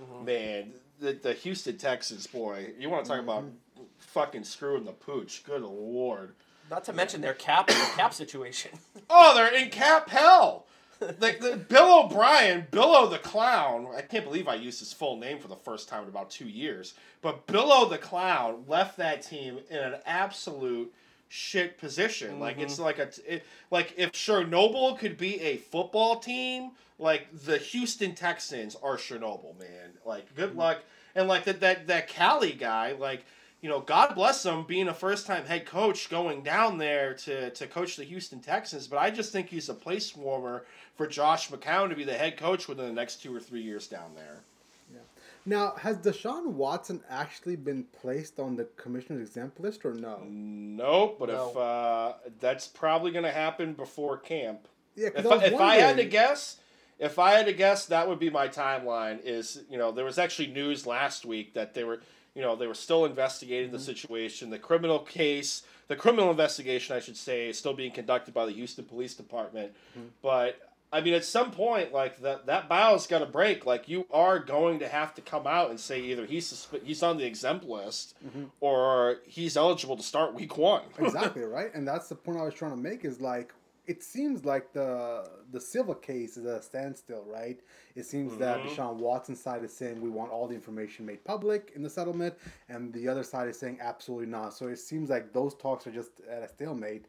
Mm-hmm. 0.00 0.24
man, 0.24 0.72
the, 1.00 1.12
the 1.12 1.32
Houston 1.32 1.76
Texans, 1.78 2.26
boy, 2.26 2.72
you 2.78 2.88
want 2.90 3.04
to 3.04 3.10
talk 3.10 3.20
about 3.20 3.44
Mm-hmm. 3.44 3.82
fucking 3.98 4.44
screwing 4.44 4.84
the 4.84 4.92
pooch. 4.92 5.42
Good 5.44 5.62
lord. 5.62 6.34
Not 6.70 6.84
to 6.84 6.92
mention 6.92 7.20
their 7.20 7.34
cap 7.34 7.66
their 7.68 7.76
cap 7.96 8.12
situation. 8.12 8.72
Oh, 9.10 9.34
they're 9.34 9.54
in 9.54 9.70
cap 9.70 10.08
hell. 10.10 10.66
Like 11.20 11.40
the, 11.40 11.56
Bill 11.56 12.04
O'Brien, 12.04 12.66
Billo 12.70 13.10
the 13.10 13.18
Clown. 13.18 13.88
I 13.96 14.02
can't 14.02 14.24
believe 14.24 14.48
I 14.48 14.54
used 14.56 14.80
his 14.80 14.92
full 14.92 15.16
name 15.16 15.38
for 15.38 15.48
the 15.48 15.56
first 15.56 15.88
time 15.88 16.02
in 16.02 16.08
about 16.08 16.30
two 16.30 16.48
years. 16.48 16.94
But 17.22 17.46
Billo 17.46 17.88
the 17.88 17.98
Clown 17.98 18.64
left 18.66 18.96
that 18.96 19.22
team 19.22 19.58
in 19.70 19.78
an 19.78 19.96
absolute 20.06 20.92
shit 21.28 21.78
position. 21.78 22.40
Like 22.40 22.58
it's 22.58 22.74
mm-hmm. 22.74 22.82
like 22.82 22.98
a 22.98 23.08
it, 23.26 23.44
like 23.70 23.94
if 23.96 24.12
Chernobyl 24.12 24.98
could 24.98 25.16
be 25.16 25.40
a 25.40 25.58
football 25.58 26.18
team, 26.18 26.72
like 26.98 27.28
the 27.44 27.58
Houston 27.58 28.14
Texans 28.14 28.76
are 28.82 28.96
Chernobyl, 28.96 29.58
man. 29.58 29.90
Like 30.04 30.34
good 30.34 30.50
mm-hmm. 30.50 30.58
luck. 30.58 30.78
And 31.14 31.28
like 31.28 31.44
that 31.44 31.60
that 31.60 31.86
that 31.86 32.08
Culley 32.08 32.52
guy, 32.52 32.92
like 32.92 33.24
you 33.60 33.68
know, 33.68 33.80
God 33.80 34.14
bless 34.14 34.44
him 34.44 34.64
being 34.64 34.88
a 34.88 34.94
first 34.94 35.26
time 35.26 35.44
head 35.44 35.66
coach 35.66 36.08
going 36.08 36.42
down 36.42 36.78
there 36.78 37.14
to, 37.14 37.50
to 37.50 37.66
coach 37.66 37.96
the 37.96 38.04
Houston 38.04 38.38
Texans, 38.38 38.86
but 38.86 38.98
I 38.98 39.10
just 39.10 39.32
think 39.32 39.48
he's 39.48 39.68
a 39.68 39.74
place 39.74 40.16
warmer 40.16 40.64
for 40.98 41.06
Josh 41.06 41.48
McCown 41.48 41.88
to 41.88 41.94
be 41.94 42.04
the 42.04 42.12
head 42.12 42.36
coach 42.36 42.68
within 42.68 42.84
the 42.86 42.92
next 42.92 43.22
two 43.22 43.34
or 43.34 43.40
three 43.40 43.62
years 43.62 43.86
down 43.86 44.10
there. 44.14 44.40
Now, 45.46 45.74
has 45.78 45.96
Deshaun 45.98 46.48
Watson 46.48 47.00
actually 47.08 47.56
been 47.56 47.84
placed 48.02 48.38
on 48.38 48.54
the 48.56 48.64
commissioner's 48.76 49.28
exempt 49.28 49.58
list 49.60 49.82
or 49.86 49.94
no? 49.94 50.20
Nope, 50.28 51.16
but 51.18 51.30
No. 51.30 51.48
if 51.50 51.56
uh, 51.56 52.12
that's 52.38 52.66
probably 52.66 53.12
going 53.12 53.24
to 53.24 53.30
happen 53.30 53.72
before 53.72 54.18
camp. 54.18 54.68
Yeah, 54.94 55.08
'cause 55.08 55.24
If, 55.24 55.30
I 55.32 55.44
if 55.46 55.54
I 55.54 55.74
had 55.76 55.96
to 55.96 56.04
guess, 56.04 56.56
if 56.98 57.18
I 57.18 57.30
had 57.30 57.46
to 57.46 57.54
guess, 57.54 57.86
that 57.86 58.08
would 58.08 58.18
be 58.18 58.28
my 58.28 58.48
timeline. 58.48 59.20
Is 59.24 59.62
you 59.70 59.78
know 59.78 59.90
there 59.90 60.04
was 60.04 60.18
actually 60.18 60.48
news 60.48 60.86
last 60.86 61.24
week 61.24 61.54
that 61.54 61.72
they 61.72 61.84
were 61.84 62.00
you 62.34 62.42
know 62.42 62.54
they 62.54 62.66
were 62.66 62.74
still 62.74 63.06
investigating 63.06 63.70
the 63.70 63.78
situation. 63.78 64.50
The 64.50 64.58
criminal 64.58 64.98
case, 64.98 65.62
the 65.86 65.96
criminal 65.96 66.30
investigation, 66.30 66.94
I 66.94 67.00
should 67.00 67.16
say, 67.16 67.48
is 67.48 67.56
still 67.58 67.74
being 67.74 67.92
conducted 67.92 68.34
by 68.34 68.44
the 68.44 68.52
Houston 68.52 68.84
Police 68.84 69.14
Department. 69.14 69.72
But 70.20 70.67
I 70.92 71.00
mean, 71.02 71.12
at 71.14 71.24
some 71.24 71.50
point, 71.50 71.92
like 71.92 72.20
that 72.20 72.46
that 72.46 72.68
bow's 72.68 73.06
got 73.06 73.18
to 73.18 73.26
break. 73.26 73.66
Like 73.66 73.88
you 73.88 74.06
are 74.10 74.38
going 74.38 74.78
to 74.78 74.88
have 74.88 75.14
to 75.16 75.20
come 75.20 75.46
out 75.46 75.70
and 75.70 75.78
say 75.78 76.00
either 76.00 76.24
he's 76.26 76.50
susp- 76.52 76.82
he's 76.84 77.02
on 77.02 77.18
the 77.18 77.26
exempt 77.26 77.64
list 77.64 78.14
or 78.60 79.18
he's 79.26 79.56
eligible 79.56 79.96
to 79.96 80.02
start 80.02 80.34
week 80.34 80.56
one. 80.56 80.82
exactly 80.98 81.42
right, 81.42 81.72
and 81.74 81.86
that's 81.86 82.08
the 82.08 82.14
point 82.14 82.38
I 82.38 82.42
was 82.44 82.54
trying 82.54 82.70
to 82.72 82.76
make. 82.76 83.04
Is 83.04 83.20
like 83.20 83.52
it 83.86 84.02
seems 84.02 84.44
like 84.44 84.72
the 84.72 85.28
the 85.50 85.60
Silva 85.60 85.94
case 85.94 86.36
is 86.36 86.46
at 86.46 86.60
a 86.60 86.62
standstill, 86.62 87.24
right? 87.26 87.58
It 87.94 88.04
seems 88.06 88.36
that 88.38 88.58
Mm-hmm. 88.58 88.68
Deshaun 88.68 88.96
Watson's 88.96 89.40
side 89.42 89.64
is 89.64 89.74
saying 89.74 90.00
we 90.00 90.10
want 90.10 90.30
all 90.30 90.46
the 90.46 90.54
information 90.54 91.04
made 91.06 91.24
public 91.24 91.72
in 91.74 91.82
the 91.82 91.90
settlement, 91.90 92.34
and 92.68 92.92
the 92.92 93.08
other 93.08 93.22
side 93.22 93.48
is 93.48 93.58
saying 93.58 93.78
absolutely 93.80 94.26
not. 94.26 94.54
So 94.54 94.68
it 94.68 94.78
seems 94.78 95.10
like 95.10 95.32
those 95.32 95.54
talks 95.54 95.86
are 95.86 95.90
just 95.90 96.10
at 96.30 96.42
a 96.42 96.48
stalemate. 96.48 97.06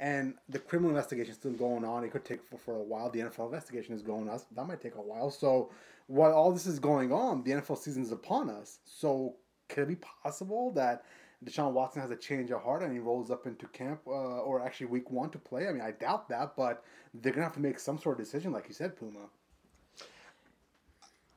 And 0.00 0.34
the 0.48 0.58
criminal 0.58 0.90
investigation 0.90 1.32
is 1.32 1.36
still 1.36 1.52
going 1.52 1.84
on. 1.84 2.04
It 2.04 2.12
could 2.12 2.24
take 2.24 2.44
for, 2.44 2.56
for 2.56 2.76
a 2.76 2.82
while. 2.82 3.10
The 3.10 3.20
NFL 3.20 3.46
investigation 3.46 3.94
is 3.94 4.02
going 4.02 4.28
on. 4.28 4.40
That 4.54 4.66
might 4.66 4.80
take 4.80 4.94
a 4.94 5.02
while. 5.02 5.30
So 5.30 5.70
while 6.06 6.32
all 6.32 6.52
this 6.52 6.66
is 6.66 6.78
going 6.78 7.12
on, 7.12 7.42
the 7.42 7.52
NFL 7.52 7.78
season 7.78 8.02
is 8.02 8.12
upon 8.12 8.48
us. 8.48 8.78
So 8.84 9.34
could 9.68 9.84
it 9.84 9.88
be 9.88 9.96
possible 9.96 10.70
that 10.72 11.04
Deshaun 11.44 11.72
Watson 11.72 12.00
has 12.00 12.10
a 12.10 12.16
change 12.16 12.50
of 12.50 12.62
heart 12.62 12.82
and 12.82 12.92
he 12.92 12.98
rolls 12.98 13.30
up 13.30 13.46
into 13.46 13.66
camp 13.68 14.00
uh, 14.06 14.10
or 14.10 14.60
actually 14.64 14.86
week 14.86 15.10
one 15.10 15.30
to 15.30 15.38
play? 15.38 15.68
I 15.68 15.72
mean, 15.72 15.82
I 15.82 15.90
doubt 15.92 16.28
that, 16.28 16.54
but 16.56 16.84
they're 17.14 17.32
going 17.32 17.42
to 17.42 17.46
have 17.46 17.54
to 17.54 17.60
make 17.60 17.78
some 17.78 17.98
sort 17.98 18.18
of 18.18 18.24
decision, 18.24 18.52
like 18.52 18.66
you 18.68 18.74
said, 18.74 18.96
Puma. 18.96 19.18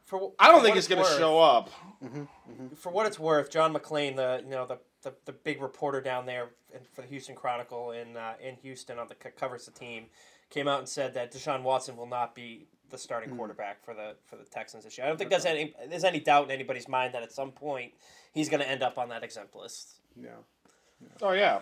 For, 0.06 0.34
I 0.40 0.48
don't 0.48 0.58
for 0.58 0.64
think 0.66 0.76
what 0.76 0.78
it's 0.78 0.88
going 0.88 1.04
to 1.04 1.18
show 1.18 1.40
up. 1.40 1.70
For 2.76 2.92
what 2.92 3.06
it's 3.06 3.18
worth, 3.18 3.50
John 3.50 3.74
McClain, 3.74 4.18
the 4.18 4.42
you 4.44 4.52
know 4.52 4.66
the, 4.66 4.78
the, 5.04 5.14
the 5.26 5.32
big 5.32 5.62
reporter 5.62 6.02
down 6.02 6.26
there 6.26 6.50
for 6.94 7.02
the 7.02 7.08
Houston 7.08 7.36
Chronicle 7.36 7.92
in 7.92 8.18
uh, 8.18 8.34
in 8.42 8.56
Houston 8.58 9.00
on 9.00 9.08
the 9.08 9.16
co- 9.16 9.32
covers 9.36 9.66
the 9.66 9.72
team, 9.72 10.06
came 10.50 10.68
out 10.68 10.80
and 10.80 10.88
said 10.88 11.14
that 11.14 11.34
Deshaun 11.34 11.64
Watson 11.64 11.98
will 11.98 12.08
not 12.08 12.36
be 12.36 12.68
the 12.90 12.98
starting 12.98 13.36
quarterback 13.36 13.84
for 13.84 13.94
the 13.94 14.16
for 14.26 14.36
the 14.36 14.44
Texans 14.44 14.84
this 14.84 14.98
year. 14.98 15.06
I 15.06 15.10
don't 15.10 15.18
think 15.18 15.30
there's 15.30 15.46
any 15.46 15.74
there's 15.90 16.04
any 16.04 16.20
doubt 16.20 16.46
in 16.46 16.52
anybody's 16.52 16.88
mind 16.88 17.14
that 17.14 17.24
at 17.24 17.32
some 17.32 17.52
point 17.52 17.94
he's 18.34 18.50
going 18.50 18.62
to 18.62 18.70
end 18.70 18.84
up 18.84 18.98
on 18.98 19.10
that 19.10 19.24
exempt 19.24 19.56
list. 19.56 19.96
Yeah. 20.16 20.30
Oh 21.22 21.32
yeah, 21.32 21.62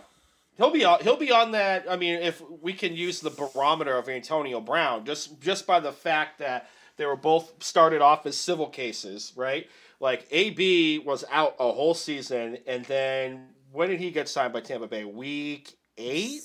he'll 0.58 0.72
be 0.72 0.84
on. 0.84 1.02
He'll 1.02 1.18
be 1.18 1.32
on 1.32 1.52
that. 1.52 1.86
I 1.90 1.96
mean, 1.96 2.16
if 2.16 2.42
we 2.62 2.74
can 2.74 2.96
use 2.96 3.22
the 3.22 3.30
barometer 3.30 3.98
of 3.98 4.10
Antonio 4.10 4.60
Brown, 4.60 5.06
just 5.06 5.40
just 5.40 5.66
by 5.66 5.80
the 5.80 5.94
fact 5.94 6.40
that 6.40 6.70
they 6.98 7.06
were 7.06 7.16
both 7.16 7.64
started 7.64 8.02
off 8.02 8.26
as 8.26 8.36
civil 8.36 8.68
cases, 8.68 9.32
right? 9.36 9.68
Like 10.00 10.28
AB 10.32 11.00
was 11.00 11.26
out 11.32 11.56
a 11.60 11.72
whole 11.72 11.94
season, 11.94 12.58
and 12.66 12.86
then 12.86 13.50
when 13.72 13.90
did 13.90 14.00
he 14.00 14.12
get 14.12 14.30
signed 14.30 14.54
by 14.54 14.62
Tampa 14.62 14.88
Bay? 14.88 15.04
Week 15.04 15.78
eight, 15.98 16.42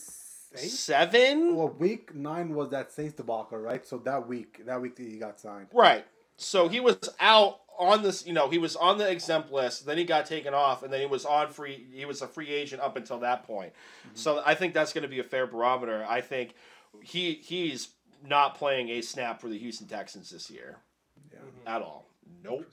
Eight? 0.57 0.71
seven, 0.71 1.55
Well, 1.57 1.69
week 1.69 2.15
nine 2.15 2.55
was 2.55 2.71
that 2.71 2.93
Saints 2.93 3.15
debacle, 3.15 3.59
right? 3.59 3.87
So 3.87 3.99
that 3.99 4.27
week, 4.27 4.65
that 4.67 4.81
week 4.81 4.97
that 4.97 5.03
he 5.07 5.19
got 5.19 5.39
signed. 5.41 5.69
right? 5.73 6.05
So 6.37 6.67
he 6.69 6.81
was 6.81 6.97
out 7.21 7.61
on 7.79 8.03
this, 8.03 8.27
you 8.27 8.33
know, 8.33 8.49
he 8.49 8.59
was 8.59 8.75
on 8.77 8.99
the 8.99 9.09
exempt 9.09 9.53
list. 9.53 9.87
Then 9.87 9.99
he 9.99 10.05
got 10.05 10.27
taken 10.27 10.53
off, 10.53 10.83
and 10.83 10.93
then 10.93 11.01
he 11.01 11.07
was 11.07 11.25
on 11.25 11.51
free. 11.51 11.87
He 11.93 12.05
was 12.05 12.23
a 12.23 12.27
free 12.27 12.49
agent 12.51 12.83
up 12.83 12.97
until 12.97 13.21
that 13.21 13.45
point. 13.45 13.73
Mm-hmm. 13.73 14.17
So 14.17 14.43
I 14.45 14.55
think 14.57 14.75
that's 14.75 14.93
going 14.93 15.03
to 15.03 15.09
be 15.09 15.21
a 15.21 15.25
fair 15.25 15.47
barometer. 15.47 16.05
I 16.09 16.21
think 16.21 16.55
he 17.03 17.35
he's 17.35 17.91
not 18.27 18.57
playing 18.57 18.89
a 18.89 19.01
snap 19.01 19.41
for 19.41 19.49
the 19.49 19.59
Houston 19.59 19.87
Texans 19.87 20.31
this 20.31 20.51
year 20.51 20.79
Yeah. 21.33 21.39
at 21.77 21.83
all. 21.83 22.09
Nope. 22.43 22.67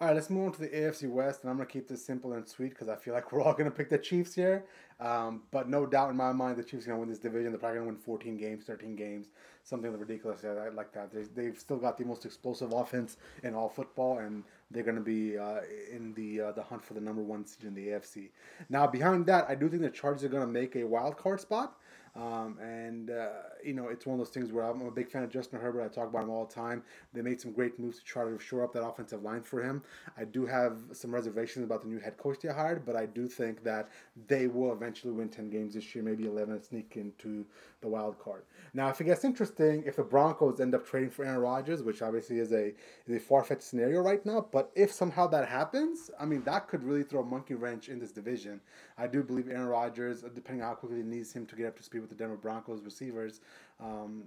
All 0.00 0.08
right, 0.08 0.14
let's 0.16 0.28
move 0.28 0.46
on 0.46 0.52
to 0.54 0.60
the 0.60 0.68
AFC 0.68 1.08
West, 1.08 1.42
and 1.42 1.50
I'm 1.50 1.56
gonna 1.56 1.68
keep 1.68 1.86
this 1.86 2.04
simple 2.04 2.32
and 2.32 2.48
sweet 2.48 2.70
because 2.70 2.88
I 2.88 2.96
feel 2.96 3.14
like 3.14 3.30
we're 3.30 3.40
all 3.40 3.54
gonna 3.54 3.70
pick 3.70 3.90
the 3.90 3.96
Chiefs 3.96 4.34
here. 4.34 4.64
Um, 4.98 5.42
but 5.52 5.68
no 5.68 5.86
doubt 5.86 6.10
in 6.10 6.16
my 6.16 6.32
mind, 6.32 6.56
the 6.56 6.64
Chiefs 6.64 6.84
are 6.84 6.88
gonna 6.88 6.98
win 6.98 7.08
this 7.08 7.20
division. 7.20 7.52
They're 7.52 7.60
probably 7.60 7.78
gonna 7.78 7.92
win 7.92 7.96
14 7.96 8.36
games, 8.36 8.64
13 8.64 8.96
games, 8.96 9.28
something 9.62 9.96
ridiculous 9.96 10.42
like 10.74 10.92
that. 10.94 11.12
They, 11.12 11.22
they've 11.22 11.56
still 11.56 11.76
got 11.76 11.96
the 11.96 12.04
most 12.04 12.26
explosive 12.26 12.72
offense 12.72 13.18
in 13.44 13.54
all 13.54 13.68
football, 13.68 14.18
and 14.18 14.42
they're 14.68 14.82
gonna 14.82 15.00
be 15.00 15.38
uh, 15.38 15.60
in 15.92 16.12
the 16.14 16.40
uh, 16.40 16.52
the 16.52 16.62
hunt 16.64 16.84
for 16.84 16.94
the 16.94 17.00
number 17.00 17.22
one 17.22 17.46
seed 17.46 17.64
in 17.64 17.74
the 17.74 17.86
AFC. 17.86 18.30
Now, 18.68 18.88
behind 18.88 19.26
that, 19.26 19.48
I 19.48 19.54
do 19.54 19.68
think 19.68 19.82
the 19.82 19.90
Chargers 19.90 20.24
are 20.24 20.28
gonna 20.28 20.48
make 20.48 20.74
a 20.74 20.82
wild 20.82 21.16
card 21.16 21.40
spot. 21.40 21.76
Um, 22.16 22.58
and 22.60 23.10
uh, 23.10 23.28
you 23.64 23.74
know, 23.74 23.88
it's 23.88 24.06
one 24.06 24.14
of 24.14 24.24
those 24.24 24.32
things 24.32 24.52
where 24.52 24.64
I'm 24.64 24.80
a 24.82 24.90
big 24.90 25.10
fan 25.10 25.24
of 25.24 25.30
Justin 25.30 25.58
Herbert. 25.58 25.82
I 25.82 25.88
talk 25.88 26.08
about 26.08 26.22
him 26.22 26.30
all 26.30 26.44
the 26.44 26.54
time. 26.54 26.82
They 27.12 27.22
made 27.22 27.40
some 27.40 27.52
great 27.52 27.78
moves 27.80 27.98
to 27.98 28.04
try 28.04 28.24
to 28.24 28.38
shore 28.38 28.62
up 28.62 28.72
that 28.74 28.84
offensive 28.84 29.22
line 29.22 29.42
for 29.42 29.60
him. 29.60 29.82
I 30.16 30.24
do 30.24 30.46
have 30.46 30.78
some 30.92 31.12
reservations 31.12 31.64
about 31.64 31.82
the 31.82 31.88
new 31.88 31.98
head 31.98 32.16
coach 32.16 32.38
they 32.40 32.52
hired, 32.52 32.86
but 32.86 32.94
I 32.94 33.06
do 33.06 33.26
think 33.26 33.64
that 33.64 33.88
they 34.28 34.46
will 34.46 34.72
eventually 34.72 35.12
win 35.12 35.28
10 35.28 35.50
games 35.50 35.74
this 35.74 35.92
year, 35.94 36.04
maybe 36.04 36.26
11, 36.26 36.54
and 36.54 36.64
sneak 36.64 36.96
into 36.96 37.44
the 37.80 37.88
wild 37.88 38.18
card. 38.18 38.44
Now, 38.72 38.88
if 38.90 39.00
it 39.00 39.04
gets 39.04 39.24
interesting, 39.24 39.82
if 39.84 39.96
the 39.96 40.04
Broncos 40.04 40.60
end 40.60 40.74
up 40.74 40.86
trading 40.86 41.10
for 41.10 41.24
Aaron 41.24 41.40
Rodgers, 41.40 41.82
which 41.82 42.00
obviously 42.00 42.38
is 42.38 42.52
a 42.52 42.72
is 43.06 43.16
a 43.16 43.20
far 43.20 43.42
fetched 43.42 43.62
scenario 43.62 44.00
right 44.00 44.24
now, 44.24 44.46
but 44.52 44.70
if 44.76 44.92
somehow 44.92 45.26
that 45.28 45.48
happens, 45.48 46.10
I 46.18 46.26
mean 46.26 46.44
that 46.44 46.68
could 46.68 46.84
really 46.84 47.02
throw 47.02 47.22
a 47.22 47.24
monkey 47.24 47.54
wrench 47.54 47.88
in 47.88 47.98
this 47.98 48.12
division. 48.12 48.60
I 48.96 49.06
do 49.08 49.22
believe 49.22 49.48
Aaron 49.48 49.66
Rodgers, 49.66 50.22
depending 50.22 50.62
on 50.62 50.68
how 50.68 50.74
quickly 50.74 50.98
he 50.98 51.02
needs 51.02 51.32
him 51.32 51.44
to 51.46 51.56
get 51.56 51.66
up 51.66 51.76
to 51.76 51.82
speed 51.82 52.03
with 52.04 52.10
the 52.10 52.16
Denver 52.16 52.36
Broncos 52.36 52.82
receivers, 52.82 53.40
um, 53.80 54.24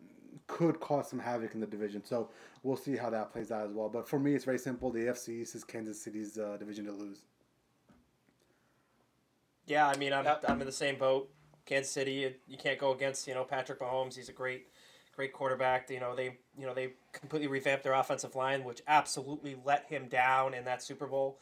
could 0.47 0.79
cause 0.79 1.09
some 1.09 1.19
havoc 1.19 1.53
in 1.53 1.59
the 1.59 1.67
division. 1.67 2.03
So 2.03 2.29
we'll 2.63 2.77
see 2.77 2.95
how 2.95 3.09
that 3.09 3.31
plays 3.31 3.51
out 3.51 3.65
as 3.65 3.73
well. 3.73 3.89
But 3.89 4.07
for 4.07 4.19
me, 4.19 4.35
it's 4.35 4.45
very 4.45 4.59
simple. 4.59 4.91
The 4.91 4.99
AFC 4.99 5.41
East 5.41 5.55
is 5.55 5.63
Kansas 5.63 6.01
City's 6.01 6.37
uh, 6.37 6.57
division 6.57 6.85
to 6.85 6.91
lose. 6.91 7.23
Yeah, 9.65 9.87
I 9.87 9.97
mean, 9.97 10.13
I'm, 10.13 10.25
I'm 10.47 10.61
in 10.61 10.65
the 10.65 10.71
same 10.71 10.97
boat. 10.97 11.29
Kansas 11.65 11.91
City, 11.91 12.13
you, 12.13 12.33
you 12.47 12.57
can't 12.57 12.79
go 12.79 12.93
against 12.93 13.27
you 13.27 13.33
know 13.33 13.43
Patrick 13.43 13.79
Mahomes. 13.79 14.15
He's 14.15 14.29
a 14.29 14.33
great, 14.33 14.67
great 15.15 15.33
quarterback. 15.33 15.89
You 15.89 15.99
know 15.99 16.15
they 16.15 16.37
you 16.57 16.65
know 16.65 16.73
they 16.73 16.93
completely 17.11 17.47
revamped 17.47 17.83
their 17.83 17.93
offensive 17.93 18.35
line, 18.35 18.63
which 18.63 18.81
absolutely 18.87 19.57
let 19.65 19.85
him 19.87 20.07
down 20.07 20.53
in 20.53 20.63
that 20.65 20.81
Super 20.81 21.05
Bowl. 21.05 21.39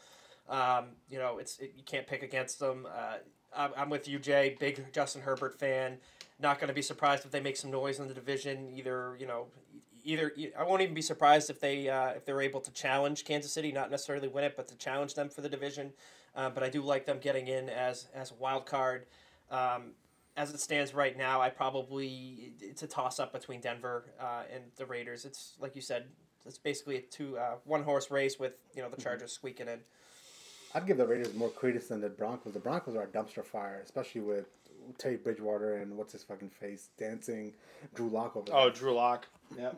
Um, 0.50 0.88
you 1.08 1.20
know 1.20 1.38
it's 1.38 1.60
it, 1.60 1.74
you 1.78 1.84
can't 1.84 2.08
pick 2.08 2.24
against 2.24 2.60
them. 2.60 2.88
Uh, 2.92 3.18
I'm, 3.56 3.72
I'm 3.78 3.90
with 3.90 4.08
you, 4.08 4.18
Jay. 4.18 4.58
Big 4.60 4.92
Justin 4.92 5.22
Herbert 5.22 5.60
fan. 5.60 6.00
Not 6.40 6.60
going 6.60 6.68
to 6.68 6.74
be 6.74 6.82
surprised 6.82 7.26
if 7.26 7.32
they 7.32 7.40
make 7.40 7.58
some 7.58 7.72
noise 7.72 8.00
in 8.00 8.08
the 8.08 8.14
division. 8.14 8.70
Either 8.76 9.16
you 9.20 9.26
know, 9.26 9.48
either 10.04 10.32
I 10.58 10.64
won't 10.64 10.82
even 10.82 10.94
be 10.94 11.02
surprised 11.02 11.50
if 11.50 11.60
they 11.60 11.90
uh, 11.90 12.10
if 12.10 12.26
they're 12.26 12.42
able 12.42 12.62
to 12.62 12.72
challenge 12.72 13.26
Kansas 13.26 13.52
City, 13.52 13.72
not 13.72 13.92
necessarily 13.92 14.28
win 14.28 14.44
it, 14.44 14.56
but 14.58 14.68
to 14.70 14.78
challenge 14.78 15.16
them 15.16 15.30
for 15.30 15.42
the 15.42 15.50
division. 15.50 15.94
Uh, 16.36 16.50
but 16.50 16.64
I 16.64 16.70
do 16.70 16.82
like 16.82 17.06
them 17.06 17.20
getting 17.20 17.48
in 17.48 17.70
as 17.70 18.08
as 18.14 18.32
a 18.32 18.36
wild 18.36 18.66
card. 18.66 19.06
Um, 19.50 19.94
as 20.38 20.52
it 20.52 20.60
stands 20.60 20.94
right 20.94 21.18
now, 21.18 21.42
I 21.42 21.50
probably 21.50 22.54
it's 22.60 22.84
a 22.84 22.88
toss 22.88 23.20
up 23.20 23.32
between 23.32 23.62
Denver 23.62 24.14
uh, 24.20 24.44
and 24.54 24.64
the 24.76 24.86
Raiders. 24.86 25.26
It's 25.26 25.56
like 25.60 25.76
you 25.76 25.82
said, 25.82 26.08
it's 26.46 26.58
basically 26.58 26.98
a 26.98 27.02
two 27.02 27.38
uh, 27.38 27.56
one 27.64 27.84
horse 27.84 28.12
race 28.12 28.38
with 28.38 28.58
you 28.76 28.82
know 28.82 28.90
the 28.90 29.02
Chargers 29.02 29.32
squeaking 29.32 29.68
in. 29.68 29.80
I'd 30.74 30.86
give 30.86 30.98
the 30.98 31.08
Raiders 31.08 31.34
more 31.34 31.50
credence 31.50 31.88
than 31.88 32.02
the 32.02 32.10
Broncos. 32.10 32.54
The 32.54 32.60
Broncos 32.60 32.96
are 32.98 33.04
a 33.04 33.08
dumpster 33.08 33.46
fire, 33.46 33.80
especially 33.82 34.20
with 34.20 34.48
Teddy 34.98 35.16
Bridgewater 35.18 35.76
and 35.78 35.96
what's 35.98 36.14
his 36.14 36.24
fucking 36.24 36.50
face 36.50 36.90
dancing 36.98 37.54
Drew 37.94 38.10
Lock 38.10 38.36
over 38.36 38.46
there. 38.50 38.56
Oh, 38.60 38.70
Drew 38.70 38.94
Lock. 38.94 39.28
Yeah. 39.58 39.72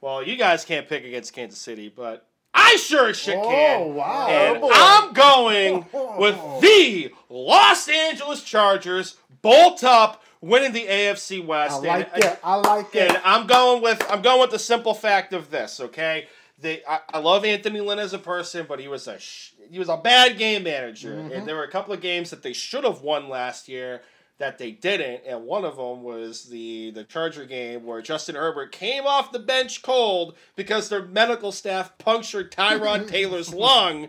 Well, 0.00 0.22
you 0.22 0.36
guys 0.36 0.64
can't 0.64 0.88
pick 0.88 1.04
against 1.04 1.32
Kansas 1.34 1.58
City, 1.60 1.92
but 1.94 2.26
I 2.54 2.76
sure 2.76 3.08
as 3.08 3.18
shit 3.18 3.36
Oh, 3.38 3.48
can. 3.48 3.94
wow. 3.94 4.28
And 4.28 4.56
Oh, 4.56 4.60
boy. 4.60 4.70
I'm 4.72 5.12
going 5.12 5.86
with 6.18 6.36
the 6.62 7.12
Los 7.28 7.88
Angeles 7.88 8.42
Chargers, 8.42 9.16
bolt 9.42 9.84
up, 9.84 10.22
winning 10.40 10.72
the 10.72 10.86
AFC 10.86 11.44
West. 11.44 11.74
I 11.74 11.98
like 11.98 12.10
and, 12.14 12.24
it. 12.24 12.38
I 12.42 12.54
like 12.56 12.94
it. 12.94 13.08
and 13.10 13.20
I'm 13.24 13.46
going 13.46 13.82
with 13.82 14.04
I'm 14.10 14.22
going 14.22 14.40
with 14.40 14.50
the 14.50 14.58
simple 14.58 14.94
fact 14.94 15.32
of 15.32 15.50
this. 15.50 15.80
Okay, 15.80 16.26
they 16.58 16.82
I, 16.88 17.00
I 17.12 17.18
love 17.18 17.44
Anthony 17.44 17.80
Lynn 17.80 17.98
as 17.98 18.14
a 18.14 18.18
person, 18.18 18.64
but 18.68 18.80
he 18.80 18.88
was 18.88 19.06
a 19.06 19.18
sh- 19.18 19.52
he 19.70 19.78
was 19.78 19.88
a 19.90 19.96
bad 19.98 20.38
game 20.38 20.62
manager, 20.64 21.14
Mm-hmm. 21.14 21.32
and 21.32 21.46
there 21.46 21.56
were 21.56 21.62
a 21.64 21.70
couple 21.70 21.92
of 21.92 22.00
games 22.00 22.30
that 22.30 22.42
they 22.42 22.52
should 22.54 22.84
have 22.84 23.02
won 23.02 23.28
last 23.28 23.68
year 23.68 24.00
that 24.40 24.56
they 24.56 24.70
didn't, 24.72 25.22
and 25.26 25.44
one 25.44 25.64
of 25.64 25.76
them 25.76 26.02
was 26.02 26.44
the 26.44 26.90
the 26.90 27.04
Charger 27.04 27.44
game 27.44 27.84
where 27.84 28.00
Justin 28.00 28.34
Herbert 28.34 28.72
came 28.72 29.06
off 29.06 29.32
the 29.32 29.38
bench 29.38 29.82
cold 29.82 30.34
because 30.56 30.88
their 30.88 31.04
medical 31.04 31.52
staff 31.52 31.96
punctured 31.98 32.50
Tyrod 32.50 33.06
Taylor's 33.10 33.54
lung. 33.54 34.08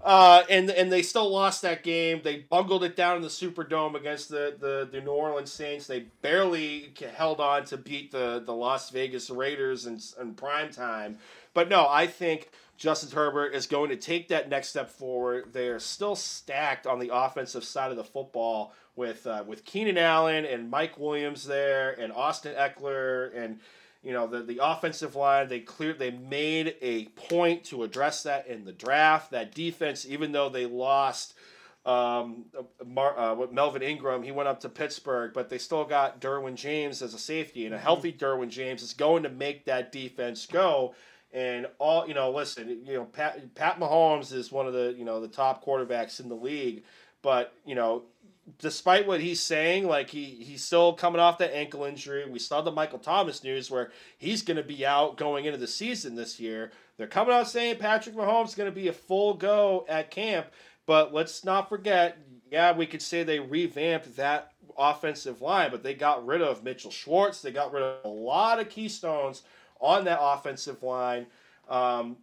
Uh, 0.00 0.42
and 0.50 0.68
and 0.70 0.90
they 0.90 1.02
still 1.02 1.30
lost 1.30 1.62
that 1.62 1.82
game. 1.84 2.20
They 2.24 2.38
bungled 2.38 2.82
it 2.82 2.96
down 2.96 3.16
in 3.16 3.22
the 3.22 3.28
Superdome 3.28 3.94
against 3.94 4.28
the, 4.28 4.56
the, 4.58 4.88
the 4.90 5.00
New 5.00 5.12
Orleans 5.12 5.52
Saints. 5.52 5.86
They 5.86 6.06
barely 6.22 6.92
held 7.14 7.40
on 7.40 7.64
to 7.66 7.76
beat 7.76 8.10
the, 8.10 8.42
the 8.44 8.52
Las 8.52 8.90
Vegas 8.90 9.30
Raiders 9.30 9.86
in, 9.86 10.00
in 10.20 10.34
prime 10.34 10.72
time. 10.72 11.18
But 11.54 11.68
no, 11.68 11.86
I 11.88 12.08
think 12.08 12.50
Justin 12.76 13.10
Herbert 13.10 13.54
is 13.54 13.68
going 13.68 13.90
to 13.90 13.96
take 13.96 14.26
that 14.28 14.48
next 14.48 14.70
step 14.70 14.90
forward. 14.90 15.52
They 15.52 15.68
are 15.68 15.78
still 15.78 16.16
stacked 16.16 16.84
on 16.84 16.98
the 16.98 17.14
offensive 17.14 17.62
side 17.62 17.92
of 17.92 17.96
the 17.96 18.02
football 18.02 18.74
with 18.96 19.26
uh, 19.26 19.44
with 19.46 19.64
Keenan 19.64 19.98
Allen 19.98 20.44
and 20.44 20.70
Mike 20.70 20.98
Williams 20.98 21.46
there 21.46 21.92
and 21.98 22.12
Austin 22.12 22.54
Ekeler 22.54 23.36
and 23.36 23.60
you 24.02 24.12
know 24.12 24.26
the 24.26 24.42
the 24.42 24.60
offensive 24.62 25.14
line 25.14 25.48
they 25.48 25.60
cleared 25.60 25.98
they 25.98 26.10
made 26.10 26.76
a 26.82 27.06
point 27.06 27.64
to 27.64 27.84
address 27.84 28.22
that 28.24 28.46
in 28.46 28.64
the 28.64 28.72
draft. 28.72 29.30
That 29.30 29.54
defense 29.54 30.06
even 30.06 30.32
though 30.32 30.48
they 30.48 30.66
lost 30.66 31.34
um, 31.84 32.44
Mar, 32.84 33.18
uh, 33.18 33.46
Melvin 33.50 33.82
Ingram 33.82 34.22
he 34.22 34.30
went 34.30 34.48
up 34.48 34.60
to 34.60 34.68
Pittsburgh 34.68 35.32
but 35.32 35.48
they 35.48 35.58
still 35.58 35.84
got 35.84 36.20
Derwin 36.20 36.54
James 36.54 37.02
as 37.02 37.14
a 37.14 37.18
safety 37.18 37.64
and 37.64 37.74
a 37.74 37.78
healthy 37.78 38.12
Derwin 38.12 38.50
James 38.50 38.82
is 38.82 38.92
going 38.92 39.22
to 39.22 39.30
make 39.30 39.64
that 39.64 39.90
defense 39.90 40.46
go. 40.46 40.94
And 41.32 41.66
all 41.78 42.06
you 42.06 42.12
know 42.12 42.30
listen 42.30 42.68
you 42.84 42.94
know 42.94 43.04
Pat 43.04 43.54
Pat 43.54 43.80
Mahomes 43.80 44.34
is 44.34 44.52
one 44.52 44.66
of 44.66 44.74
the 44.74 44.94
you 44.98 45.04
know 45.06 45.20
the 45.20 45.28
top 45.28 45.64
quarterbacks 45.64 46.20
in 46.20 46.28
the 46.28 46.34
league 46.34 46.82
but 47.22 47.54
you 47.64 47.74
know 47.74 48.02
despite 48.58 49.06
what 49.06 49.20
he's 49.20 49.40
saying, 49.40 49.86
like 49.86 50.10
he 50.10 50.24
he's 50.24 50.64
still 50.64 50.92
coming 50.92 51.20
off 51.20 51.38
that 51.38 51.54
ankle 51.54 51.84
injury. 51.84 52.28
We 52.28 52.38
saw 52.38 52.60
the 52.60 52.72
Michael 52.72 52.98
Thomas 52.98 53.44
news 53.44 53.70
where 53.70 53.90
he's 54.18 54.42
going 54.42 54.56
to 54.56 54.62
be 54.62 54.84
out 54.84 55.16
going 55.16 55.44
into 55.44 55.58
the 55.58 55.66
season 55.66 56.14
this 56.14 56.40
year. 56.40 56.72
They're 56.96 57.06
coming 57.06 57.34
out 57.34 57.48
saying 57.48 57.76
Patrick 57.76 58.14
Mahomes 58.14 58.48
is 58.48 58.54
going 58.54 58.70
to 58.70 58.74
be 58.74 58.88
a 58.88 58.92
full 58.92 59.34
go 59.34 59.84
at 59.88 60.10
camp, 60.10 60.46
but 60.86 61.14
let's 61.14 61.44
not 61.44 61.68
forget, 61.68 62.18
yeah, 62.50 62.76
we 62.76 62.86
could 62.86 63.02
say 63.02 63.22
they 63.22 63.40
revamped 63.40 64.16
that 64.16 64.52
offensive 64.76 65.40
line, 65.40 65.70
but 65.70 65.82
they 65.82 65.94
got 65.94 66.26
rid 66.26 66.42
of 66.42 66.64
Mitchell 66.64 66.90
Schwartz. 66.90 67.42
They 67.42 67.52
got 67.52 67.72
rid 67.72 67.82
of 67.82 68.04
a 68.04 68.08
lot 68.08 68.60
of 68.60 68.68
keystones 68.68 69.42
on 69.80 70.04
that 70.04 70.18
offensive 70.20 70.82
line. 70.82 71.26
Um, 71.68 72.16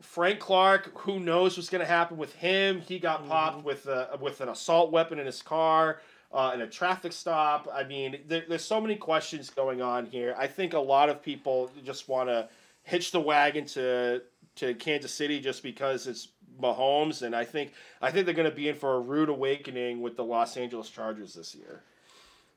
Frank 0.00 0.38
Clark, 0.38 0.96
who 1.00 1.18
knows 1.18 1.56
what's 1.56 1.68
going 1.68 1.80
to 1.80 1.86
happen 1.86 2.16
with 2.16 2.34
him? 2.34 2.80
He 2.80 2.98
got 2.98 3.26
popped 3.28 3.64
with 3.64 3.86
a, 3.86 4.16
with 4.20 4.40
an 4.40 4.48
assault 4.48 4.92
weapon 4.92 5.18
in 5.18 5.26
his 5.26 5.42
car 5.42 6.00
uh, 6.32 6.52
in 6.54 6.60
a 6.60 6.66
traffic 6.66 7.12
stop. 7.12 7.68
I 7.72 7.84
mean, 7.84 8.20
there, 8.26 8.44
there's 8.48 8.64
so 8.64 8.80
many 8.80 8.96
questions 8.96 9.50
going 9.50 9.82
on 9.82 10.06
here. 10.06 10.34
I 10.38 10.46
think 10.46 10.74
a 10.74 10.78
lot 10.78 11.08
of 11.08 11.22
people 11.22 11.70
just 11.84 12.08
want 12.08 12.28
to 12.28 12.48
hitch 12.82 13.10
the 13.10 13.20
wagon 13.20 13.64
to 13.66 14.22
to 14.56 14.74
Kansas 14.74 15.14
City 15.14 15.40
just 15.40 15.62
because 15.62 16.08
it's 16.08 16.28
Mahomes, 16.60 17.22
and 17.22 17.34
I 17.34 17.44
think 17.44 17.72
I 18.02 18.10
think 18.10 18.26
they're 18.26 18.34
going 18.34 18.50
to 18.50 18.54
be 18.54 18.68
in 18.68 18.74
for 18.74 18.94
a 18.96 19.00
rude 19.00 19.28
awakening 19.28 20.00
with 20.00 20.16
the 20.16 20.24
Los 20.24 20.56
Angeles 20.56 20.90
Chargers 20.90 21.34
this 21.34 21.54
year. 21.54 21.82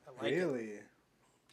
I 0.06 0.24
like 0.24 0.32
it. 0.32 0.36
really? 0.36 0.70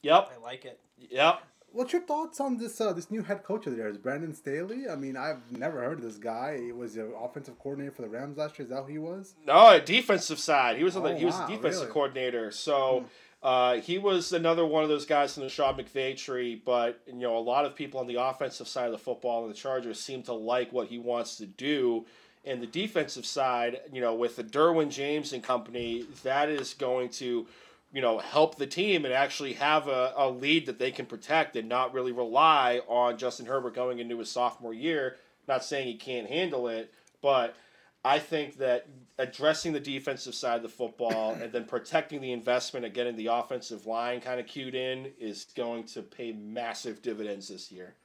Yep, 0.02 0.32
I 0.36 0.44
like 0.44 0.66
it. 0.66 0.80
yep. 0.98 1.42
What's 1.72 1.94
your 1.94 2.02
thoughts 2.02 2.40
on 2.40 2.58
this 2.58 2.82
uh, 2.82 2.94
this 2.94 3.12
new 3.12 3.22
head 3.22 3.44
coach 3.44 3.68
of 3.68 3.78
theirs, 3.78 3.98
Brandon 3.98 4.34
Staley? 4.34 4.90
I 4.90 4.96
mean, 4.96 5.16
I've 5.16 5.52
never 5.52 5.80
heard 5.82 6.00
of 6.00 6.04
this 6.04 6.18
guy. 6.18 6.60
He 6.60 6.72
was 6.72 6.96
the 6.96 7.06
offensive 7.16 7.60
coordinator 7.60 7.92
for 7.92 8.02
the 8.02 8.10
Rams 8.10 8.38
last 8.38 8.58
year. 8.58 8.66
Is 8.66 8.72
that 8.72 8.84
who 8.84 8.92
he 8.92 8.98
was? 8.98 9.36
No, 9.46 9.80
defensive 9.80 10.40
side. 10.40 10.78
He 10.78 10.84
was 10.84 10.96
on 10.96 11.04
the 11.04 11.12
Oh, 11.12 11.16
he 11.16 11.26
was 11.26 11.36
wow, 11.36 11.46
the 11.48 11.54
defensive 11.56 11.74
really? 11.82 11.86
Hmm. 11.88 11.94
coordinator. 11.94 12.52
So 12.52 13.06
uh, 13.44 13.76
he 13.76 13.98
was 13.98 14.34
another 14.34 14.66
one 14.66 14.84
of 14.84 14.90
those 14.90 15.06
guys 15.06 15.38
in 15.38 15.44
the 15.44 15.50
Sean 15.50 15.76
McVay 15.78 16.18
tree. 16.18 16.62
But 16.64 17.02
you 17.08 17.14
know, 17.14 17.38
a 17.38 17.40
lot 17.40 17.66
of 17.66 17.76
people 17.76 18.00
on 18.00 18.08
the 18.08 18.16
offensive 18.22 18.68
side 18.68 18.88
of 18.88 18.92
the 18.92 18.98
football 18.98 19.46
and 19.46 19.54
the 19.54 19.58
Chargers 19.58 20.00
seem 20.00 20.24
to 20.24 20.34
like 20.34 20.74
what 20.74 20.88
he 20.88 20.98
wants 20.98 21.38
to 21.38 21.46
do. 21.46 22.06
And 22.46 22.62
the 22.62 22.68
defensive 22.68 23.26
side, 23.26 23.82
you 23.92 24.02
know, 24.02 24.16
with 24.16 24.38
the 24.38 24.44
Derwin 24.44 24.90
James 24.90 25.34
and 25.34 25.44
company, 25.44 26.06
that 26.24 26.50
is 26.50 26.74
going 26.74 27.10
to, 27.10 27.46
you 27.92 28.02
know, 28.02 28.20
help 28.20 28.56
the 28.56 28.68
team 28.68 29.06
and 29.06 29.14
actually 29.14 29.54
have 29.54 29.88
a, 29.88 30.14
a 30.16 30.30
lead 30.30 30.68
that 30.68 30.80
they 30.80 30.92
can 30.92 31.06
protect 31.06 31.56
and 31.56 31.68
not 31.68 31.94
really 31.94 32.12
rely 32.12 32.82
on 32.88 33.18
Justin 33.18 33.48
Herbert 33.48 33.74
going 33.74 34.00
into 34.00 34.20
his 34.20 34.30
sophomore 34.30 34.74
year 34.74 35.18
Not 35.48 35.64
saying 35.64 35.88
he 35.88 35.96
can't 35.96 36.28
handle 36.28 36.68
it, 36.68 36.94
but 37.22 37.56
I 38.06 38.20
think 38.20 38.58
that 38.58 38.88
addressing 39.18 39.74
the 39.74 39.80
defensive 39.80 40.36
side 40.36 40.58
of 40.58 40.64
the 40.64 40.70
football 40.70 41.32
and 41.42 41.52
then 41.52 41.66
protecting 41.66 42.22
the 42.22 42.32
investment 42.32 42.86
and 42.86 42.94
getting 42.94 43.16
the 43.16 43.28
offensive 43.28 43.86
line 43.86 44.22
kind 44.22 44.40
of 44.40 44.46
cued 44.46 44.76
in 44.76 45.12
is 45.20 45.48
going 45.56 45.84
to 45.86 46.02
pay 46.02 46.32
massive 46.32 47.02
dividends 47.02 47.48
this 47.48 47.72
year. 47.72 47.96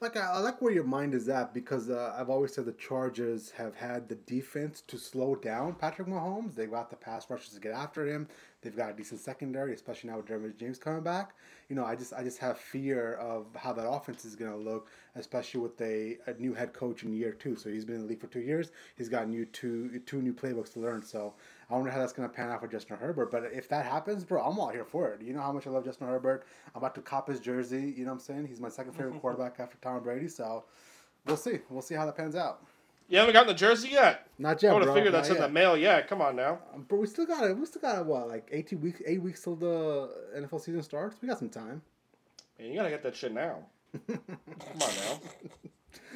Like 0.00 0.16
I, 0.16 0.34
I 0.34 0.38
like 0.38 0.62
where 0.62 0.72
your 0.72 0.84
mind 0.84 1.14
is 1.14 1.28
at 1.28 1.52
because 1.52 1.90
uh, 1.90 2.14
I've 2.16 2.30
always 2.30 2.54
said 2.54 2.66
the 2.66 2.72
Chargers 2.72 3.50
have 3.50 3.74
had 3.74 4.08
the 4.08 4.14
defense 4.14 4.80
to 4.86 4.96
slow 4.96 5.34
down 5.34 5.74
Patrick 5.74 6.06
Mahomes. 6.06 6.54
They've 6.54 6.70
got 6.70 6.90
the 6.90 6.96
pass 6.96 7.28
rushers 7.28 7.54
to 7.54 7.60
get 7.60 7.72
after 7.72 8.06
him. 8.06 8.28
They've 8.60 8.76
got 8.76 8.90
a 8.90 8.92
decent 8.92 9.20
secondary, 9.20 9.72
especially 9.72 10.10
now 10.10 10.16
with 10.16 10.26
Derwin 10.26 10.56
James 10.56 10.78
coming 10.78 11.02
back. 11.02 11.36
You 11.68 11.76
know, 11.76 11.84
I 11.84 11.94
just 11.94 12.12
I 12.12 12.24
just 12.24 12.38
have 12.38 12.58
fear 12.58 13.14
of 13.14 13.46
how 13.54 13.72
that 13.72 13.88
offense 13.88 14.24
is 14.24 14.34
going 14.34 14.50
to 14.50 14.56
look, 14.56 14.88
especially 15.14 15.60
with 15.60 15.80
a, 15.80 16.18
a 16.26 16.34
new 16.40 16.54
head 16.54 16.72
coach 16.72 17.04
in 17.04 17.14
year 17.14 17.32
two. 17.32 17.54
So 17.54 17.70
he's 17.70 17.84
been 17.84 17.96
in 17.96 18.02
the 18.02 18.08
league 18.08 18.20
for 18.20 18.26
two 18.26 18.40
years. 18.40 18.72
He's 18.96 19.08
got 19.08 19.28
new 19.28 19.44
two 19.46 20.00
two 20.06 20.20
new 20.20 20.32
playbooks 20.32 20.72
to 20.72 20.80
learn. 20.80 21.02
So 21.02 21.34
I 21.70 21.74
wonder 21.74 21.90
how 21.90 21.98
that's 21.98 22.12
going 22.12 22.28
to 22.28 22.34
pan 22.34 22.50
out 22.50 22.60
for 22.60 22.66
Justin 22.66 22.96
Herbert. 22.96 23.30
But 23.30 23.44
if 23.52 23.68
that 23.68 23.86
happens, 23.86 24.24
bro, 24.24 24.42
I'm 24.42 24.58
all 24.58 24.70
here 24.70 24.84
for 24.84 25.12
it. 25.12 25.22
You 25.22 25.34
know 25.34 25.42
how 25.42 25.52
much 25.52 25.68
I 25.68 25.70
love 25.70 25.84
Justin 25.84 26.08
Herbert. 26.08 26.44
I'm 26.74 26.78
about 26.78 26.96
to 26.96 27.00
cop 27.00 27.28
his 27.28 27.38
jersey. 27.38 27.94
You 27.96 28.04
know 28.04 28.10
what 28.10 28.14
I'm 28.14 28.20
saying? 28.20 28.46
He's 28.48 28.60
my 28.60 28.70
second 28.70 28.94
favorite 28.94 29.20
quarterback 29.20 29.60
after 29.60 29.76
Tom 29.80 30.02
Brady. 30.02 30.26
So 30.26 30.64
we'll 31.26 31.36
see. 31.36 31.60
We'll 31.70 31.82
see 31.82 31.94
how 31.94 32.06
that 32.06 32.16
pans 32.16 32.34
out. 32.34 32.62
You 33.08 33.18
haven't 33.18 33.32
gotten 33.32 33.48
the 33.48 33.54
jersey 33.54 33.88
yet. 33.88 34.26
Not 34.38 34.62
yet, 34.62 34.70
I 34.70 34.74
would 34.74 34.80
bro. 34.80 34.88
have 34.88 34.94
figured 34.94 35.12
Not 35.14 35.20
that's 35.20 35.30
in 35.30 35.36
yet. 35.36 35.42
the 35.46 35.48
mail. 35.52 35.76
Yeah, 35.76 36.02
come 36.02 36.20
on 36.20 36.36
now. 36.36 36.58
Um, 36.74 36.84
But 36.88 36.96
we 36.96 37.06
still 37.06 37.24
got 37.26 37.44
it. 37.44 37.56
We 37.56 37.64
still 37.66 37.80
got 37.82 38.04
what, 38.04 38.28
like 38.28 38.48
eighteen 38.52 38.80
weeks, 38.80 39.00
eight 39.06 39.22
weeks 39.22 39.42
till 39.42 39.56
the 39.56 40.10
NFL 40.36 40.60
season 40.60 40.82
starts. 40.82 41.16
We 41.22 41.28
got 41.28 41.38
some 41.38 41.48
time. 41.48 41.80
Man, 42.58 42.68
you 42.68 42.76
gotta 42.76 42.90
get 42.90 43.02
that 43.02 43.16
shit 43.16 43.32
now. 43.32 43.60
come 44.06 44.20
on 44.74 44.78
now. 44.78 45.20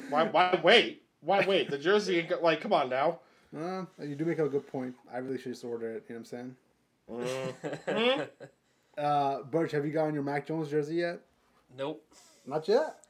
Why? 0.09 0.23
Why 0.25 0.59
wait? 0.63 1.01
Why 1.21 1.43
wait? 1.47 1.71
The 1.71 1.77
jersey, 1.77 2.27
like, 2.41 2.61
come 2.61 2.73
on 2.73 2.89
now. 2.89 3.19
Uh, 3.57 3.85
you 4.01 4.15
do 4.15 4.25
make 4.25 4.39
a 4.39 4.47
good 4.49 4.67
point. 4.67 4.93
I 5.11 5.17
really 5.19 5.37
should 5.37 5.53
just 5.53 5.63
order 5.63 5.89
it. 5.95 6.03
You 6.09 6.15
know 6.15 6.21
what 6.21 6.33
I'm 6.33 7.25
saying? 7.25 7.55
Mhm. 7.87 8.27
Uh, 8.95 9.41
Birch, 9.41 9.71
have 9.71 9.87
you 9.87 9.91
gotten 9.91 10.13
your 10.13 10.21
Mac 10.21 10.45
Jones 10.45 10.69
jersey 10.69 10.95
yet? 10.97 11.19
nope. 11.75 12.05
Not 12.45 12.67
yet. 12.67 13.02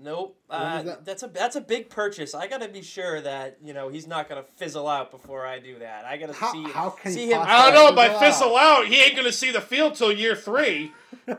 Nope. 0.00 0.38
Uh, 0.48 0.82
that? 0.82 1.04
That's 1.04 1.22
a 1.24 1.26
that's 1.28 1.56
a 1.56 1.60
big 1.60 1.90
purchase. 1.90 2.32
I 2.34 2.46
gotta 2.46 2.68
be 2.68 2.82
sure 2.82 3.20
that 3.20 3.58
you 3.62 3.72
know 3.74 3.88
he's 3.88 4.06
not 4.06 4.28
gonna 4.28 4.44
fizzle 4.56 4.86
out 4.86 5.10
before 5.10 5.44
I 5.44 5.58
do 5.58 5.80
that. 5.80 6.04
I 6.04 6.16
gotta 6.16 6.32
How- 6.34 6.52
see 6.52 6.62
how 6.64 6.90
can 6.90 7.12
see 7.12 7.30
him. 7.32 7.40
I 7.42 7.70
don't 7.70 7.74
know. 7.74 7.92
By 7.96 8.08
Fizzle 8.08 8.20
fizzle 8.20 8.56
out, 8.56 8.86
he 8.86 9.02
ain't 9.02 9.16
gonna 9.16 9.32
see 9.32 9.50
the 9.50 9.60
field 9.60 9.96
till 9.96 10.12
year 10.12 10.34
three. 10.36 10.92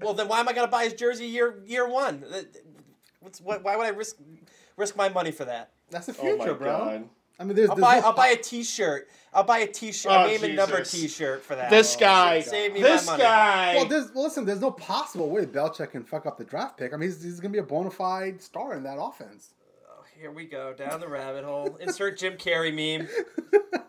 Well, 0.00 0.14
then 0.14 0.28
why 0.28 0.40
am 0.40 0.48
I 0.48 0.52
gonna 0.54 0.68
buy 0.68 0.84
his 0.84 0.94
jersey 0.94 1.26
year 1.26 1.62
year 1.66 1.86
one? 1.88 2.24
What's 3.20 3.40
what? 3.40 3.62
Why 3.62 3.76
would 3.76 3.84
I 3.84 3.90
risk 3.90 4.16
risk 4.76 4.96
my 4.96 5.08
money 5.10 5.32
for 5.32 5.44
that? 5.44 5.72
That's 5.90 6.06
the 6.06 6.12
Oh 6.12 6.22
future, 6.22 6.38
my 6.38 6.52
bro. 6.52 6.66
god. 6.66 7.08
I 7.38 7.44
mean, 7.44 7.54
there's. 7.56 7.68
I'll 7.70 7.76
there's 7.76 7.84
buy 7.86 8.00
no 8.00 8.06
I'll 8.06 8.12
buy 8.14 8.28
a 8.28 8.36
T-shirt. 8.36 9.08
I'll 9.34 9.44
buy 9.44 9.58
a 9.58 9.66
T-shirt, 9.66 10.10
Oh, 10.10 10.24
a 10.24 10.26
name 10.28 10.42
and 10.44 10.56
number 10.56 10.82
T-shirt 10.82 11.42
for 11.42 11.54
that. 11.54 11.68
This 11.70 11.94
guy. 11.96 12.40
Save 12.40 12.72
me 12.72 12.80
This 12.82 13.04
my 13.06 13.12
money. 13.12 13.22
guy. 13.22 13.74
Well, 13.76 13.84
there's 13.86 14.10
well, 14.14 14.24
listen. 14.24 14.44
There's 14.46 14.60
no 14.62 14.70
possible 14.70 15.28
way 15.28 15.44
Belichick 15.44 15.90
can 15.90 16.02
fuck 16.04 16.24
up 16.26 16.38
the 16.38 16.44
draft 16.44 16.78
pick. 16.78 16.94
I 16.94 16.96
mean, 16.96 17.10
he's, 17.10 17.22
he's 17.22 17.38
gonna 17.40 17.52
be 17.52 17.58
a 17.58 17.62
bona 17.62 17.90
fide 17.90 18.40
star 18.42 18.72
in 18.74 18.82
that 18.84 18.98
offense. 18.98 19.50
Oh, 19.90 20.02
here 20.18 20.30
we 20.30 20.46
go 20.46 20.72
down 20.72 21.00
the 21.00 21.08
rabbit 21.08 21.44
hole. 21.44 21.76
Insert 21.80 22.18
Jim 22.18 22.34
Carrey 22.38 22.72
meme. 22.72 23.08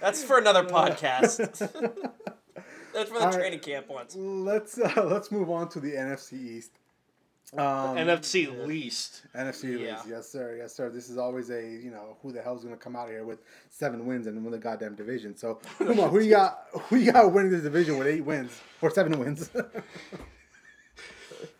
That's 0.00 0.22
for 0.24 0.38
another 0.38 0.64
podcast. 0.64 1.36
That's 2.94 3.10
for 3.10 3.18
the 3.18 3.20
All 3.20 3.26
right. 3.26 3.32
training 3.34 3.58
camp 3.60 3.88
ones. 3.88 4.14
Let's 4.16 4.78
uh, 4.78 5.04
let's 5.06 5.30
move 5.32 5.50
on 5.50 5.68
to 5.70 5.80
the 5.80 5.92
NFC 5.92 6.34
East. 6.34 6.70
Um, 7.52 7.96
NFC 7.96 8.66
least. 8.66 9.22
NFC 9.36 9.78
Yeah. 9.78 9.96
East, 9.96 10.06
yes 10.08 10.28
sir, 10.28 10.56
yes 10.58 10.74
sir. 10.74 10.90
This 10.90 11.08
is 11.08 11.18
always 11.18 11.50
a 11.50 11.60
you 11.62 11.90
know 11.90 12.16
who 12.22 12.32
the 12.32 12.42
hell's 12.42 12.64
gonna 12.64 12.76
come 12.76 12.96
out 12.96 13.08
here 13.08 13.24
with 13.24 13.40
seven 13.70 14.06
wins 14.06 14.26
and 14.26 14.42
win 14.42 14.50
the 14.50 14.58
goddamn 14.58 14.94
division. 14.96 15.36
So 15.36 15.60
come 15.78 16.00
on, 16.00 16.10
who 16.10 16.20
you 16.20 16.30
got? 16.30 16.66
Who 16.88 16.96
you 16.96 17.12
got 17.12 17.32
winning 17.32 17.52
this 17.52 17.62
division 17.62 17.98
with 17.98 18.08
eight 18.08 18.24
wins 18.24 18.50
or 18.80 18.90
seven 18.90 19.18
wins? 19.18 19.50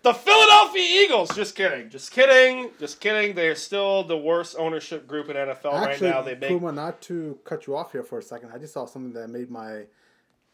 The 0.02 0.12
Philadelphia 0.12 1.04
Eagles. 1.04 1.34
Just 1.34 1.54
kidding. 1.56 1.88
Just 1.88 2.10
kidding. 2.12 2.70
Just 2.78 3.00
kidding. 3.00 3.34
They're 3.34 3.54
still 3.54 4.04
the 4.04 4.16
worst 4.16 4.54
ownership 4.58 5.06
group 5.06 5.30
in 5.30 5.36
NFL 5.36 5.72
Actually, 5.72 5.86
right 5.86 6.00
now. 6.02 6.22
They 6.22 6.34
make 6.34 6.50
Puma, 6.50 6.72
not 6.72 7.00
to 7.02 7.38
cut 7.44 7.66
you 7.66 7.74
off 7.74 7.92
here 7.92 8.02
for 8.02 8.18
a 8.18 8.22
second. 8.22 8.50
I 8.52 8.58
just 8.58 8.74
saw 8.74 8.84
something 8.84 9.12
that 9.14 9.28
made 9.28 9.50
my 9.50 9.84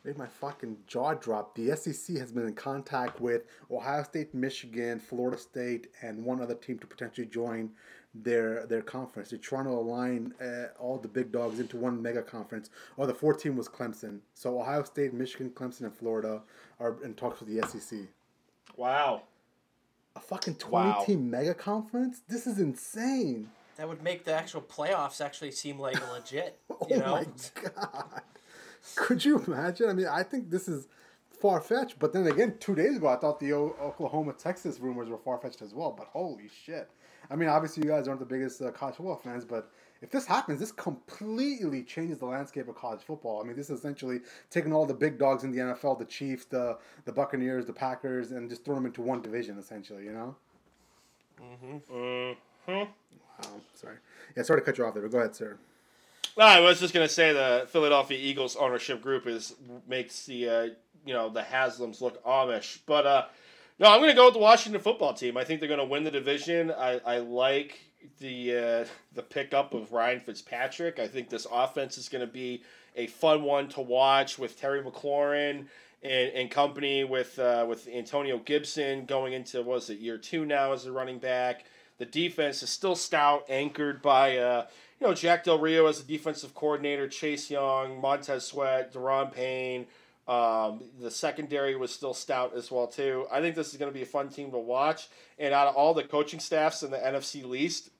made 0.04 0.16
my 0.16 0.26
fucking 0.26 0.76
jaw 0.86 1.14
drop. 1.14 1.54
The 1.54 1.76
SEC 1.76 2.16
has 2.16 2.32
been 2.32 2.46
in 2.46 2.54
contact 2.54 3.20
with 3.20 3.42
Ohio 3.70 4.02
State, 4.02 4.34
Michigan, 4.34 4.98
Florida 4.98 5.36
State, 5.38 5.88
and 6.02 6.24
one 6.24 6.40
other 6.40 6.54
team 6.54 6.78
to 6.78 6.86
potentially 6.86 7.26
join 7.26 7.70
their 8.14 8.66
their 8.66 8.82
conference. 8.82 9.30
They're 9.30 9.38
trying 9.38 9.64
to 9.64 9.70
align 9.70 10.34
uh, 10.42 10.68
all 10.80 10.98
the 10.98 11.06
big 11.08 11.30
dogs 11.30 11.60
into 11.60 11.76
one 11.76 12.00
mega 12.02 12.22
conference. 12.22 12.70
Or 12.96 13.06
the 13.06 13.14
fourth 13.14 13.42
team 13.42 13.56
was 13.56 13.68
Clemson. 13.68 14.18
So 14.34 14.60
Ohio 14.60 14.82
State, 14.82 15.14
Michigan, 15.14 15.50
Clemson, 15.50 15.82
and 15.82 15.94
Florida 15.94 16.42
are 16.80 16.96
in 17.04 17.14
talks 17.14 17.40
with 17.40 17.48
the 17.48 17.66
SEC. 17.68 18.00
wow. 18.76 19.22
A 20.16 20.20
fucking 20.20 20.56
twenty 20.56 20.88
Wow. 20.88 21.04
team 21.06 21.30
mega 21.30 21.54
conference? 21.54 22.22
This 22.28 22.48
is 22.48 22.58
insane. 22.58 23.48
That 23.76 23.88
would 23.88 24.02
make 24.02 24.24
the 24.24 24.34
actual 24.34 24.60
playoffs 24.60 25.20
actually 25.24 25.52
seem 25.52 25.78
like 25.78 25.94
legit. 26.12 26.58
Oh 26.68 26.86
You 26.90 26.98
know, 26.98 27.12
my 27.14 27.26
god! 27.62 28.22
Could 28.96 29.24
you 29.24 29.38
imagine? 29.46 29.88
I 29.88 29.92
mean, 29.92 30.06
I 30.06 30.22
think 30.22 30.50
this 30.50 30.68
is 30.68 30.88
far 31.30 31.60
fetched. 31.60 31.98
But 31.98 32.12
then 32.12 32.26
again, 32.26 32.56
two 32.60 32.74
days 32.74 32.96
ago, 32.96 33.08
I 33.08 33.16
thought 33.16 33.40
the 33.40 33.52
O- 33.52 33.76
Oklahoma 33.80 34.32
Texas 34.34 34.78
rumors 34.80 35.08
were 35.08 35.18
far 35.18 35.38
fetched 35.38 35.62
as 35.62 35.74
well. 35.74 35.94
But 35.96 36.08
holy 36.08 36.48
shit! 36.64 36.90
I 37.30 37.36
mean, 37.36 37.48
obviously, 37.48 37.84
you 37.84 37.90
guys 37.90 38.08
aren't 38.08 38.20
the 38.20 38.26
biggest 38.26 38.60
uh, 38.62 38.70
college 38.70 38.96
football 38.96 39.16
fans, 39.16 39.44
but 39.44 39.70
if 40.02 40.10
this 40.10 40.26
happens, 40.26 40.60
this 40.60 40.72
completely 40.72 41.82
changes 41.82 42.18
the 42.18 42.26
landscape 42.26 42.68
of 42.68 42.74
college 42.74 43.02
football. 43.02 43.42
I 43.42 43.46
mean, 43.46 43.56
this 43.56 43.70
is 43.70 43.78
essentially 43.78 44.20
taking 44.50 44.72
all 44.72 44.86
the 44.86 44.94
big 44.94 45.18
dogs 45.18 45.44
in 45.44 45.52
the 45.52 45.58
NFL, 45.58 45.98
the 45.98 46.04
Chiefs, 46.06 46.46
the 46.46 46.78
the 47.04 47.12
Buccaneers, 47.12 47.66
the 47.66 47.72
Packers, 47.72 48.32
and 48.32 48.48
just 48.48 48.64
throwing 48.64 48.82
them 48.82 48.86
into 48.86 49.02
one 49.02 49.22
division, 49.22 49.58
essentially. 49.58 50.04
You 50.04 50.12
know? 50.12 50.36
Mm 51.40 51.58
hmm 51.58 51.94
Mm 51.94 52.36
hmm. 52.66 52.72
Wow. 52.72 53.60
Sorry. 53.74 53.96
Yeah, 54.36 54.42
sorry 54.42 54.60
to 54.60 54.64
cut 54.64 54.78
you 54.78 54.84
off 54.84 54.94
there, 54.94 55.02
but 55.02 55.12
go 55.12 55.18
ahead, 55.18 55.34
sir. 55.34 55.58
I 56.38 56.60
was 56.60 56.80
just 56.80 56.94
gonna 56.94 57.08
say 57.08 57.32
the 57.32 57.66
Philadelphia 57.70 58.18
Eagles 58.18 58.56
ownership 58.56 59.02
group 59.02 59.26
is 59.26 59.54
makes 59.88 60.26
the 60.26 60.48
uh, 60.48 60.62
you 61.04 61.14
know 61.14 61.28
the 61.28 61.42
Haslams 61.42 62.00
look 62.00 62.22
Amish, 62.24 62.78
but 62.86 63.06
uh, 63.06 63.24
no, 63.78 63.90
I'm 63.90 64.00
gonna 64.00 64.14
go 64.14 64.26
with 64.26 64.34
the 64.34 64.40
Washington 64.40 64.80
football 64.80 65.14
team. 65.14 65.36
I 65.36 65.44
think 65.44 65.60
they're 65.60 65.68
gonna 65.68 65.84
win 65.84 66.04
the 66.04 66.10
division. 66.10 66.70
I, 66.70 67.00
I 67.04 67.18
like 67.18 67.78
the 68.18 68.56
uh, 68.56 68.84
the 69.14 69.22
pickup 69.22 69.74
of 69.74 69.92
Ryan 69.92 70.20
Fitzpatrick. 70.20 70.98
I 70.98 71.08
think 71.08 71.28
this 71.28 71.46
offense 71.50 71.98
is 71.98 72.08
gonna 72.08 72.26
be 72.26 72.62
a 72.96 73.06
fun 73.06 73.42
one 73.42 73.68
to 73.70 73.80
watch 73.80 74.38
with 74.38 74.58
Terry 74.58 74.82
McLaurin 74.82 75.66
and, 76.02 76.30
and 76.32 76.50
company 76.50 77.04
with 77.04 77.38
uh, 77.38 77.66
with 77.68 77.88
Antonio 77.88 78.38
Gibson 78.38 79.04
going 79.04 79.32
into 79.32 79.58
what 79.58 79.76
was 79.76 79.90
it 79.90 79.98
year 79.98 80.18
two 80.18 80.44
now 80.44 80.72
as 80.72 80.86
a 80.86 80.92
running 80.92 81.18
back. 81.18 81.64
The 81.98 82.06
defense 82.06 82.62
is 82.62 82.70
still 82.70 82.96
stout, 82.96 83.44
anchored 83.50 84.00
by 84.00 84.38
uh, 84.38 84.66
you 85.00 85.06
know 85.06 85.14
Jack 85.14 85.44
Del 85.44 85.58
Rio 85.58 85.86
as 85.86 86.00
a 86.00 86.04
defensive 86.04 86.54
coordinator, 86.54 87.08
Chase 87.08 87.50
Young, 87.50 88.00
Montez 88.00 88.44
Sweat, 88.44 88.92
Daron 88.92 89.32
Payne. 89.32 89.86
Um, 90.28 90.82
the 91.00 91.10
secondary 91.10 91.74
was 91.74 91.92
still 91.92 92.14
stout 92.14 92.54
as 92.54 92.70
well 92.70 92.86
too. 92.86 93.26
I 93.32 93.40
think 93.40 93.56
this 93.56 93.72
is 93.72 93.78
going 93.78 93.90
to 93.90 93.94
be 93.94 94.02
a 94.02 94.06
fun 94.06 94.28
team 94.28 94.52
to 94.52 94.58
watch. 94.58 95.08
And 95.38 95.52
out 95.52 95.66
of 95.66 95.74
all 95.74 95.94
the 95.94 96.04
coaching 96.04 96.38
staffs 96.38 96.82
in 96.82 96.90
the 96.90 96.98
NFC 96.98 97.44
least, 97.44 97.90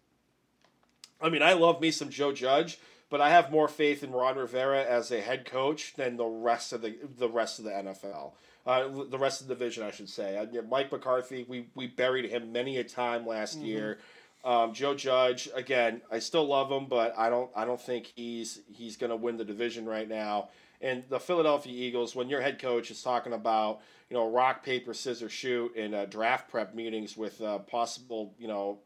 I 1.20 1.28
mean, 1.28 1.42
I 1.42 1.54
love 1.54 1.80
me 1.80 1.90
some 1.90 2.10
Joe 2.10 2.32
Judge, 2.32 2.78
but 3.08 3.20
I 3.20 3.30
have 3.30 3.50
more 3.50 3.66
faith 3.66 4.04
in 4.04 4.12
Ron 4.12 4.36
Rivera 4.36 4.84
as 4.84 5.10
a 5.10 5.20
head 5.20 5.44
coach 5.44 5.94
than 5.94 6.16
the 6.16 6.26
rest 6.26 6.72
of 6.72 6.82
the 6.82 6.96
the 7.18 7.28
rest 7.28 7.58
of 7.58 7.64
the 7.64 7.72
NFL. 7.72 8.32
Uh, 8.66 8.88
the 9.08 9.18
rest 9.18 9.40
of 9.40 9.48
the 9.48 9.54
division, 9.54 9.82
I 9.82 9.90
should 9.90 10.08
say. 10.08 10.46
Mike 10.68 10.92
McCarthy, 10.92 11.46
we, 11.48 11.66
we 11.74 11.86
buried 11.86 12.30
him 12.30 12.52
many 12.52 12.76
a 12.76 12.84
time 12.84 13.26
last 13.26 13.58
year. 13.58 13.98
Um, 14.44 14.72
Joe 14.72 14.94
Judge, 14.94 15.48
again, 15.54 16.00
I 16.10 16.18
still 16.18 16.46
love 16.46 16.70
him, 16.70 16.86
but 16.86 17.18
I 17.18 17.28
don't 17.28 17.50
I 17.54 17.64
don't 17.64 17.80
think 17.80 18.12
he's 18.16 18.60
he's 18.72 18.96
going 18.96 19.10
to 19.10 19.16
win 19.16 19.36
the 19.36 19.44
division 19.44 19.86
right 19.86 20.08
now. 20.08 20.48
And 20.80 21.04
the 21.10 21.20
Philadelphia 21.20 21.72
Eagles, 21.74 22.16
when 22.16 22.30
your 22.30 22.40
head 22.40 22.58
coach 22.58 22.90
is 22.90 23.02
talking 23.02 23.34
about 23.34 23.80
you 24.08 24.16
know 24.16 24.30
rock 24.30 24.64
paper 24.64 24.94
scissors 24.94 25.32
shoot 25.32 25.74
in 25.76 25.92
uh, 25.92 26.06
draft 26.06 26.48
prep 26.50 26.74
meetings 26.74 27.16
with 27.16 27.40
uh, 27.42 27.58
possible 27.58 28.34
you 28.38 28.48
know 28.48 28.78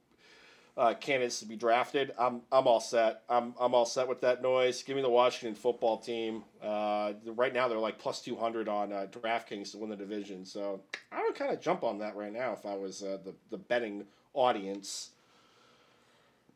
uh, 0.76 0.94
candidates 0.94 1.38
to 1.38 1.46
be 1.46 1.54
drafted, 1.54 2.12
I'm 2.18 2.42
I'm 2.50 2.66
all 2.66 2.80
set. 2.80 3.22
I'm 3.28 3.54
I'm 3.60 3.74
all 3.74 3.86
set 3.86 4.08
with 4.08 4.20
that 4.22 4.42
noise. 4.42 4.82
Give 4.82 4.96
me 4.96 5.02
the 5.02 5.08
Washington 5.08 5.54
football 5.54 5.98
team. 5.98 6.42
Uh, 6.60 7.12
right 7.26 7.54
now 7.54 7.68
they're 7.68 7.78
like 7.78 7.98
plus 7.98 8.20
two 8.20 8.34
hundred 8.34 8.68
on 8.68 8.92
uh, 8.92 9.06
DraftKings 9.10 9.70
to 9.70 9.78
win 9.78 9.90
the 9.90 9.96
division. 9.96 10.44
So 10.44 10.80
I 11.12 11.22
would 11.22 11.36
kind 11.36 11.52
of 11.52 11.60
jump 11.60 11.84
on 11.84 11.98
that 11.98 12.16
right 12.16 12.32
now 12.32 12.52
if 12.54 12.66
I 12.66 12.74
was 12.74 13.04
uh, 13.04 13.18
the 13.24 13.34
the 13.50 13.58
betting 13.58 14.04
audience. 14.32 15.10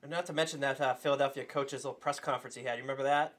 And 0.02 0.10
not 0.10 0.26
to 0.26 0.32
mention 0.32 0.60
that 0.60 0.80
uh, 0.80 0.94
Philadelphia 0.94 1.44
coach's 1.44 1.84
little 1.84 1.94
press 1.94 2.20
conference 2.20 2.54
he 2.54 2.64
had. 2.64 2.76
You 2.76 2.82
remember 2.82 3.02
that? 3.04 3.34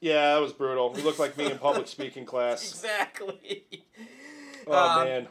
Yeah, 0.00 0.34
that 0.34 0.40
was 0.40 0.52
brutal. 0.52 0.94
He 0.94 1.02
looked 1.02 1.18
like 1.18 1.36
me 1.36 1.50
in 1.50 1.58
public 1.58 1.86
speaking 1.88 2.24
class. 2.24 2.62
Exactly. 2.70 3.64
Oh 4.66 4.72
Um, 5.00 5.06
man. 5.06 5.28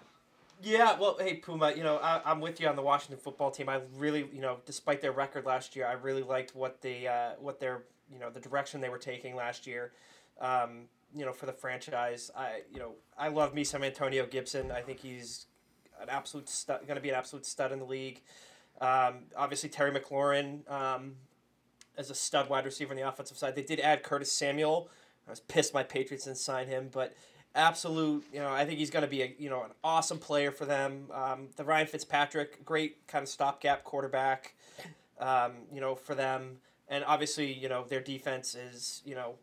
Yeah, 0.62 0.97
well, 0.97 1.18
hey 1.20 1.36
Puma, 1.36 1.74
you 1.76 1.84
know 1.84 1.97
I, 1.97 2.22
I'm 2.24 2.39
with 2.39 2.62
you 2.62 2.68
on 2.68 2.76
the 2.76 2.82
Washington 2.82 3.18
football 3.18 3.51
team. 3.51 3.68
I 3.68 3.82
really, 3.97 4.30
you 4.32 4.39
know, 4.39 4.58
despite 4.66 5.01
their 5.01 5.12
record 5.12 5.45
last 5.45 5.76
year, 5.76 5.86
I 5.86 5.93
really 5.93 6.24
liked 6.24 6.56
what 6.56 6.82
the 6.82 7.08
uh, 7.08 7.30
what 7.39 7.60
their 7.60 7.84
you 8.12 8.20
know 8.20 8.30
the 8.30 8.39
direction 8.39 8.80
they 8.80 8.89
were 8.89 8.97
taking 8.97 9.36
last 9.36 9.68
year. 9.68 9.91
Um, 10.39 10.84
you 11.16 11.26
know, 11.26 11.34
for 11.34 11.47
the 11.47 11.54
franchise, 11.54 12.32
I 12.38 12.62
you 12.72 12.80
know 12.80 12.93
I 13.18 13.28
love 13.28 13.54
me 13.54 13.64
some 13.66 13.84
Antonio 13.84 14.26
Gibson. 14.26 14.72
I 14.72 14.82
think 14.82 14.99
he's 14.99 15.47
an 16.01 16.10
absolute 16.10 16.47
stud, 16.47 16.82
going 16.88 16.95
to 16.95 17.01
be 17.01 17.10
an 17.10 17.16
absolute 17.16 17.45
stud 17.45 17.72
in 17.74 17.80
the 17.80 17.86
league. 17.86 18.22
Um, 18.84 19.20
obviously, 19.38 19.70
Terry 19.70 19.98
McLaurin 19.98 20.70
um, 20.70 21.14
as 21.98 22.10
a 22.10 22.16
stud 22.16 22.50
wide 22.50 22.66
receiver 22.66 22.92
on 22.92 22.98
the 22.98 23.08
offensive 23.08 23.38
side. 23.38 23.56
They 23.56 23.64
did 23.64 23.80
add 23.80 24.04
Curtis 24.04 24.32
Samuel. 24.32 24.90
I 25.26 25.30
was 25.30 25.40
pissed 25.40 25.74
my 25.74 25.84
Patriots 25.84 26.26
didn't 26.26 26.38
sign 26.38 26.68
him, 26.68 26.90
but 26.92 27.14
absolute. 27.56 28.26
You 28.34 28.40
know, 28.40 28.52
I 28.52 28.66
think 28.66 28.80
he's 28.80 28.90
going 28.90 29.04
to 29.04 29.10
be 29.10 29.22
a 29.22 29.34
you 29.40 29.50
know 29.50 29.64
an 29.64 29.72
awesome 29.86 30.20
player 30.20 30.52
for 30.52 30.66
them. 30.66 31.08
Um, 31.14 31.48
the 31.56 31.64
Ryan 31.64 31.88
Fitzpatrick, 31.88 32.66
great 32.66 33.08
kind 33.08 33.24
of 33.24 33.30
stopgap 33.30 33.86
quarterback. 33.86 34.54
Um, 35.18 35.54
you 35.72 35.80
know, 35.80 35.96
for 35.96 36.14
them, 36.14 36.58
and 36.90 37.06
obviously, 37.06 37.54
you 37.54 37.70
know, 37.70 37.86
their 37.88 38.02
defense 38.02 38.54
is 38.54 39.02
you 39.06 39.16
know, 39.16 39.36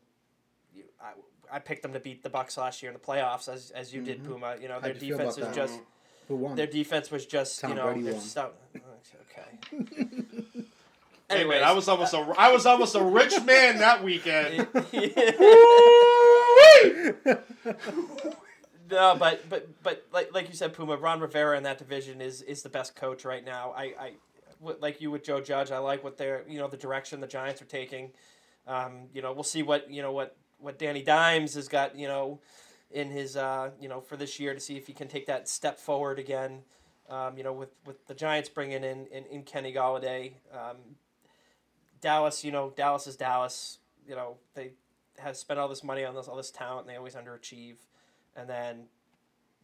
you, 0.75 0.85
I, 1.03 1.57
I 1.57 1.59
picked 1.61 1.83
them 1.83 1.95
to 1.95 2.01
beat 2.01 2.23
the 2.23 2.29
Bucks 2.29 2.59
last 2.59 2.83
year 2.83 2.91
in 2.91 2.95
the 2.95 3.03
playoffs, 3.03 3.49
as 3.49 3.71
as 3.71 3.95
you 3.95 4.03
did, 4.03 4.23
Puma. 4.23 4.57
You 4.61 4.69
know, 4.69 4.75
How'd 4.75 4.85
their 4.85 4.95
you 4.97 5.17
defense 5.17 5.39
was 5.39 5.57
just 5.57 5.81
their 6.55 6.67
defense 6.67 7.11
was 7.11 7.25
just 7.25 7.61
Tom 7.61 7.71
you 7.71 7.77
know 7.77 7.95
Brady 9.03 9.13
their 9.13 9.23
won. 9.23 9.45
stuff. 9.83 9.83
Okay. 9.83 10.65
Hey, 11.31 11.45
man, 11.45 11.63
I 11.63 11.73
was 11.73 11.87
almost 11.87 12.13
a 12.13 12.19
I 12.37 12.51
was 12.51 12.67
almost 12.67 12.97
a 12.97 13.05
rich 13.05 13.41
man 13.45 13.79
that 13.79 14.03
weekend. 14.03 14.67
no, 18.91 19.17
but 19.17 19.49
but 19.49 19.69
but 19.83 20.05
like 20.13 20.35
like 20.35 20.49
you 20.49 20.55
said, 20.55 20.73
Puma, 20.73 20.97
Ron 20.97 21.21
Rivera 21.21 21.57
in 21.57 21.63
that 21.63 21.79
division 21.79 22.21
is 22.21 22.43
is 22.43 22.63
the 22.63 22.69
best 22.69 22.97
coach 22.97 23.25
right 23.25 23.45
now. 23.45 23.73
I 23.77 23.85
I 23.99 24.13
w- 24.61 24.77
like 24.81 25.01
you 25.01 25.13
with 25.13 25.23
Joe 25.23 25.41
Judge. 25.41 25.71
I 25.71 25.79
like 25.79 26.03
what 26.03 26.19
they're 26.19 26.43
you 26.49 26.59
know 26.59 26.67
the 26.67 26.77
direction 26.77 27.21
the 27.21 27.29
Giants 27.29 27.63
are 27.63 27.67
taking. 27.67 28.11
Um, 28.67 29.09
you 29.15 29.23
know, 29.23 29.33
we'll 29.33 29.45
see 29.45 29.63
what 29.63 29.89
you 29.89 30.03
know 30.03 30.11
what 30.11 30.37
what 30.59 30.81
Danny 30.81 31.03
Dimes 31.03 31.55
has 31.55 31.69
got. 31.69 31.97
You 31.97 32.09
know, 32.09 32.41
in 32.91 33.11
his 33.11 33.37
uh, 33.37 33.71
you 33.81 33.89
know 33.89 34.01
for 34.01 34.17
this 34.17 34.41
year 34.41 34.53
to 34.53 34.61
see 34.61 34.77
if 34.77 34.89
he 34.89 34.93
can 34.93 35.07
take 35.07 35.27
that 35.27 35.49
step 35.49 35.79
forward 35.79 36.19
again. 36.19 36.63
Um, 37.11 37.37
you 37.37 37.43
know, 37.43 37.53
with, 37.53 37.71
with 37.85 38.07
the 38.07 38.15
Giants 38.15 38.49
bringing 38.49 38.85
in 38.85 39.07
in, 39.09 39.25
in 39.31 39.43
Kenny 39.43 39.73
Golladay, 39.73 40.35
um, 40.55 40.77
Dallas. 42.01 42.45
You 42.45 42.53
know, 42.53 42.73
Dallas 42.77 43.07
is 43.07 43.17
Dallas. 43.17 43.79
You 44.07 44.15
know, 44.15 44.37
they 44.55 44.73
have 45.19 45.37
spent 45.37 45.61
all 45.61 45.69
this 45.69 45.85
money 45.85 46.05
on 46.05 46.15
this 46.15 46.29
all 46.29 46.37
this 46.37 46.51
talent, 46.51 46.87
and 46.87 46.91
they 46.91 46.97
always 46.97 47.15
underachieve. 47.15 47.77
And 48.37 48.49
then, 48.49 48.85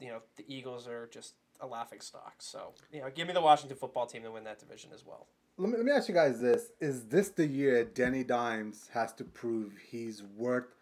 you 0.01 0.09
know, 0.09 0.23
the 0.37 0.45
Eagles 0.49 0.89
are 0.89 1.09
just 1.13 1.35
a 1.61 1.67
laughing 1.67 2.01
stock. 2.01 2.35
So, 2.39 2.73
you 2.93 3.01
know, 3.01 3.09
give 3.15 3.27
me 3.27 3.33
the 3.33 3.41
Washington 3.41 3.79
football 3.79 4.07
team 4.07 4.23
to 4.25 4.31
win 4.31 4.45
that 4.45 4.59
division 4.59 4.91
as 4.93 5.05
well. 5.07 5.27
Let 5.57 5.71
me, 5.71 5.77
let 5.77 5.87
me 5.87 5.93
ask 5.93 6.09
you 6.09 6.15
guys 6.15 6.41
this: 6.41 6.73
Is 6.81 7.05
this 7.05 7.31
the 7.31 7.47
year 7.47 7.85
Danny 7.85 8.25
Dimes 8.25 8.91
has 8.93 9.13
to 9.15 9.25
prove 9.25 9.73
he's 9.91 10.23
worth 10.23 10.75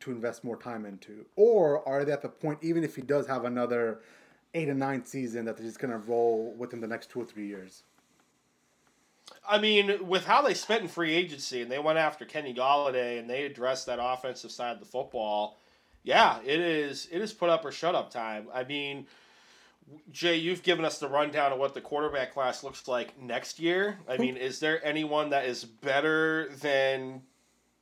to 0.00 0.10
invest 0.10 0.44
more 0.44 0.56
time 0.56 0.86
into, 0.86 1.26
or 1.36 1.86
are 1.88 2.04
they 2.04 2.12
at 2.12 2.22
the 2.22 2.28
point, 2.28 2.58
even 2.62 2.84
if 2.84 2.96
he 2.96 3.02
does 3.02 3.26
have 3.26 3.44
another 3.44 4.00
eight 4.54 4.68
or 4.68 4.74
nine 4.74 5.04
season, 5.04 5.44
that 5.44 5.56
they're 5.56 5.66
just 5.66 5.78
gonna 5.78 5.98
roll 5.98 6.54
within 6.56 6.80
the 6.80 6.86
next 6.86 7.10
two 7.10 7.20
or 7.20 7.24
three 7.24 7.46
years? 7.46 7.82
I 9.46 9.58
mean, 9.58 10.06
with 10.06 10.24
how 10.24 10.42
they 10.42 10.54
spent 10.54 10.82
in 10.82 10.88
free 10.88 11.14
agency 11.14 11.62
and 11.62 11.70
they 11.70 11.78
went 11.78 11.98
after 11.98 12.24
Kenny 12.24 12.54
Golladay 12.54 13.18
and 13.18 13.28
they 13.28 13.44
addressed 13.44 13.86
that 13.86 13.98
offensive 14.00 14.50
side 14.50 14.72
of 14.72 14.80
the 14.80 14.86
football, 14.86 15.58
yeah, 16.02 16.38
it 16.44 16.60
is 16.60 17.08
it 17.10 17.20
is 17.20 17.32
put 17.32 17.50
up 17.50 17.64
or 17.64 17.72
shut 17.72 17.94
up 17.94 18.10
time. 18.10 18.46
I 18.52 18.64
mean, 18.64 19.06
Jay, 20.12 20.36
you've 20.36 20.62
given 20.62 20.84
us 20.84 20.98
the 20.98 21.08
rundown 21.08 21.52
of 21.52 21.58
what 21.58 21.74
the 21.74 21.80
quarterback 21.80 22.32
class 22.32 22.62
looks 22.62 22.88
like 22.88 23.20
next 23.20 23.58
year. 23.58 23.98
I 24.08 24.16
mean, 24.16 24.36
is 24.36 24.60
there 24.60 24.84
anyone 24.84 25.30
that 25.30 25.46
is 25.46 25.64
better 25.64 26.48
than 26.60 27.22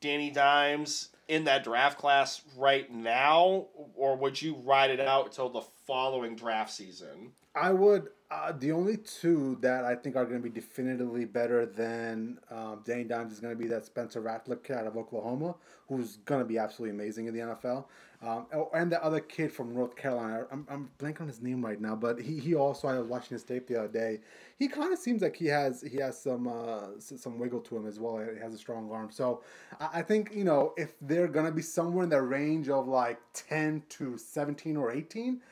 Danny 0.00 0.30
Dimes 0.30 1.10
in 1.28 1.44
that 1.44 1.64
draft 1.64 1.98
class 1.98 2.42
right 2.56 2.92
now, 2.92 3.66
or 3.94 4.16
would 4.16 4.40
you 4.40 4.56
ride 4.64 4.90
it 4.90 5.00
out 5.00 5.26
until 5.26 5.48
the 5.48 5.62
following 5.92 6.34
draft 6.34 6.72
season? 6.72 7.32
I 7.54 7.70
would. 7.70 8.08
Uh, 8.30 8.52
the 8.58 8.72
only 8.72 8.96
two 8.96 9.58
that 9.60 9.84
I 9.84 9.94
think 9.94 10.16
are 10.16 10.24
going 10.24 10.42
to 10.42 10.48
be 10.48 10.48
definitively 10.48 11.26
better 11.26 11.66
than 11.66 12.38
um, 12.50 12.80
Danny 12.82 13.04
Dimes 13.04 13.30
is 13.30 13.40
going 13.40 13.52
to 13.52 13.58
be 13.58 13.66
that 13.66 13.84
Spencer 13.84 14.22
Rattler 14.22 14.56
kid 14.56 14.76
out 14.76 14.86
of 14.86 14.96
Oklahoma, 14.96 15.54
who's 15.86 16.16
going 16.24 16.40
to 16.40 16.46
be 16.46 16.56
absolutely 16.56 16.96
amazing 16.96 17.26
in 17.26 17.34
the 17.34 17.40
NFL, 17.40 17.84
um, 18.22 18.46
oh, 18.54 18.70
and 18.72 18.90
the 18.90 19.04
other 19.04 19.20
kid 19.20 19.52
from 19.52 19.74
North 19.74 19.94
Carolina. 19.94 20.46
I'm, 20.50 20.66
I'm 20.70 20.88
blanking 20.98 21.22
on 21.22 21.26
his 21.26 21.42
name 21.42 21.62
right 21.62 21.78
now, 21.78 21.94
but 21.94 22.18
he, 22.18 22.38
he 22.38 22.54
also 22.54 22.88
I 22.88 22.96
was 22.98 23.06
watching 23.06 23.34
his 23.34 23.42
tape 23.42 23.66
the 23.66 23.80
other 23.80 23.88
day. 23.88 24.20
He 24.58 24.68
kind 24.68 24.94
of 24.94 24.98
seems 24.98 25.20
like 25.20 25.36
he 25.36 25.48
has 25.48 25.82
he 25.82 25.98
has 25.98 26.18
some 26.18 26.48
uh, 26.48 26.98
some 27.00 27.38
wiggle 27.38 27.60
to 27.60 27.76
him 27.76 27.86
as 27.86 28.00
well. 28.00 28.18
He 28.18 28.40
has 28.40 28.54
a 28.54 28.58
strong 28.58 28.90
arm, 28.90 29.10
so 29.10 29.42
I, 29.78 29.88
I 29.98 30.02
think 30.02 30.30
you 30.34 30.44
know 30.44 30.72
if 30.78 30.94
they're 31.02 31.28
going 31.28 31.46
to 31.46 31.52
be 31.52 31.60
somewhere 31.60 32.04
in 32.04 32.08
the 32.08 32.22
range 32.22 32.70
of 32.70 32.88
like 32.88 33.20
ten 33.34 33.82
to 33.90 34.16
seventeen 34.16 34.78
or 34.78 34.90
eighteen. 34.90 35.42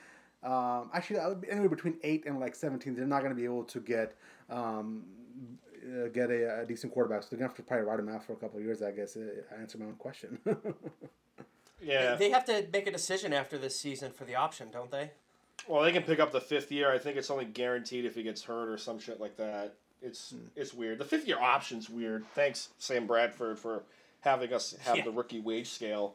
Um, 0.43 0.91
actually, 0.95 1.17
that 1.17 1.29
would 1.29 1.41
be 1.41 1.51
anywhere 1.51 1.69
between 1.69 1.97
eight 2.03 2.25
and 2.27 2.41
like 2.41 2.55
seventeen. 2.55 2.95
They're 2.95 3.07
not 3.07 3.21
going 3.21 3.31
to 3.31 3.37
be 3.37 3.45
able 3.45 3.65
to 3.65 3.81
get 3.81 4.17
um, 4.49 5.05
uh, 5.85 6.09
get 6.09 6.31
a, 6.31 6.61
a 6.63 6.67
decent 6.67 6.93
quarterback, 6.93 7.23
so 7.23 7.29
they're 7.31 7.39
going 7.39 7.49
to 7.51 7.53
have 7.53 7.57
to 7.57 7.63
probably 7.63 7.87
ride 7.87 7.99
him 8.01 8.09
out 8.09 8.25
for 8.25 8.33
a 8.33 8.37
couple 8.37 8.59
of 8.59 8.65
years. 8.65 8.83
I 8.83 8.91
guess. 8.93 9.17
Uh, 9.17 9.27
answer 9.61 9.79
my 9.79 9.87
own 9.87 9.95
question. 9.95 10.39
Yeah. 11.83 12.15
They 12.17 12.29
have 12.31 12.45
to 12.45 12.67
make 12.73 12.87
a 12.87 12.91
decision 12.91 13.33
after 13.33 13.57
this 13.57 13.75
season 13.79 14.13
for 14.13 14.25
the 14.27 14.35
option, 14.35 14.69
don't 14.71 14.91
they? 14.91 15.13
Well, 15.67 15.83
they 15.83 15.93
can 15.93 16.03
pick 16.03 16.21
up 16.21 16.31
the 16.31 16.41
fifth 16.41 16.71
year. 16.71 16.93
I 16.93 16.99
think 16.99 17.17
it's 17.17 17.31
only 17.31 17.47
guaranteed 17.47 18.05
if 18.05 18.15
he 18.15 18.23
gets 18.23 18.43
hurt 18.43 18.69
or 18.69 18.77
some 18.77 18.99
shit 18.99 19.19
like 19.21 19.37
that. 19.39 19.75
It's 20.03 20.35
it's 20.57 20.73
weird. 20.75 20.99
The 20.99 21.05
fifth 21.07 21.27
year 21.27 21.39
option's 21.41 21.89
weird. 21.91 22.25
Thanks, 22.35 22.69
Sam 22.79 23.07
Bradford, 23.07 23.59
for 23.59 23.83
having 24.21 24.53
us 24.53 24.75
have 24.83 24.97
Yeah. 24.99 25.05
the 25.05 25.11
rookie 25.11 25.41
wage 25.41 25.69
scale. 25.71 26.15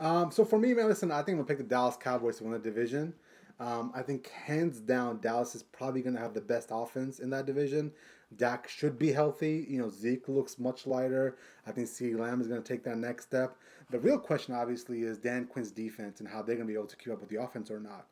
Um, 0.00 0.30
so 0.30 0.44
for 0.44 0.58
me, 0.58 0.72
man, 0.72 0.88
listen, 0.88 1.12
I 1.12 1.18
think 1.18 1.28
I'm 1.28 1.34
gonna 1.36 1.44
pick 1.44 1.58
the 1.58 1.64
Dallas 1.64 1.96
Cowboys 1.96 2.38
to 2.38 2.44
win 2.44 2.52
the 2.52 2.58
division. 2.58 3.14
Um, 3.60 3.92
I 3.94 4.00
think 4.00 4.30
hands 4.30 4.80
down, 4.80 5.20
Dallas 5.20 5.54
is 5.54 5.62
probably 5.62 6.00
gonna 6.00 6.18
have 6.18 6.32
the 6.32 6.40
best 6.40 6.70
offense 6.72 7.20
in 7.20 7.28
that 7.30 7.44
division. 7.44 7.92
Dak 8.36 8.66
should 8.68 8.98
be 8.98 9.12
healthy. 9.12 9.66
You 9.68 9.78
know, 9.78 9.90
Zeke 9.90 10.28
looks 10.28 10.58
much 10.58 10.86
lighter. 10.86 11.36
I 11.66 11.72
think 11.72 11.88
C. 11.88 12.14
Lamb 12.14 12.40
is 12.40 12.48
gonna 12.48 12.62
take 12.62 12.82
that 12.84 12.96
next 12.96 13.24
step. 13.24 13.56
The 13.90 13.98
real 13.98 14.18
question, 14.18 14.54
obviously, 14.54 15.02
is 15.02 15.18
Dan 15.18 15.46
Quinn's 15.46 15.70
defense 15.70 16.20
and 16.20 16.28
how 16.28 16.40
they're 16.40 16.56
gonna 16.56 16.66
be 16.66 16.74
able 16.74 16.86
to 16.86 16.96
keep 16.96 17.12
up 17.12 17.20
with 17.20 17.28
the 17.28 17.42
offense 17.42 17.70
or 17.70 17.80
not. 17.80 18.06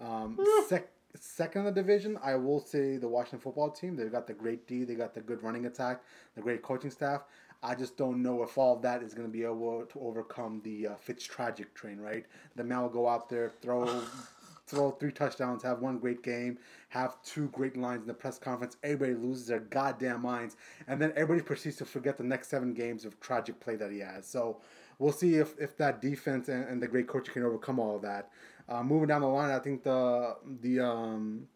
Um, 0.00 0.38
sec- 0.68 0.92
second 1.14 1.62
in 1.66 1.74
the 1.74 1.80
division, 1.80 2.18
I 2.22 2.36
will 2.36 2.60
say 2.60 2.98
the 2.98 3.08
Washington 3.08 3.40
football 3.40 3.70
team. 3.70 3.96
They've 3.96 4.12
got 4.12 4.28
the 4.28 4.34
great 4.34 4.68
D, 4.68 4.84
they 4.84 4.94
got 4.94 5.14
the 5.14 5.20
good 5.20 5.42
running 5.42 5.66
attack, 5.66 6.02
the 6.36 6.42
great 6.42 6.62
coaching 6.62 6.90
staff. 6.90 7.22
I 7.62 7.74
just 7.74 7.96
don't 7.96 8.22
know 8.22 8.42
if 8.42 8.58
all 8.58 8.76
that 8.76 9.02
is 9.02 9.14
going 9.14 9.26
to 9.26 9.32
be 9.32 9.44
able 9.44 9.86
to 9.86 10.00
overcome 10.00 10.60
the 10.64 10.88
uh, 10.88 10.94
Fitz 10.96 11.24
tragic 11.24 11.74
train, 11.74 11.98
right? 11.98 12.24
The 12.56 12.64
man 12.64 12.82
will 12.82 12.88
go 12.88 13.08
out 13.08 13.28
there, 13.28 13.50
throw, 13.62 14.02
throw 14.66 14.90
three 14.90 15.12
touchdowns, 15.12 15.62
have 15.62 15.78
one 15.78 15.98
great 15.98 16.22
game, 16.22 16.58
have 16.88 17.22
two 17.22 17.48
great 17.48 17.76
lines 17.76 18.02
in 18.02 18.08
the 18.08 18.14
press 18.14 18.38
conference. 18.38 18.76
Everybody 18.82 19.14
loses 19.14 19.46
their 19.46 19.60
goddamn 19.60 20.22
minds, 20.22 20.56
and 20.88 21.00
then 21.00 21.12
everybody 21.14 21.42
proceeds 21.46 21.76
to 21.76 21.84
forget 21.84 22.16
the 22.16 22.24
next 22.24 22.48
seven 22.48 22.74
games 22.74 23.04
of 23.04 23.20
tragic 23.20 23.60
play 23.60 23.76
that 23.76 23.92
he 23.92 24.00
has. 24.00 24.26
So 24.26 24.60
we'll 24.98 25.12
see 25.12 25.36
if, 25.36 25.54
if 25.60 25.76
that 25.76 26.02
defense 26.02 26.48
and, 26.48 26.64
and 26.64 26.82
the 26.82 26.88
great 26.88 27.06
coach 27.06 27.30
can 27.30 27.44
overcome 27.44 27.78
all 27.78 27.94
of 27.94 28.02
that. 28.02 28.30
Uh, 28.68 28.82
moving 28.82 29.08
down 29.08 29.20
the 29.20 29.26
line, 29.28 29.50
I 29.50 29.58
think 29.58 29.84
the 29.84 30.36
the 30.60 30.80
um, 30.80 31.46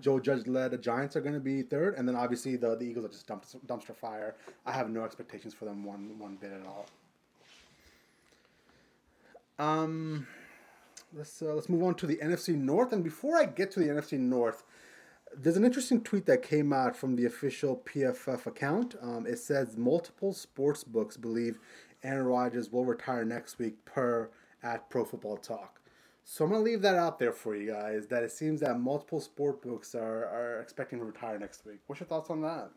Joe 0.00 0.18
Judge 0.18 0.46
led 0.46 0.70
the 0.70 0.78
Giants 0.78 1.14
are 1.14 1.20
going 1.20 1.34
to 1.34 1.40
be 1.40 1.62
third, 1.62 1.94
and 1.96 2.08
then 2.08 2.16
obviously 2.16 2.56
the, 2.56 2.74
the 2.74 2.84
Eagles 2.84 3.04
are 3.04 3.08
just 3.08 3.26
dumpster, 3.26 3.64
dumpster 3.66 3.94
fire. 3.94 4.34
I 4.66 4.72
have 4.72 4.90
no 4.90 5.04
expectations 5.04 5.54
for 5.54 5.66
them 5.66 5.84
one 5.84 6.18
one 6.18 6.36
bit 6.36 6.52
at 6.52 6.66
all. 6.66 6.86
Um, 9.58 10.26
let's 11.12 11.40
uh, 11.42 11.54
let's 11.54 11.68
move 11.68 11.82
on 11.82 11.94
to 11.96 12.06
the 12.06 12.16
NFC 12.16 12.56
North, 12.56 12.92
and 12.92 13.04
before 13.04 13.36
I 13.36 13.44
get 13.44 13.70
to 13.72 13.80
the 13.80 13.86
NFC 13.86 14.18
North, 14.18 14.64
there's 15.36 15.56
an 15.56 15.64
interesting 15.64 16.00
tweet 16.02 16.26
that 16.26 16.42
came 16.42 16.72
out 16.72 16.96
from 16.96 17.16
the 17.16 17.26
official 17.26 17.82
PFF 17.84 18.46
account. 18.46 18.96
Um, 19.00 19.26
it 19.26 19.38
says 19.38 19.76
multiple 19.76 20.32
sports 20.32 20.82
books 20.82 21.16
believe 21.16 21.58
Aaron 22.02 22.26
Rodgers 22.26 22.70
will 22.70 22.84
retire 22.84 23.24
next 23.24 23.58
week 23.58 23.84
per 23.84 24.30
at 24.62 24.88
Pro 24.90 25.04
Football 25.04 25.36
Talk. 25.36 25.80
So 26.24 26.44
I'm 26.44 26.50
gonna 26.50 26.62
leave 26.62 26.82
that 26.82 26.94
out 26.94 27.18
there 27.18 27.32
for 27.32 27.54
you 27.54 27.70
guys. 27.70 28.06
That 28.06 28.22
it 28.22 28.32
seems 28.32 28.60
that 28.60 28.80
multiple 28.80 29.20
sport 29.20 29.62
books 29.62 29.94
are, 29.94 30.24
are 30.26 30.60
expecting 30.60 30.98
to 30.98 31.04
retire 31.04 31.38
next 31.38 31.66
week. 31.66 31.80
What's 31.86 32.00
your 32.00 32.08
thoughts 32.08 32.30
on 32.30 32.40
that? 32.42 32.70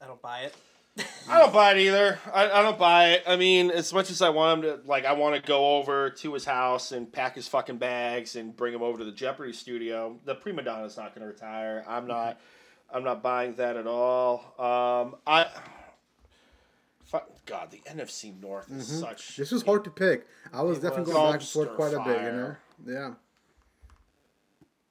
I 0.00 0.06
don't 0.06 0.20
buy 0.20 0.40
it. 0.40 0.54
I 1.28 1.40
don't 1.40 1.52
buy 1.52 1.72
it 1.72 1.78
either. 1.78 2.18
I, 2.32 2.50
I 2.50 2.62
don't 2.62 2.78
buy 2.78 3.12
it. 3.12 3.24
I 3.26 3.36
mean, 3.36 3.70
as 3.70 3.92
much 3.92 4.10
as 4.10 4.22
I 4.22 4.28
want 4.28 4.64
him 4.64 4.70
to, 4.70 4.88
like, 4.88 5.04
I 5.04 5.14
want 5.14 5.34
to 5.34 5.42
go 5.42 5.78
over 5.78 6.10
to 6.10 6.34
his 6.34 6.44
house 6.44 6.92
and 6.92 7.10
pack 7.10 7.34
his 7.34 7.48
fucking 7.48 7.78
bags 7.78 8.36
and 8.36 8.54
bring 8.54 8.72
him 8.72 8.82
over 8.82 8.98
to 8.98 9.04
the 9.04 9.12
Jeopardy 9.12 9.52
studio. 9.52 10.16
The 10.24 10.36
prima 10.36 10.62
donna's 10.62 10.96
not 10.96 11.14
going 11.14 11.26
to 11.26 11.32
retire. 11.32 11.84
I'm 11.88 12.06
not. 12.06 12.38
I'm 12.92 13.02
not 13.02 13.24
buying 13.24 13.54
that 13.54 13.76
at 13.76 13.88
all. 13.88 14.54
Um, 14.56 15.16
I. 15.26 15.46
God, 17.46 17.70
the 17.70 17.82
NFC 17.88 18.40
North 18.40 18.70
is 18.70 18.88
mm-hmm. 18.88 19.00
such. 19.00 19.36
This 19.36 19.52
was 19.52 19.62
hard 19.62 19.84
to 19.84 19.90
pick. 19.90 20.26
I 20.52 20.62
was 20.62 20.78
definitely 20.78 21.12
was 21.12 21.12
going 21.12 21.32
back 21.32 21.40
and 21.40 21.48
forth 21.48 21.74
quite 21.74 21.94
a 21.94 22.00
bit, 22.00 22.22
you 22.22 22.32
know. 22.32 22.56
Yeah. 22.86 23.14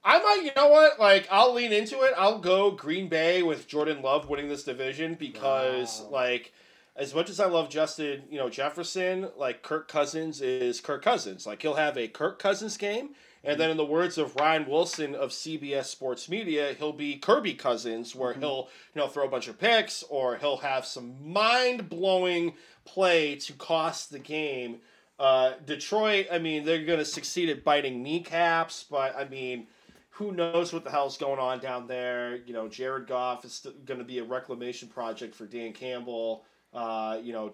I 0.04 0.18
might, 0.18 0.42
you 0.44 0.50
know 0.54 0.68
what? 0.68 1.00
Like, 1.00 1.26
I'll 1.30 1.54
lean 1.54 1.72
into 1.72 2.02
it. 2.02 2.12
I'll 2.16 2.38
go 2.38 2.70
Green 2.70 3.08
Bay 3.08 3.42
with 3.42 3.66
Jordan 3.66 4.02
Love 4.02 4.28
winning 4.28 4.48
this 4.48 4.62
division 4.62 5.14
because, 5.14 6.02
Wow. 6.02 6.10
like, 6.10 6.52
as 6.94 7.14
much 7.14 7.30
as 7.30 7.40
I 7.40 7.46
love 7.46 7.70
Justin, 7.70 8.24
you 8.30 8.38
know, 8.38 8.50
Jefferson, 8.50 9.30
like 9.36 9.62
Kirk 9.62 9.88
Cousins 9.88 10.40
is 10.42 10.80
Kirk 10.80 11.02
Cousins. 11.02 11.46
Like, 11.46 11.62
he'll 11.62 11.74
have 11.74 11.96
a 11.96 12.06
Kirk 12.06 12.38
Cousins 12.38 12.76
game, 12.76 13.10
and 13.44 13.60
then 13.60 13.70
in 13.70 13.76
the 13.76 13.84
words 13.84 14.16
of 14.18 14.34
Ryan 14.36 14.66
Wilson 14.68 15.14
of 15.14 15.30
CBS 15.30 15.84
Sports 15.84 16.28
Media, 16.28 16.74
he'll 16.78 16.92
be 16.92 17.16
Kirby 17.16 17.54
Cousins, 17.54 18.14
where 18.14 18.32
he'll, 18.32 18.68
you 18.94 19.00
know, 19.00 19.08
throw 19.08 19.24
a 19.24 19.28
bunch 19.28 19.48
of 19.48 19.58
picks 19.58 20.02
or 20.04 20.36
he'll 20.36 20.56
have 20.58 20.86
some 20.86 21.14
mind 21.32 21.88
blowing 21.88 22.54
play 22.84 23.36
to 23.36 23.52
cost 23.52 24.10
the 24.10 24.18
game. 24.18 24.78
Uh, 25.18 25.52
Detroit, 25.64 26.26
I 26.32 26.38
mean, 26.38 26.64
they're 26.64 26.84
going 26.84 26.98
to 26.98 27.04
succeed 27.04 27.48
at 27.48 27.64
biting 27.64 28.02
kneecaps, 28.02 28.84
but 28.90 29.14
I 29.16 29.28
mean, 29.28 29.66
who 30.10 30.32
knows 30.32 30.72
what 30.72 30.84
the 30.84 30.90
hell's 30.90 31.18
going 31.18 31.38
on 31.38 31.58
down 31.58 31.86
there? 31.86 32.36
You 32.46 32.52
know, 32.52 32.68
Jared 32.68 33.06
Goff 33.06 33.44
is 33.44 33.66
going 33.84 33.98
to 33.98 34.04
be 34.04 34.18
a 34.18 34.24
reclamation 34.24 34.88
project 34.88 35.34
for 35.34 35.46
Dan 35.46 35.72
Campbell. 35.72 36.44
Uh, 36.72 37.18
you 37.22 37.32
know, 37.32 37.52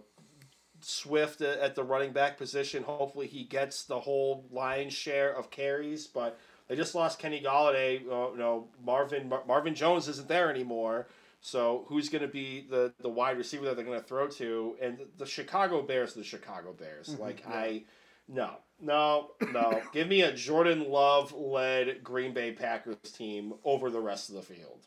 Swift 0.81 1.41
at 1.41 1.75
the 1.75 1.85
running 1.85 2.13
back 2.13 2.39
position. 2.39 2.83
Hopefully, 2.83 3.27
he 3.27 3.45
gets 3.45 3.85
the 3.85 4.01
whole 4.01 4.47
lion's 4.51 4.93
share 4.93 5.35
of 5.37 5.51
carries. 5.51 6.07
But 6.07 6.39
they 6.69 6.77
just 6.77 6.95
lost 6.95 7.19
Kenny 7.19 7.41
Golladay. 7.41 8.01
Uh, 8.03 8.33
you 8.33 8.39
know, 8.39 8.69
Marvin 8.85 9.29
Mar- 9.29 9.43
Marvin 9.47 9.75
Jones 9.75 10.09
isn't 10.09 10.29
there 10.29 10.51
anymore. 10.51 11.09
So 11.41 11.85
who's 11.89 12.09
going 12.09 12.23
to 12.23 12.29
be 12.29 12.67
the 12.69 12.93
the 13.01 13.09
wide 13.09 13.39
receiver 13.39 13.65
that 13.65 13.77
they're 13.77 13.85
going 13.85 14.01
to 14.01 14.07
throw 14.07 14.29
to? 14.29 14.77
And 14.81 14.99
the, 14.99 15.09
the 15.19 15.27
Chicago 15.27 15.83
Bears, 15.83 16.15
the 16.15 16.25
Chicago 16.25 16.73
Bears. 16.73 17.17
Like 17.19 17.45
I, 17.49 17.85
no, 18.29 18.57
no, 18.81 19.31
no. 19.53 19.83
Give 19.93 20.07
me 20.07 20.23
a 20.23 20.33
Jordan 20.33 20.91
Love 20.91 21.33
led 21.33 22.05
Green 22.05 22.33
Bay 22.35 22.53
Packers 22.53 22.97
team 23.13 23.55
over 23.65 23.91
the 23.91 24.01
rest 24.01 24.29
of 24.29 24.37
the 24.37 24.43
field. 24.43 24.87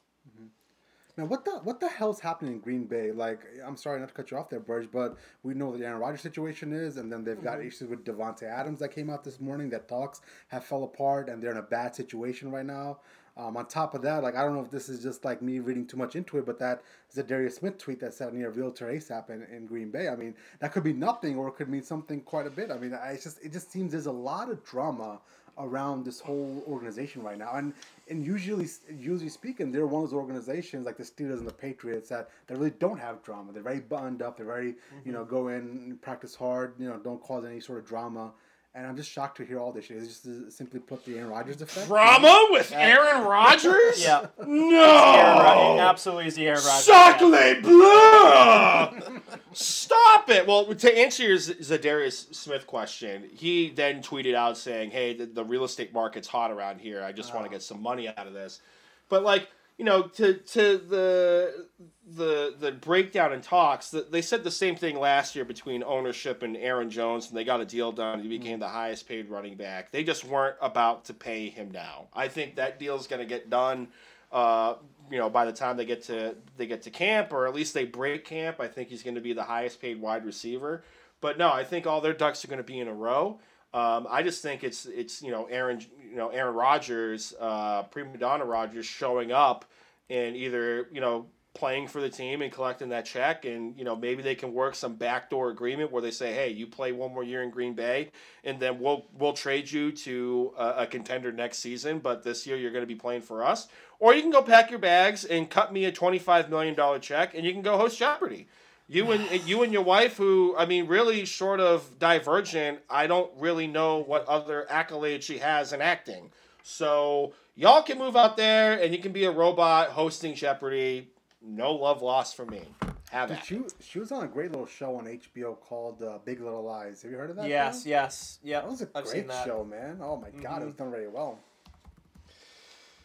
Now, 1.15 1.25
what 1.25 1.45
the 1.45 1.51
what 1.59 1.79
the 1.79 1.89
hell's 1.89 2.19
happening 2.19 2.53
in 2.53 2.59
Green 2.59 2.85
Bay? 2.85 3.11
Like, 3.11 3.41
I'm 3.63 3.77
sorry 3.77 3.99
not 3.99 4.07
to 4.09 4.13
cut 4.15 4.31
you 4.31 4.37
off 4.37 4.49
there, 4.49 4.59
Burge, 4.59 4.89
but 4.91 5.15
we 5.43 5.53
know 5.53 5.77
the 5.77 5.85
Aaron 5.85 5.99
Rodgers 5.99 6.21
situation 6.21 6.73
is, 6.73 6.97
and 6.97 7.11
then 7.11 7.23
they've 7.23 7.41
got 7.41 7.59
issues 7.59 7.87
with 7.89 8.03
Davante 8.03 8.43
Adams 8.43 8.79
that 8.79 8.89
came 8.89 9.11
out 9.11 9.23
this 9.23 9.39
morning. 9.39 9.69
That 9.69 9.87
talks 9.87 10.21
have 10.47 10.65
fell 10.65 10.83
apart, 10.83 11.29
and 11.29 11.41
they're 11.41 11.51
in 11.51 11.57
a 11.57 11.61
bad 11.61 11.95
situation 11.95 12.49
right 12.49 12.65
now. 12.65 12.99
Um, 13.35 13.57
on 13.57 13.67
top 13.67 13.95
of 13.95 14.01
that, 14.03 14.23
like 14.23 14.35
I 14.35 14.43
don't 14.43 14.55
know 14.55 14.61
if 14.61 14.71
this 14.71 14.89
is 14.89 15.03
just 15.03 15.23
like 15.23 15.41
me 15.41 15.59
reading 15.59 15.85
too 15.85 15.97
much 15.97 16.15
into 16.15 16.37
it, 16.39 16.47
but 16.47 16.57
that 16.59 16.81
Za'Darius 17.15 17.53
Smith 17.53 17.77
tweet 17.77 17.99
that 17.99 18.13
said 18.13 18.33
near 18.33 18.49
realtor 18.49 18.87
ASAP 18.87 19.29
in, 19.29 19.43
in 19.55 19.67
Green 19.67 19.91
Bay. 19.91 20.07
I 20.07 20.15
mean, 20.15 20.35
that 20.59 20.71
could 20.71 20.83
be 20.83 20.93
nothing, 20.93 21.35
or 21.35 21.47
it 21.47 21.55
could 21.55 21.69
mean 21.69 21.83
something 21.83 22.21
quite 22.21 22.47
a 22.47 22.51
bit. 22.51 22.71
I 22.71 22.77
mean, 22.77 22.93
I 22.93 23.11
it's 23.11 23.23
just 23.23 23.43
it 23.43 23.51
just 23.51 23.71
seems 23.71 23.91
there's 23.91 24.07
a 24.07 24.11
lot 24.11 24.49
of 24.49 24.63
drama 24.63 25.19
around 25.57 26.05
this 26.05 26.19
whole 26.19 26.63
organization 26.67 27.23
right 27.23 27.37
now. 27.37 27.53
And 27.53 27.73
and 28.09 28.25
usually 28.25 28.67
usually 28.89 29.29
speaking, 29.29 29.71
they're 29.71 29.87
one 29.87 30.03
of 30.03 30.09
those 30.09 30.17
organizations 30.17 30.85
like 30.85 30.97
the 30.97 31.03
Steelers 31.03 31.39
and 31.39 31.47
the 31.47 31.53
Patriots 31.53 32.09
that, 32.09 32.29
that 32.47 32.57
really 32.57 32.71
don't 32.71 32.99
have 32.99 33.23
drama. 33.23 33.51
They're 33.51 33.63
very 33.63 33.79
buttoned 33.79 34.21
up. 34.21 34.37
They're 34.37 34.45
very 34.45 34.67
you 34.67 34.73
mm-hmm. 34.73 35.11
know 35.11 35.25
go 35.25 35.49
in 35.49 35.97
practice 36.01 36.35
hard. 36.35 36.73
You 36.79 36.89
know 36.89 36.97
don't 36.97 37.21
cause 37.21 37.45
any 37.45 37.59
sort 37.59 37.79
of 37.79 37.87
drama. 37.87 38.31
And 38.75 38.87
I'm 38.87 38.95
just 38.95 39.11
shocked 39.11 39.37
to 39.37 39.45
hear 39.45 39.59
all 39.59 39.71
this 39.71 39.85
shit. 39.85 39.97
It's 39.97 40.21
just 40.21 40.57
simply 40.57 40.79
put 40.79 41.05
the 41.05 41.19
Aaron 41.19 41.29
Rodgers 41.29 41.61
effect. 41.61 41.87
Drama 41.87 42.47
with 42.49 42.71
Aaron 42.71 43.23
Rodgers? 43.23 44.03
Yeah. 44.03 44.25
No. 44.39 44.83
Aaron 44.83 45.37
Rod- 45.37 45.79
absolutely 45.79 46.25
is 46.25 46.35
the 46.35 46.47
Aaron 46.47 46.63
Rodgers. 46.65 46.85
Sacre 46.85 47.61
bleu! 47.61 49.19
Stop 49.53 50.27
it! 50.31 50.47
Well, 50.47 50.73
to 50.73 50.97
answer 50.97 51.21
your 51.21 51.37
Z- 51.37 51.57
Za'Darius 51.61 52.33
Smith 52.33 52.65
question, 52.65 53.29
he 53.31 53.69
then 53.69 54.01
tweeted 54.01 54.33
out 54.33 54.57
saying, 54.57 54.89
"Hey, 54.89 55.13
the, 55.13 55.27
the 55.27 55.45
real 55.45 55.65
estate 55.65 55.93
market's 55.93 56.27
hot 56.27 56.49
around 56.49 56.81
here. 56.81 57.03
I 57.03 57.11
just 57.11 57.31
want 57.35 57.45
to 57.45 57.49
ah. 57.49 57.53
get 57.53 57.61
some 57.61 57.79
money 57.79 58.07
out 58.07 58.25
of 58.25 58.33
this." 58.33 58.59
But 59.07 59.21
like, 59.21 59.49
you 59.77 59.85
know, 59.85 60.03
to 60.03 60.33
to 60.33 60.77
the 60.77 61.67
the 62.05 62.55
the 62.59 62.71
breakdown 62.71 63.33
and 63.33 63.41
talks, 63.41 63.91
th- 63.91 64.07
they 64.11 64.21
said 64.21 64.43
the 64.43 64.51
same 64.51 64.75
thing 64.75 64.99
last 64.99 65.35
year 65.35 65.45
between 65.45 65.83
ownership 65.83 66.43
and 66.43 66.55
Aaron 66.57 66.89
Jones, 66.89 67.27
and 67.27 67.37
they 67.37 67.43
got 67.43 67.61
a 67.61 67.65
deal 67.65 67.91
done. 67.91 68.19
He 68.19 68.27
became 68.27 68.59
the 68.59 68.67
highest 68.67 69.07
paid 69.07 69.29
running 69.29 69.55
back. 69.55 69.91
They 69.91 70.03
just 70.03 70.25
weren't 70.25 70.57
about 70.61 71.05
to 71.05 71.13
pay 71.13 71.49
him 71.49 71.71
now. 71.71 72.07
I 72.13 72.27
think 72.27 72.55
that 72.55 72.79
deal's 72.79 73.07
going 73.07 73.21
to 73.21 73.27
get 73.27 73.49
done. 73.49 73.87
Uh, 74.31 74.75
you 75.11 75.17
know, 75.17 75.29
by 75.29 75.45
the 75.45 75.53
time 75.53 75.77
they 75.77 75.85
get 75.85 76.03
to 76.03 76.35
they 76.57 76.67
get 76.67 76.83
to 76.83 76.91
camp, 76.91 77.33
or 77.33 77.47
at 77.47 77.53
least 77.53 77.73
they 77.73 77.85
break 77.85 78.25
camp, 78.25 78.59
I 78.59 78.67
think 78.67 78.89
he's 78.89 79.03
going 79.03 79.15
to 79.15 79.21
be 79.21 79.33
the 79.33 79.43
highest 79.43 79.81
paid 79.81 79.99
wide 79.99 80.25
receiver. 80.25 80.83
But 81.21 81.37
no, 81.37 81.51
I 81.51 81.63
think 81.63 81.87
all 81.87 82.01
their 82.01 82.13
ducks 82.13 82.43
are 82.43 82.47
going 82.47 82.57
to 82.57 82.63
be 82.63 82.79
in 82.79 82.87
a 82.87 82.93
row. 82.93 83.39
Um, 83.73 84.05
I 84.09 84.21
just 84.21 84.43
think 84.43 84.63
it's 84.63 84.85
it's 84.85 85.21
you 85.21 85.31
know 85.31 85.45
Aaron 85.45 85.83
you 86.13 86.19
know 86.19 86.29
Aaron 86.29 86.53
Rodgers, 86.53 87.33
uh, 87.39 87.83
prima 87.83 88.17
donna 88.17 88.45
Rodgers 88.45 88.85
showing 88.85 89.31
up 89.31 89.65
and 90.11 90.35
either 90.35 90.87
you 90.91 91.01
know 91.01 91.25
playing 91.55 91.87
for 91.87 92.01
the 92.01 92.09
team 92.09 92.41
and 92.41 92.51
collecting 92.51 92.89
that 92.89 93.05
check, 93.05 93.45
and 93.45 93.75
you 93.77 93.83
know 93.83 93.95
maybe 93.95 94.21
they 94.21 94.35
can 94.35 94.53
work 94.53 94.75
some 94.75 94.95
backdoor 94.95 95.49
agreement 95.49 95.91
where 95.91 96.03
they 96.03 96.11
say, 96.11 96.33
hey, 96.33 96.49
you 96.49 96.67
play 96.67 96.91
one 96.91 97.11
more 97.11 97.23
year 97.23 97.41
in 97.41 97.49
Green 97.49 97.73
Bay, 97.73 98.11
and 98.43 98.59
then 98.59 98.79
we'll 98.79 99.07
we'll 99.17 99.33
trade 99.33 99.71
you 99.71 99.91
to 99.91 100.53
a, 100.55 100.69
a 100.83 100.87
contender 100.87 101.31
next 101.31 101.57
season, 101.59 101.97
but 101.97 102.23
this 102.23 102.45
year 102.45 102.57
you're 102.57 102.71
going 102.71 102.83
to 102.83 102.87
be 102.87 102.95
playing 102.95 103.21
for 103.21 103.43
us, 103.43 103.67
or 103.99 104.13
you 104.13 104.21
can 104.21 104.31
go 104.31 104.43
pack 104.43 104.69
your 104.69 104.79
bags 104.79 105.25
and 105.25 105.49
cut 105.49 105.73
me 105.73 105.85
a 105.85 105.91
twenty 105.91 106.19
five 106.19 106.47
million 106.47 106.75
dollar 106.75 106.99
check, 106.99 107.33
and 107.33 107.43
you 107.43 107.51
can 107.51 107.63
go 107.63 107.75
host 107.75 107.97
Jeopardy. 107.97 108.47
You 108.93 109.11
and 109.11 109.47
you 109.47 109.63
and 109.63 109.73
your 109.73 109.81
wife, 109.81 110.17
who 110.17 110.55
I 110.57 110.65
mean, 110.65 110.87
really 110.87 111.25
short 111.25 111.59
of 111.59 111.97
Divergent, 111.97 112.79
I 112.89 113.07
don't 113.07 113.31
really 113.39 113.65
know 113.65 113.97
what 113.97 114.27
other 114.27 114.67
accolades 114.69 115.23
she 115.23 115.39
has 115.39 115.73
in 115.73 115.81
acting. 115.81 116.29
So 116.61 117.33
y'all 117.55 117.81
can 117.81 117.97
move 117.97 118.15
out 118.15 118.37
there, 118.37 118.79
and 118.79 118.93
you 118.93 118.99
can 118.99 119.11
be 119.11 119.25
a 119.25 119.31
robot 119.31 119.89
hosting 119.89 120.35
Jeopardy. 120.35 121.09
No 121.41 121.73
love 121.73 122.01
lost 122.01 122.35
for 122.35 122.45
me. 122.45 122.61
Have 123.09 123.29
Dude, 123.29 123.37
it. 123.37 123.43
she, 123.43 123.61
she 123.79 123.99
was 123.99 124.11
on 124.11 124.23
a 124.23 124.27
great 124.27 124.51
little 124.51 124.65
show 124.65 124.95
on 124.95 125.05
HBO 125.05 125.59
called 125.59 126.01
uh, 126.01 126.19
Big 126.23 126.39
Little 126.39 126.63
Lies. 126.63 127.01
Have 127.01 127.11
you 127.11 127.17
heard 127.17 127.29
of 127.29 127.35
that? 127.35 127.47
Yes, 127.47 127.83
show? 127.83 127.89
yes, 127.89 128.39
yeah. 128.43 128.61
That 128.61 128.69
was 128.69 128.81
a 128.81 128.87
I've 128.95 129.05
great 129.05 129.27
show, 129.45 129.63
man. 129.63 129.99
Oh 130.01 130.17
my 130.17 130.29
god, 130.29 130.61
it 130.61 130.65
was 130.65 130.75
done 130.75 130.91
very 130.91 131.07
well. 131.07 131.39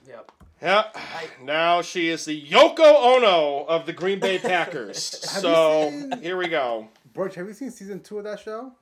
Yep. 0.06 0.32
Yeah. 0.62 0.84
Now 1.42 1.82
she 1.82 2.08
is 2.08 2.24
the 2.24 2.40
Yoko 2.40 2.80
Ono 3.16 3.64
of 3.66 3.86
the 3.86 3.92
Green 3.92 4.18
Bay 4.20 4.38
Packers. 4.42 5.02
So 5.02 5.90
seen- 5.90 6.20
here 6.20 6.36
we 6.36 6.48
go. 6.48 6.88
Burge, 7.14 7.34
have 7.36 7.46
you 7.46 7.52
seen 7.54 7.70
season 7.70 8.00
two 8.00 8.18
of 8.18 8.24
that 8.24 8.40
show? 8.40 8.72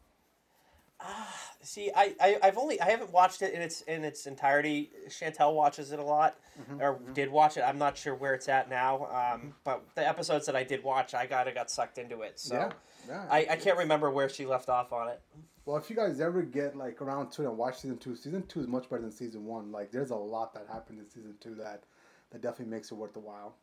Ah, 1.00 1.34
see, 1.62 1.90
I, 1.94 2.14
I 2.20 2.38
I've 2.42 2.56
only 2.58 2.80
I 2.80 2.90
haven't 2.90 3.12
watched 3.12 3.42
it 3.42 3.52
in 3.52 3.60
its 3.60 3.82
in 3.82 4.02
its 4.04 4.26
entirety. 4.26 4.90
Chantel 5.08 5.54
watches 5.54 5.92
it 5.92 5.98
a 5.98 6.02
lot, 6.02 6.36
or 6.80 6.98
did 7.12 7.30
watch 7.30 7.58
it. 7.58 7.60
I'm 7.62 7.78
not 7.78 7.98
sure 7.98 8.14
where 8.14 8.32
it's 8.34 8.48
at 8.48 8.70
now. 8.70 9.06
Um, 9.34 9.54
but 9.62 9.82
the 9.94 10.06
episodes 10.08 10.46
that 10.46 10.56
I 10.56 10.64
did 10.64 10.82
watch, 10.82 11.12
I 11.14 11.26
got 11.26 11.52
got 11.54 11.70
sucked 11.70 11.98
into 11.98 12.22
it. 12.22 12.40
So 12.40 12.54
yeah. 12.54 12.70
Yeah. 13.08 13.24
I, 13.30 13.46
I 13.50 13.56
can't 13.56 13.76
remember 13.78 14.10
where 14.10 14.28
she 14.28 14.46
left 14.46 14.68
off 14.70 14.92
on 14.92 15.08
it. 15.08 15.20
Well, 15.66 15.76
if 15.76 15.90
you 15.90 15.96
guys 15.96 16.20
ever 16.20 16.42
get 16.42 16.76
like 16.76 17.02
around 17.02 17.32
to 17.32 17.42
it 17.42 17.48
and 17.48 17.58
watch 17.58 17.80
season 17.80 17.98
two, 17.98 18.14
season 18.14 18.46
two 18.46 18.60
is 18.60 18.68
much 18.68 18.88
better 18.88 19.02
than 19.02 19.10
season 19.10 19.44
one. 19.44 19.72
Like, 19.72 19.90
there's 19.90 20.10
a 20.10 20.16
lot 20.16 20.54
that 20.54 20.66
happened 20.72 21.00
in 21.00 21.10
season 21.10 21.34
two 21.40 21.56
that 21.56 21.82
that 22.30 22.40
definitely 22.40 22.72
makes 22.74 22.90
it 22.92 22.94
worth 22.94 23.12
the 23.12 23.18
while. 23.18 23.56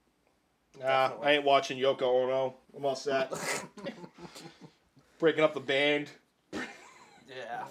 Nah, 0.79 1.11
I 1.21 1.31
ain't 1.33 1.45
watching 1.45 1.77
Yoko 1.77 2.01
Ono. 2.01 2.55
I'm 2.75 2.85
all 2.85 2.95
set. 2.95 3.31
Breaking 5.19 5.43
up 5.43 5.53
the 5.53 5.59
band. 5.61 6.09
Yeah. 6.51 7.63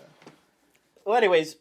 Well, 1.04 1.16
anyways, 1.16 1.56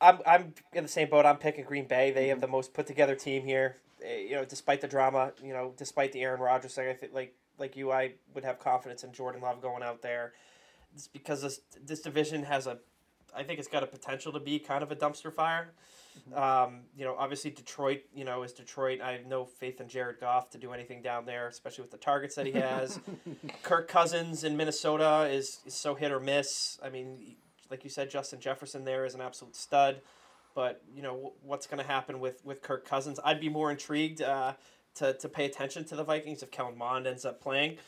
I'm 0.00 0.18
I'm 0.24 0.54
in 0.74 0.84
the 0.84 0.88
same 0.88 1.08
boat. 1.10 1.26
I'm 1.26 1.38
picking 1.38 1.64
Green 1.64 1.86
Bay. 1.86 2.12
They 2.12 2.28
have 2.28 2.40
the 2.40 2.46
most 2.46 2.72
put 2.72 2.86
together 2.86 3.16
team 3.16 3.44
here. 3.44 3.78
Eh, 4.04 4.26
You 4.28 4.36
know, 4.36 4.44
despite 4.44 4.80
the 4.80 4.88
drama, 4.88 5.32
you 5.42 5.52
know, 5.52 5.74
despite 5.76 6.12
the 6.12 6.22
Aaron 6.22 6.40
Rodgers 6.40 6.74
thing, 6.74 6.88
I 6.88 6.92
think 6.92 7.12
like 7.12 7.34
like 7.58 7.76
you, 7.76 7.90
I 7.90 8.12
would 8.34 8.44
have 8.44 8.60
confidence 8.60 9.02
in 9.02 9.12
Jordan 9.12 9.40
Love 9.40 9.60
going 9.60 9.82
out 9.82 10.02
there. 10.02 10.34
It's 10.94 11.08
because 11.08 11.42
this 11.42 11.60
this 11.84 12.00
division 12.00 12.44
has 12.44 12.66
a, 12.66 12.78
I 13.36 13.42
think 13.42 13.58
it's 13.58 13.68
got 13.68 13.82
a 13.82 13.86
potential 13.86 14.32
to 14.32 14.40
be 14.40 14.58
kind 14.58 14.82
of 14.82 14.92
a 14.92 14.96
dumpster 14.96 15.32
fire. 15.32 15.72
Um, 16.34 16.82
you 16.96 17.04
know, 17.04 17.16
obviously 17.18 17.50
Detroit, 17.50 18.02
you 18.14 18.24
know, 18.24 18.44
is 18.44 18.52
Detroit. 18.52 19.00
I 19.00 19.12
have 19.12 19.26
no 19.26 19.44
faith 19.44 19.80
in 19.80 19.88
Jared 19.88 20.20
Goff 20.20 20.50
to 20.50 20.58
do 20.58 20.72
anything 20.72 21.02
down 21.02 21.26
there, 21.26 21.48
especially 21.48 21.82
with 21.82 21.90
the 21.90 21.98
targets 21.98 22.36
that 22.36 22.46
he 22.46 22.52
has. 22.52 23.00
Kirk 23.62 23.88
Cousins 23.88 24.44
in 24.44 24.56
Minnesota 24.56 25.28
is, 25.30 25.58
is 25.66 25.74
so 25.74 25.94
hit 25.94 26.12
or 26.12 26.20
miss. 26.20 26.78
I 26.82 26.88
mean, 26.88 27.36
like 27.70 27.82
you 27.84 27.90
said, 27.90 28.10
Justin 28.10 28.40
Jefferson 28.40 28.84
there 28.84 29.04
is 29.04 29.14
an 29.14 29.20
absolute 29.20 29.56
stud. 29.56 30.00
But 30.54 30.82
you 30.94 31.02
know 31.02 31.16
wh- 31.16 31.44
what's 31.44 31.66
going 31.66 31.82
to 31.82 31.86
happen 31.86 32.20
with, 32.20 32.44
with 32.44 32.62
Kirk 32.62 32.86
Cousins? 32.86 33.18
I'd 33.24 33.40
be 33.40 33.48
more 33.48 33.72
intrigued 33.72 34.22
uh, 34.22 34.52
to, 34.96 35.12
to 35.14 35.28
pay 35.28 35.46
attention 35.46 35.84
to 35.86 35.96
the 35.96 36.04
Vikings 36.04 36.42
if 36.44 36.52
Kellen 36.52 36.78
Mond 36.78 37.08
ends 37.08 37.24
up 37.24 37.40
playing 37.40 37.78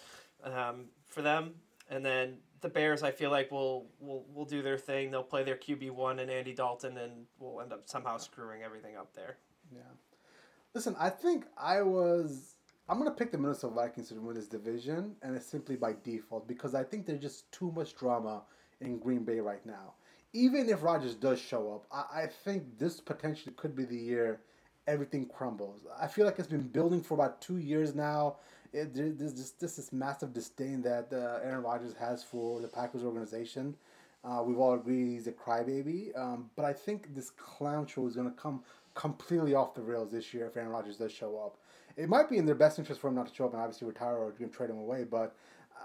um, 0.43 0.87
for 1.09 1.23
them, 1.23 1.55
and 1.89 2.05
then 2.05 2.39
the 2.61 2.69
Bears. 2.69 3.03
I 3.03 3.11
feel 3.11 3.31
like 3.31 3.51
will 3.51 3.87
will 4.01 4.25
will 4.35 4.45
do 4.45 4.63
their 4.63 4.79
thing. 4.79 5.11
They'll 5.11 5.23
play 5.23 5.45
their 5.45 5.57
QB 5.57 5.91
one 5.93 6.19
and 6.21 6.31
Andy 6.31 6.55
Dalton, 6.55 6.97
and 6.99 7.27
we'll 7.39 7.61
end 7.61 7.73
up 7.73 7.83
somehow 7.89 8.17
screwing 8.19 8.63
everything 8.63 8.97
up 8.97 9.13
there. 9.15 9.39
Yeah. 9.73 9.81
Listen, 10.75 10.95
I 10.99 11.11
think 11.11 11.47
I 11.57 11.83
was. 11.83 12.55
I'm 12.89 12.99
gonna 12.99 13.11
pick 13.11 13.33
the 13.33 13.39
Minnesota 13.39 13.75
Vikings 13.75 14.09
to 14.11 14.15
win 14.21 14.37
this 14.37 14.47
division, 14.49 15.17
and 15.23 15.35
it's 15.35 15.47
simply 15.47 15.77
by 15.77 15.95
default 16.05 16.47
because 16.47 16.75
I 16.75 16.85
think 16.85 17.07
there's 17.07 17.21
just 17.21 17.51
too 17.53 17.73
much 17.73 17.97
drama 17.97 18.43
in 18.81 18.99
Green 18.99 19.25
Bay 19.25 19.41
right 19.41 19.65
now. 19.67 19.95
even 20.33 20.69
if 20.69 20.83
Rodgers 20.83 21.15
does 21.15 21.41
show 21.41 21.73
up, 21.75 21.87
I, 21.91 22.23
I 22.23 22.27
think 22.27 22.79
this 22.79 23.01
potentially 23.01 23.55
could 23.57 23.75
be 23.75 23.85
the 23.85 23.97
year 23.97 24.41
everything 24.87 25.27
crumbles. 25.27 25.81
I 26.01 26.07
feel 26.07 26.27
like 26.27 26.39
it's 26.39 26.49
been 26.49 26.69
building 26.69 27.01
for 27.03 27.15
about 27.15 27.41
two 27.41 27.57
years 27.59 27.95
now. 27.95 28.37
It, 28.77 28.95
there's 28.95 29.33
this, 29.33 29.51
this, 29.53 29.77
this 29.77 29.93
massive 29.93 30.33
disdain 30.33 30.83
that 30.83 31.09
uh, 31.13 31.41
Aaron 31.43 31.63
Rodgers 31.63 31.95
has 31.95 32.23
for 32.23 32.61
the 32.61 32.69
Packers 32.69 33.03
organization. 33.03 33.75
Uh, 34.23 34.43
we've 34.45 34.59
all 34.59 34.75
agreed 34.75 35.09
he's 35.09 35.27
a 35.29 35.33
crybaby, 35.33 36.17
um, 36.19 36.51
but 36.57 36.65
I 36.65 36.73
think 36.73 37.15
this 37.15 37.31
clown 37.31 37.87
show 37.87 38.07
is 38.07 38.17
going 38.17 38.29
to 38.29 38.37
come 38.37 38.63
completely 38.95 39.55
off 39.55 39.75
the 39.75 39.83
rails 39.83 40.11
this 40.11 40.35
year 40.35 40.47
if 40.47 40.57
Aaron 40.57 40.71
Rodgers 40.71 40.97
does 40.97 41.13
show 41.13 41.39
up. 41.39 41.57
It 41.97 42.09
might 42.09 42.29
be 42.29 42.37
in 42.37 42.45
their 42.45 42.55
best 42.55 42.79
interest 42.79 43.01
for 43.01 43.09
him 43.09 43.15
not 43.15 43.29
to 43.29 43.35
show 43.35 43.47
up 43.47 43.53
and 43.53 43.63
obviously 43.63 43.87
retire 43.87 44.17
or 44.17 44.33
trade 44.33 44.71
him 44.71 44.79
away, 44.79 45.05
but 45.05 45.35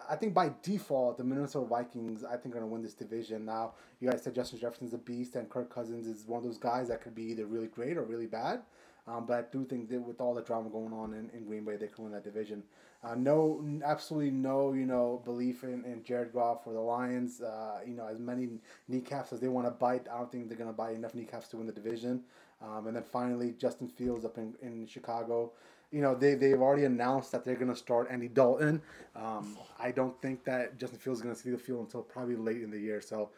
I 0.10 0.16
think 0.16 0.34
by 0.34 0.52
default, 0.62 1.18
the 1.18 1.24
Minnesota 1.24 1.66
Vikings, 1.68 2.24
I 2.24 2.36
think, 2.36 2.56
are 2.56 2.60
going 2.60 2.62
to 2.62 2.68
win 2.68 2.82
this 2.82 2.94
division. 2.94 3.46
Now, 3.46 3.74
you 4.00 4.10
guys 4.10 4.24
said 4.24 4.36
Justin 4.36 4.60
Jefferson's 4.60 4.94
a 4.94 4.98
beast, 4.98 5.36
and 5.36 5.50
Kirk 5.50 5.74
Cousins 5.74 6.08
is 6.08 6.28
one 6.28 6.40
of 6.40 6.44
those 6.44 6.58
guys 6.58 6.88
that 6.90 7.02
could 7.02 7.16
be 7.16 7.24
either 7.24 7.46
really 7.46 7.68
great 7.68 7.98
or 7.98 8.04
really 8.04 8.26
bad. 8.26 8.62
Um, 9.08 9.26
but 9.26 9.38
I 9.38 9.44
do 9.52 9.66
think 9.66 9.90
that 9.90 10.00
with 10.00 10.22
all 10.22 10.34
the 10.34 10.42
drama 10.42 10.70
going 10.70 10.94
on 10.94 11.14
in, 11.14 11.30
in 11.36 11.46
Green 11.46 11.66
Bay, 11.66 11.76
they 11.76 11.88
can 11.88 12.04
win 12.04 12.14
that 12.14 12.24
division. 12.24 12.64
Uh, 13.04 13.16
no, 13.16 13.64
absolutely 13.84 14.30
no, 14.30 14.74
you 14.74 14.86
know, 14.86 15.22
belief 15.26 15.64
in, 15.64 15.84
in 15.86 16.04
Jared 16.04 16.34
Goff 16.34 16.68
or 16.68 16.74
the 16.74 16.80
Lions. 16.80 17.42
Uh, 17.42 17.80
you 17.86 17.96
know, 17.96 18.06
as 18.06 18.20
many 18.20 18.50
kneecaps 18.88 19.34
as 19.34 19.40
they 19.40 19.48
want 19.48 19.66
to 19.66 19.72
bite, 19.72 20.06
I 20.12 20.18
don't 20.18 20.32
think 20.32 20.48
they're 20.48 20.58
going 20.58 20.70
to 20.70 20.76
bite 20.76 20.96
enough 20.96 21.16
kneecaps 21.16 21.48
to 21.50 21.58
win 21.58 21.66
the 21.66 21.74
division. 21.74 22.22
Um, 22.62 22.86
and 22.86 22.96
then 22.96 23.04
finally, 23.04 23.56
Justin 23.58 23.88
Fields 23.88 24.24
up 24.24 24.38
in, 24.38 24.54
in 24.62 24.86
Chicago. 24.86 25.52
You 25.92 26.02
know, 26.02 26.14
they, 26.14 26.36
they've 26.36 26.62
already 26.62 26.86
announced 26.86 27.32
that 27.32 27.44
they're 27.44 27.56
going 27.56 27.72
to 27.74 27.76
start 27.76 28.08
Andy 28.12 28.28
Dalton. 28.28 28.82
Um, 29.16 29.58
I 29.80 29.92
don't 29.92 30.20
think 30.22 30.44
that 30.46 30.78
Justin 30.78 31.00
Fields 31.00 31.20
is 31.20 31.24
going 31.24 31.36
to 31.36 31.42
see 31.42 31.50
the 31.50 31.58
field 31.58 31.80
until 31.80 32.04
probably 32.04 32.36
late 32.36 32.62
in 32.62 32.70
the 32.70 32.80
year. 32.80 33.02
So, 33.02 33.30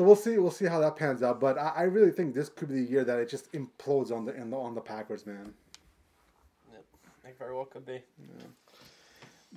so 0.00 0.06
we'll 0.06 0.16
see. 0.16 0.38
We'll 0.38 0.50
see 0.50 0.64
how 0.64 0.80
that 0.80 0.96
pans 0.96 1.22
out. 1.22 1.40
But 1.40 1.58
I, 1.58 1.72
I 1.76 1.82
really 1.82 2.10
think 2.10 2.34
this 2.34 2.48
could 2.48 2.68
be 2.68 2.76
the 2.76 2.90
year 2.90 3.04
that 3.04 3.18
it 3.18 3.28
just 3.28 3.52
implodes 3.52 4.10
on 4.10 4.24
the, 4.24 4.32
the 4.32 4.56
on 4.56 4.74
the 4.74 4.80
Packers, 4.80 5.26
man. 5.26 5.52
Yep. 6.72 6.84
Very 7.38 7.54
well 7.54 7.66
could 7.66 7.84
be. 7.84 8.02
Yeah. 8.18 8.46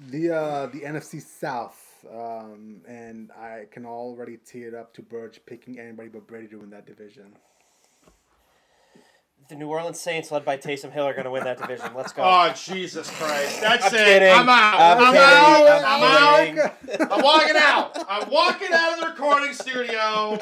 The 0.10 0.36
uh, 0.36 0.66
the 0.66 0.82
NFC 0.82 1.22
South, 1.22 2.06
um, 2.14 2.82
and 2.86 3.32
I 3.32 3.68
can 3.72 3.86
already 3.86 4.36
tee 4.36 4.64
it 4.64 4.76
up 4.76 4.94
to 4.96 5.02
Burge 5.02 5.40
picking 5.46 5.80
anybody 5.80 6.10
but 6.10 6.28
Brady 6.28 6.50
to 6.50 6.58
win 6.58 6.72
that 6.72 6.86
division. 6.86 7.34
The 9.50 9.56
New 9.56 9.68
Orleans 9.68 10.00
Saints, 10.00 10.32
led 10.32 10.46
by 10.46 10.58
Taysom 10.58 10.92
Hill, 10.92 11.04
are 11.04 11.14
going 11.14 11.26
to 11.26 11.32
win 11.32 11.44
that 11.44 11.58
division. 11.58 11.94
Let's 11.96 12.14
go. 12.14 12.24
Oh 12.24 12.54
Jesus 12.56 13.10
Christ! 13.12 13.60
That's 13.60 13.86
I'm 13.86 13.94
it. 13.94 14.06
kidding. 14.06 14.32
I'm 14.32 14.48
out. 14.48 14.80
I'm 14.80 15.04
I'm, 15.04 15.16
out. 15.16 15.84
I'm 15.86 16.60
out. 16.60 17.12
I'm 17.12 17.22
walking 17.22 17.56
out. 17.58 18.06
I'm 18.10 18.30
walking 18.30 18.70
out 18.74 18.94
of 18.94 19.00
the 19.02 19.08
recording 19.08 19.54
studio. 19.54 20.38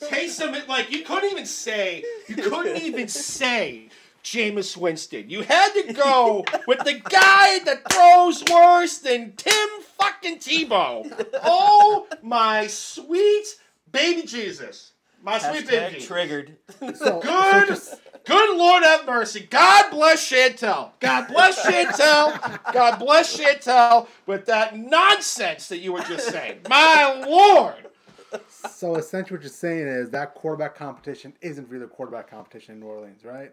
Taysom, 0.00 0.66
like 0.68 0.90
you 0.90 1.04
couldn't 1.04 1.30
even 1.30 1.44
say, 1.44 2.02
you 2.28 2.36
couldn't 2.36 2.78
even 2.82 3.08
say 3.08 3.90
Jameis 4.24 4.76
Winston. 4.76 5.28
You 5.28 5.42
had 5.42 5.72
to 5.74 5.92
go 5.92 6.44
with 6.66 6.78
the 6.78 6.94
guy 6.94 7.58
that 7.64 7.92
throws 7.92 8.42
worse 8.50 8.98
than 8.98 9.34
Tim 9.36 9.68
fucking 9.98 10.38
Tebow. 10.38 11.26
Oh 11.44 12.06
my 12.22 12.68
sweet 12.68 13.46
baby 13.92 14.22
Jesus. 14.22 14.92
My 15.26 15.38
sweet 15.38 15.66
baby 15.66 15.76
Hashtag 15.86 15.90
Jesus. 15.94 16.06
triggered. 16.08 16.56
So, 16.80 16.92
so 16.94 17.20
Good, 17.20 17.66
just- 17.66 17.94
good 18.24 18.56
Lord 18.56 18.84
have 18.84 19.04
mercy. 19.06 19.40
God 19.50 19.90
bless 19.90 20.30
Chantel. 20.30 20.90
God 21.00 21.26
bless 21.26 21.60
Chantel. 21.66 22.72
God 22.72 22.98
bless 23.00 23.36
Chantel 23.36 24.06
with 24.26 24.46
that 24.46 24.78
nonsense 24.78 25.66
that 25.68 25.78
you 25.78 25.92
were 25.92 26.02
just 26.02 26.28
saying. 26.28 26.60
My 26.70 27.24
Lord. 27.26 27.88
so 28.70 28.94
essentially, 28.94 29.36
what 29.38 29.42
you're 29.42 29.50
saying 29.50 29.88
is 29.88 30.10
that 30.10 30.34
quarterback 30.36 30.76
competition 30.76 31.32
isn't 31.40 31.68
really 31.68 31.84
a 31.86 31.88
quarterback 31.88 32.30
competition 32.30 32.74
in 32.74 32.80
New 32.80 32.86
Orleans, 32.86 33.24
right? 33.24 33.50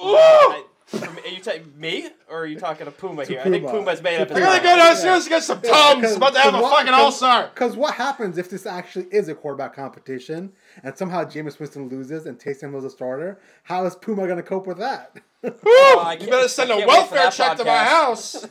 Ooh. 0.00 0.14
I, 0.16 0.62
from, 0.88 1.18
are 1.18 1.28
you 1.28 1.40
talking 1.40 1.72
me 1.76 2.08
or 2.30 2.40
are 2.40 2.46
you 2.46 2.58
talking 2.58 2.86
to 2.86 2.90
Puma 2.90 3.24
here? 3.24 3.40
I 3.40 3.44
think 3.50 3.64
Puma. 3.64 3.78
Puma's 3.78 4.02
made 4.02 4.20
up 4.20 4.28
To 4.28 4.34
his 4.34 4.42
I 4.42 4.46
gotta 4.46 4.62
mind. 4.62 4.62
go 4.64 4.76
downstairs 4.84 5.22
and 5.24 5.28
get 5.30 5.42
some 5.42 5.60
Tums. 5.60 6.12
About 6.16 6.32
to 6.34 6.40
have 6.40 6.54
a 6.54 6.60
fucking 6.60 6.94
all 6.94 7.12
star. 7.12 7.50
Because 7.54 7.76
what 7.76 7.94
happens 7.94 8.38
if 8.38 8.48
this 8.50 8.66
actually 8.66 9.06
is 9.10 9.28
a 9.28 9.34
quarterback 9.34 9.74
competition 9.74 10.52
and 10.82 10.96
somehow 10.96 11.24
Jameis 11.24 11.58
Winston 11.58 11.88
loses 11.88 12.26
and 12.26 12.38
Taysom 12.38 12.70
Hill's 12.70 12.84
a 12.84 12.90
starter? 12.90 13.38
How 13.64 13.84
is 13.84 13.94
Puma 13.96 14.24
going 14.24 14.38
to 14.38 14.42
cope 14.42 14.66
with 14.66 14.78
that? 14.78 15.12
Woo. 15.42 15.52
Oh, 15.66 16.02
I 16.04 16.14
You 16.14 16.26
better 16.28 16.48
send 16.48 16.72
I 16.72 16.76
a 16.76 16.78
can't 16.78 16.88
wait 16.88 16.96
for 17.08 17.14
welfare 17.14 17.18
that 17.24 17.32
check 17.34 17.56
to 17.58 17.64
my 17.64 17.84
house. 17.84 18.46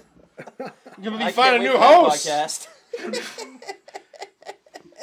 You're 1.02 1.12
gonna 1.12 1.26
be 1.26 1.32
finding 1.32 1.62
a 1.62 1.66
new 1.66 1.74
wait 1.74 1.82
host. 1.84 2.28
podcast. 2.28 2.68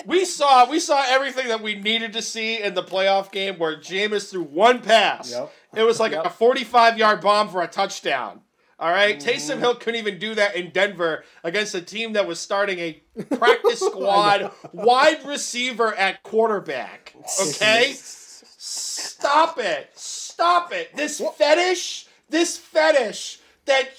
We 0.07 0.26
saw 0.26 0.68
we 0.68 0.80
saw 0.80 1.03
everything 1.07 1.49
that 1.49 1.62
we 1.62 1.76
needed 1.76 2.12
to 2.12 2.20
see 2.20 2.61
in 2.61 2.74
the 2.74 2.82
playoff 2.82 3.32
game 3.32 3.59
where 3.59 3.74
Jameis 3.76 4.30
threw 4.30 4.43
one 4.43 4.80
pass. 4.82 5.30
Yep. 5.30 5.51
It 5.77 5.83
was 5.85 6.01
like 6.01 6.12
Yep. 6.12 6.27
a 6.27 6.31
45 6.31 6.99
yard 6.99 7.20
bomb 7.20 7.49
for 7.49 7.62
a 7.62 7.66
touchdown. 7.66 8.41
All 8.79 8.91
right? 8.91 9.18
Mm-hmm. 9.18 9.29
Taysom 9.29 9.59
Hill 9.61 9.77
couldn't 9.77 10.01
even 10.01 10.18
do 10.18 10.35
that 10.35 10.57
in 10.57 10.70
Denver 10.70 11.25
against 11.45 11.75
a 11.75 11.81
team 11.81 12.14
that 12.14 12.27
was 12.27 12.41
starting 12.41 12.79
a 12.81 13.03
practice 13.37 13.81
squad 13.87 14.51
wide 14.72 15.25
receiver 15.25 15.95
at 15.95 16.22
quarterback. 16.22 17.14
Okay? 17.41 17.95
Stop 17.97 19.59
it. 19.59 19.91
Stop 19.95 20.72
it. 20.72 20.95
This 20.97 21.20
fetish, 21.37 22.07
this 22.29 22.57
fetish 22.59 23.39
that 23.66 23.91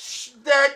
that 0.44 0.76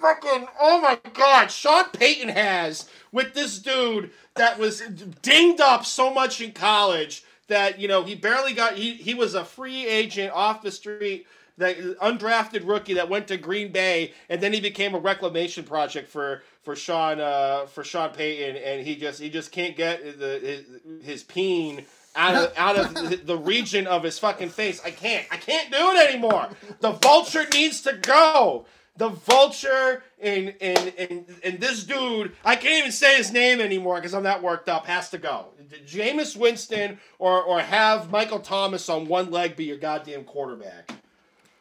fucking 0.00 0.46
oh 0.60 0.80
my 0.80 0.98
god, 1.12 1.50
Sean 1.50 1.84
Payton 1.92 2.28
has 2.30 2.88
with 3.12 3.34
this 3.34 3.58
dude 3.58 4.10
that 4.36 4.58
was 4.58 4.80
dinged 5.22 5.60
up 5.60 5.84
so 5.84 6.12
much 6.14 6.40
in 6.40 6.52
college 6.52 7.24
that 7.50 7.78
you 7.78 7.86
know 7.86 8.02
he 8.02 8.14
barely 8.14 8.54
got 8.54 8.74
he 8.74 8.94
he 8.94 9.14
was 9.14 9.34
a 9.34 9.44
free 9.44 9.86
agent 9.86 10.32
off 10.32 10.62
the 10.62 10.70
street 10.70 11.26
that 11.58 11.76
undrafted 11.98 12.66
rookie 12.66 12.94
that 12.94 13.08
went 13.08 13.28
to 13.28 13.36
Green 13.36 13.70
Bay 13.70 14.12
and 14.28 14.40
then 14.40 14.52
he 14.52 14.60
became 14.60 14.94
a 14.94 14.98
reclamation 14.98 15.62
project 15.62 16.08
for 16.08 16.42
for 16.62 16.74
Sean 16.74 17.20
uh, 17.20 17.66
for 17.66 17.84
Sean 17.84 18.10
Payton 18.10 18.56
and 18.56 18.86
he 18.86 18.96
just 18.96 19.20
he 19.20 19.28
just 19.28 19.52
can't 19.52 19.76
get 19.76 20.18
the 20.18 20.40
his, 20.42 21.04
his 21.04 21.22
peen 21.22 21.84
out 22.16 22.34
of 22.34 22.52
out 22.56 22.76
of 22.76 22.94
the, 22.94 23.16
the 23.16 23.36
region 23.36 23.86
of 23.86 24.02
his 24.02 24.18
fucking 24.18 24.48
face. 24.48 24.80
I 24.84 24.90
can't. 24.90 25.26
I 25.30 25.36
can't 25.36 25.70
do 25.70 25.90
it 25.92 26.08
anymore. 26.08 26.48
The 26.80 26.92
vulture 26.92 27.46
needs 27.52 27.82
to 27.82 27.92
go. 27.94 28.66
The 29.00 29.08
vulture 29.08 30.02
and 30.20 30.54
and 30.60 30.92
and, 30.98 31.24
and 31.42 31.58
this 31.58 31.84
dude, 31.84 32.36
I 32.44 32.54
can't 32.54 32.80
even 32.80 32.92
say 32.92 33.16
his 33.16 33.32
name 33.32 33.58
anymore 33.58 33.94
because 33.94 34.12
I'm 34.12 34.24
that 34.24 34.42
worked 34.42 34.68
up. 34.68 34.84
Has 34.84 35.08
to 35.08 35.16
go. 35.16 35.46
Jameis 35.86 36.36
Winston 36.36 36.98
or 37.18 37.42
or 37.42 37.60
have 37.60 38.10
Michael 38.10 38.40
Thomas 38.40 38.90
on 38.90 39.06
one 39.08 39.30
leg 39.30 39.56
be 39.56 39.64
your 39.64 39.78
goddamn 39.78 40.24
quarterback. 40.24 40.92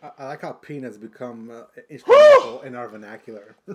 I, 0.04 0.12
I 0.20 0.26
like 0.26 0.42
how 0.42 0.52
Peen 0.52 0.84
has 0.84 0.98
become 0.98 1.50
uh, 1.50 1.62
instrumental 1.90 2.60
in 2.64 2.76
our 2.76 2.90
vernacular. 2.90 3.56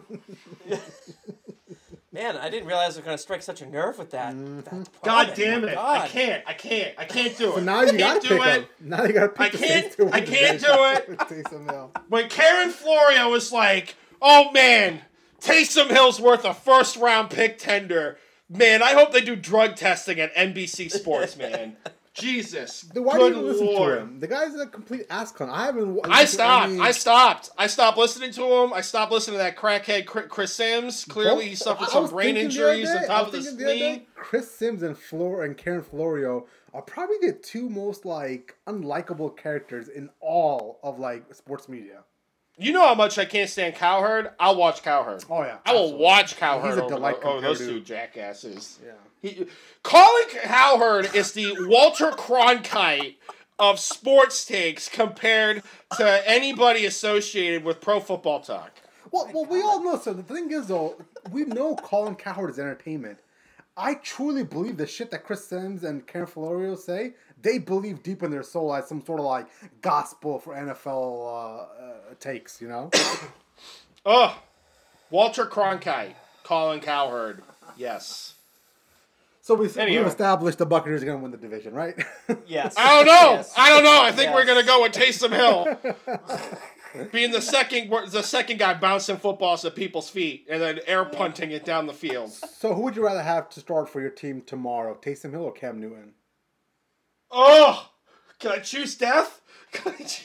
Man, 2.14 2.36
I 2.36 2.48
didn't 2.48 2.68
realize 2.68 2.94
I 2.94 2.98
was 3.00 3.04
going 3.04 3.16
to 3.16 3.22
strike 3.22 3.42
such 3.42 3.60
a 3.60 3.66
nerve 3.66 3.98
with 3.98 4.12
that. 4.12 4.30
that 4.30 4.36
Mm-hmm. 4.36 4.82
God 5.02 5.32
damn 5.34 5.62
My 5.62 5.72
it! 5.72 5.76
I 5.76 6.06
can't. 6.08 6.44
I 6.46 6.52
can't. 6.52 6.94
I 6.96 7.04
can't 7.06 7.36
do 7.36 7.50
it. 7.50 7.54
So 7.56 7.60
now 7.60 7.82
you 7.82 7.98
gotta 7.98 8.20
do 8.20 8.38
pick 8.38 8.46
it. 8.46 8.60
him. 8.60 8.66
Now 8.80 9.02
you 9.04 9.12
got 9.12 9.20
to 9.22 9.28
pick 9.30 9.40
I 9.40 9.48
can't- 9.48 9.82
Saints 9.82 9.96
to 9.96 10.10
I 10.14 10.20
can't 10.20 10.60
do 10.60 10.66
it. 10.68 11.08
with 11.08 11.18
Taysom 11.18 11.68
Hill. 11.70 11.90
when 12.08 12.28
Karen 12.28 12.70
Florio 12.70 13.28
was 13.30 13.50
like, 13.52 13.96
"Oh 14.22 14.52
man, 14.52 15.02
Taysom 15.40 15.90
Hill's 15.90 16.20
worth 16.20 16.44
a 16.44 16.54
first 16.54 16.96
round 16.96 17.30
pick 17.30 17.58
tender." 17.58 18.16
Man, 18.48 18.80
I 18.82 18.92
hope 18.92 19.10
they 19.12 19.20
do 19.22 19.34
drug 19.34 19.74
testing 19.74 20.20
at 20.20 20.32
NBC 20.36 20.92
Sports, 20.92 21.36
man. 21.38 21.76
Jesus, 22.14 22.82
Then 22.82 23.02
why 23.04 23.18
do 23.18 23.24
you 23.26 23.34
listen 23.42 23.66
lord. 23.66 23.94
to 23.94 24.00
him? 24.02 24.20
The 24.20 24.28
guy's 24.28 24.54
a 24.54 24.66
complete 24.66 25.04
ass 25.10 25.32
clown. 25.32 25.50
I 25.50 25.66
haven't. 25.66 25.98
I 26.08 26.24
stopped. 26.24 26.70
any- 26.70 26.80
I 26.80 26.92
stopped. 26.92 27.50
I 27.58 27.66
stopped 27.66 27.98
listening 27.98 28.30
to 28.32 28.42
him. 28.44 28.72
I 28.72 28.80
stopped 28.82 29.10
listening 29.10 29.34
to 29.38 29.42
that 29.42 29.56
crackhead 29.56 30.06
Chris 30.06 30.52
Sims. 30.52 31.04
Clearly, 31.06 31.48
he 31.48 31.54
suffered 31.56 31.88
some 31.88 32.08
brain 32.08 32.36
the 32.36 32.42
injuries 32.42 32.88
on 32.88 33.04
top 33.06 33.26
of 33.26 33.32
the 33.32 33.42
thinking 33.42 33.58
the 33.58 33.64
other 33.64 33.74
day, 33.74 33.92
spleen. 33.94 34.06
Chris 34.14 34.50
Sims 34.50 34.82
and 34.82 34.96
Flor 34.96 35.44
and 35.44 35.56
Karen 35.56 35.82
Florio 35.82 36.46
are 36.72 36.82
probably 36.82 37.16
the 37.20 37.32
two 37.32 37.68
most 37.68 38.04
like 38.04 38.56
unlikable 38.66 39.36
characters 39.36 39.88
in 39.88 40.08
all 40.20 40.78
of 40.82 40.98
like 40.98 41.34
sports 41.34 41.68
media. 41.68 42.04
You 42.56 42.72
know 42.72 42.86
how 42.86 42.94
much 42.94 43.18
I 43.18 43.24
can't 43.24 43.50
stand 43.50 43.74
Cowherd. 43.74 44.30
I'll 44.38 44.56
watch 44.56 44.82
Cowherd. 44.82 45.24
Oh 45.28 45.42
yeah, 45.42 45.58
I 45.66 45.72
will 45.72 45.80
absolutely. 45.82 46.04
watch 46.04 46.36
Cowherd 46.36 46.70
He's 46.70 46.78
a 46.78 46.84
over, 46.84 46.94
delight 46.94 47.22
over 47.22 47.40
those 47.40 47.58
compared 47.58 47.76
two 47.76 47.80
jackasses. 47.80 48.78
Yeah. 48.84 48.92
He, 49.20 49.46
Colin 49.82 50.28
Cowherd 50.42 51.14
is 51.14 51.32
the 51.32 51.56
Walter 51.60 52.10
Cronkite 52.10 53.16
of 53.58 53.80
sports 53.80 54.44
takes 54.44 54.88
compared 54.88 55.62
to 55.96 56.28
anybody 56.28 56.84
associated 56.86 57.64
with 57.64 57.80
Pro 57.80 58.00
Football 58.00 58.40
Talk. 58.40 58.70
Well, 59.10 59.30
well, 59.32 59.44
we 59.46 59.60
all 59.62 59.82
know. 59.82 59.96
So 59.98 60.12
the 60.12 60.22
thing 60.22 60.50
is, 60.50 60.68
though, 60.68 60.96
we 61.30 61.44
know 61.44 61.76
Colin 61.76 62.16
Cowherd 62.16 62.50
is 62.50 62.58
entertainment. 62.58 63.18
I 63.76 63.94
truly 63.94 64.44
believe 64.44 64.76
the 64.76 64.86
shit 64.86 65.10
that 65.10 65.24
Chris 65.24 65.46
Sims 65.46 65.84
and 65.84 66.06
Karen 66.06 66.26
Florio 66.26 66.76
say. 66.76 67.14
They 67.44 67.58
believe 67.58 68.02
deep 68.02 68.22
in 68.22 68.30
their 68.30 68.42
soul 68.42 68.74
as 68.74 68.88
some 68.88 69.04
sort 69.04 69.20
of 69.20 69.26
like 69.26 69.46
gospel 69.82 70.38
for 70.38 70.54
NFL 70.54 71.26
uh, 71.26 71.84
uh, 71.84 72.14
takes. 72.18 72.60
You 72.60 72.68
know. 72.68 72.90
Ugh. 74.04 74.34
Walter 75.10 75.44
Cronkite, 75.46 76.14
Colin 76.42 76.80
Cowherd. 76.80 77.42
Yes. 77.76 78.34
So 79.42 79.54
we, 79.54 79.66
we've 79.66 80.06
established 80.06 80.56
the 80.56 80.64
Buccaneers 80.64 81.02
are 81.02 81.04
going 81.06 81.18
to 81.18 81.22
win 81.22 81.30
the 81.30 81.36
division, 81.36 81.74
right? 81.74 81.94
Yes. 82.46 82.74
I 82.78 82.96
don't 82.96 83.06
know. 83.06 83.32
Yes. 83.34 83.52
I 83.56 83.68
don't 83.68 83.84
know. 83.84 84.02
I 84.02 84.10
think 84.10 84.34
we're 84.34 84.46
gonna 84.46 84.64
go 84.64 84.80
with 84.82 84.92
Taysom 84.92 85.32
Hill, 85.32 87.06
being 87.12 87.30
the 87.30 87.42
second 87.42 87.90
the 88.10 88.22
second 88.22 88.58
guy 88.58 88.72
bouncing 88.72 89.18
footballs 89.18 89.64
at 89.66 89.76
people's 89.76 90.08
feet 90.08 90.46
and 90.48 90.62
then 90.62 90.80
air 90.86 91.04
punting 91.04 91.50
it 91.50 91.64
down 91.66 91.86
the 91.86 91.92
field. 91.92 92.30
so 92.30 92.72
who 92.72 92.80
would 92.82 92.96
you 92.96 93.04
rather 93.04 93.22
have 93.22 93.50
to 93.50 93.60
start 93.60 93.90
for 93.90 94.00
your 94.00 94.10
team 94.10 94.40
tomorrow, 94.40 94.94
Taysom 94.94 95.32
Hill 95.32 95.42
or 95.42 95.52
Cam 95.52 95.78
Newton? 95.78 96.14
Oh, 97.34 97.88
can 98.38 98.52
I 98.52 98.58
choose 98.60 98.94
death? 98.96 99.40
Can 99.72 99.92
I 99.92 99.96
choose- 99.98 100.22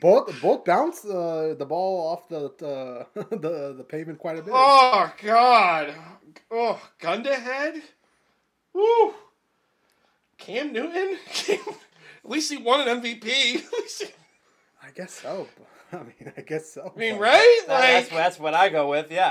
Both 0.00 0.40
both 0.40 0.64
bounce 0.64 1.04
uh, 1.04 1.54
the 1.58 1.66
ball 1.66 2.08
off 2.12 2.28
the 2.28 2.46
uh, 2.64 3.04
the 3.30 3.74
the 3.78 3.84
pavement 3.84 4.18
quite 4.18 4.38
a 4.38 4.42
bit. 4.42 4.52
Oh 4.56 5.12
God. 5.22 5.92
Oh, 6.50 6.80
gun 6.98 7.22
to 7.24 7.34
head. 7.34 7.82
Woo. 8.72 9.12
Cam 10.38 10.72
Newton. 10.72 11.18
Cam, 11.32 11.58
at 12.24 12.30
least 12.30 12.50
he 12.50 12.58
won 12.58 12.86
an 12.88 13.00
MVP. 13.02 13.24
He- 13.24 13.62
I 14.84 14.90
guess 14.94 15.12
so. 15.20 15.46
I 15.92 15.96
mean, 15.98 16.32
I 16.36 16.40
guess 16.40 16.72
so. 16.72 16.92
I 16.94 16.98
mean, 16.98 17.18
right? 17.18 17.60
That- 17.66 17.80
that's, 17.80 18.10
Like, 18.10 18.18
that's 18.18 18.38
what 18.38 18.54
I 18.54 18.68
go 18.70 18.88
with. 18.88 19.10
Yeah. 19.12 19.30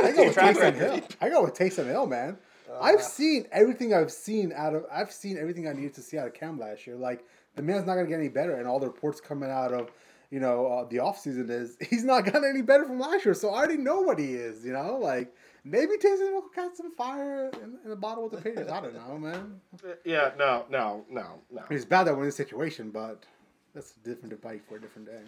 I, 0.00 0.08
I 0.08 0.12
go 0.12 0.24
with 0.24 0.34
Track 0.34 0.56
Taysom. 0.56 0.74
Hill. 0.74 1.00
I 1.20 1.28
go 1.28 1.42
with 1.44 1.54
Taysom 1.54 1.86
Hill, 1.86 2.06
man. 2.06 2.36
I've 2.80 3.02
seen 3.02 3.46
everything 3.52 3.94
I've 3.94 4.12
seen 4.12 4.52
out 4.54 4.74
of. 4.74 4.84
I've 4.92 5.12
seen 5.12 5.38
everything 5.38 5.68
I 5.68 5.72
needed 5.72 5.94
to 5.94 6.02
see 6.02 6.18
out 6.18 6.26
of 6.26 6.34
Cam 6.34 6.58
last 6.58 6.86
year. 6.86 6.96
Like 6.96 7.24
the 7.56 7.62
man's 7.62 7.86
not 7.86 7.94
gonna 7.94 8.08
get 8.08 8.18
any 8.18 8.28
better, 8.28 8.54
and 8.56 8.66
all 8.66 8.78
the 8.78 8.86
reports 8.86 9.20
coming 9.20 9.50
out 9.50 9.72
of 9.72 9.90
you 10.30 10.40
know 10.40 10.66
uh, 10.66 10.84
the 10.88 10.98
offseason 10.98 11.50
is 11.50 11.76
he's 11.90 12.04
not 12.04 12.24
gotten 12.24 12.44
any 12.44 12.62
better 12.62 12.84
from 12.84 12.98
last 12.98 13.24
year. 13.24 13.34
So 13.34 13.50
I 13.50 13.58
already 13.58 13.76
know 13.76 14.00
what 14.00 14.18
he 14.18 14.34
is. 14.34 14.64
You 14.64 14.72
know, 14.72 14.98
like 14.98 15.34
maybe 15.64 15.96
Taysom 15.96 16.30
Hill 16.30 16.42
catch 16.54 16.74
some 16.74 16.94
fire 16.94 17.50
in, 17.62 17.78
in 17.84 17.90
the 17.90 17.96
bottle 17.96 18.24
with 18.24 18.32
the 18.32 18.38
Patriots. 18.38 18.70
I 18.70 18.80
don't 18.80 18.94
know, 18.94 19.18
man. 19.18 19.60
yeah, 20.04 20.32
no, 20.38 20.66
no, 20.70 21.04
no, 21.10 21.40
no. 21.50 21.62
It's 21.70 21.84
bad 21.84 22.04
that 22.04 22.14
we're 22.14 22.22
in 22.22 22.28
this 22.28 22.36
situation, 22.36 22.90
but 22.90 23.24
that's 23.74 23.94
a 23.96 24.08
different 24.08 24.30
debate 24.30 24.62
for 24.68 24.76
a 24.76 24.80
different 24.80 25.08
day. 25.08 25.22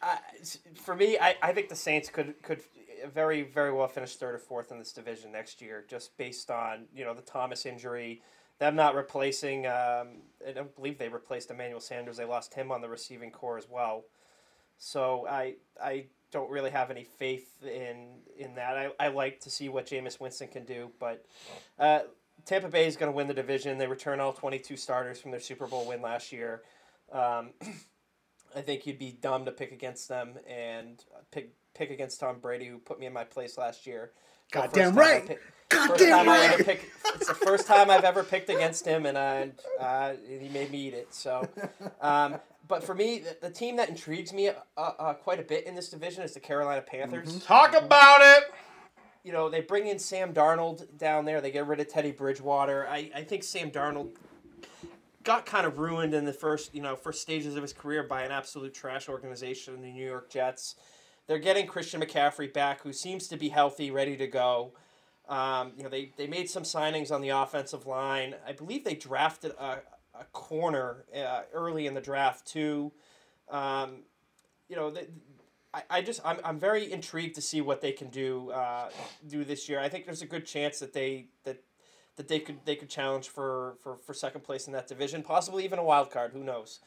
I, 0.00 0.18
for 0.74 0.94
me, 0.94 1.18
I, 1.18 1.36
I 1.42 1.52
think 1.52 1.68
the 1.68 1.76
Saints 1.76 2.08
could 2.08 2.40
could 2.42 2.60
very 3.12 3.42
very 3.42 3.72
well 3.72 3.88
finish 3.88 4.16
third 4.16 4.34
or 4.34 4.38
fourth 4.38 4.70
in 4.70 4.78
this 4.78 4.92
division 4.92 5.32
next 5.32 5.60
year, 5.60 5.84
just 5.88 6.16
based 6.16 6.50
on 6.50 6.86
you 6.94 7.04
know 7.04 7.14
the 7.14 7.22
Thomas 7.22 7.66
injury, 7.66 8.22
them 8.58 8.76
not 8.76 8.94
replacing. 8.94 9.66
Um, 9.66 10.22
I 10.46 10.52
don't 10.54 10.74
believe 10.74 10.98
they 10.98 11.08
replaced 11.08 11.50
Emmanuel 11.50 11.80
Sanders. 11.80 12.16
They 12.16 12.24
lost 12.24 12.54
him 12.54 12.72
on 12.72 12.80
the 12.80 12.88
receiving 12.88 13.30
corps 13.30 13.58
as 13.58 13.68
well. 13.68 14.04
So 14.78 15.26
I 15.28 15.54
I 15.82 16.06
don't 16.30 16.50
really 16.50 16.70
have 16.70 16.90
any 16.90 17.04
faith 17.04 17.62
in 17.64 18.20
in 18.36 18.54
that. 18.54 18.76
I, 18.76 18.90
I 19.00 19.08
like 19.08 19.40
to 19.40 19.50
see 19.50 19.68
what 19.68 19.86
Jameis 19.86 20.20
Winston 20.20 20.48
can 20.48 20.64
do, 20.64 20.90
but 20.98 21.24
uh, 21.78 22.00
Tampa 22.44 22.68
Bay 22.68 22.86
is 22.86 22.96
going 22.96 23.10
to 23.10 23.16
win 23.16 23.28
the 23.28 23.34
division. 23.34 23.78
They 23.78 23.86
return 23.86 24.20
all 24.20 24.32
twenty 24.32 24.58
two 24.58 24.76
starters 24.76 25.20
from 25.20 25.30
their 25.30 25.40
Super 25.40 25.66
Bowl 25.66 25.86
win 25.86 26.02
last 26.02 26.32
year. 26.32 26.62
Um, 27.12 27.50
I 28.56 28.62
think 28.62 28.86
you'd 28.86 28.98
be 28.98 29.12
dumb 29.12 29.44
to 29.44 29.52
pick 29.52 29.72
against 29.72 30.08
them 30.08 30.34
and 30.48 31.04
pick 31.30 31.52
pick 31.78 31.90
against 31.90 32.18
Tom 32.20 32.40
Brady, 32.40 32.66
who 32.66 32.78
put 32.78 32.98
me 32.98 33.06
in 33.06 33.12
my 33.12 33.24
place 33.24 33.56
last 33.56 33.86
year. 33.86 34.10
Goddamn 34.50 34.94
right. 34.94 35.26
pick- 35.26 35.40
Goddamn 35.68 36.26
right. 36.26 36.64
pick, 36.64 36.90
it's 37.14 37.28
the 37.28 37.34
first 37.34 37.66
time 37.66 37.90
I've 37.90 38.04
ever 38.04 38.24
picked 38.24 38.48
against 38.48 38.86
him, 38.86 39.04
and 39.04 39.18
I, 39.18 39.50
uh, 39.78 40.14
he 40.26 40.48
made 40.48 40.70
me 40.70 40.88
eat 40.88 40.94
it. 40.94 41.14
So, 41.14 41.46
um, 42.00 42.36
but 42.66 42.82
for 42.82 42.94
me, 42.94 43.18
the, 43.18 43.36
the 43.42 43.50
team 43.50 43.76
that 43.76 43.90
intrigues 43.90 44.32
me 44.32 44.48
uh, 44.48 44.52
uh, 44.76 45.12
quite 45.12 45.38
a 45.38 45.42
bit 45.42 45.66
in 45.66 45.74
this 45.74 45.90
division 45.90 46.22
is 46.22 46.32
the 46.32 46.40
Carolina 46.40 46.80
Panthers. 46.80 47.44
Talk 47.44 47.76
about 47.76 48.20
it. 48.22 48.44
You 49.24 49.32
know, 49.32 49.50
they 49.50 49.60
bring 49.60 49.88
in 49.88 49.98
Sam 49.98 50.32
Darnold 50.32 50.86
down 50.96 51.26
there. 51.26 51.42
They 51.42 51.50
get 51.50 51.66
rid 51.66 51.80
of 51.80 51.88
Teddy 51.88 52.12
Bridgewater. 52.12 52.88
I, 52.88 53.10
I 53.14 53.22
think 53.24 53.44
Sam 53.44 53.70
Darnold 53.70 54.16
got 55.22 55.44
kind 55.44 55.66
of 55.66 55.78
ruined 55.78 56.14
in 56.14 56.24
the 56.24 56.32
first 56.32 56.74
you 56.74 56.80
know 56.80 56.96
first 56.96 57.20
stages 57.20 57.56
of 57.56 57.60
his 57.60 57.74
career 57.74 58.02
by 58.02 58.22
an 58.22 58.32
absolute 58.32 58.72
trash 58.72 59.10
organization, 59.10 59.82
the 59.82 59.88
New 59.88 60.06
York 60.06 60.30
Jets. 60.30 60.76
They're 61.28 61.38
getting 61.38 61.66
Christian 61.66 62.00
McCaffrey 62.00 62.52
back, 62.52 62.80
who 62.80 62.92
seems 62.92 63.28
to 63.28 63.36
be 63.36 63.50
healthy, 63.50 63.90
ready 63.90 64.16
to 64.16 64.26
go. 64.26 64.72
Um, 65.28 65.72
you 65.76 65.82
know, 65.82 65.90
they, 65.90 66.12
they 66.16 66.26
made 66.26 66.48
some 66.48 66.62
signings 66.62 67.12
on 67.12 67.20
the 67.20 67.28
offensive 67.28 67.86
line. 67.86 68.34
I 68.46 68.52
believe 68.52 68.82
they 68.82 68.94
drafted 68.94 69.52
a, 69.52 69.80
a 70.18 70.24
corner 70.32 71.04
uh, 71.14 71.42
early 71.52 71.86
in 71.86 71.92
the 71.92 72.00
draft 72.00 72.46
too. 72.46 72.92
Um, 73.50 74.04
you 74.70 74.76
know, 74.76 74.90
the, 74.90 75.06
I, 75.74 75.82
I 75.90 76.02
just 76.02 76.22
I'm, 76.24 76.38
I'm 76.44 76.58
very 76.58 76.90
intrigued 76.90 77.34
to 77.34 77.42
see 77.42 77.60
what 77.60 77.82
they 77.82 77.92
can 77.92 78.08
do 78.08 78.50
uh, 78.50 78.88
do 79.26 79.44
this 79.44 79.68
year. 79.68 79.80
I 79.80 79.90
think 79.90 80.06
there's 80.06 80.22
a 80.22 80.26
good 80.26 80.46
chance 80.46 80.78
that 80.78 80.94
they 80.94 81.26
that 81.44 81.62
that 82.16 82.28
they 82.28 82.40
could 82.40 82.64
they 82.64 82.74
could 82.74 82.88
challenge 82.88 83.28
for, 83.28 83.76
for, 83.82 83.98
for 83.98 84.14
second 84.14 84.42
place 84.44 84.66
in 84.66 84.72
that 84.72 84.88
division, 84.88 85.22
possibly 85.22 85.64
even 85.64 85.78
a 85.78 85.84
wild 85.84 86.10
card. 86.10 86.32
Who 86.32 86.42
knows? 86.42 86.80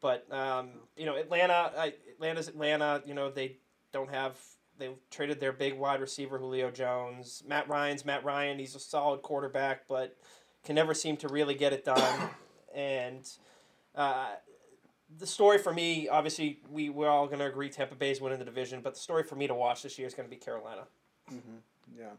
But 0.00 0.32
um, 0.32 0.70
you 0.96 1.04
know, 1.04 1.16
Atlanta, 1.16 1.72
I, 1.76 1.94
Atlanta's 2.12 2.46
Atlanta. 2.46 3.02
You 3.04 3.14
know, 3.14 3.28
they 3.28 3.56
don't 3.92 4.10
have 4.10 4.38
they've 4.78 4.96
traded 5.10 5.40
their 5.40 5.52
big 5.52 5.74
wide 5.74 6.00
receiver 6.00 6.38
Julio 6.38 6.70
Jones. 6.70 7.42
Matt 7.46 7.68
Ryan's 7.68 8.04
Matt 8.04 8.24
Ryan. 8.24 8.58
He's 8.58 8.74
a 8.74 8.80
solid 8.80 9.22
quarterback, 9.22 9.86
but 9.88 10.16
can 10.64 10.74
never 10.74 10.94
seem 10.94 11.16
to 11.18 11.28
really 11.28 11.54
get 11.54 11.72
it 11.72 11.84
done. 11.84 12.30
and 12.74 13.28
uh, 13.94 14.30
the 15.18 15.26
story 15.26 15.58
for 15.58 15.72
me, 15.72 16.08
obviously, 16.08 16.60
we 16.70 16.88
we're 16.88 17.08
all 17.08 17.26
going 17.26 17.40
to 17.40 17.46
agree 17.46 17.68
Tampa 17.68 17.94
Bay's 17.94 18.20
winning 18.20 18.38
the 18.38 18.44
division, 18.44 18.80
but 18.82 18.94
the 18.94 19.00
story 19.00 19.22
for 19.22 19.36
me 19.36 19.46
to 19.46 19.54
watch 19.54 19.82
this 19.82 19.98
year 19.98 20.06
is 20.06 20.14
going 20.14 20.28
to 20.28 20.30
be 20.30 20.36
Carolina. 20.36 20.82
Yeah. 21.30 21.36
Yeah. 21.98 22.10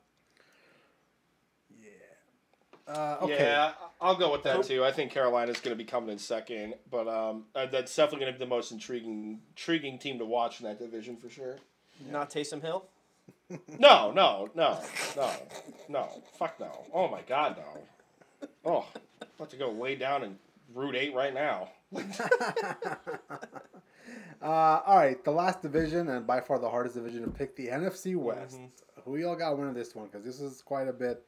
Uh, 2.87 3.17
okay. 3.21 3.37
Yeah, 3.39 3.71
I'll 4.01 4.15
go 4.15 4.31
with 4.31 4.43
that 4.43 4.63
too. 4.63 4.83
I 4.83 4.91
think 4.91 5.11
Carolina's 5.11 5.59
going 5.59 5.75
to 5.75 5.81
be 5.81 5.89
coming 5.89 6.09
in 6.09 6.17
second, 6.17 6.75
but 6.91 7.07
um, 7.07 7.45
uh, 7.55 7.65
that's 7.65 7.95
definitely 7.95 8.25
going 8.25 8.33
to 8.33 8.39
be 8.39 8.45
the 8.45 8.49
most 8.49 8.71
intriguing, 8.71 9.39
intriguing 9.51 9.97
team 9.97 10.19
to 10.19 10.25
watch 10.25 10.59
in 10.59 10.65
that 10.67 10.79
division 10.79 11.15
for 11.15 11.29
sure. 11.29 11.57
Not 12.11 12.29
Taysom 12.29 12.61
Hill. 12.61 12.85
No, 13.79 14.11
no, 14.11 14.49
no, 14.55 14.79
no, 15.15 15.31
no. 15.87 16.09
Fuck 16.37 16.59
no. 16.59 16.85
Oh 16.93 17.07
my 17.07 17.21
god, 17.21 17.57
no. 17.57 18.47
Oh, 18.65 18.85
I'm 19.21 19.27
about 19.37 19.49
to 19.51 19.57
go 19.57 19.71
lay 19.71 19.95
down 19.95 20.23
in 20.23 20.37
Route 20.73 20.95
Eight 20.95 21.13
right 21.13 21.33
now. 21.33 21.69
Uh, 24.41 24.81
all 24.85 24.97
right, 24.97 25.23
the 25.23 25.31
last 25.31 25.61
division 25.61 26.09
and 26.09 26.27
by 26.27 26.41
far 26.41 26.59
the 26.59 26.69
hardest 26.69 26.95
division 26.95 27.23
to 27.23 27.29
pick, 27.29 27.55
the 27.55 27.67
NFC 27.67 28.17
West. 28.17 28.59
Who 29.05 29.15
y'all 29.15 29.37
got 29.37 29.57
winning 29.57 29.73
this 29.73 29.95
one? 29.95 30.07
Because 30.07 30.25
this 30.25 30.41
is 30.41 30.61
quite 30.61 30.89
a 30.89 30.93
bit 30.93 31.25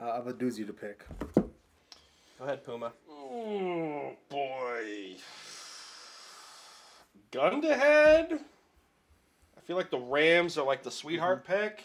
uh, 0.00 0.04
of 0.04 0.26
a 0.26 0.32
doozy 0.32 0.66
to 0.66 0.72
pick. 0.72 1.04
Go 1.34 2.44
ahead, 2.44 2.64
Puma. 2.64 2.92
Oh 3.10 4.12
boy. 4.28 5.16
Gun 7.30 7.60
to 7.62 7.74
head. 7.74 8.40
I 9.56 9.60
feel 9.60 9.76
like 9.76 9.90
the 9.90 9.98
Rams 9.98 10.56
are 10.56 10.64
like 10.64 10.82
the 10.82 10.90
sweetheart 10.90 11.46
pick. 11.46 11.84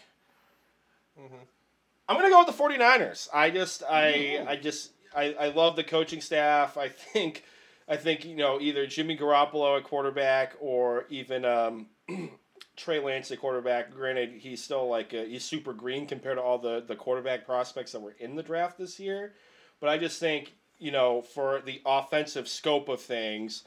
I'm 2.08 2.18
gonna 2.18 2.30
go 2.30 2.44
with 2.46 2.56
the 2.56 2.64
49ers. 2.64 3.30
I 3.34 3.50
just 3.50 3.84
I 3.90 4.46
I 4.48 4.56
just 4.56 4.92
I, 5.16 5.36
I 5.40 5.48
love 5.50 5.76
the 5.76 5.84
coaching 5.84 6.22
staff. 6.22 6.78
I 6.78 6.90
think 6.90 7.44
I 7.88 7.98
think 7.98 8.26
you 8.26 8.36
know 8.36 8.60
either 8.60 8.86
Jimmy 8.88 9.18
Garoppolo 9.18 9.78
at 9.78 9.84
quarterback 9.84 10.54
or 10.60 11.06
even 11.10 11.46
um, 11.46 11.88
Trey 12.76 13.00
Lance 13.00 13.30
the 13.30 13.38
quarterback. 13.38 13.92
Granted, 13.92 14.32
he's 14.32 14.64
still 14.64 14.88
like 14.88 15.14
a, 15.14 15.26
he's 15.26 15.44
super 15.44 15.74
green 15.74 16.08
compared 16.08 16.38
to 16.38 16.42
all 16.42 16.58
the 16.58 16.84
the 16.86 16.96
quarterback 16.96 17.46
prospects 17.46 17.92
that 17.92 18.02
were 18.02 18.16
in 18.20 18.36
the 18.36 18.44
draft 18.44 18.78
this 18.78 19.00
year. 19.00 19.34
But 19.80 19.90
I 19.90 19.98
just 19.98 20.20
think 20.20 20.54
you 20.80 20.92
know 20.92 21.22
for 21.22 21.62
the 21.66 21.82
offensive 21.86 22.48
scope 22.48 22.90
of 22.90 23.02
things. 23.02 23.64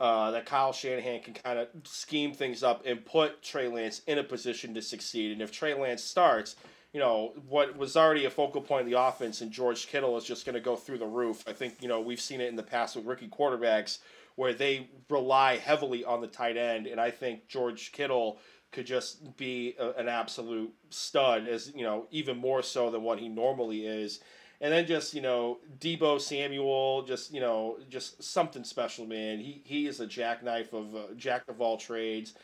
Uh, 0.00 0.32
that 0.32 0.44
Kyle 0.44 0.72
Shanahan 0.72 1.20
can 1.20 1.34
kind 1.34 1.56
of 1.56 1.68
scheme 1.84 2.34
things 2.34 2.64
up 2.64 2.82
and 2.84 3.06
put 3.06 3.44
Trey 3.44 3.68
Lance 3.68 4.02
in 4.08 4.18
a 4.18 4.24
position 4.24 4.74
to 4.74 4.82
succeed. 4.82 5.30
And 5.30 5.40
if 5.40 5.52
Trey 5.52 5.72
Lance 5.72 6.02
starts, 6.02 6.56
you 6.92 6.98
know, 6.98 7.32
what 7.48 7.76
was 7.76 7.96
already 7.96 8.24
a 8.24 8.30
focal 8.30 8.60
point 8.60 8.82
of 8.82 8.90
the 8.90 8.98
offense 8.98 9.40
and 9.40 9.50
George 9.50 9.86
Kittle 9.88 10.16
is 10.16 10.24
just 10.24 10.46
going 10.46 10.54
to 10.54 10.60
go 10.60 10.74
through 10.74 10.98
the 10.98 11.06
roof. 11.06 11.44
I 11.46 11.52
think, 11.52 11.76
you 11.80 11.88
know, 11.88 12.00
we've 12.00 12.20
seen 12.20 12.40
it 12.40 12.48
in 12.48 12.56
the 12.56 12.62
past 12.62 12.94
with 12.96 13.04
rookie 13.04 13.28
quarterbacks 13.28 13.98
where 14.36 14.52
they 14.54 14.88
rely 15.08 15.56
heavily 15.56 16.04
on 16.04 16.20
the 16.20 16.26
tight 16.26 16.56
end. 16.56 16.86
And 16.86 17.00
I 17.00 17.10
think 17.10 17.48
George 17.48 17.92
Kittle 17.92 18.38
could 18.72 18.86
just 18.86 19.36
be 19.36 19.76
a, 19.78 19.90
an 19.92 20.08
absolute 20.08 20.72
stud, 20.90 21.46
as, 21.48 21.72
you 21.74 21.84
know, 21.84 22.06
even 22.10 22.36
more 22.36 22.62
so 22.62 22.90
than 22.90 23.02
what 23.02 23.18
he 23.18 23.28
normally 23.28 23.86
is. 23.86 24.20
And 24.60 24.72
then 24.72 24.86
just, 24.86 25.14
you 25.14 25.20
know, 25.20 25.58
Deebo 25.78 26.20
Samuel, 26.20 27.02
just, 27.02 27.32
you 27.32 27.40
know, 27.40 27.78
just 27.88 28.22
something 28.22 28.64
special, 28.64 29.06
man. 29.06 29.38
He, 29.38 29.62
he 29.64 29.86
is 29.86 30.00
a 30.00 30.06
jackknife 30.06 30.72
of, 30.72 30.94
uh, 30.94 31.00
jack 31.16 31.44
of 31.48 31.60
all 31.60 31.76
trades. 31.76 32.34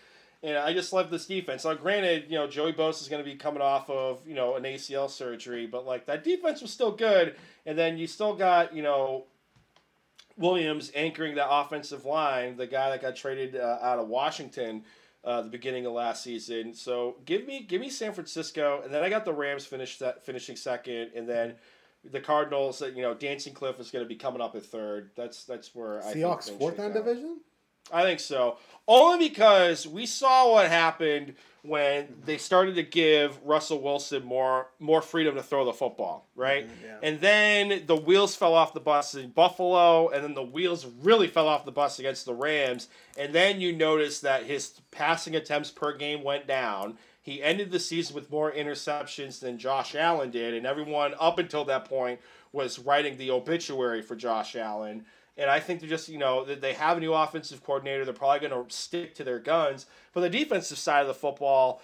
And 0.43 0.57
I 0.57 0.73
just 0.73 0.93
love 0.93 1.11
this 1.11 1.27
defense. 1.27 1.65
Now, 1.65 1.75
granted, 1.75 2.27
you 2.29 2.37
know, 2.37 2.47
Joey 2.47 2.73
Bosa 2.73 3.03
is 3.03 3.09
going 3.09 3.23
to 3.23 3.31
be 3.31 3.37
coming 3.37 3.61
off 3.61 3.91
of, 3.91 4.27
you 4.27 4.35
know, 4.35 4.57
an 4.57 4.63
ACL 4.63 5.11
surgery, 5.11 5.67
but, 5.67 5.85
like, 5.85 6.07
that 6.07 6.25
defense 6.25 6.63
was 6.63 6.71
still 6.71 6.93
good. 6.93 7.37
And 7.67 7.77
then 7.79 7.99
you 7.99 8.07
still 8.07 8.35
got, 8.35 8.75
you 8.75 8.83
know, 8.83 9.27
Williams 10.37 10.91
anchoring 10.95 11.35
that 11.35 11.49
offensive 11.51 12.05
line, 12.05 12.57
the 12.57 12.67
guy 12.67 12.91
that 12.91 13.03
got 13.03 13.17
traded 13.17 13.57
uh, 13.57 13.79
out 13.83 13.99
of 13.99 14.09
Washington 14.09 14.85
uh, 15.25 15.43
the 15.43 15.51
beginning 15.51 15.87
of 15.87 15.93
last 15.93 16.23
season. 16.23 16.75
So 16.75 17.17
give 17.25 17.47
me 17.47 17.61
give 17.61 17.81
me 17.81 17.91
San 17.91 18.13
Francisco, 18.13 18.81
and 18.85 18.93
then 18.93 19.03
I 19.03 19.11
got 19.11 19.25
the 19.25 19.33
Rams 19.33 19.67
finish 19.67 19.99
that 19.99 20.25
finishing 20.25 20.57
second, 20.57 21.11
and 21.15 21.29
then 21.29 21.55
the 22.11 22.21
Cardinals, 22.21 22.81
uh, 22.81 22.87
you 22.87 23.03
know, 23.03 23.15
Dancing 23.15 23.53
Cliff 23.53 23.79
is 23.79 23.91
going 23.91 24.05
to 24.05 24.09
be 24.09 24.17
coming 24.17 24.41
up 24.41 24.57
at 24.57 24.65
third. 24.65 25.11
That's 25.17 25.45
that's 25.45 25.75
where 25.75 26.01
I 26.01 26.13
think 26.13 26.25
Seahawks 26.25 26.59
fourth 26.59 26.77
shake 26.77 26.95
division. 26.95 27.41
I 27.93 28.03
think 28.03 28.21
so. 28.21 28.59
Only 28.87 29.29
because 29.29 29.87
we 29.87 30.07
saw 30.07 30.53
what 30.53 30.69
happened 30.69 31.35
when 31.63 32.15
they 32.25 32.39
started 32.39 32.75
to 32.77 32.83
give 32.83 33.39
Russell 33.45 33.81
Wilson 33.81 34.25
more 34.25 34.69
more 34.79 35.03
freedom 35.03 35.35
to 35.35 35.43
throw 35.43 35.65
the 35.65 35.73
football, 35.73 36.27
right? 36.35 36.67
Mm-hmm, 36.67 36.85
yeah. 36.85 36.99
And 37.03 37.21
then 37.21 37.83
the 37.87 37.97
wheels 37.97 38.35
fell 38.35 38.55
off 38.55 38.73
the 38.73 38.81
bus 38.81 39.15
in 39.15 39.31
Buffalo, 39.31 40.09
and 40.09 40.25
then 40.25 40.35
the 40.35 40.43
wheels 40.43 40.87
really 41.03 41.29
fell 41.29 41.49
off 41.49 41.65
the 41.65 41.73
bus 41.73 41.99
against 41.99 42.25
the 42.25 42.35
Rams. 42.35 42.89
And 43.19 43.35
then 43.35 43.61
you 43.61 43.73
notice 43.77 44.21
that 44.21 44.45
his 44.45 44.81
passing 44.91 45.37
attempts 45.37 45.71
per 45.71 45.97
game 45.97 46.23
went 46.23 46.47
down. 46.47 46.97
He 47.23 47.43
ended 47.43 47.71
the 47.71 47.81
season 47.81 48.15
with 48.15 48.31
more 48.31 48.51
interceptions 48.51 49.41
than 49.41 49.59
Josh 49.59 49.95
Allen 49.95 50.31
did, 50.31 50.55
and 50.55 50.67
everyone 50.67 51.15
up 51.21 51.39
until 51.39 51.65
that 51.67 51.85
point 51.85 52.21
was 52.53 52.79
writing 52.79 53.17
the 53.17 53.31
obituary 53.31 54.03
for 54.03 54.17
Josh 54.17 54.57
Allen. 54.57 55.05
And 55.37 55.51
I 55.51 55.61
think 55.61 55.81
they're 55.81 55.89
just, 55.89 56.09
you 56.09 56.19
know, 56.19 56.45
that 56.45 56.61
they 56.61 56.75
have 56.75 56.99
a 56.99 57.01
new 57.01 57.15
offensive 57.15 57.65
coordinator. 57.65 58.05
They're 58.05 58.15
probably 58.15 58.47
going 58.49 58.67
to 58.67 58.75
stick 58.75 59.15
to 59.17 59.25
their 59.25 59.39
guns. 59.39 59.87
But 60.13 60.21
the 60.21 60.31
defensive 60.31 60.79
side 60.79 61.03
of 61.03 61.09
the 61.09 61.15
football, 61.15 61.81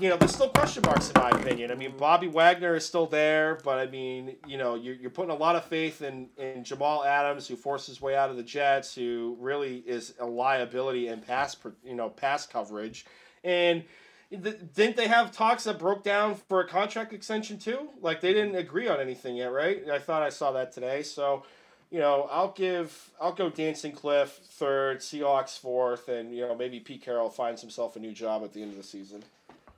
you 0.00 0.08
know, 0.08 0.16
there's 0.16 0.34
still 0.34 0.48
question 0.50 0.82
marks 0.84 1.10
in 1.10 1.20
my 1.20 1.30
opinion. 1.30 1.70
I 1.70 1.74
mean, 1.74 1.90
mm-hmm. 1.90 1.98
Bobby 1.98 2.28
Wagner 2.28 2.76
is 2.76 2.84
still 2.84 3.06
there, 3.06 3.58
but 3.64 3.78
I 3.78 3.86
mean, 3.86 4.36
you 4.46 4.58
know, 4.58 4.74
you're, 4.74 4.94
you're 4.94 5.10
putting 5.10 5.30
a 5.30 5.36
lot 5.36 5.56
of 5.56 5.64
faith 5.64 6.02
in, 6.02 6.28
in 6.36 6.62
Jamal 6.62 7.04
Adams, 7.04 7.48
who 7.48 7.56
forced 7.56 7.86
his 7.86 8.00
way 8.00 8.14
out 8.14 8.30
of 8.30 8.36
the 8.36 8.42
Jets, 8.42 8.94
who 8.94 9.36
really 9.40 9.78
is 9.78 10.14
a 10.20 10.26
liability 10.26 11.08
in 11.08 11.20
pass, 11.20 11.56
you 11.84 11.94
know, 11.94 12.10
pass 12.10 12.46
coverage. 12.46 13.06
And 13.44 13.84
th- 14.30 14.58
didn't 14.74 14.96
they 14.96 15.08
have 15.08 15.32
talks 15.32 15.64
that 15.64 15.78
broke 15.78 16.04
down 16.04 16.34
for 16.34 16.60
a 16.60 16.68
contract 16.68 17.12
extension 17.12 17.58
too? 17.58 17.88
Like 18.00 18.20
they 18.20 18.32
didn't 18.32 18.56
agree 18.56 18.88
on 18.88 19.00
anything 19.00 19.36
yet, 19.36 19.52
right? 19.52 19.88
I 19.90 19.98
thought 19.98 20.22
I 20.22 20.28
saw 20.28 20.52
that 20.52 20.72
today. 20.72 21.02
So, 21.02 21.44
you 21.90 21.98
know, 21.98 22.28
I'll 22.30 22.52
give 22.52 23.10
I'll 23.20 23.32
go 23.32 23.48
Dancing 23.50 23.92
Cliff 23.92 24.40
third, 24.44 24.98
Seahawks 24.98 25.58
fourth, 25.58 26.08
and 26.08 26.34
you 26.34 26.46
know 26.46 26.54
maybe 26.54 26.80
Pete 26.80 27.02
Carroll 27.02 27.30
finds 27.30 27.60
himself 27.60 27.96
a 27.96 27.98
new 27.98 28.12
job 28.12 28.42
at 28.44 28.52
the 28.52 28.62
end 28.62 28.72
of 28.72 28.76
the 28.76 28.82
season. 28.82 29.22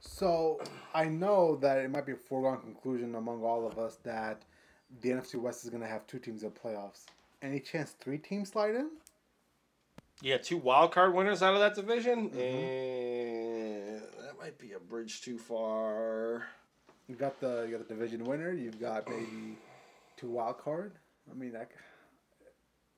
So 0.01 0.61
I 0.95 1.05
know 1.05 1.57
that 1.57 1.79
it 1.79 1.91
might 1.91 2.07
be 2.07 2.13
a 2.13 2.17
foregone 2.17 2.61
conclusion 2.61 3.15
among 3.15 3.43
all 3.43 3.67
of 3.67 3.79
us 3.79 3.97
that 4.05 4.43
the 5.03 5.11
NFC 5.11 5.37
West 5.37 5.65
is 5.65 5.71
going 5.71 5.83
to 5.83 5.89
have 5.89 6.07
two 6.07 6.19
teams 6.19 6.43
in 6.43 6.51
playoffs. 6.51 7.05
Any 7.43 7.61
chance 7.61 7.93
three 8.01 8.19
teams 8.19 8.51
slide 8.51 8.75
in? 8.75 8.91
Yeah, 10.23 10.39
two 10.39 10.59
wild 10.59 10.93
card 10.93 11.15
winners 11.15 11.43
out 11.43 11.55
of 11.55 11.61
that 11.61 11.75
division, 11.75 12.31
and 12.39 14.03
that 14.21 14.39
might 14.39 14.59
be 14.59 14.73
a 14.73 14.79
bridge 14.79 15.23
too 15.23 15.39
far. 15.39 16.47
You 17.09 17.15
got 17.15 17.41
the 17.41 17.67
you 17.67 17.77
got 17.77 17.87
the 17.87 17.95
division 17.95 18.25
winner. 18.25 18.53
You've 18.53 18.81
got 18.81 19.09
maybe 19.09 19.57
two 20.17 20.29
wild 20.29 20.59
card. 20.59 20.93
I 21.31 21.35
mean, 21.35 21.53
that. 21.53 21.71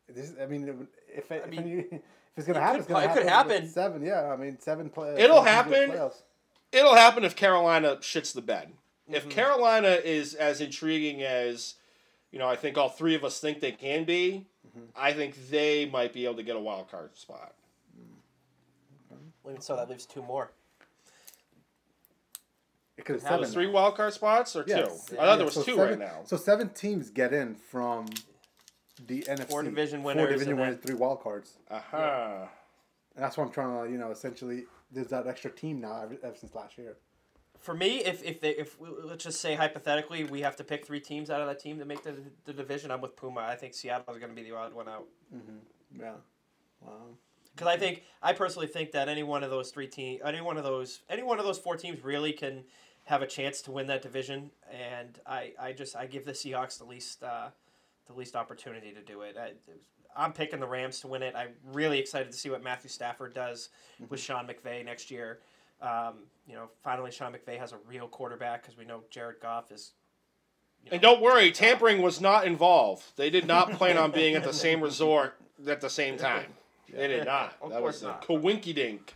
This, 0.08 0.32
I 0.40 0.46
mean, 0.46 0.86
if 1.14 1.30
it, 1.30 1.50
mean, 1.50 1.86
if, 1.90 1.92
if 1.92 2.02
it's 2.36 2.46
gonna 2.46 2.58
it 2.58 2.62
happen, 2.62 2.74
could 2.74 2.80
it's 2.80 2.88
gonna 2.88 3.06
po- 3.06 3.12
it 3.12 3.16
could 3.16 3.28
happen. 3.28 3.52
happen. 3.52 3.68
Seven, 3.68 4.04
yeah. 4.04 4.32
I 4.32 4.36
mean, 4.36 4.58
seven 4.58 4.90
play. 4.90 5.14
It'll 5.18 5.44
seven 5.44 5.72
happen. 5.72 5.90
playoffs. 5.90 6.22
It'll 6.72 6.94
happen 6.94 7.24
if 7.24 7.36
Carolina 7.36 7.96
shits 7.96 8.32
the 8.32 8.40
bed. 8.40 8.72
If 9.08 9.22
mm-hmm. 9.22 9.30
Carolina 9.30 9.88
is 9.88 10.34
as 10.34 10.60
intriguing 10.60 11.22
as, 11.22 11.74
you 12.30 12.38
know, 12.38 12.48
I 12.48 12.56
think 12.56 12.78
all 12.78 12.88
three 12.88 13.14
of 13.14 13.24
us 13.24 13.40
think 13.40 13.60
they 13.60 13.72
can 13.72 14.04
be, 14.04 14.46
mm-hmm. 14.66 14.86
I 14.96 15.12
think 15.12 15.50
they 15.50 15.86
might 15.86 16.12
be 16.14 16.24
able 16.24 16.36
to 16.36 16.42
get 16.42 16.56
a 16.56 16.60
wild 16.60 16.90
card 16.90 17.16
spot. 17.16 17.54
Mm-hmm. 19.44 19.56
So 19.60 19.76
that 19.76 19.90
leaves 19.90 20.06
two 20.06 20.22
more. 20.22 20.50
Because 22.96 23.24
Are 23.24 23.28
seven. 23.28 23.48
three 23.48 23.66
wild 23.66 23.96
card 23.96 24.12
spots 24.12 24.54
or 24.54 24.64
Yes. 24.66 25.06
two? 25.06 25.18
I 25.18 25.24
thought 25.24 25.36
there 25.36 25.44
was 25.44 25.54
so 25.54 25.62
two 25.62 25.76
seven, 25.76 25.98
right 25.98 25.98
now. 25.98 26.20
So 26.24 26.36
seven 26.36 26.68
teams 26.70 27.10
get 27.10 27.32
in 27.32 27.54
from 27.54 28.06
the 29.06 29.22
NFC. 29.22 29.48
Four 29.48 29.62
division 29.62 30.02
Four 30.02 30.14
winners 30.14 30.30
division 30.32 30.58
winners, 30.58 30.78
three 30.82 30.94
wild 30.94 31.22
cards. 31.22 31.58
Aha. 31.70 32.48
And 33.14 33.24
that's 33.24 33.36
what 33.36 33.44
I'm 33.46 33.52
trying 33.52 33.84
to, 33.84 33.92
you 33.92 33.98
know, 33.98 34.10
essentially, 34.10 34.64
there's 34.90 35.08
that 35.08 35.26
extra 35.26 35.50
team 35.50 35.80
now 35.80 36.02
ever, 36.02 36.16
ever 36.22 36.36
since 36.36 36.54
last 36.54 36.78
year. 36.78 36.96
For 37.58 37.74
me, 37.74 37.98
if 38.04 38.24
if 38.24 38.40
they 38.40 38.50
if 38.50 38.80
we, 38.80 38.88
let's 39.04 39.24
just 39.24 39.40
say 39.40 39.54
hypothetically 39.54 40.24
we 40.24 40.40
have 40.40 40.56
to 40.56 40.64
pick 40.64 40.84
three 40.84 41.00
teams 41.00 41.30
out 41.30 41.40
of 41.40 41.46
that 41.46 41.60
team 41.60 41.78
to 41.78 41.84
make 41.84 42.02
the, 42.02 42.14
the 42.44 42.52
division, 42.52 42.90
I'm 42.90 43.00
with 43.00 43.16
Puma. 43.16 43.40
I 43.40 43.54
think 43.54 43.74
Seattle 43.74 44.12
is 44.12 44.18
going 44.18 44.34
to 44.34 44.36
be 44.36 44.48
the 44.48 44.56
odd 44.56 44.74
one 44.74 44.88
out. 44.88 45.06
Mm-hmm. 45.34 46.00
Yeah. 46.00 46.12
Wow. 46.80 46.92
Because 47.54 47.68
I 47.68 47.76
think 47.76 48.02
I 48.22 48.32
personally 48.32 48.66
think 48.66 48.92
that 48.92 49.08
any 49.08 49.22
one 49.22 49.44
of 49.44 49.50
those 49.50 49.70
three 49.70 49.86
team, 49.86 50.20
any 50.24 50.40
one 50.40 50.56
of 50.56 50.64
those, 50.64 51.00
any 51.08 51.22
one 51.22 51.38
of 51.38 51.44
those 51.44 51.58
four 51.58 51.76
teams 51.76 52.02
really 52.02 52.32
can 52.32 52.64
have 53.04 53.22
a 53.22 53.26
chance 53.26 53.60
to 53.62 53.70
win 53.70 53.88
that 53.88 54.00
division, 54.02 54.50
and 54.70 55.18
I, 55.26 55.52
I 55.60 55.72
just 55.72 55.96
I 55.96 56.06
give 56.06 56.24
the 56.24 56.32
Seahawks 56.32 56.78
the 56.78 56.84
least 56.84 57.22
uh, 57.22 57.48
the 58.06 58.12
least 58.12 58.36
opportunity 58.36 58.92
to 58.92 59.00
do 59.00 59.22
it. 59.22 59.36
I, 59.38 59.52
I'm 60.16 60.32
picking 60.32 60.60
the 60.60 60.66
Rams 60.66 61.00
to 61.00 61.06
win 61.06 61.22
it. 61.22 61.34
I'm 61.36 61.50
really 61.72 61.98
excited 61.98 62.30
to 62.32 62.36
see 62.36 62.50
what 62.50 62.62
Matthew 62.62 62.90
Stafford 62.90 63.34
does 63.34 63.70
with 64.08 64.20
Sean 64.20 64.46
McVay 64.46 64.84
next 64.84 65.10
year. 65.10 65.38
Um, 65.80 66.14
you 66.46 66.54
know, 66.54 66.68
finally 66.82 67.10
Sean 67.10 67.32
McVay 67.32 67.58
has 67.58 67.72
a 67.72 67.78
real 67.88 68.06
quarterback 68.08 68.62
because 68.62 68.76
we 68.76 68.84
know 68.84 69.00
Jared 69.10 69.40
Goff 69.40 69.72
is. 69.72 69.92
you 70.84 70.90
know, 70.90 70.94
And 70.94 71.02
don't 71.02 71.20
worry, 71.20 71.50
tampering 71.50 72.02
was 72.02 72.20
not 72.20 72.46
involved. 72.46 73.04
They 73.16 73.30
did 73.30 73.46
not 73.46 73.72
plan 73.72 73.96
on 73.96 74.10
being 74.10 74.34
at 74.34 74.44
the 74.44 74.52
same 74.52 74.80
resort 74.80 75.34
at 75.66 75.80
the 75.80 75.90
same 75.90 76.16
time. 76.18 76.46
They 76.92 77.08
did 77.08 77.24
not. 77.24 77.56
Of 77.62 77.70
that 77.70 77.80
course 77.80 77.94
was 77.96 78.02
a 78.02 78.06
not. 78.08 78.26
coinky 78.26 78.74
dink. 78.74 79.14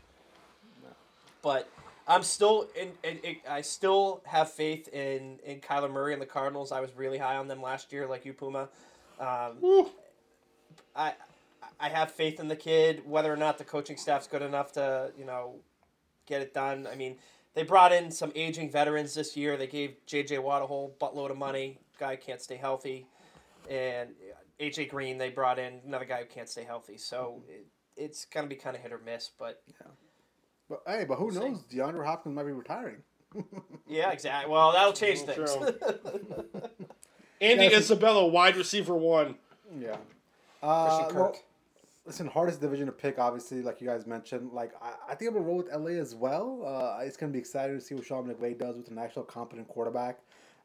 but 1.42 1.68
I'm 2.08 2.22
still 2.22 2.68
in, 2.80 2.92
in, 3.02 3.18
in. 3.18 3.36
I 3.48 3.62
still 3.62 4.22
have 4.26 4.50
faith 4.52 4.88
in 4.88 5.38
in 5.44 5.60
Kyler 5.60 5.90
Murray 5.90 6.12
and 6.12 6.22
the 6.22 6.26
Cardinals. 6.26 6.70
I 6.70 6.80
was 6.80 6.94
really 6.96 7.18
high 7.18 7.36
on 7.36 7.48
them 7.48 7.60
last 7.60 7.92
year, 7.92 8.06
like 8.06 8.24
you, 8.24 8.32
Puma. 8.32 8.68
Um, 9.18 9.88
I 10.94 11.14
I 11.80 11.88
have 11.88 12.12
faith 12.12 12.38
in 12.38 12.48
the 12.48 12.56
kid. 12.56 13.02
Whether 13.06 13.32
or 13.32 13.36
not 13.36 13.58
the 13.58 13.64
coaching 13.64 13.96
staff's 13.96 14.28
good 14.28 14.42
enough 14.42 14.72
to 14.72 15.12
you 15.18 15.24
know 15.24 15.56
get 16.26 16.42
it 16.42 16.54
done. 16.54 16.86
I 16.90 16.94
mean, 16.94 17.16
they 17.54 17.64
brought 17.64 17.92
in 17.92 18.10
some 18.10 18.30
aging 18.36 18.70
veterans 18.70 19.14
this 19.14 19.36
year. 19.36 19.56
They 19.56 19.66
gave 19.66 19.96
J.J. 20.06 20.38
Watt 20.38 20.62
a 20.62 20.66
whole 20.66 20.94
buttload 21.00 21.30
of 21.30 21.38
money. 21.38 21.78
Guy 21.98 22.16
can't 22.16 22.40
stay 22.40 22.56
healthy, 22.56 23.06
and 23.68 24.10
A.J. 24.60 24.86
Green 24.86 25.18
they 25.18 25.30
brought 25.30 25.58
in 25.58 25.80
another 25.84 26.04
guy 26.04 26.18
who 26.18 26.26
can't 26.26 26.48
stay 26.48 26.64
healthy. 26.64 26.98
So 26.98 27.42
it, 27.48 27.66
it's 27.96 28.26
gonna 28.26 28.46
be 28.46 28.56
kind 28.56 28.76
of 28.76 28.82
hit 28.82 28.92
or 28.92 29.00
miss. 29.04 29.30
But 29.36 29.62
But 30.68 30.82
hey, 30.86 31.04
but 31.06 31.16
who 31.16 31.26
We'll 31.26 31.34
see. 31.34 31.40
knows? 31.40 31.64
DeAndre 31.70 32.04
Hopkins 32.04 32.34
might 32.34 32.44
be 32.44 32.52
retiring. 32.52 32.96
yeah, 33.88 34.10
exactly. 34.10 34.50
Well, 34.52 34.72
that'll 34.72 34.92
change 34.92 35.24
True. 35.24 35.46
things. 35.46 35.70
Andy 37.40 37.64
Yes. 37.64 37.82
Isabella, 37.84 38.26
wide 38.26 38.56
receiver 38.56 38.94
one. 38.94 39.36
Yeah. 39.78 39.96
Uh, 40.62 40.96
Christian 41.04 41.16
well, 41.20 41.36
listen, 42.06 42.26
hardest 42.28 42.60
division 42.60 42.86
to 42.86 42.92
pick, 42.92 43.18
obviously, 43.18 43.62
like 43.62 43.80
you 43.80 43.86
guys 43.86 44.06
mentioned. 44.06 44.52
Like 44.52 44.72
I, 44.82 44.94
I 45.10 45.14
think 45.14 45.28
I'm 45.30 45.34
gonna 45.34 45.46
roll 45.46 45.58
with 45.58 45.68
LA 45.72 46.00
as 46.00 46.14
well. 46.14 46.62
Uh, 46.66 47.02
it's 47.04 47.16
gonna 47.16 47.32
be 47.32 47.38
exciting 47.38 47.76
to 47.78 47.84
see 47.84 47.94
what 47.94 48.04
Sean 48.06 48.26
McVay 48.26 48.58
does 48.58 48.76
with 48.76 48.88
an 48.90 48.98
actual 48.98 49.22
competent 49.22 49.68
quarterback. 49.68 50.18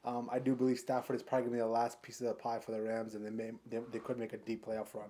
Um, 0.05 0.29
I 0.31 0.39
do 0.39 0.55
believe 0.55 0.79
Stafford 0.79 1.15
is 1.15 1.21
probably 1.21 1.45
gonna 1.47 1.57
be 1.57 1.61
the 1.61 1.67
last 1.67 2.01
piece 2.01 2.21
of 2.21 2.27
the 2.27 2.33
pie 2.33 2.59
for 2.59 2.71
the 2.71 2.81
Rams, 2.81 3.15
and 3.15 3.25
they 3.25 3.29
may 3.29 3.51
they, 3.69 3.79
they 3.91 3.99
could 3.99 4.17
make 4.17 4.33
a 4.33 4.37
deep 4.37 4.65
playoff 4.65 4.93
run. 4.93 5.09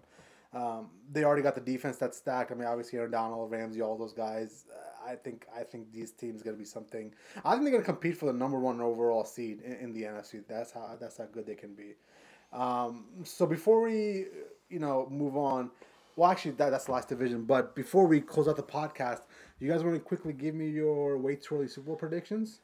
Um, 0.53 0.89
they 1.11 1.23
already 1.23 1.41
got 1.41 1.55
the 1.55 1.61
defense 1.61 1.97
that's 1.97 2.17
stacked. 2.17 2.51
I 2.51 2.55
mean, 2.55 2.67
obviously 2.67 2.99
Aaron 2.99 3.11
Donald, 3.11 3.49
Ramsey, 3.49 3.81
all 3.81 3.97
those 3.97 4.13
guys. 4.13 4.65
Uh, 4.69 5.11
I 5.11 5.15
think 5.15 5.45
I 5.57 5.63
think 5.63 5.91
these 5.93 6.11
teams 6.11 6.43
gonna 6.43 6.57
be 6.57 6.65
something. 6.65 7.13
I 7.45 7.51
think 7.51 7.63
they're 7.63 7.71
gonna 7.71 7.83
compete 7.83 8.17
for 8.17 8.25
the 8.25 8.33
number 8.33 8.59
one 8.59 8.81
overall 8.81 9.23
seed 9.23 9.61
in, 9.61 9.73
in 9.73 9.93
the 9.93 10.03
NFC. 10.03 10.43
That's 10.47 10.71
how 10.71 10.97
that's 10.99 11.17
how 11.17 11.25
good 11.25 11.45
they 11.45 11.55
can 11.55 11.73
be. 11.73 11.95
Um, 12.51 13.05
so 13.23 13.45
before 13.45 13.81
we, 13.81 14.25
you 14.69 14.79
know, 14.79 15.07
move 15.09 15.37
on, 15.37 15.71
well, 16.15 16.29
actually, 16.29 16.51
that, 16.51 16.69
that's 16.71 16.85
the 16.85 16.91
last 16.91 17.07
division. 17.07 17.45
But 17.45 17.75
before 17.75 18.05
we 18.05 18.19
close 18.19 18.47
out 18.47 18.57
the 18.57 18.63
podcast, 18.63 19.21
you 19.59 19.69
guys 19.69 19.83
want 19.83 19.95
to 19.95 20.01
quickly 20.01 20.33
give 20.33 20.53
me 20.53 20.67
your 20.67 21.17
way 21.17 21.35
too 21.35 21.55
early 21.55 21.67
Super 21.67 21.87
Bowl 21.87 21.95
predictions? 21.95 22.59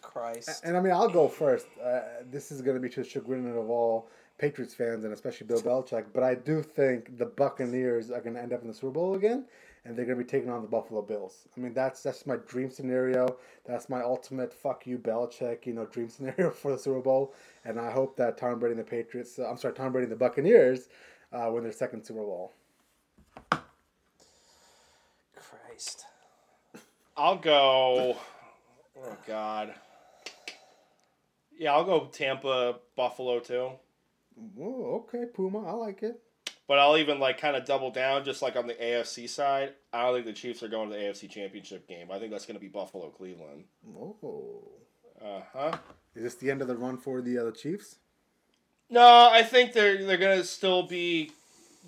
Christ. 0.00 0.62
And 0.64 0.76
I 0.76 0.80
mean, 0.80 0.92
I'll 0.92 1.08
go 1.08 1.26
first. 1.26 1.66
Uh, 1.82 2.00
this 2.30 2.52
is 2.52 2.60
going 2.62 2.76
to 2.76 2.80
be 2.80 2.88
to 2.90 3.02
the 3.02 3.08
chagrin 3.08 3.48
of 3.48 3.70
all 3.70 4.08
Patriots 4.42 4.74
fans 4.74 5.04
and 5.04 5.14
especially 5.14 5.46
Bill 5.46 5.60
Belichick. 5.60 6.06
But 6.12 6.24
I 6.24 6.34
do 6.34 6.62
think 6.62 7.16
the 7.16 7.26
Buccaneers 7.26 8.10
are 8.10 8.20
going 8.20 8.34
to 8.34 8.42
end 8.42 8.52
up 8.52 8.62
in 8.62 8.66
the 8.66 8.74
Super 8.74 8.90
Bowl 8.90 9.14
again, 9.14 9.44
and 9.84 9.96
they're 9.96 10.04
going 10.04 10.18
to 10.18 10.24
be 10.24 10.28
taking 10.28 10.50
on 10.50 10.62
the 10.62 10.68
Buffalo 10.68 11.00
Bills. 11.00 11.46
I 11.56 11.60
mean, 11.60 11.72
that's 11.72 12.02
that's 12.02 12.26
my 12.26 12.34
dream 12.48 12.68
scenario. 12.68 13.36
That's 13.64 13.88
my 13.88 14.02
ultimate 14.02 14.52
fuck 14.52 14.84
you 14.84 14.98
Belichick, 14.98 15.64
you 15.64 15.74
know, 15.74 15.86
dream 15.86 16.08
scenario 16.16 16.50
for 16.50 16.72
the 16.72 16.78
Super 16.78 16.98
Bowl. 16.98 17.34
And 17.64 17.78
I 17.78 17.92
hope 17.92 18.16
that 18.16 18.36
Tom 18.36 18.58
Brady 18.58 18.72
and 18.72 18.80
the 18.80 18.90
Patriots, 18.90 19.38
uh, 19.38 19.48
I'm 19.48 19.56
sorry, 19.56 19.74
Tom 19.74 19.92
Brady 19.92 20.06
and 20.06 20.12
the 20.12 20.16
Buccaneers, 20.16 20.88
uh, 21.32 21.48
win 21.52 21.62
their 21.62 21.72
second 21.72 22.02
Super 22.02 22.22
Bowl. 22.22 22.52
Christ. 25.36 26.04
I'll 27.16 27.38
go. 27.38 28.16
Oh 28.98 29.16
God. 29.24 29.72
Yeah, 31.56 31.74
I'll 31.74 31.84
go 31.84 32.08
Tampa, 32.12 32.80
Buffalo 32.96 33.38
too. 33.38 33.70
Oh, 34.60 35.04
okay, 35.04 35.24
Puma, 35.32 35.66
I 35.66 35.72
like 35.72 36.02
it. 36.02 36.20
But 36.68 36.78
I'll 36.78 36.96
even 36.96 37.18
like 37.18 37.38
kind 37.38 37.56
of 37.56 37.64
double 37.64 37.90
down, 37.90 38.24
just 38.24 38.40
like 38.40 38.56
on 38.56 38.66
the 38.66 38.74
AFC 38.74 39.28
side. 39.28 39.74
I 39.92 40.04
don't 40.04 40.14
think 40.14 40.26
the 40.26 40.32
Chiefs 40.32 40.62
are 40.62 40.68
going 40.68 40.90
to 40.90 40.96
the 40.96 41.02
AFC 41.02 41.28
Championship 41.28 41.86
game. 41.88 42.10
I 42.10 42.18
think 42.18 42.30
that's 42.30 42.46
going 42.46 42.54
to 42.54 42.60
be 42.60 42.68
Buffalo, 42.68 43.10
Cleveland. 43.10 43.64
Oh, 43.98 44.62
Uh 45.22 45.40
huh. 45.52 45.76
Is 46.14 46.22
this 46.22 46.34
the 46.36 46.50
end 46.50 46.62
of 46.62 46.68
the 46.68 46.76
run 46.76 46.96
for 46.98 47.20
the 47.20 47.38
uh, 47.38 47.44
the 47.44 47.52
Chiefs? 47.52 47.96
No, 48.88 49.28
I 49.30 49.42
think 49.42 49.72
they're 49.72 50.04
they're 50.04 50.18
gonna 50.18 50.44
still 50.44 50.82
be 50.82 51.32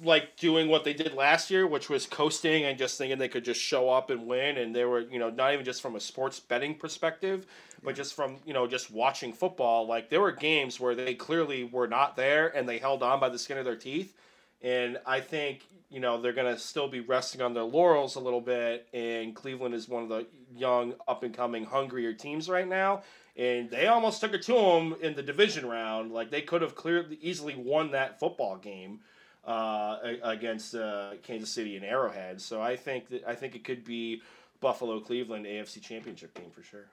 like 0.02 0.36
doing 0.36 0.68
what 0.68 0.84
they 0.84 0.92
did 0.92 1.14
last 1.14 1.50
year, 1.50 1.66
which 1.66 1.88
was 1.88 2.06
coasting 2.06 2.64
and 2.64 2.76
just 2.78 2.98
thinking 2.98 3.18
they 3.18 3.28
could 3.28 3.44
just 3.44 3.60
show 3.60 3.88
up 3.88 4.10
and 4.10 4.26
win. 4.26 4.58
And 4.58 4.74
they 4.74 4.84
were, 4.84 5.00
you 5.00 5.18
know, 5.18 5.30
not 5.30 5.52
even 5.52 5.64
just 5.64 5.82
from 5.82 5.96
a 5.96 6.00
sports 6.00 6.40
betting 6.40 6.74
perspective, 6.74 7.46
but 7.82 7.94
just 7.94 8.14
from 8.14 8.36
you 8.44 8.52
know 8.52 8.66
just 8.66 8.90
watching 8.90 9.32
football. 9.32 9.86
Like 9.86 10.10
there 10.10 10.20
were 10.20 10.32
games 10.32 10.80
where 10.80 10.94
they 10.94 11.14
clearly 11.14 11.64
were 11.64 11.86
not 11.86 12.16
there 12.16 12.48
and 12.48 12.68
they 12.68 12.78
held 12.78 13.02
on 13.02 13.20
by 13.20 13.28
the 13.28 13.38
skin 13.38 13.58
of 13.58 13.64
their 13.64 13.76
teeth. 13.76 14.14
And 14.62 14.98
I 15.06 15.20
think 15.20 15.66
you 15.90 16.00
know 16.00 16.20
they're 16.20 16.32
gonna 16.32 16.58
still 16.58 16.88
be 16.88 17.00
resting 17.00 17.40
on 17.40 17.54
their 17.54 17.64
laurels 17.64 18.16
a 18.16 18.20
little 18.20 18.40
bit. 18.40 18.88
And 18.92 19.34
Cleveland 19.34 19.74
is 19.74 19.88
one 19.88 20.02
of 20.02 20.08
the 20.08 20.26
young, 20.56 20.94
up 21.06 21.22
and 21.22 21.34
coming, 21.34 21.64
hungrier 21.64 22.12
teams 22.12 22.48
right 22.48 22.68
now 22.68 23.02
and 23.36 23.68
they 23.68 23.88
almost 23.88 24.20
took 24.20 24.32
it 24.32 24.42
to 24.42 24.52
them 24.52 24.94
in 25.02 25.14
the 25.16 25.22
division 25.22 25.66
round. 25.66 26.12
Like 26.12 26.30
they 26.30 26.40
could 26.40 26.62
have 26.62 26.76
clearly 26.76 27.18
easily 27.20 27.56
won 27.56 27.90
that 27.90 28.20
football 28.20 28.56
game 28.56 29.00
uh, 29.46 29.98
against 30.22 30.74
uh, 30.74 31.12
Kansas 31.22 31.50
City 31.50 31.76
and 31.76 31.84
Arrowhead. 31.84 32.40
So 32.40 32.62
I 32.62 32.76
think 32.76 33.08
that 33.10 33.24
I 33.26 33.34
think 33.34 33.54
it 33.54 33.64
could 33.64 33.84
be 33.84 34.22
Buffalo 34.60 35.00
Cleveland 35.00 35.46
AFC 35.46 35.80
Championship 35.82 36.34
game 36.34 36.50
for 36.50 36.62
sure. 36.62 36.86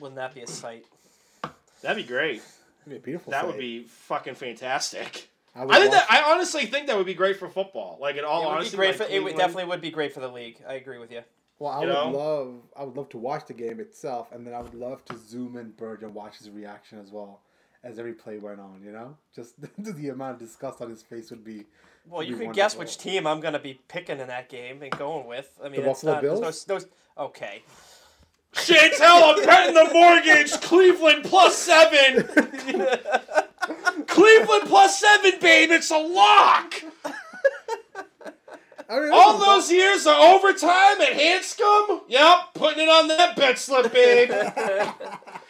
Wouldn't 0.00 0.16
that 0.16 0.34
be 0.34 0.42
a 0.42 0.46
sight? 0.46 0.84
That'd 1.82 2.04
be 2.04 2.08
great. 2.08 2.42
That'd 2.80 2.90
be 2.90 2.96
a 2.96 3.00
beautiful. 3.00 3.30
That 3.30 3.42
sight. 3.42 3.46
would 3.48 3.58
be 3.58 3.84
fucking 3.84 4.34
fantastic. 4.34 5.28
I, 5.54 5.62
I 5.62 5.78
think 5.78 5.92
that 5.92 6.06
I 6.10 6.32
honestly 6.32 6.66
think 6.66 6.88
that 6.88 6.96
would 6.96 7.06
be 7.06 7.14
great 7.14 7.38
for 7.38 7.48
football. 7.48 7.98
Like 8.00 8.16
in 8.16 8.24
all 8.24 8.42
it 8.42 8.46
would 8.46 8.52
honesty, 8.54 8.72
be 8.72 8.76
great 8.78 8.98
like 8.98 9.08
for, 9.08 9.14
it 9.14 9.22
would, 9.22 9.36
definitely 9.36 9.66
would 9.66 9.80
be 9.80 9.90
great 9.90 10.12
for 10.12 10.20
the 10.20 10.28
league. 10.28 10.56
I 10.68 10.74
agree 10.74 10.98
with 10.98 11.12
you. 11.12 11.20
Well, 11.60 11.70
I 11.70 11.82
You 11.82 11.86
would 11.86 11.92
know? 11.94 12.10
love, 12.10 12.54
I 12.76 12.82
would 12.82 12.96
love 12.96 13.08
to 13.10 13.18
watch 13.18 13.46
the 13.46 13.54
game 13.54 13.78
itself, 13.78 14.32
and 14.32 14.44
then 14.44 14.52
I 14.52 14.60
would 14.60 14.74
love 14.74 15.04
to 15.04 15.16
zoom 15.16 15.56
in 15.56 15.70
Burge 15.70 16.02
and 16.02 16.12
watch 16.12 16.38
his 16.38 16.50
reaction 16.50 16.98
as 16.98 17.12
well 17.12 17.40
as 17.84 17.98
every 17.98 18.14
play 18.14 18.38
went 18.38 18.58
on. 18.58 18.80
You 18.84 18.90
know, 18.92 19.16
just 19.34 19.54
the 19.78 20.08
amount 20.08 20.34
of 20.34 20.38
disgust 20.48 20.80
on 20.80 20.90
his 20.90 21.02
face 21.02 21.30
would 21.30 21.44
be. 21.44 21.64
Well, 22.08 22.18
would 22.18 22.28
you 22.28 22.36
be 22.36 22.46
could 22.46 22.54
guess 22.54 22.76
which 22.76 22.98
team 22.98 23.26
I'm 23.26 23.40
going 23.40 23.54
to 23.54 23.58
be 23.60 23.80
picking 23.88 24.18
in 24.18 24.26
that 24.28 24.48
game 24.48 24.82
and 24.82 24.90
going 24.98 25.26
with. 25.26 25.50
I 25.62 25.68
mean, 25.68 25.82
The 25.82 25.90
it's 25.90 26.02
Buffalo 26.02 26.12
not. 26.14 26.22
there's 26.22 26.64
Bills? 26.64 26.86
No, 27.16 27.22
no, 27.22 27.26
okay. 27.26 27.62
Chantel, 28.52 29.36
I'm 29.36 29.44
betting 29.44 29.74
the 29.74 29.88
mortgage. 29.92 30.52
Cleveland 30.60 31.24
plus 31.24 31.56
seven. 31.56 32.22
Cleveland 34.06 34.68
plus 34.68 35.00
seven, 35.00 35.32
babe. 35.40 35.70
It's 35.70 35.90
a 35.90 35.98
lock. 35.98 36.74
All 38.88 39.38
those 39.38 39.72
years 39.72 40.06
of 40.06 40.14
overtime 40.14 41.00
at 41.00 41.14
Hanscom? 41.14 42.02
Yep, 42.06 42.36
putting 42.54 42.84
it 42.84 42.88
on 42.88 43.08
that 43.08 43.34
bet 43.34 43.58
slip, 43.58 43.92
babe. 43.92 44.30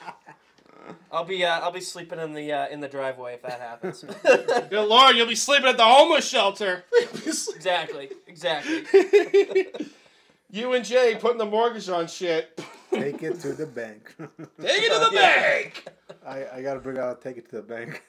I'll 1.15 1.25
be 1.25 1.45
uh, 1.45 1.61
I'll 1.61 1.71
be 1.71 1.81
sleeping 1.81 2.19
in 2.19 2.35
the 2.35 2.53
uh, 2.53 2.69
in 2.69 2.81
the 2.81 2.89
driveway 2.89 3.35
if 3.35 3.43
that 3.43 3.61
happens. 3.61 4.05
Good 4.25 4.89
lord, 4.89 5.15
you'll 5.15 5.29
be 5.29 5.37
sleeping 5.37 5.69
at 5.69 5.77
the 5.77 5.85
homeless 5.85 6.29
shelter. 6.29 6.85
exactly, 7.01 8.11
exactly. 8.27 8.85
you 10.51 10.73
and 10.73 10.85
Jay 10.85 11.17
putting 11.21 11.39
the 11.39 11.47
mortgage 11.47 11.89
on 11.89 12.09
shit. 12.09 12.61
Take 12.91 13.23
it 13.23 13.39
to 13.41 13.53
the 13.53 13.67
bank. 13.67 14.13
Take 14.19 14.83
it 14.83 14.93
to 14.93 15.09
the 15.09 15.11
bank. 15.15 15.87
I, 16.27 16.47
I 16.57 16.63
gotta 16.63 16.81
bring 16.81 16.99
out 16.99 17.23
take 17.23 17.37
it 17.37 17.49
to 17.51 17.57
the 17.57 17.63
bank. 17.63 18.03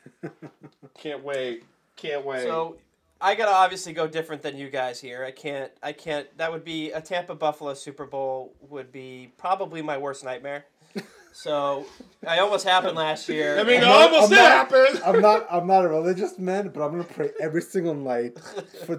Can't 0.98 1.24
wait. 1.24 1.64
Can't 1.96 2.26
wait. 2.26 2.42
So 2.44 2.78
I 3.22 3.36
gotta 3.36 3.52
obviously 3.52 3.94
go 3.94 4.08
different 4.08 4.42
than 4.42 4.58
you 4.58 4.72
guys 4.72 5.00
here. 5.00 5.24
I 5.24 5.32
can't. 5.32 5.72
I 5.84 5.92
can't. 5.92 6.28
That 6.40 6.52
would 6.52 6.64
be 6.64 6.92
a 6.92 7.02
Tampa 7.02 7.36
Buffalo 7.36 7.76
Super 7.76 8.08
Bowl. 8.08 8.56
Would 8.70 8.92
be 8.92 9.32
probably 9.38 9.84
my 9.84 9.98
worst 9.98 10.24
nightmare. 10.24 10.66
So 11.38 11.86
I 12.26 12.40
almost 12.40 12.66
happened 12.66 12.96
last 12.96 13.28
year. 13.28 13.60
I 13.60 13.64
mean, 13.64 13.82
it 13.82 13.84
I'm 13.84 13.90
not- 13.90 14.14
almost 14.14 14.32
I'm 14.32 14.38
not- 14.38 14.52
happened. 14.72 15.02
I'm 15.06 15.22
not 15.22 15.48
I'm 15.52 15.68
not 15.68 15.84
a 15.84 15.90
religious 15.90 16.40
man, 16.40 16.70
but 16.70 16.82
I'm 16.82 16.92
gonna 16.92 17.04
pray 17.04 17.32
every 17.42 17.62
single 17.62 17.94
night 17.94 18.40
for 18.86 18.96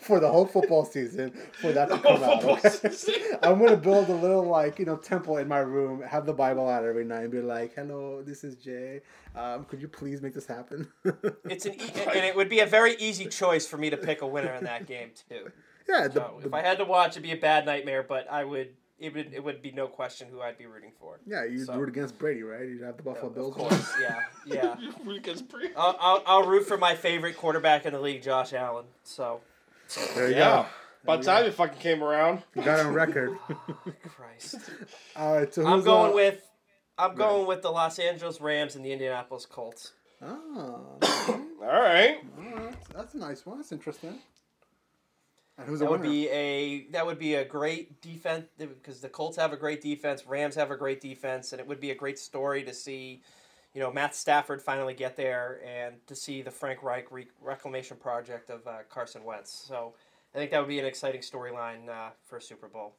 for 0.00 0.20
the 0.20 0.28
whole 0.28 0.46
football 0.46 0.84
season 0.84 1.32
for 1.60 1.72
that 1.72 1.88
to 1.88 1.96
whole 1.96 2.18
come 2.18 2.22
out. 2.22 2.40
football 2.42 2.56
Okay? 2.58 2.68
season. 2.90 3.14
I'm 3.42 3.58
gonna 3.58 3.76
build 3.76 4.08
a 4.10 4.14
little 4.14 4.44
like 4.44 4.78
you 4.78 4.84
know 4.84 4.96
temple 4.96 5.38
in 5.38 5.48
my 5.48 5.58
room, 5.58 6.02
have 6.02 6.24
the 6.24 6.32
Bible 6.32 6.68
out 6.68 6.84
every 6.84 7.04
night, 7.04 7.22
and 7.24 7.32
be 7.32 7.40
like, 7.40 7.74
"Hello, 7.74 8.22
this 8.22 8.44
is 8.44 8.54
Jay. 8.54 9.00
Um, 9.34 9.64
could 9.64 9.80
you 9.82 9.88
please 9.88 10.22
make 10.22 10.34
this 10.34 10.46
happen?" 10.46 10.86
it's 11.50 11.66
an 11.66 11.74
e- 11.74 11.92
and 12.14 12.24
it 12.24 12.36
would 12.36 12.48
be 12.48 12.60
a 12.60 12.66
very 12.66 12.94
easy 13.00 13.26
choice 13.26 13.66
for 13.66 13.76
me 13.76 13.90
to 13.90 13.96
pick 13.96 14.22
a 14.22 14.26
winner 14.26 14.54
in 14.54 14.62
that 14.64 14.86
game 14.86 15.10
too. 15.28 15.50
yeah, 15.88 16.06
the, 16.06 16.14
So 16.14 16.38
the- 16.40 16.46
if 16.46 16.54
I 16.54 16.62
had 16.62 16.78
to 16.78 16.84
watch, 16.84 17.10
it'd 17.14 17.24
be 17.24 17.32
a 17.32 17.36
bad 17.36 17.66
nightmare. 17.66 18.04
But 18.08 18.30
I 18.30 18.44
would. 18.44 18.68
It 19.02 19.14
would. 19.14 19.34
It 19.34 19.42
would 19.42 19.60
be 19.62 19.72
no 19.72 19.88
question 19.88 20.28
who 20.30 20.40
I'd 20.40 20.56
be 20.56 20.66
rooting 20.66 20.92
for. 20.98 21.18
yeah, 21.26 21.44
you'd 21.44 21.66
so- 21.66 21.74
root 21.76 21.88
against 21.88 22.18
Brady, 22.18 22.42
right? 22.44 22.62
You'd 22.66 22.82
have 22.82 22.96
the 22.96 23.02
Buffalo 23.02 23.28
Of 23.28 23.34
Bills. 23.34 23.54
course. 23.54 23.92
Yeah. 24.00 24.20
Yeah. 24.46 24.74
Because 25.06 25.42
pre- 25.42 25.70
I'll, 25.76 25.96
I'll, 26.00 26.22
I'll 26.26 26.46
root 26.46 26.66
for 26.66 26.76
my 26.76 26.94
favorite 26.94 27.36
quarterback 27.36 27.84
in 27.86 27.92
the 27.92 28.00
league, 28.00 28.22
Josh 28.22 28.52
Allen. 28.52 28.86
So, 29.04 29.40
There 30.14 30.28
you 30.30 30.36
yeah. 30.36 30.66
By 31.04 31.16
the 31.16 31.22
time 31.24 31.44
it 31.46 31.54
fucking 31.54 31.78
came 31.80 32.02
around. 32.02 32.42
You 32.54 32.62
got 32.62 32.80
on 32.80 32.92
record. 32.94 33.36
Christ. 34.16 34.56
All 35.16 35.36
right, 35.36 35.52
so 35.52 35.66
I'm 35.66 35.82
going 35.82 36.12
uh, 36.12 36.14
with 36.14 36.42
I'm 36.98 37.14
going 37.16 37.46
with 37.48 37.62
the 37.62 37.70
Los 37.70 37.98
Angeles 37.98 38.40
Rams 38.40 38.76
and 38.76 38.84
the 38.84 38.92
Indianapolis 38.92 39.46
Colts. 39.46 39.92
Oh, 40.24 40.98
All 41.02 41.40
right. 41.60 42.18
that's, 42.56 42.88
that's 42.94 43.14
a 43.14 43.18
nice 43.18 43.44
one. 43.44 43.56
That's 43.58 43.72
interesting. 43.72 44.18
And 45.58 45.68
who's 45.68 45.80
That 45.80 45.90
would 45.90 46.00
winner? 46.00 46.12
be 46.12 46.28
a 46.30 46.86
that 46.90 47.04
would 47.04 47.18
be 47.18 47.34
a 47.34 47.44
great 47.44 48.00
defense 48.00 48.46
because 48.58 49.00
the 49.00 49.08
Colts 49.08 49.36
have 49.36 49.52
a 49.52 49.56
great 49.56 49.80
defense, 49.82 50.26
Rams 50.26 50.54
have 50.54 50.70
a 50.70 50.76
great 50.76 51.00
defense, 51.00 51.52
and 51.52 51.60
it 51.60 51.66
would 51.66 51.80
be 51.80 51.90
a 51.90 51.94
great 51.94 52.18
story 52.18 52.62
to 52.64 52.72
see, 52.72 53.22
you 53.74 53.80
know, 53.80 53.92
Matt 53.92 54.14
Stafford 54.14 54.62
finally 54.62 54.94
get 54.94 55.14
there 55.16 55.60
and 55.66 55.96
to 56.06 56.14
see 56.14 56.40
the 56.42 56.50
Frank 56.50 56.82
Reich 56.82 57.10
re- 57.12 57.28
reclamation 57.40 57.96
project 57.98 58.48
of 58.50 58.66
uh, 58.66 58.78
Carson 58.88 59.24
Wentz. 59.24 59.52
So 59.52 59.94
I 60.34 60.38
think 60.38 60.50
that 60.52 60.58
would 60.60 60.68
be 60.68 60.78
an 60.78 60.86
exciting 60.86 61.20
storyline 61.20 61.88
uh, 61.88 62.10
for 62.24 62.38
a 62.38 62.42
Super 62.42 62.68
Bowl. 62.68 62.94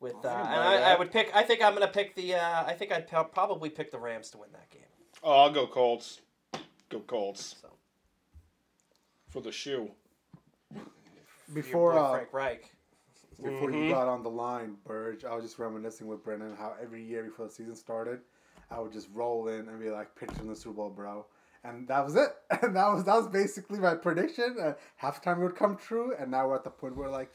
With 0.00 0.16
uh, 0.24 0.28
I 0.28 0.40
and 0.40 0.84
I, 0.84 0.94
I 0.94 0.98
would 0.98 1.12
pick. 1.12 1.30
I 1.32 1.44
think 1.44 1.62
I'm 1.62 1.74
gonna 1.74 1.86
pick 1.86 2.16
the. 2.16 2.34
Uh, 2.34 2.64
I 2.66 2.72
think 2.72 2.90
I'd 2.90 3.08
p- 3.08 3.16
probably 3.32 3.70
pick 3.70 3.92
the 3.92 4.00
Rams 4.00 4.28
to 4.30 4.38
win 4.38 4.48
that 4.50 4.68
game. 4.68 4.82
Oh, 5.22 5.42
I'll 5.42 5.50
go 5.52 5.68
Colts. 5.68 6.20
Go 6.88 6.98
Colts. 6.98 7.54
So 7.62 7.68
For 9.28 9.40
the 9.40 9.52
shoe. 9.52 9.92
Before 11.54 11.92
your 11.92 12.00
boy 12.00 12.06
uh, 12.06 12.10
Frank 12.12 12.32
Reich. 12.32 12.74
before 13.42 13.70
Mhm. 13.70 13.84
you 13.86 13.90
got 13.92 14.06
on 14.08 14.22
the 14.22 14.30
line, 14.30 14.76
Burge, 14.84 15.24
I 15.24 15.34
was 15.34 15.44
just 15.44 15.58
reminiscing 15.58 16.06
with 16.06 16.22
Brennan 16.22 16.54
how 16.56 16.74
every 16.80 17.02
year 17.02 17.22
before 17.24 17.46
the 17.46 17.52
season 17.52 17.74
started, 17.74 18.20
I 18.70 18.78
would 18.80 18.92
just 18.92 19.08
roll 19.12 19.48
in 19.48 19.68
and 19.68 19.80
be 19.80 19.90
like, 19.90 20.14
"Picture 20.14 20.40
in 20.42 20.48
the 20.48 20.54
Super 20.56 20.74
Bowl, 20.76 20.90
bro," 20.90 21.26
and 21.64 21.88
that 21.88 22.04
was 22.04 22.16
it. 22.16 22.30
And 22.62 22.76
that 22.76 22.88
was 22.92 23.04
that 23.04 23.14
was 23.16 23.28
basically 23.28 23.78
my 23.80 23.94
prediction. 23.94 24.56
Uh, 24.60 24.74
half 24.96 25.20
the 25.20 25.24
time 25.24 25.40
would 25.42 25.56
come 25.56 25.76
true, 25.76 26.14
and 26.18 26.30
now 26.30 26.46
we're 26.48 26.54
at 26.56 26.64
the 26.64 26.70
point 26.70 26.96
where 26.96 27.08
like, 27.08 27.32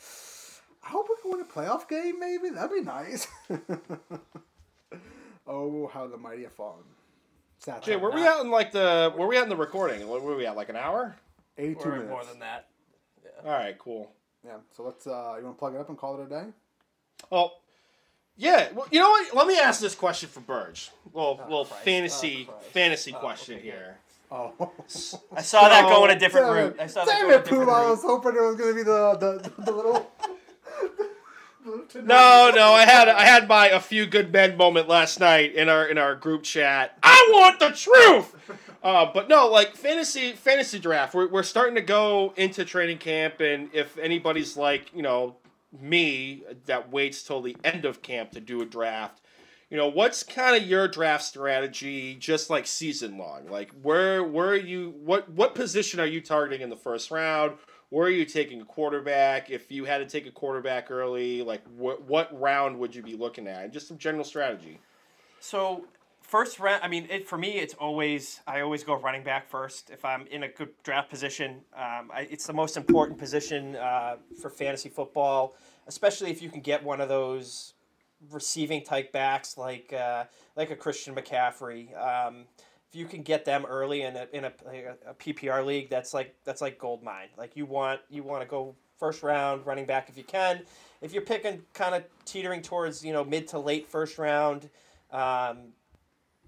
I 0.85 0.89
hope 0.89 1.07
we 1.09 1.15
can 1.21 1.31
win 1.31 1.41
a 1.41 1.45
playoff 1.45 1.87
game. 1.89 2.19
Maybe 2.19 2.49
that'd 2.49 2.71
be 2.71 2.81
nice. 2.81 3.27
oh, 5.47 5.87
how 5.87 6.07
the 6.07 6.17
mighty 6.17 6.43
have 6.43 6.53
fallen. 6.53 6.83
Sad 7.59 7.81
Jay, 7.83 7.93
time. 7.93 8.01
where 8.01 8.11
we 8.11 8.25
at 8.25 8.41
in 8.41 8.51
like 8.51 8.71
the 8.71 9.11
where 9.15 9.27
we 9.27 9.37
at 9.37 9.43
in 9.43 9.49
the 9.49 9.55
recording? 9.55 10.07
Where 10.07 10.19
were 10.21 10.35
we 10.35 10.45
at? 10.45 10.55
Like 10.55 10.69
an 10.69 10.75
hour? 10.75 11.15
Eighty-two 11.57 11.89
Or 11.89 11.91
minutes. 11.93 12.09
more 12.09 12.23
than 12.25 12.39
that. 12.39 12.67
All 13.43 13.51
right, 13.51 13.77
cool. 13.77 14.11
Yeah. 14.45 14.57
So 14.75 14.83
let's. 14.83 15.07
uh 15.07 15.35
You 15.37 15.45
want 15.45 15.55
to 15.57 15.59
plug 15.59 15.75
it 15.75 15.79
up 15.81 15.89
and 15.89 15.97
call 15.97 16.19
it 16.19 16.25
a 16.25 16.29
day? 16.29 16.45
Oh, 17.31 17.51
yeah. 18.37 18.69
Well, 18.73 18.87
you 18.91 18.99
know 18.99 19.09
what? 19.09 19.35
Let 19.35 19.47
me 19.47 19.57
ask 19.59 19.79
this 19.81 19.95
question 19.95 20.29
for 20.29 20.41
Burge. 20.41 20.91
Little 21.13 21.39
Oh, 21.41 21.49
little 21.49 21.65
Christ. 21.65 21.83
fantasy 21.83 22.47
Oh, 22.49 22.53
fantasy 22.71 23.13
Oh, 23.15 23.19
question 23.19 23.55
okay, 23.55 23.63
here. 23.63 23.97
Oh. 24.31 24.53
I 25.35 25.41
saw 25.41 25.69
that 25.69 25.87
going 25.87 26.11
a 26.11 26.19
different 26.19 26.47
route. 26.47 26.75
I 26.79 26.87
saw 26.87 27.05
that 27.05 27.11
Damn 27.11 27.27
going 27.27 27.35
a 27.35 27.37
it, 27.39 27.45
Puma. 27.45 27.71
I 27.71 27.89
was 27.89 28.01
hoping 28.01 28.35
it 28.35 28.41
was 28.41 28.55
going 28.55 28.71
to 28.71 28.75
be 28.75 28.83
the, 28.83 29.15
the, 29.15 29.61
the 29.63 29.71
little. 29.71 30.11
No, 31.93 32.51
no, 32.53 32.73
I 32.73 32.85
had 32.85 33.07
I 33.09 33.23
had 33.25 33.47
my 33.47 33.67
a 33.67 33.79
few 33.79 34.05
good 34.05 34.31
men 34.31 34.57
moment 34.57 34.87
last 34.87 35.19
night 35.19 35.53
in 35.53 35.69
our 35.69 35.85
in 35.85 35.97
our 35.97 36.15
group 36.15 36.43
chat. 36.43 36.97
I 37.03 37.29
want 37.31 37.59
the 37.59 37.71
truth. 37.71 38.35
Uh, 38.85 39.11
but 39.11 39.27
no, 39.27 39.47
like 39.47 39.75
fantasy 39.75 40.33
fantasy 40.33 40.77
draft. 40.77 41.15
We're 41.15 41.27
we're 41.27 41.41
starting 41.41 41.73
to 41.73 41.81
go 41.81 42.35
into 42.37 42.63
training 42.63 42.99
camp, 42.99 43.39
and 43.39 43.67
if 43.73 43.97
anybody's 43.97 44.55
like 44.55 44.91
you 44.93 45.01
know 45.01 45.37
me 45.81 46.43
that 46.67 46.91
waits 46.91 47.23
till 47.23 47.41
the 47.41 47.57
end 47.63 47.85
of 47.85 48.03
camp 48.03 48.29
to 48.33 48.39
do 48.39 48.61
a 48.61 48.65
draft, 48.65 49.21
you 49.71 49.77
know 49.77 49.87
what's 49.87 50.21
kind 50.21 50.55
of 50.55 50.69
your 50.69 50.87
draft 50.87 51.23
strategy, 51.23 52.13
just 52.13 52.51
like 52.51 52.67
season 52.67 53.17
long. 53.17 53.47
Like 53.49 53.71
where 53.81 54.23
where 54.23 54.49
are 54.49 54.55
you 54.55 54.93
what 55.03 55.29
what 55.29 55.55
position 55.55 55.99
are 55.99 56.05
you 56.05 56.21
targeting 56.21 56.61
in 56.61 56.69
the 56.69 56.77
first 56.77 57.09
round? 57.09 57.57
Where 57.89 58.07
are 58.07 58.11
you 58.11 58.25
taking 58.25 58.61
a 58.61 58.65
quarterback? 58.65 59.49
If 59.49 59.71
you 59.71 59.85
had 59.85 59.99
to 59.99 60.05
take 60.05 60.25
a 60.25 60.31
quarterback 60.31 60.89
early, 60.91 61.43
like 61.43 61.63
what 61.77 62.03
what 62.03 62.39
round 62.39 62.79
would 62.79 62.95
you 62.95 63.01
be 63.01 63.15
looking 63.15 63.47
at? 63.47 63.71
Just 63.71 63.87
some 63.87 63.97
general 63.97 64.23
strategy. 64.23 64.79
So 65.39 65.85
first 66.21 66.59
round, 66.59 66.81
I 66.83 66.87
mean, 66.87 67.07
it, 67.09 67.27
for 67.27 67.37
me, 67.37 67.59
it's 67.59 67.73
always 67.75 68.41
I 68.47 68.61
always 68.61 68.83
go 68.83 68.95
running 68.95 69.23
back 69.23 69.49
first 69.49 69.89
if 69.91 70.03
I'm 70.03 70.27
in 70.27 70.43
a 70.43 70.47
good 70.47 70.69
draft 70.83 71.09
position. 71.09 71.61
Um, 71.75 72.11
I, 72.13 72.27
it's 72.29 72.47
the 72.47 72.53
most 72.53 72.77
important 72.77 73.19
position 73.19 73.75
uh, 73.75 74.17
for 74.41 74.49
fantasy 74.49 74.89
football, 74.89 75.55
especially 75.87 76.31
if 76.31 76.41
you 76.41 76.49
can 76.49 76.61
get 76.61 76.83
one 76.83 77.01
of 77.01 77.09
those 77.09 77.73
receiving 78.31 78.83
type 78.83 79.11
backs 79.11 79.57
like 79.57 79.93
uh, 79.93 80.25
like 80.55 80.71
a 80.71 80.75
Christian 80.75 81.15
McCaffrey. 81.15 81.95
Um, 81.97 82.45
you 82.95 83.05
can 83.05 83.21
get 83.21 83.45
them 83.45 83.65
early 83.65 84.03
in 84.03 84.15
a 84.15 84.27
in 84.31 84.45
a, 84.45 84.51
a, 85.07 85.13
PPR 85.13 85.65
league, 85.65 85.89
that's 85.89 86.13
like 86.13 86.35
that's 86.45 86.61
like 86.61 86.79
gold 86.79 87.03
mine. 87.03 87.27
Like 87.37 87.55
you 87.55 87.65
want 87.65 87.99
you 88.09 88.23
want 88.23 88.41
to 88.41 88.47
go 88.47 88.75
first 88.97 89.21
round 89.21 89.65
running 89.65 89.85
back 89.85 90.09
if 90.09 90.17
you 90.17 90.23
can. 90.23 90.61
If 91.01 91.11
you're 91.11 91.21
picking 91.21 91.61
kind 91.73 91.93
of 91.93 92.03
teetering 92.23 92.61
towards 92.61 93.03
you 93.03 93.11
know 93.13 93.23
mid 93.23 93.47
to 93.49 93.59
late 93.59 93.87
first 93.87 94.17
round, 94.17 94.69
um, 95.11 95.73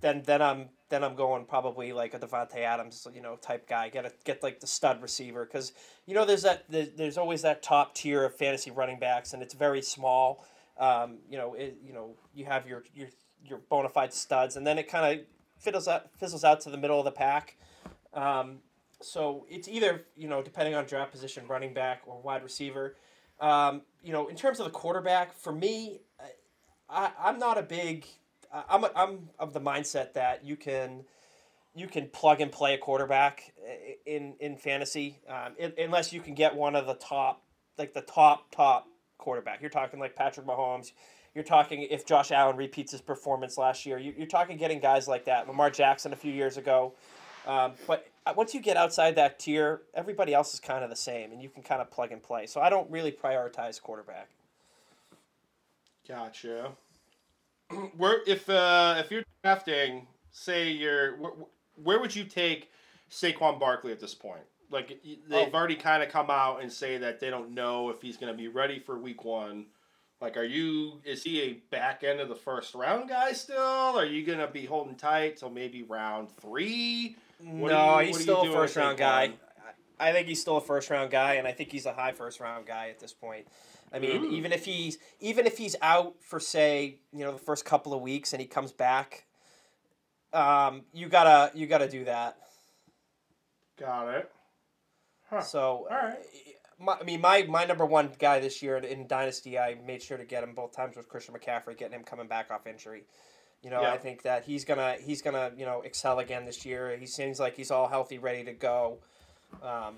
then 0.01 0.23
then 0.25 0.41
I'm 0.41 0.69
then 0.89 1.03
I'm 1.03 1.15
going 1.15 1.45
probably 1.45 1.91
like 1.91 2.13
a 2.13 2.19
Davante 2.19 2.59
Adams, 2.59 3.05
you 3.13 3.21
know, 3.21 3.35
type 3.35 3.67
guy. 3.67 3.89
Get 3.89 4.05
a 4.05 4.11
get 4.23 4.41
like 4.41 4.59
the 4.61 4.67
stud 4.67 5.01
receiver 5.01 5.45
because 5.45 5.73
you 6.05 6.15
know 6.15 6.25
there's 6.25 6.43
that 6.43 6.63
there's 6.69 7.17
always 7.17 7.41
that 7.41 7.61
top 7.61 7.93
tier 7.93 8.23
of 8.23 8.35
fantasy 8.35 8.71
running 8.71 8.99
backs, 8.99 9.33
and 9.33 9.43
it's 9.43 9.53
very 9.53 9.81
small. 9.81 10.45
Um, 10.79 11.17
you 11.29 11.37
know, 11.37 11.55
it, 11.55 11.77
you 11.83 11.93
know, 11.93 12.15
you 12.33 12.45
have 12.45 12.67
your 12.67 12.83
your 12.93 13.09
your 13.43 13.59
bona 13.69 13.89
fide 13.89 14.13
studs, 14.13 14.55
and 14.55 14.65
then 14.65 14.77
it 14.77 14.87
kind 14.87 15.19
of 15.19 15.25
fizzles 15.59 15.87
out 15.87 16.09
fizzles 16.17 16.43
out 16.43 16.61
to 16.61 16.69
the 16.69 16.77
middle 16.77 16.99
of 16.99 17.05
the 17.05 17.11
pack. 17.11 17.57
Um, 18.13 18.59
so 19.01 19.45
it's 19.49 19.67
either 19.67 20.05
you 20.15 20.27
know 20.27 20.41
depending 20.41 20.75
on 20.75 20.85
draft 20.85 21.11
position, 21.11 21.45
running 21.47 21.73
back 21.73 22.01
or 22.05 22.21
wide 22.21 22.43
receiver. 22.43 22.95
Um, 23.39 23.83
you 24.01 24.11
know, 24.11 24.27
in 24.27 24.35
terms 24.35 24.59
of 24.59 24.65
the 24.65 24.71
quarterback, 24.71 25.33
for 25.33 25.51
me, 25.51 26.01
I, 26.89 27.11
I'm 27.19 27.37
not 27.37 27.59
a 27.59 27.61
big 27.61 28.07
I'm 28.51 28.85
I'm 28.95 29.29
of 29.39 29.53
the 29.53 29.61
mindset 29.61 30.13
that 30.13 30.43
you 30.43 30.55
can 30.55 31.03
you 31.75 31.87
can 31.87 32.07
plug 32.09 32.41
and 32.41 32.51
play 32.51 32.73
a 32.73 32.77
quarterback 32.77 33.53
in 34.05 34.35
in 34.39 34.57
fantasy 34.57 35.19
um, 35.27 35.55
unless 35.77 36.13
you 36.13 36.21
can 36.21 36.33
get 36.33 36.55
one 36.55 36.75
of 36.75 36.87
the 36.87 36.95
top 36.95 37.43
like 37.77 37.93
the 37.93 38.01
top 38.01 38.51
top 38.51 38.87
quarterback. 39.17 39.61
You're 39.61 39.69
talking 39.69 39.99
like 39.99 40.15
Patrick 40.15 40.45
Mahomes. 40.45 40.91
You're 41.35 41.43
talking 41.43 41.83
if 41.83 42.05
Josh 42.05 42.31
Allen 42.31 42.55
repeats 42.55 42.91
his 42.91 43.01
performance 43.01 43.57
last 43.57 43.85
year. 43.85 43.97
You, 43.97 44.13
are 44.23 44.25
talking 44.25 44.57
getting 44.57 44.79
guys 44.79 45.07
like 45.07 45.25
that. 45.25 45.47
Lamar 45.47 45.69
Jackson 45.69 46.13
a 46.13 46.15
few 46.15 46.31
years 46.31 46.57
ago. 46.57 46.93
Um, 47.45 47.73
but 47.85 48.07
uh, 48.25 48.33
once 48.35 48.53
you 48.53 48.61
get 48.61 48.75
outside 48.75 49.15
that 49.15 49.39
tier, 49.39 49.81
everybody 49.93 50.33
else 50.33 50.53
is 50.53 50.59
kind 50.59 50.83
of 50.83 50.89
the 50.89 50.95
same, 50.95 51.31
and 51.31 51.41
you 51.41 51.47
can 51.47 51.63
kind 51.63 51.81
of 51.81 51.89
plug 51.89 52.11
and 52.11 52.21
play. 52.21 52.45
So 52.45 52.59
I 52.59 52.69
don't 52.69 52.89
really 52.91 53.11
prioritize 53.11 53.81
quarterback. 53.81 54.29
Gotcha. 56.07 56.71
where 57.97 58.19
if 58.25 58.49
uh, 58.49 58.95
if 58.97 59.11
you're 59.11 59.23
drafting, 59.43 60.07
say 60.31 60.71
you're 60.71 61.17
where, 61.17 61.31
where 61.81 61.99
would 61.99 62.15
you 62.15 62.23
take 62.23 62.71
Saquon 63.09 63.59
Barkley 63.59 63.91
at 63.91 63.99
this 63.99 64.13
point? 64.13 64.41
Like 64.69 64.99
they've 65.29 65.49
oh. 65.53 65.53
already 65.53 65.75
kind 65.75 66.03
of 66.03 66.09
come 66.09 66.29
out 66.29 66.61
and 66.61 66.71
say 66.71 66.97
that 66.97 67.19
they 67.19 67.29
don't 67.29 67.51
know 67.51 67.89
if 67.89 68.01
he's 68.01 68.17
going 68.17 68.31
to 68.31 68.37
be 68.37 68.47
ready 68.47 68.79
for 68.79 68.97
Week 68.97 69.23
One. 69.23 69.65
Like, 70.19 70.35
are 70.35 70.43
you? 70.43 70.99
Is 71.05 71.23
he 71.23 71.41
a 71.41 71.53
back 71.69 72.03
end 72.03 72.19
of 72.19 72.27
the 72.27 72.35
first 72.35 72.73
round 72.73 73.09
guy 73.09 73.33
still? 73.33 73.57
Are 73.57 74.05
you 74.05 74.25
going 74.25 74.39
to 74.39 74.47
be 74.47 74.65
holding 74.65 74.95
tight 74.95 75.37
till 75.37 75.51
maybe 75.51 75.83
round 75.83 76.29
three? 76.41 77.15
What 77.39 77.71
no, 77.71 77.99
you, 77.99 78.07
he's 78.07 78.21
still 78.21 78.41
a 78.41 78.51
first 78.51 78.75
round 78.75 78.97
guy. 78.97 79.33
I 79.99 80.11
think 80.11 80.27
he's 80.27 80.41
still 80.41 80.57
a 80.57 80.61
first 80.61 80.89
round 80.89 81.11
guy, 81.11 81.35
and 81.35 81.47
I 81.47 81.51
think 81.51 81.71
he's 81.71 81.85
a 81.85 81.93
high 81.93 82.11
first 82.11 82.39
round 82.39 82.65
guy 82.65 82.89
at 82.89 82.99
this 82.99 83.13
point. 83.13 83.47
I 83.93 83.99
mean, 83.99 84.25
Ooh. 84.25 84.31
even 84.31 84.51
if 84.51 84.65
he's 84.65 84.97
even 85.19 85.45
if 85.45 85.57
he's 85.57 85.75
out 85.81 86.15
for 86.21 86.39
say 86.39 86.99
you 87.13 87.23
know 87.23 87.31
the 87.31 87.37
first 87.37 87.63
couple 87.63 87.93
of 87.93 88.01
weeks 88.01 88.33
and 88.33 88.41
he 88.41 88.47
comes 88.47 88.71
back, 88.71 89.25
um, 90.33 90.81
you 90.93 91.07
gotta 91.09 91.55
you 91.55 91.67
gotta 91.67 91.87
do 91.87 92.05
that. 92.05 92.37
Got 93.79 94.09
it. 94.15 94.31
Huh. 95.29 95.41
So, 95.41 95.87
all 95.89 95.95
right. 95.95 96.17
My, 96.79 96.97
I 96.99 97.03
mean, 97.03 97.21
my, 97.21 97.43
my 97.43 97.65
number 97.65 97.85
one 97.85 98.11
guy 98.19 98.39
this 98.39 98.61
year 98.61 98.77
in 98.77 99.07
Dynasty, 99.07 99.57
I 99.57 99.77
made 99.85 100.01
sure 100.01 100.17
to 100.17 100.25
get 100.25 100.43
him 100.43 100.53
both 100.53 100.75
times 100.75 100.95
with 100.95 101.09
Christian 101.09 101.33
McCaffrey, 101.33 101.77
getting 101.77 101.97
him 101.97 102.03
coming 102.03 102.27
back 102.27 102.51
off 102.51 102.67
injury. 102.67 103.03
You 103.63 103.71
know, 103.71 103.81
yeah. 103.81 103.91
I 103.91 103.97
think 103.97 104.21
that 104.21 104.45
he's 104.45 104.63
gonna 104.63 104.97
he's 104.99 105.23
gonna 105.23 105.51
you 105.57 105.65
know 105.65 105.81
excel 105.81 106.19
again 106.19 106.45
this 106.45 106.63
year. 106.63 106.95
He 106.95 107.07
seems 107.07 107.39
like 107.39 107.55
he's 107.55 107.71
all 107.71 107.87
healthy, 107.87 108.19
ready 108.19 108.43
to 108.43 108.53
go. 108.53 108.99
Um, 109.63 109.95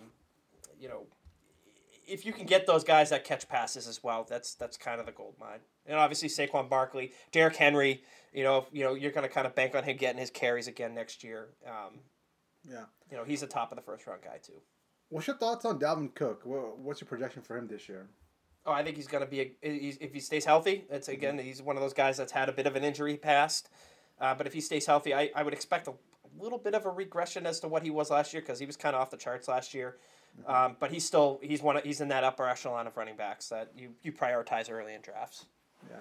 you 0.80 0.88
know, 0.88 1.08
if 2.08 2.26
you 2.26 2.34
can 2.34 2.46
get 2.46 2.66
those 2.66 2.84
guys 2.84 3.10
that 3.10 3.24
catch 3.24 3.48
passes 3.48 3.88
as 3.88 4.04
well, 4.04 4.26
that's 4.28 4.56
that's 4.56 4.78
kind 4.78 5.00
of 5.00 5.06
the 5.06 5.12
gold 5.12 5.36
mine. 5.40 5.60
And 5.86 5.98
obviously 5.98 6.30
Saquon 6.30 6.70
Barkley, 6.70 7.12
Derrick 7.32 7.56
Henry, 7.56 8.02
you 8.34 8.44
know, 8.44 8.66
you 8.72 8.84
know, 8.84 8.94
you're 8.94 9.12
going 9.12 9.28
to 9.28 9.34
kind 9.34 9.48
of 9.48 9.56
bank 9.56 9.76
on 9.76 9.84
him 9.84 9.98
getting 9.98 10.20
his 10.20 10.30
carries 10.30 10.68
again 10.68 10.94
next 10.94 11.24
year. 11.24 11.50
Um, 11.66 12.00
yeah, 12.64 12.86
you 13.12 13.18
know, 13.18 13.24
he's 13.24 13.44
a 13.44 13.48
top 13.48 13.72
of 13.72 13.76
the 13.76 13.82
first 13.82 14.08
round 14.08 14.22
guy 14.22 14.38
too. 14.42 14.62
What's 15.10 15.28
your 15.28 15.38
thoughts 15.38 15.66
on 15.66 15.80
Dalvin 15.80 16.14
Cook? 16.14 16.42
What's 16.46 17.02
your 17.02 17.08
projection 17.08 17.42
for 17.42 17.58
him 17.58 17.68
this 17.68 17.90
year? 17.90 18.08
Oh, 18.66 18.72
I 18.72 18.84
think 18.84 18.96
he's 18.96 19.08
going 19.08 19.24
to 19.24 19.30
be 19.30 19.42
a, 19.42 19.56
if 19.64 20.14
he 20.14 20.20
stays 20.20 20.46
healthy. 20.46 20.86
It's 20.90 21.08
again, 21.08 21.38
mm-hmm. 21.38 21.48
he's 21.48 21.62
one 21.62 21.76
of 21.76 21.82
those 21.82 21.94
guys 21.94 22.18
that's 22.18 22.32
had 22.32 22.50
a 22.50 22.52
bit 22.52 22.68
of 22.68 22.76
an 22.76 22.84
injury 22.84 23.18
past. 23.18 23.70
Uh, 24.22 24.36
but 24.36 24.46
if 24.46 24.54
he 24.54 24.62
stays 24.62 24.86
healthy, 24.86 25.14
I, 25.14 25.32
I 25.34 25.44
would 25.44 25.54
expect 25.54 25.88
a, 25.88 25.94
little 26.38 26.58
bit 26.58 26.76
of 26.76 26.86
a 26.86 26.90
regression 26.90 27.46
as 27.46 27.60
to 27.62 27.68
what 27.68 27.84
he 27.84 27.90
was 27.90 28.10
last 28.10 28.34
year 28.34 28.42
because 28.42 28.60
he 28.60 28.66
was 28.66 28.78
kind 28.78 28.96
of 28.96 29.02
off 29.02 29.10
the 29.10 29.18
charts 29.18 29.48
last 29.48 29.74
year. 29.74 29.98
Um, 30.48 30.78
but 30.80 30.92
he's 30.92 31.04
still 31.04 31.40
he's 31.42 31.62
one 31.62 31.76
of, 31.76 31.84
he's 31.84 32.02
in 32.02 32.08
that 32.10 32.24
upper 32.24 32.48
echelon 32.48 32.88
of 32.88 32.96
running 32.96 33.18
backs 33.18 33.50
that 33.50 33.72
you, 33.76 33.90
you 34.04 34.12
prioritize 34.12 34.72
early 34.72 34.94
in 34.94 35.02
drafts. 35.02 35.46
Yeah. 35.90 35.98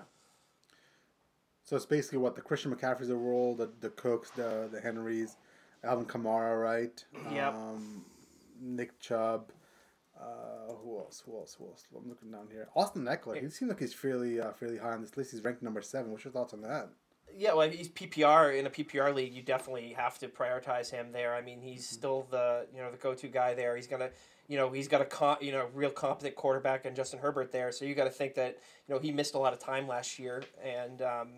So 1.64 1.76
it's 1.76 1.86
basically 1.86 2.18
what 2.18 2.36
the 2.36 2.40
Christian 2.40 2.74
McCaffreys 2.74 3.02
of 3.02 3.08
the 3.08 3.18
world, 3.18 3.58
the 3.58 3.70
the 3.80 3.88
Cooks, 3.90 4.30
the 4.30 4.68
the 4.70 4.80
Henrys, 4.80 5.36
Alvin 5.82 6.04
Kamara, 6.04 6.62
right? 6.62 7.04
Yep. 7.32 7.54
Um, 7.54 8.04
Nick 8.60 8.98
Chubb. 9.00 9.52
Uh, 10.20 10.74
who 10.82 10.98
else? 10.98 11.22
Who 11.24 11.36
else? 11.36 11.54
Who 11.58 11.66
else? 11.66 11.86
I'm 11.96 12.08
looking 12.08 12.30
down 12.30 12.48
here. 12.50 12.68
Austin 12.74 13.04
Ekeler. 13.04 13.36
Yeah. 13.36 13.42
He 13.42 13.50
seems 13.50 13.68
like 13.68 13.78
he's 13.78 13.94
fairly 13.94 14.40
uh, 14.40 14.52
fairly 14.52 14.78
high 14.78 14.92
on 14.92 15.00
this 15.00 15.16
list. 15.16 15.30
He's 15.30 15.42
ranked 15.42 15.62
number 15.62 15.80
seven. 15.80 16.10
What's 16.10 16.24
your 16.24 16.32
thoughts 16.32 16.54
on 16.54 16.62
that? 16.62 16.90
yeah, 17.36 17.54
well, 17.54 17.68
he's 17.68 17.88
PPR 17.88 18.58
in 18.58 18.66
a 18.66 18.70
PPR 18.70 19.14
league. 19.14 19.34
You 19.34 19.42
definitely 19.42 19.92
have 19.96 20.18
to 20.18 20.28
prioritize 20.28 20.90
him 20.90 21.12
there. 21.12 21.34
I 21.34 21.42
mean, 21.42 21.60
he's 21.60 21.86
mm-hmm. 21.86 21.94
still 21.94 22.26
the 22.30 22.66
you 22.72 22.80
know 22.80 22.90
the 22.90 22.96
go 22.96 23.14
to 23.14 23.28
guy 23.28 23.54
there. 23.54 23.76
He's 23.76 23.86
gonna 23.86 24.10
you 24.48 24.56
know 24.56 24.70
he's 24.70 24.88
got 24.88 25.00
a 25.00 25.04
con- 25.04 25.38
you 25.40 25.52
know 25.52 25.68
real 25.74 25.90
competent 25.90 26.36
quarterback 26.36 26.84
and 26.84 26.96
Justin 26.96 27.20
Herbert 27.20 27.52
there. 27.52 27.72
So 27.72 27.84
you 27.84 27.94
got 27.94 28.04
to 28.04 28.10
think 28.10 28.34
that 28.34 28.58
you 28.86 28.94
know 28.94 29.00
he 29.00 29.12
missed 29.12 29.34
a 29.34 29.38
lot 29.38 29.52
of 29.52 29.58
time 29.58 29.86
last 29.86 30.18
year, 30.18 30.42
and 30.62 31.02
um, 31.02 31.28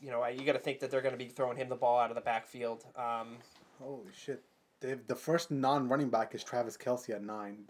you 0.00 0.10
know 0.10 0.26
you 0.26 0.44
got 0.44 0.52
to 0.52 0.58
think 0.58 0.80
that 0.80 0.90
they're 0.90 1.02
going 1.02 1.14
to 1.14 1.22
be 1.22 1.28
throwing 1.28 1.56
him 1.56 1.68
the 1.68 1.76
ball 1.76 1.98
out 1.98 2.10
of 2.10 2.14
the 2.14 2.22
backfield. 2.22 2.84
Um, 2.96 3.36
Holy 3.80 4.02
shit! 4.16 4.42
They've, 4.82 5.06
the 5.06 5.14
first 5.14 5.50
non 5.50 5.88
running 5.88 6.10
back 6.10 6.34
is 6.34 6.42
Travis 6.42 6.76
Kelce 6.76 7.10
at 7.10 7.22
nine. 7.22 7.64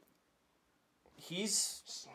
He's 1.14 2.09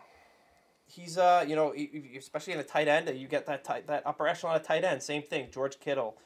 he's 0.86 1.18
uh 1.18 1.45
you 1.48 1.56
know 1.56 1.74
especially 2.18 2.53
in 2.53 2.60
the 2.60 2.65
tight 2.65 2.88
end 2.88 3.07
you 3.18 3.28
get 3.28 3.45
that 3.45 3.64
tight, 3.64 3.88
that 3.88 4.03
upper 4.06 4.28
echelon 4.28 4.56
of 4.56 4.64
tight 4.64 4.84
end 4.84 5.02
same 5.02 5.22
thing 5.22 5.48
George 5.53 5.80
Kittle, 5.80 6.18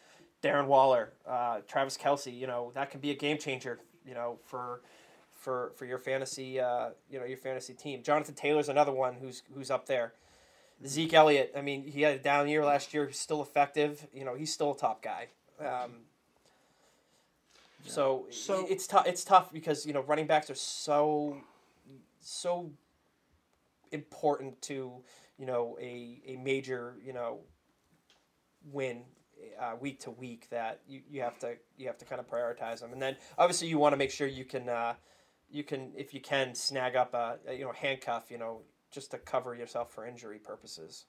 Darren 0.41 0.65
Waller, 0.67 1.13
uh, 1.27 1.59
Travis 1.67 1.97
Kelce 1.97 2.35
you 2.35 2.47
know 2.47 2.71
that 2.73 2.89
can 2.89 2.99
be 2.99 3.11
a 3.11 3.15
game 3.15 3.37
changer 3.37 3.79
you 4.05 4.13
know 4.13 4.39
for 4.45 4.81
for 5.31 5.73
for 5.75 5.85
your 5.85 5.97
fantasy 5.97 6.59
uh, 6.59 6.91
you 7.09 7.19
know 7.19 7.25
your 7.25 7.37
fantasy 7.37 7.73
team. 7.73 8.01
Jonathan 8.03 8.35
Taylor's 8.35 8.69
another 8.69 8.91
one 8.93 9.15
who's 9.15 9.43
who's 9.53 9.69
up 9.69 9.87
there. 9.87 10.13
Zeke 10.85 11.13
Elliott, 11.13 11.53
I 11.55 11.61
mean, 11.61 11.83
he 11.85 12.01
had 12.01 12.15
a 12.15 12.19
down 12.19 12.47
year 12.47 12.65
last 12.65 12.91
year. 12.91 13.05
He's 13.05 13.19
still 13.19 13.43
effective. 13.43 14.07
You 14.13 14.25
know, 14.25 14.33
he's 14.33 14.51
still 14.51 14.71
a 14.71 14.77
top 14.77 15.03
guy. 15.03 15.27
Um, 15.59 15.91
yeah. 17.85 17.91
So, 17.91 18.25
so 18.29 18.65
it's 18.69 18.87
tough. 18.87 19.07
It's 19.07 19.23
tough 19.23 19.51
because 19.51 19.85
you 19.85 19.93
know 19.93 20.01
running 20.01 20.27
backs 20.27 20.49
are 20.49 20.55
so 20.55 21.37
so 22.19 22.71
important 23.91 24.61
to 24.61 24.93
you 25.37 25.45
know 25.45 25.77
a, 25.81 26.21
a 26.25 26.35
major 26.37 26.95
you 27.03 27.13
know 27.13 27.39
win 28.71 29.03
uh, 29.59 29.73
week 29.79 29.99
to 30.01 30.11
week 30.11 30.47
that 30.49 30.81
you, 30.87 31.01
you 31.09 31.21
have 31.21 31.39
to 31.39 31.55
you 31.77 31.87
have 31.87 31.97
to 31.97 32.05
kind 32.05 32.19
of 32.19 32.29
prioritize 32.29 32.79
them 32.79 32.93
and 32.93 33.01
then 33.01 33.15
obviously 33.37 33.67
you 33.67 33.79
want 33.79 33.91
to 33.91 33.97
make 33.97 34.11
sure 34.11 34.27
you 34.27 34.45
can 34.45 34.69
uh, 34.69 34.93
you 35.49 35.63
can 35.63 35.91
if 35.97 36.13
you 36.13 36.21
can 36.21 36.53
snag 36.53 36.95
up 36.95 37.13
a, 37.13 37.37
a 37.47 37.55
you 37.55 37.65
know 37.65 37.71
handcuff 37.71 38.29
you 38.29 38.37
know 38.37 38.61
just 38.91 39.11
to 39.11 39.17
cover 39.17 39.55
yourself 39.55 39.91
for 39.91 40.05
injury 40.05 40.37
purposes. 40.37 41.05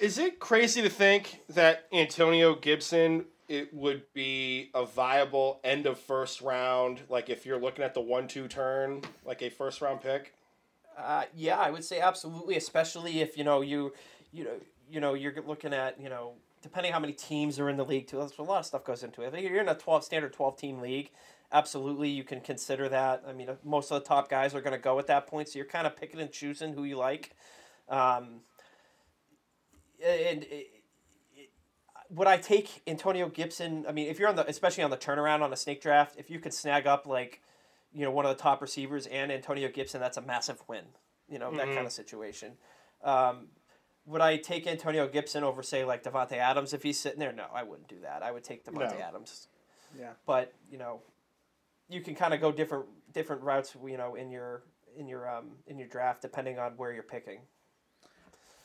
Is 0.00 0.18
it 0.18 0.38
crazy 0.38 0.82
to 0.82 0.88
think 0.88 1.40
that 1.48 1.86
Antonio 1.92 2.54
Gibson 2.54 3.24
it 3.48 3.72
would 3.72 4.02
be 4.12 4.70
a 4.74 4.84
viable 4.84 5.60
end 5.64 5.86
of 5.86 5.98
first 5.98 6.40
round, 6.40 7.00
like 7.08 7.30
if 7.30 7.46
you're 7.46 7.58
looking 7.58 7.84
at 7.84 7.94
the 7.94 8.00
one 8.00 8.28
two 8.28 8.46
turn, 8.48 9.02
like 9.24 9.42
a 9.42 9.48
first 9.48 9.80
round 9.80 10.00
pick? 10.00 10.34
Uh, 10.96 11.24
yeah, 11.34 11.58
I 11.58 11.70
would 11.70 11.84
say 11.84 12.00
absolutely, 12.00 12.56
especially 12.56 13.20
if 13.20 13.38
you 13.38 13.44
know 13.44 13.62
you, 13.62 13.92
you 14.32 14.44
know, 14.44 14.54
you 14.90 15.00
know 15.00 15.14
you're 15.14 15.34
looking 15.46 15.72
at 15.72 16.00
you 16.00 16.08
know 16.08 16.32
depending 16.62 16.92
how 16.92 16.98
many 16.98 17.12
teams 17.12 17.58
are 17.58 17.68
in 17.68 17.76
the 17.76 17.84
league 17.84 18.06
too. 18.06 18.20
A 18.20 18.42
lot 18.42 18.60
of 18.60 18.66
stuff 18.66 18.84
goes 18.84 19.02
into 19.02 19.22
it. 19.22 19.34
If 19.34 19.40
you're 19.40 19.60
in 19.60 19.68
a 19.68 19.74
twelve 19.74 20.04
standard 20.04 20.32
twelve 20.32 20.56
team 20.56 20.80
league, 20.80 21.10
absolutely 21.52 22.10
you 22.10 22.24
can 22.24 22.40
consider 22.40 22.88
that. 22.88 23.22
I 23.26 23.32
mean, 23.32 23.48
most 23.64 23.90
of 23.90 24.02
the 24.02 24.06
top 24.06 24.28
guys 24.28 24.54
are 24.54 24.60
going 24.60 24.72
to 24.72 24.78
go 24.78 24.98
at 24.98 25.06
that 25.06 25.26
point, 25.26 25.48
so 25.48 25.58
you're 25.58 25.66
kind 25.66 25.86
of 25.86 25.96
picking 25.96 26.20
and 26.20 26.30
choosing 26.30 26.74
who 26.74 26.84
you 26.84 26.96
like. 26.96 27.34
Um, 27.88 28.40
and 30.04 30.44
it, 30.44 30.77
would 32.10 32.26
I 32.26 32.36
take 32.36 32.82
Antonio 32.86 33.28
Gibson? 33.28 33.84
I 33.88 33.92
mean, 33.92 34.08
if 34.08 34.18
you're 34.18 34.28
on 34.28 34.36
the, 34.36 34.48
especially 34.48 34.84
on 34.84 34.90
the 34.90 34.96
turnaround 34.96 35.42
on 35.42 35.52
a 35.52 35.56
snake 35.56 35.80
draft, 35.82 36.16
if 36.18 36.30
you 36.30 36.38
could 36.38 36.54
snag 36.54 36.86
up 36.86 37.06
like 37.06 37.42
you 37.92 38.04
know, 38.04 38.10
one 38.10 38.26
of 38.26 38.36
the 38.36 38.42
top 38.42 38.60
receivers 38.60 39.06
and 39.06 39.32
Antonio 39.32 39.68
Gibson, 39.68 40.00
that's 40.00 40.16
a 40.16 40.22
massive 40.22 40.62
win. 40.68 40.84
You 41.28 41.38
know, 41.38 41.48
mm-hmm. 41.48 41.58
that 41.58 41.66
kind 41.66 41.86
of 41.86 41.92
situation. 41.92 42.52
Um, 43.02 43.48
would 44.06 44.20
I 44.20 44.36
take 44.36 44.66
Antonio 44.66 45.06
Gibson 45.06 45.44
over 45.44 45.62
say 45.62 45.84
like 45.84 46.02
Davante 46.02 46.32
Adams 46.32 46.72
if 46.72 46.82
he's 46.82 46.98
sitting 46.98 47.18
there? 47.18 47.32
No, 47.32 47.46
I 47.52 47.62
wouldn't 47.62 47.88
do 47.88 48.00
that. 48.02 48.22
I 48.22 48.32
would 48.32 48.44
take 48.44 48.64
Davante 48.64 48.98
No. 48.98 49.04
Adams. 49.04 49.48
Yeah. 49.98 50.12
But 50.26 50.54
you 50.70 50.78
know, 50.78 51.00
you 51.88 52.00
can 52.00 52.14
kind 52.14 52.32
of 52.32 52.40
go 52.40 52.50
different 52.50 52.86
different 53.12 53.42
routes. 53.42 53.76
You 53.86 53.98
know, 53.98 54.14
in 54.14 54.30
your 54.30 54.62
in 54.96 55.06
your 55.06 55.28
um 55.28 55.50
in 55.66 55.78
your 55.78 55.88
draft 55.88 56.22
depending 56.22 56.58
on 56.58 56.72
where 56.72 56.92
you're 56.92 57.02
picking. 57.02 57.40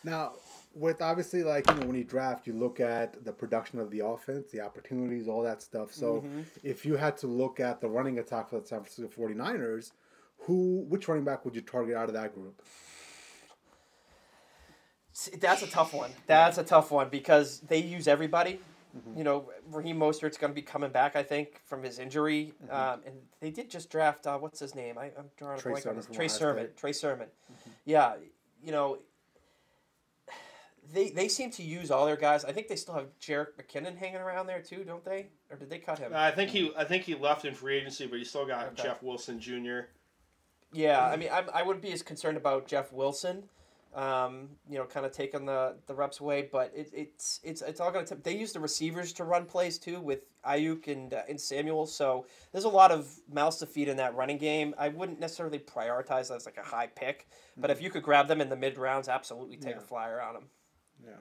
Now, 0.04 0.34
with 0.76 1.02
obviously 1.02 1.44
like 1.44 1.70
you 1.70 1.76
know 1.76 1.86
when 1.88 1.96
you 1.96 2.04
draft, 2.04 2.48
you 2.48 2.54
look 2.54 2.80
at 2.80 3.24
the 3.24 3.32
production 3.32 3.80
of 3.80 3.90
the 3.92 4.00
offense, 4.06 4.52
the 4.52 4.62
opportunities, 4.62 5.28
all 5.28 5.44
that 5.44 5.62
stuff. 5.62 5.94
So 5.94 6.22
Mm-hmm. 6.22 6.42
if 6.64 6.86
you 6.86 6.96
had 6.98 7.16
to 7.18 7.28
look 7.28 7.60
at 7.60 7.80
the 7.82 7.88
running 7.90 8.20
attack 8.20 8.50
for 8.50 8.60
the 8.60 8.66
San 8.66 8.82
Francisco 8.84 9.10
49ers, 9.22 9.92
who 10.40 10.86
which 10.90 11.08
running 11.08 11.24
back 11.24 11.46
would 11.46 11.56
you 11.56 11.62
target 11.62 11.96
out 11.96 12.08
of 12.10 12.14
that 12.16 12.34
group? 12.34 12.62
See, 15.12 15.36
That's 15.38 15.62
a 15.62 15.68
tough 15.68 15.94
one. 15.94 16.12
That's 16.26 16.58
a 16.58 16.64
tough 16.64 16.92
one 16.92 17.10
because 17.10 17.60
they 17.62 17.78
use 17.78 18.08
everybody. 18.08 18.60
Mm-hmm. 18.98 19.18
You 19.18 19.24
know, 19.24 19.50
Raheem 19.72 19.98
Mostert's 20.00 20.38
going 20.38 20.52
to 20.52 20.56
be 20.56 20.62
coming 20.62 20.92
back, 20.92 21.16
I 21.16 21.24
think, 21.24 21.62
from 21.66 21.84
his 21.84 22.00
injury. 22.00 22.54
Mm-hmm. 22.66 22.76
Um, 22.76 23.00
and 23.06 23.16
they 23.40 23.50
did 23.52 23.70
just 23.70 23.90
draft, 23.90 24.26
uh, 24.28 24.38
what's 24.38 24.60
his 24.60 24.76
name? 24.76 24.98
I, 24.98 25.06
I'm 25.18 25.30
drawing 25.38 25.60
a 25.60 25.62
blank 25.62 25.78
on 25.78 25.82
Sermon 25.82 25.96
his 25.98 26.06
from 26.08 26.16
Trey 26.16 26.28
Sermon. 26.28 26.66
State. 26.66 26.78
Trey 26.78 26.94
Sermon. 26.94 27.28
Yeah, 27.86 28.14
you 28.64 28.72
know, 28.72 28.98
they 30.92 31.10
they 31.10 31.28
seem 31.28 31.52
to 31.52 31.64
use 31.64 31.92
all 31.92 32.06
their 32.06 32.16
guys. 32.18 32.44
I 32.46 32.52
think 32.52 32.68
they 32.68 32.76
still 32.76 32.96
have 32.96 33.08
Jerick 33.20 33.54
McKinnon 33.60 33.96
hanging 33.98 34.18
around 34.22 34.48
there 34.48 34.62
too, 34.62 34.84
don't 34.84 35.04
they? 35.06 35.28
Or 35.50 35.58
did 35.58 35.70
they 35.70 35.80
cut 35.80 36.00
him? 36.00 36.12
I 36.14 36.32
think 36.32 36.50
he 36.50 36.72
I 36.78 36.84
think 36.84 37.04
he 37.04 37.16
left 37.16 37.46
in 37.46 37.54
free 37.54 37.78
agency, 37.78 38.06
but 38.08 38.20
you 38.20 38.26
still 38.26 38.46
got 38.46 38.68
Okay. 38.68 38.84
Jeff 38.84 39.02
Wilson 39.04 39.40
Jr. 39.40 39.82
Yeah, 40.72 41.06
I 41.06 41.16
mean, 41.18 41.30
I'm, 41.32 41.46
I 41.54 41.62
wouldn't 41.62 41.84
be 41.84 41.92
as 41.92 42.02
concerned 42.02 42.36
about 42.36 42.68
Jeff 42.68 42.92
Wilson, 42.92 43.44
um, 43.94 44.50
you 44.68 44.80
know, 44.80 44.86
kind 44.86 45.06
of 45.06 45.12
taking 45.12 45.46
the, 45.46 45.76
the 45.86 45.94
reps 45.94 46.20
away. 46.20 46.50
But 46.52 46.72
it, 46.76 46.90
it's 46.94 47.40
it's 47.44 47.62
it's 47.62 47.80
all 47.80 47.92
going 47.92 48.06
to. 48.06 48.16
They 48.16 48.36
use 48.36 48.54
the 48.54 48.60
receivers 48.60 49.14
to 49.14 49.24
run 49.24 49.46
plays 49.46 49.78
too 49.78 50.00
with 50.02 50.22
Aiyuk 50.46 50.88
and 50.88 51.14
uh, 51.14 51.22
and 51.30 51.40
Samuel. 51.40 51.86
So 51.86 52.26
there's 52.52 52.64
a 52.64 52.70
lot 52.70 52.92
of 52.92 53.08
mouths 53.32 53.58
to 53.58 53.68
feed 53.68 53.88
in 53.88 53.98
that 53.98 54.16
running 54.16 54.40
game. 54.40 54.74
I 54.80 54.90
wouldn't 54.90 55.20
necessarily 55.20 55.60
prioritize 55.60 56.30
that 56.30 56.38
as 56.38 56.46
like 56.48 56.58
a 56.58 56.64
high 56.64 56.88
pick, 56.88 57.28
but 57.56 57.70
if 57.70 57.80
you 57.80 57.92
could 57.92 58.02
grab 58.04 58.28
them 58.28 58.42
in 58.42 58.50
the 58.50 58.56
mid 58.58 58.80
rounds, 58.80 59.08
absolutely 59.08 59.58
take 59.58 59.76
Yeah. 59.76 59.82
a 59.82 59.82
flyer 59.82 60.22
on 60.22 60.34
them. 60.34 60.44
Yeah. 61.06 61.14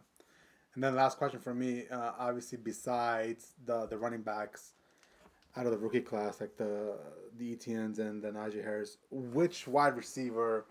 And 0.75 0.83
then 0.83 0.95
last 0.95 1.19
question 1.19 1.41
for 1.41 1.55
me, 1.55 1.85
uh, 1.91 2.13
obviously 2.19 2.59
besides 2.59 3.55
the 3.67 3.87
the 3.87 3.99
running 3.99 4.23
backs 4.23 4.73
out 5.57 5.67
of 5.67 5.73
the 5.73 5.79
rookie 5.79 6.01
class, 6.01 6.41
like 6.41 6.57
the 6.57 6.99
the 7.39 7.53
Etiennes 7.53 7.99
and 7.99 8.23
the 8.23 8.31
Najee 8.31 8.63
Harris, 8.63 8.99
which 9.11 9.67
wide 9.67 9.97
receiver 9.97 10.65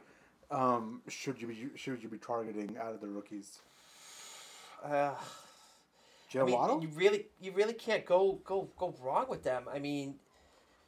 um, 0.51 1.01
should 1.07 1.41
you 1.41 1.47
be 1.47 1.69
should 1.75 2.03
you 2.03 2.09
be 2.09 2.17
targeting 2.17 2.77
out 2.77 2.93
of 2.93 3.01
the 3.01 3.07
rookies? 3.07 3.59
Uh, 4.83 5.13
Jay 6.29 6.39
I 6.39 6.43
mean, 6.43 6.55
Waddle? 6.55 6.81
you 6.81 6.89
really 6.89 7.27
you 7.39 7.51
really 7.53 7.73
can't 7.73 8.05
go 8.05 8.39
go 8.43 8.69
go 8.77 8.93
wrong 9.01 9.25
with 9.29 9.43
them. 9.43 9.65
I 9.71 9.79
mean, 9.79 10.15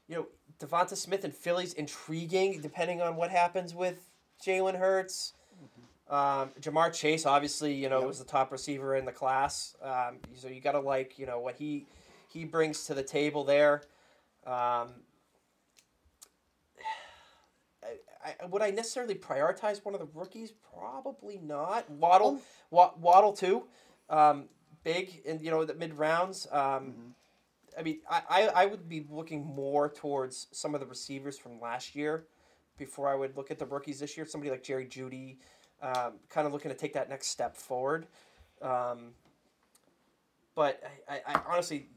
you 0.07 0.15
know, 0.15 0.27
Devonta 0.59 0.97
Smith 0.97 1.23
and 1.23 1.33
Philly's 1.33 1.73
intriguing 1.73 2.61
depending 2.61 3.01
on 3.01 3.15
what 3.15 3.31
happens 3.31 3.73
with 3.73 4.09
Jalen 4.45 4.77
Hurts. 4.77 5.33
Um, 6.09 6.49
Ja'Marr 6.59 6.93
Chase, 6.93 7.25
obviously, 7.25 7.73
you 7.73 7.89
know, 7.89 7.99
Yep. 7.99 8.07
was 8.07 8.19
the 8.19 8.25
top 8.25 8.51
receiver 8.51 8.95
in 8.95 9.05
the 9.05 9.11
class. 9.11 9.75
Um, 9.81 10.17
so 10.35 10.47
you 10.47 10.59
got 10.61 10.73
to 10.73 10.79
like, 10.79 11.17
you 11.17 11.25
know, 11.25 11.39
what 11.39 11.55
he 11.55 11.85
he 12.27 12.45
brings 12.45 12.85
to 12.85 12.93
the 12.93 13.03
table 13.03 13.43
there. 13.43 13.83
Um, 14.45 14.89
I, 17.83 18.35
I, 18.41 18.45
would 18.45 18.61
I 18.61 18.69
necessarily 18.71 19.15
prioritize 19.15 19.83
one 19.83 19.93
of 19.93 19.99
the 19.99 20.07
rookies? 20.13 20.51
Probably 20.77 21.39
not. 21.41 21.89
Waddle, 21.89 22.41
Wa- 22.71 22.93
Waddle 22.99 23.33
too, 23.33 23.63
um, 24.09 24.45
big 24.83 25.21
in 25.25 25.39
you 25.39 25.51
know 25.51 25.63
the 25.65 25.73
mid 25.73 25.97
rounds. 25.97 26.47
Um, 26.51 27.15
I 27.77 27.81
mean, 27.81 28.01
I, 28.09 28.21
I, 28.29 28.47
I 28.47 28.65
would 28.67 28.87
be 28.87 29.05
looking 29.09 29.43
more 29.45 29.89
towards 29.89 30.47
some 30.51 30.75
of 30.75 30.79
the 30.81 30.85
receivers 30.85 31.37
from 31.39 31.59
last 31.59 31.95
year 31.95 32.25
before 32.77 33.09
I 33.09 33.15
would 33.15 33.35
look 33.35 33.49
at 33.51 33.57
the 33.59 33.65
rookies 33.65 33.99
this 33.99 34.15
year. 34.15 34.25
Somebody 34.25 34.51
like 34.51 34.63
Jerry 34.63 34.85
Jeudy, 34.85 35.37
um, 35.83 36.13
kind 36.29 36.47
of 36.47 36.53
looking 36.53 36.71
to 36.71 36.77
take 36.77 36.93
that 36.93 37.09
next 37.09 37.27
step 37.27 37.55
forward. 37.55 38.07
Um, 38.61 39.11
but 40.55 40.81
I, 41.07 41.15
I, 41.15 41.21
I 41.35 41.41
honestly, 41.47 41.87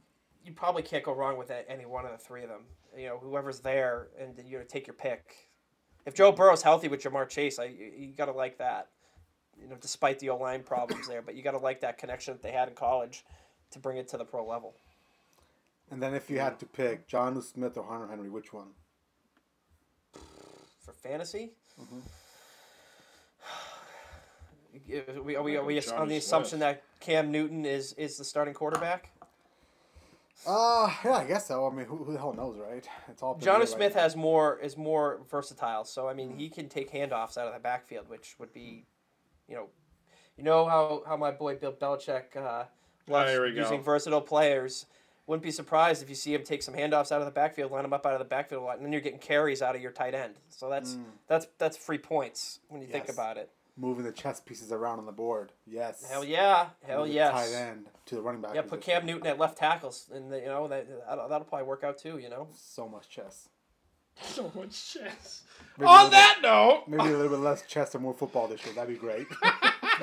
you 0.45 0.53
probably 0.53 0.83
can't 0.83 1.05
go 1.05 1.15
wrong 1.15 1.39
with 1.39 1.51
any 1.69 1.87
one 1.87 2.05
of 2.05 2.11
the 2.11 2.19
three 2.19 2.43
of 2.43 2.49
them. 2.49 2.65
You 2.97 3.09
know, 3.09 3.19
whoever's 3.19 3.61
there, 3.61 4.09
and 4.21 4.35
you 4.45 4.59
know, 4.59 4.65
take 4.65 4.87
your 4.87 4.95
pick. 4.95 5.51
If 6.05 6.15
Joe 6.15 6.33
Burrow's 6.33 6.63
healthy 6.63 6.89
with 6.89 7.03
Ja'Marr 7.03 7.29
Chase, 7.29 7.59
I 7.59 7.65
you, 7.65 7.93
you 7.97 8.15
gotta 8.15 8.33
like 8.33 8.59
that. 8.59 8.89
You 9.61 9.69
know, 9.69 9.77
despite 9.81 10.19
the 10.19 10.31
O 10.31 10.37
line 10.37 10.63
problems 10.63 11.09
there, 11.09 11.23
but 11.23 11.35
you 11.35 11.43
gotta 11.43 11.59
like 11.59 11.81
that 11.81 11.99
connection 11.99 12.35
that 12.35 12.43
they 12.43 12.53
had 12.53 12.69
in 12.69 12.75
college 12.75 13.25
to 13.71 13.79
bring 13.79 13.97
it 13.97 14.09
to 14.09 14.17
the 14.17 14.25
pro 14.25 14.47
level. 14.47 14.75
And 15.91 16.03
then 16.03 16.15
if 16.15 16.29
you 16.31 16.39
had 16.39 16.59
to 16.59 16.67
pick 16.67 17.07
John 17.07 17.41
Smith 17.41 17.77
or 17.77 17.85
Hunter 17.85 18.09
Henry, 18.09 18.29
which 18.31 18.53
one? 18.53 18.69
for 20.87 20.93
fantasy. 20.93 21.51
Mm-hmm. 21.81 21.99
Are 25.17 25.23
we, 25.23 25.37
are 25.37 25.43
we, 25.43 25.57
are 25.57 25.65
we 25.65 25.77
Jonnu 25.77 25.99
on 25.99 26.09
the 26.09 26.17
assumption 26.17 26.61
that 26.61 26.83
Cam 27.01 27.31
Newton 27.31 27.65
is, 27.65 27.93
is 27.95 28.17
the 28.17 28.25
starting 28.25 28.55
quarterback? 28.55 29.11
Uh, 30.47 30.93
yeah, 31.05 31.13
I 31.13 31.25
guess 31.25 31.47
so. 31.47 31.67
I 31.67 31.75
mean, 31.75 31.87
who, 31.87 31.97
who 31.97 32.13
the 32.13 32.19
hell 32.19 32.33
knows, 32.33 32.57
right? 32.59 32.87
It's 33.09 33.23
all. 33.23 33.33
up 33.33 33.43
in 33.43 33.49
Jonnu 33.49 33.67
Smith 33.67 33.95
right 33.95 34.03
has 34.03 34.15
more 34.15 34.59
is 34.61 34.77
more 34.77 35.21
versatile, 35.29 35.85
so 35.85 36.09
I 36.09 36.15
mean 36.15 36.37
he 36.37 36.49
can 36.49 36.69
take 36.69 36.93
handoffs 36.93 37.37
out 37.37 37.49
of 37.49 37.55
the 37.55 37.59
backfield, 37.59 38.09
which 38.09 38.37
would 38.39 38.53
be, 38.53 38.85
you 39.49 39.57
know, 39.57 39.69
you 40.37 40.45
know 40.45 40.67
how, 40.67 41.03
how 41.07 41.17
my 41.17 41.31
boy 41.31 41.57
Bill 41.57 41.73
Belichick 41.73 42.37
uh, 42.37 42.65
loves 43.09 43.31
there 43.31 43.43
we 43.43 43.53
go. 43.53 43.63
using 43.63 43.83
versatile 43.83 44.21
players. 44.21 44.87
Wouldn't 45.27 45.43
be 45.43 45.51
surprised 45.51 46.05
if 46.05 46.09
you 46.09 46.15
see 46.15 46.35
him 46.35 46.45
take 46.45 46.63
some 46.63 46.75
handoffs 46.75 47.11
out 47.11 47.21
of 47.21 47.25
the 47.25 47.33
backfield, 47.33 47.73
line 47.73 47.83
them 47.83 47.93
up 47.93 48.07
out 48.07 48.13
of 48.13 48.21
the 48.21 48.25
backfield, 48.25 48.63
a 48.63 48.65
lot, 48.65 48.77
and 48.77 48.85
then 48.85 48.93
you're 48.93 49.01
getting 49.01 49.19
carries 49.19 49.61
out 49.61 49.75
of 49.75 49.83
your 49.83 49.91
tight 49.91 50.15
end. 50.15 50.35
So 50.51 50.71
that's 50.71 50.97
that's 51.27 51.49
that's 51.59 51.77
free 51.77 51.99
points 51.99 52.61
when 52.69 52.81
you 52.81 52.87
think 52.87 53.09
about 53.09 53.37
it. 53.37 53.51
Moving 53.77 54.05
the 54.05 54.13
chess 54.13 54.41
pieces 54.41 54.73
around 54.73 54.99
on 54.99 55.07
the 55.07 55.13
board. 55.13 55.53
Yes. 55.67 56.05
Hell 56.09 56.25
yeah, 56.25 56.69
hell 56.87 57.01
Move 57.01 57.09
the 57.09 57.15
yes. 57.15 57.33
Tight 57.33 57.53
end 57.57 57.87
to 58.07 58.15
the 58.15 58.23
running 58.23 58.41
back. 58.41 58.55
Yeah, 58.55 58.63
put. 58.63 58.81
Cam 58.81 59.05
Newton 59.07 59.27
at 59.27 59.39
left 59.39 59.59
tackles, 59.59 60.09
and 60.13 60.33
the, 60.33 60.39
you 60.41 60.47
know 60.47 60.69
that 60.69 60.87
that'll, 61.09 61.29
that'll 61.29 61.47
probably 61.47 61.67
work 61.67 61.85
out 61.85 61.99
too. 61.99 62.19
You 62.19 62.31
know, 62.31 62.49
So 62.55 62.89
much 62.89 63.09
chess. 63.09 63.49
So 64.23 64.51
much 64.55 64.95
chess. 64.95 65.43
Maybe 65.77 65.87
a 65.87 65.91
On 65.91 65.97
little 65.97 66.11
that 66.13 66.39
note, 66.43 66.85
Maybe 66.89 67.03
a 67.03 67.17
little 67.17 67.29
bit 67.29 67.41
less 67.41 67.67
chess 67.67 67.95
and 67.95 68.03
more 68.03 68.15
football 68.15 68.49
this 68.49 68.65
year. 68.65 68.75
That'd 68.75 68.89
be 68.89 68.99
great. 68.99 69.27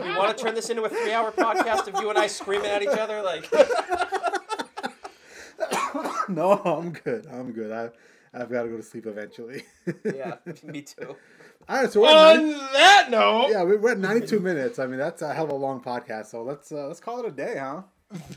we 0.02 0.16
want 0.16 0.38
to 0.38 0.44
turn 0.44 0.54
this 0.54 0.70
into 0.70 0.84
a 0.84 0.90
three-hour 0.90 1.32
podcast 1.32 1.88
of 1.88 2.00
you 2.00 2.10
and 2.10 2.20
I 2.20 2.28
screaming 2.28 2.70
at 2.70 2.84
each 2.84 2.90
other. 2.90 3.24
Like, 3.24 3.52
no, 6.30 6.62
I'm 6.64 6.92
good. 6.92 7.26
I'm 7.32 7.52
good. 7.54 7.72
I, 7.72 7.90
I've 8.40 8.52
got 8.52 8.64
to 8.64 8.70
go 8.70 8.78
to 8.78 8.84
sleep 8.84 9.08
eventually. 9.08 9.64
yeah, 10.06 10.36
me 10.64 10.84
too. 10.84 11.16
All 11.70 11.82
right, 11.82 11.92
so 11.92 12.06
on 12.06 12.52
90, 12.52 12.60
that 12.74 13.08
note, 13.10 13.48
yeah, 13.50 13.64
we're 13.64 13.92
at 13.92 13.98
92 13.98 14.40
minutes. 14.40 14.80
I 14.80 14.86
mean, 14.86 15.00
that's 15.00 15.22
a 15.22 15.34
hell 15.34 15.46
of 15.46 15.52
a 15.52 15.56
long 15.56 15.82
podcast. 15.82 16.26
So 16.26 16.44
let's 16.44 16.72
uh, 16.72 16.88
let's 16.88 17.00
call 17.00 17.20
it 17.20 17.26
a 17.26 17.32
day, 17.32 17.56
huh? 17.58 17.84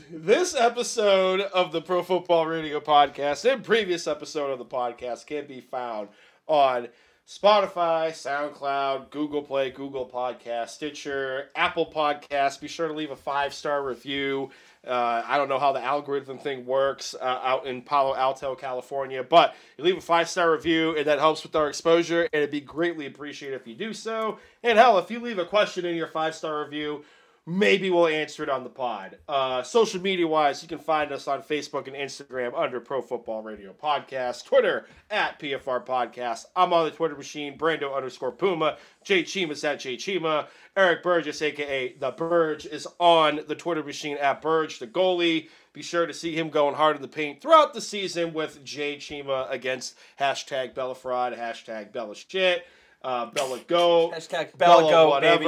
this 0.09 0.55
episode 0.55 1.41
of 1.41 1.71
the 1.71 1.81
Pro 1.81 2.03
Football 2.03 2.47
Radio 2.47 2.79
podcast 2.79 3.51
and 3.51 3.63
previous 3.63 4.07
episode 4.07 4.49
of 4.51 4.59
the 4.59 4.65
podcast 4.65 5.27
can 5.27 5.45
be 5.45 5.59
found 5.59 6.07
on 6.47 6.87
Spotify, 7.27 8.11
SoundCloud, 8.11 9.11
Google 9.11 9.41
Play, 9.41 9.71
Google 9.71 10.09
Podcast, 10.09 10.69
Stitcher, 10.69 11.49
Apple 11.55 11.91
Podcast. 11.93 12.61
Be 12.61 12.69
sure 12.69 12.87
to 12.87 12.93
leave 12.93 13.11
a 13.11 13.17
five 13.17 13.53
star 13.53 13.83
review. 13.83 14.49
Uh, 14.87 15.23
I 15.25 15.37
don't 15.37 15.49
know 15.49 15.59
how 15.59 15.71
the 15.71 15.83
algorithm 15.83 16.37
thing 16.37 16.65
works 16.65 17.15
uh, 17.19 17.39
out 17.43 17.67
in 17.67 17.81
Palo 17.81 18.15
Alto, 18.15 18.55
California, 18.55 19.23
but 19.23 19.55
you 19.77 19.83
leave 19.83 19.97
a 19.97 20.01
five 20.01 20.29
star 20.29 20.51
review 20.51 20.95
and 20.95 21.05
that 21.07 21.19
helps 21.19 21.43
with 21.43 21.55
our 21.55 21.67
exposure, 21.67 22.21
and 22.21 22.29
it'd 22.33 22.51
be 22.51 22.61
greatly 22.61 23.05
appreciated 23.05 23.59
if 23.59 23.67
you 23.67 23.75
do 23.75 23.93
so. 23.93 24.39
And 24.63 24.77
hell, 24.77 24.97
if 24.97 25.11
you 25.11 25.19
leave 25.19 25.39
a 25.39 25.45
question 25.45 25.85
in 25.85 25.95
your 25.95 26.07
five 26.07 26.35
star 26.35 26.63
review, 26.63 27.03
maybe 27.47 27.89
we'll 27.89 28.07
answer 28.07 28.43
it 28.43 28.49
on 28.49 28.65
the 28.65 28.69
pod. 28.69 29.17
Uh, 29.27 29.63
social 29.63 30.01
media 30.01 30.27
wise, 30.27 30.61
you 30.61 30.67
can 30.67 30.77
find 30.77 31.13
us 31.13 31.29
on 31.29 31.41
Facebook 31.41 31.87
and 31.87 31.95
Instagram 31.95 32.51
under 32.53 32.81
Pro 32.81 33.01
Football 33.01 33.41
Radio 33.41 33.73
Podcast, 33.73 34.45
Twitter 34.45 34.85
at 35.09 35.39
PFR 35.39 35.83
Podcast. 35.85 36.45
I'm 36.57 36.73
on 36.73 36.83
the 36.85 36.91
Twitter 36.91 37.15
machine, 37.15 37.57
Brando 37.57 37.95
underscore 37.95 38.33
Puma, 38.33 38.77
Jay 39.03 39.23
Chima's 39.23 39.63
at 39.63 39.79
Jay 39.79 39.95
Chima, 39.95 40.47
Eric 40.75 41.01
Burgess, 41.01 41.41
aka 41.41 41.93
The 41.93 42.11
Burge, 42.11 42.65
is 42.65 42.85
on 42.99 43.39
the 43.47 43.55
Twitter 43.55 43.83
machine 43.83 44.17
at 44.17 44.41
Burge, 44.41 44.79
the 44.79 44.87
goalie. 44.87 45.47
Be 45.71 45.81
sure 45.81 46.05
to 46.05 46.13
see 46.13 46.35
him 46.35 46.49
going 46.49 46.75
hard 46.75 46.97
in 46.97 47.01
the 47.01 47.07
paint 47.07 47.41
throughout 47.41 47.73
the 47.73 47.81
season 47.81 48.33
with 48.33 48.63
Jay 48.65 48.97
Chima 48.97 49.49
against 49.49 49.95
hashtag 50.19 50.75
Bella 50.75 50.95
Fraud, 50.95 51.33
hashtag 51.33 51.93
Bella 51.93 52.15
Shit, 52.15 52.65
uh, 53.03 53.27
Bella 53.27 53.61
Go, 53.67 54.11
Hashtag 54.13 54.57
Bella 54.57 54.89
Go, 54.89 55.21
baby. 55.21 55.45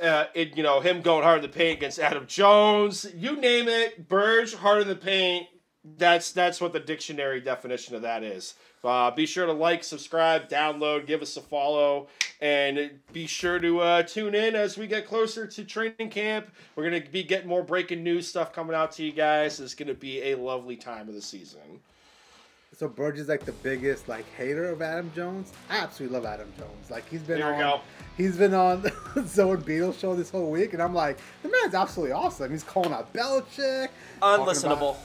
Uh, 0.00 0.26
it, 0.34 0.56
you 0.56 0.62
know, 0.62 0.80
him 0.80 1.02
going 1.02 1.22
hard 1.22 1.44
in 1.44 1.50
the 1.50 1.56
paint 1.56 1.78
against 1.78 1.98
Adam 1.98 2.26
Jones. 2.26 3.06
You 3.14 3.36
name 3.36 3.68
it, 3.68 4.08
Burge 4.08 4.54
hard 4.54 4.82
in 4.82 4.88
the 4.88 4.96
paint. 4.96 5.46
That's 5.96 6.32
that's 6.32 6.60
what 6.60 6.72
the 6.72 6.80
dictionary 6.80 7.40
definition 7.40 7.94
of 7.94 8.02
that 8.02 8.22
is. 8.22 8.54
Uh, 8.82 9.10
be 9.10 9.24
sure 9.24 9.46
to 9.46 9.52
like, 9.52 9.82
subscribe, 9.82 10.48
download, 10.48 11.06
give 11.06 11.22
us 11.22 11.36
a 11.38 11.40
follow, 11.40 12.08
and 12.40 12.90
be 13.12 13.26
sure 13.26 13.58
to 13.58 13.80
uh, 13.80 14.02
tune 14.02 14.34
in 14.34 14.54
as 14.54 14.76
we 14.76 14.86
get 14.86 15.06
closer 15.06 15.46
to 15.46 15.64
training 15.64 16.10
camp. 16.10 16.50
We're 16.76 16.88
going 16.90 17.02
to 17.02 17.10
be 17.10 17.22
getting 17.22 17.48
more 17.48 17.62
breaking 17.62 18.02
news 18.02 18.28
stuff 18.28 18.52
coming 18.52 18.76
out 18.76 18.92
to 18.92 19.04
you 19.04 19.12
guys. 19.12 19.58
It's 19.58 19.74
going 19.74 19.88
to 19.88 19.94
be 19.94 20.22
a 20.22 20.34
lovely 20.36 20.76
time 20.76 21.08
of 21.08 21.14
the 21.14 21.22
season. 21.22 21.80
So 22.76 22.88
Burge 22.88 23.18
is 23.20 23.28
like 23.28 23.44
the 23.44 23.52
biggest 23.52 24.08
like 24.08 24.24
hater 24.36 24.68
of 24.68 24.82
Adam 24.82 25.10
Jones. 25.14 25.52
I 25.70 25.78
absolutely 25.78 26.16
love 26.18 26.26
Adam 26.26 26.52
Jones. 26.58 26.90
Like 26.90 27.08
he's 27.08 27.22
been 27.22 27.38
There 27.38 27.54
on, 27.54 27.58
go. 27.60 27.80
he's 28.16 28.36
been 28.36 28.52
on 28.54 28.82
the 28.82 28.92
Zoe 29.26 29.56
Beatles 29.56 29.98
show 29.98 30.14
this 30.16 30.30
whole 30.30 30.50
week, 30.50 30.72
and 30.72 30.82
I'm 30.82 30.94
like, 30.94 31.18
the 31.42 31.48
man's 31.48 31.74
absolutely 31.74 32.12
awesome. 32.12 32.50
He's 32.50 32.64
calling 32.64 32.92
out 32.92 33.12
Belichick, 33.12 33.88
talking 34.20 34.44
Unlistenable. 34.44 34.76
about- 34.76 34.96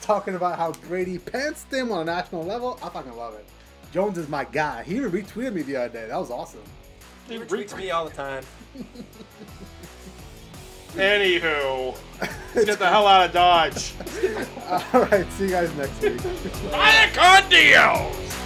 talking 0.00 0.36
about 0.36 0.56
how 0.56 0.70
Brady 0.88 1.18
pantsed 1.18 1.72
him 1.72 1.90
on 1.92 2.02
a 2.02 2.04
national 2.04 2.44
level. 2.44 2.78
I 2.82 2.88
fucking 2.88 3.16
love 3.16 3.34
it. 3.34 3.44
Jones 3.92 4.16
is 4.16 4.28
my 4.28 4.44
guy. 4.44 4.84
He 4.84 4.94
even 4.96 5.10
retweeted 5.10 5.52
me 5.52 5.62
the 5.62 5.76
other 5.76 5.88
day. 5.88 6.06
That 6.06 6.16
was 6.18 6.30
awesome. 6.30 6.62
He 7.28 7.36
retweets 7.36 7.76
me 7.76 7.90
all 7.90 8.04
the 8.04 8.14
time. 8.14 8.44
Anywho, 10.98 11.96
get 12.66 12.78
the 12.80 12.88
hell 12.88 13.06
out 13.06 13.26
of 13.26 13.32
Dodge. 13.32 13.92
All 14.92 15.02
right, 15.02 15.24
see 15.34 15.44
you 15.44 15.50
guys 15.50 15.72
next 15.76 16.02
week. 16.02 16.20
Vaya 16.72 17.08
con 17.14 17.48
Dios! 17.48 18.37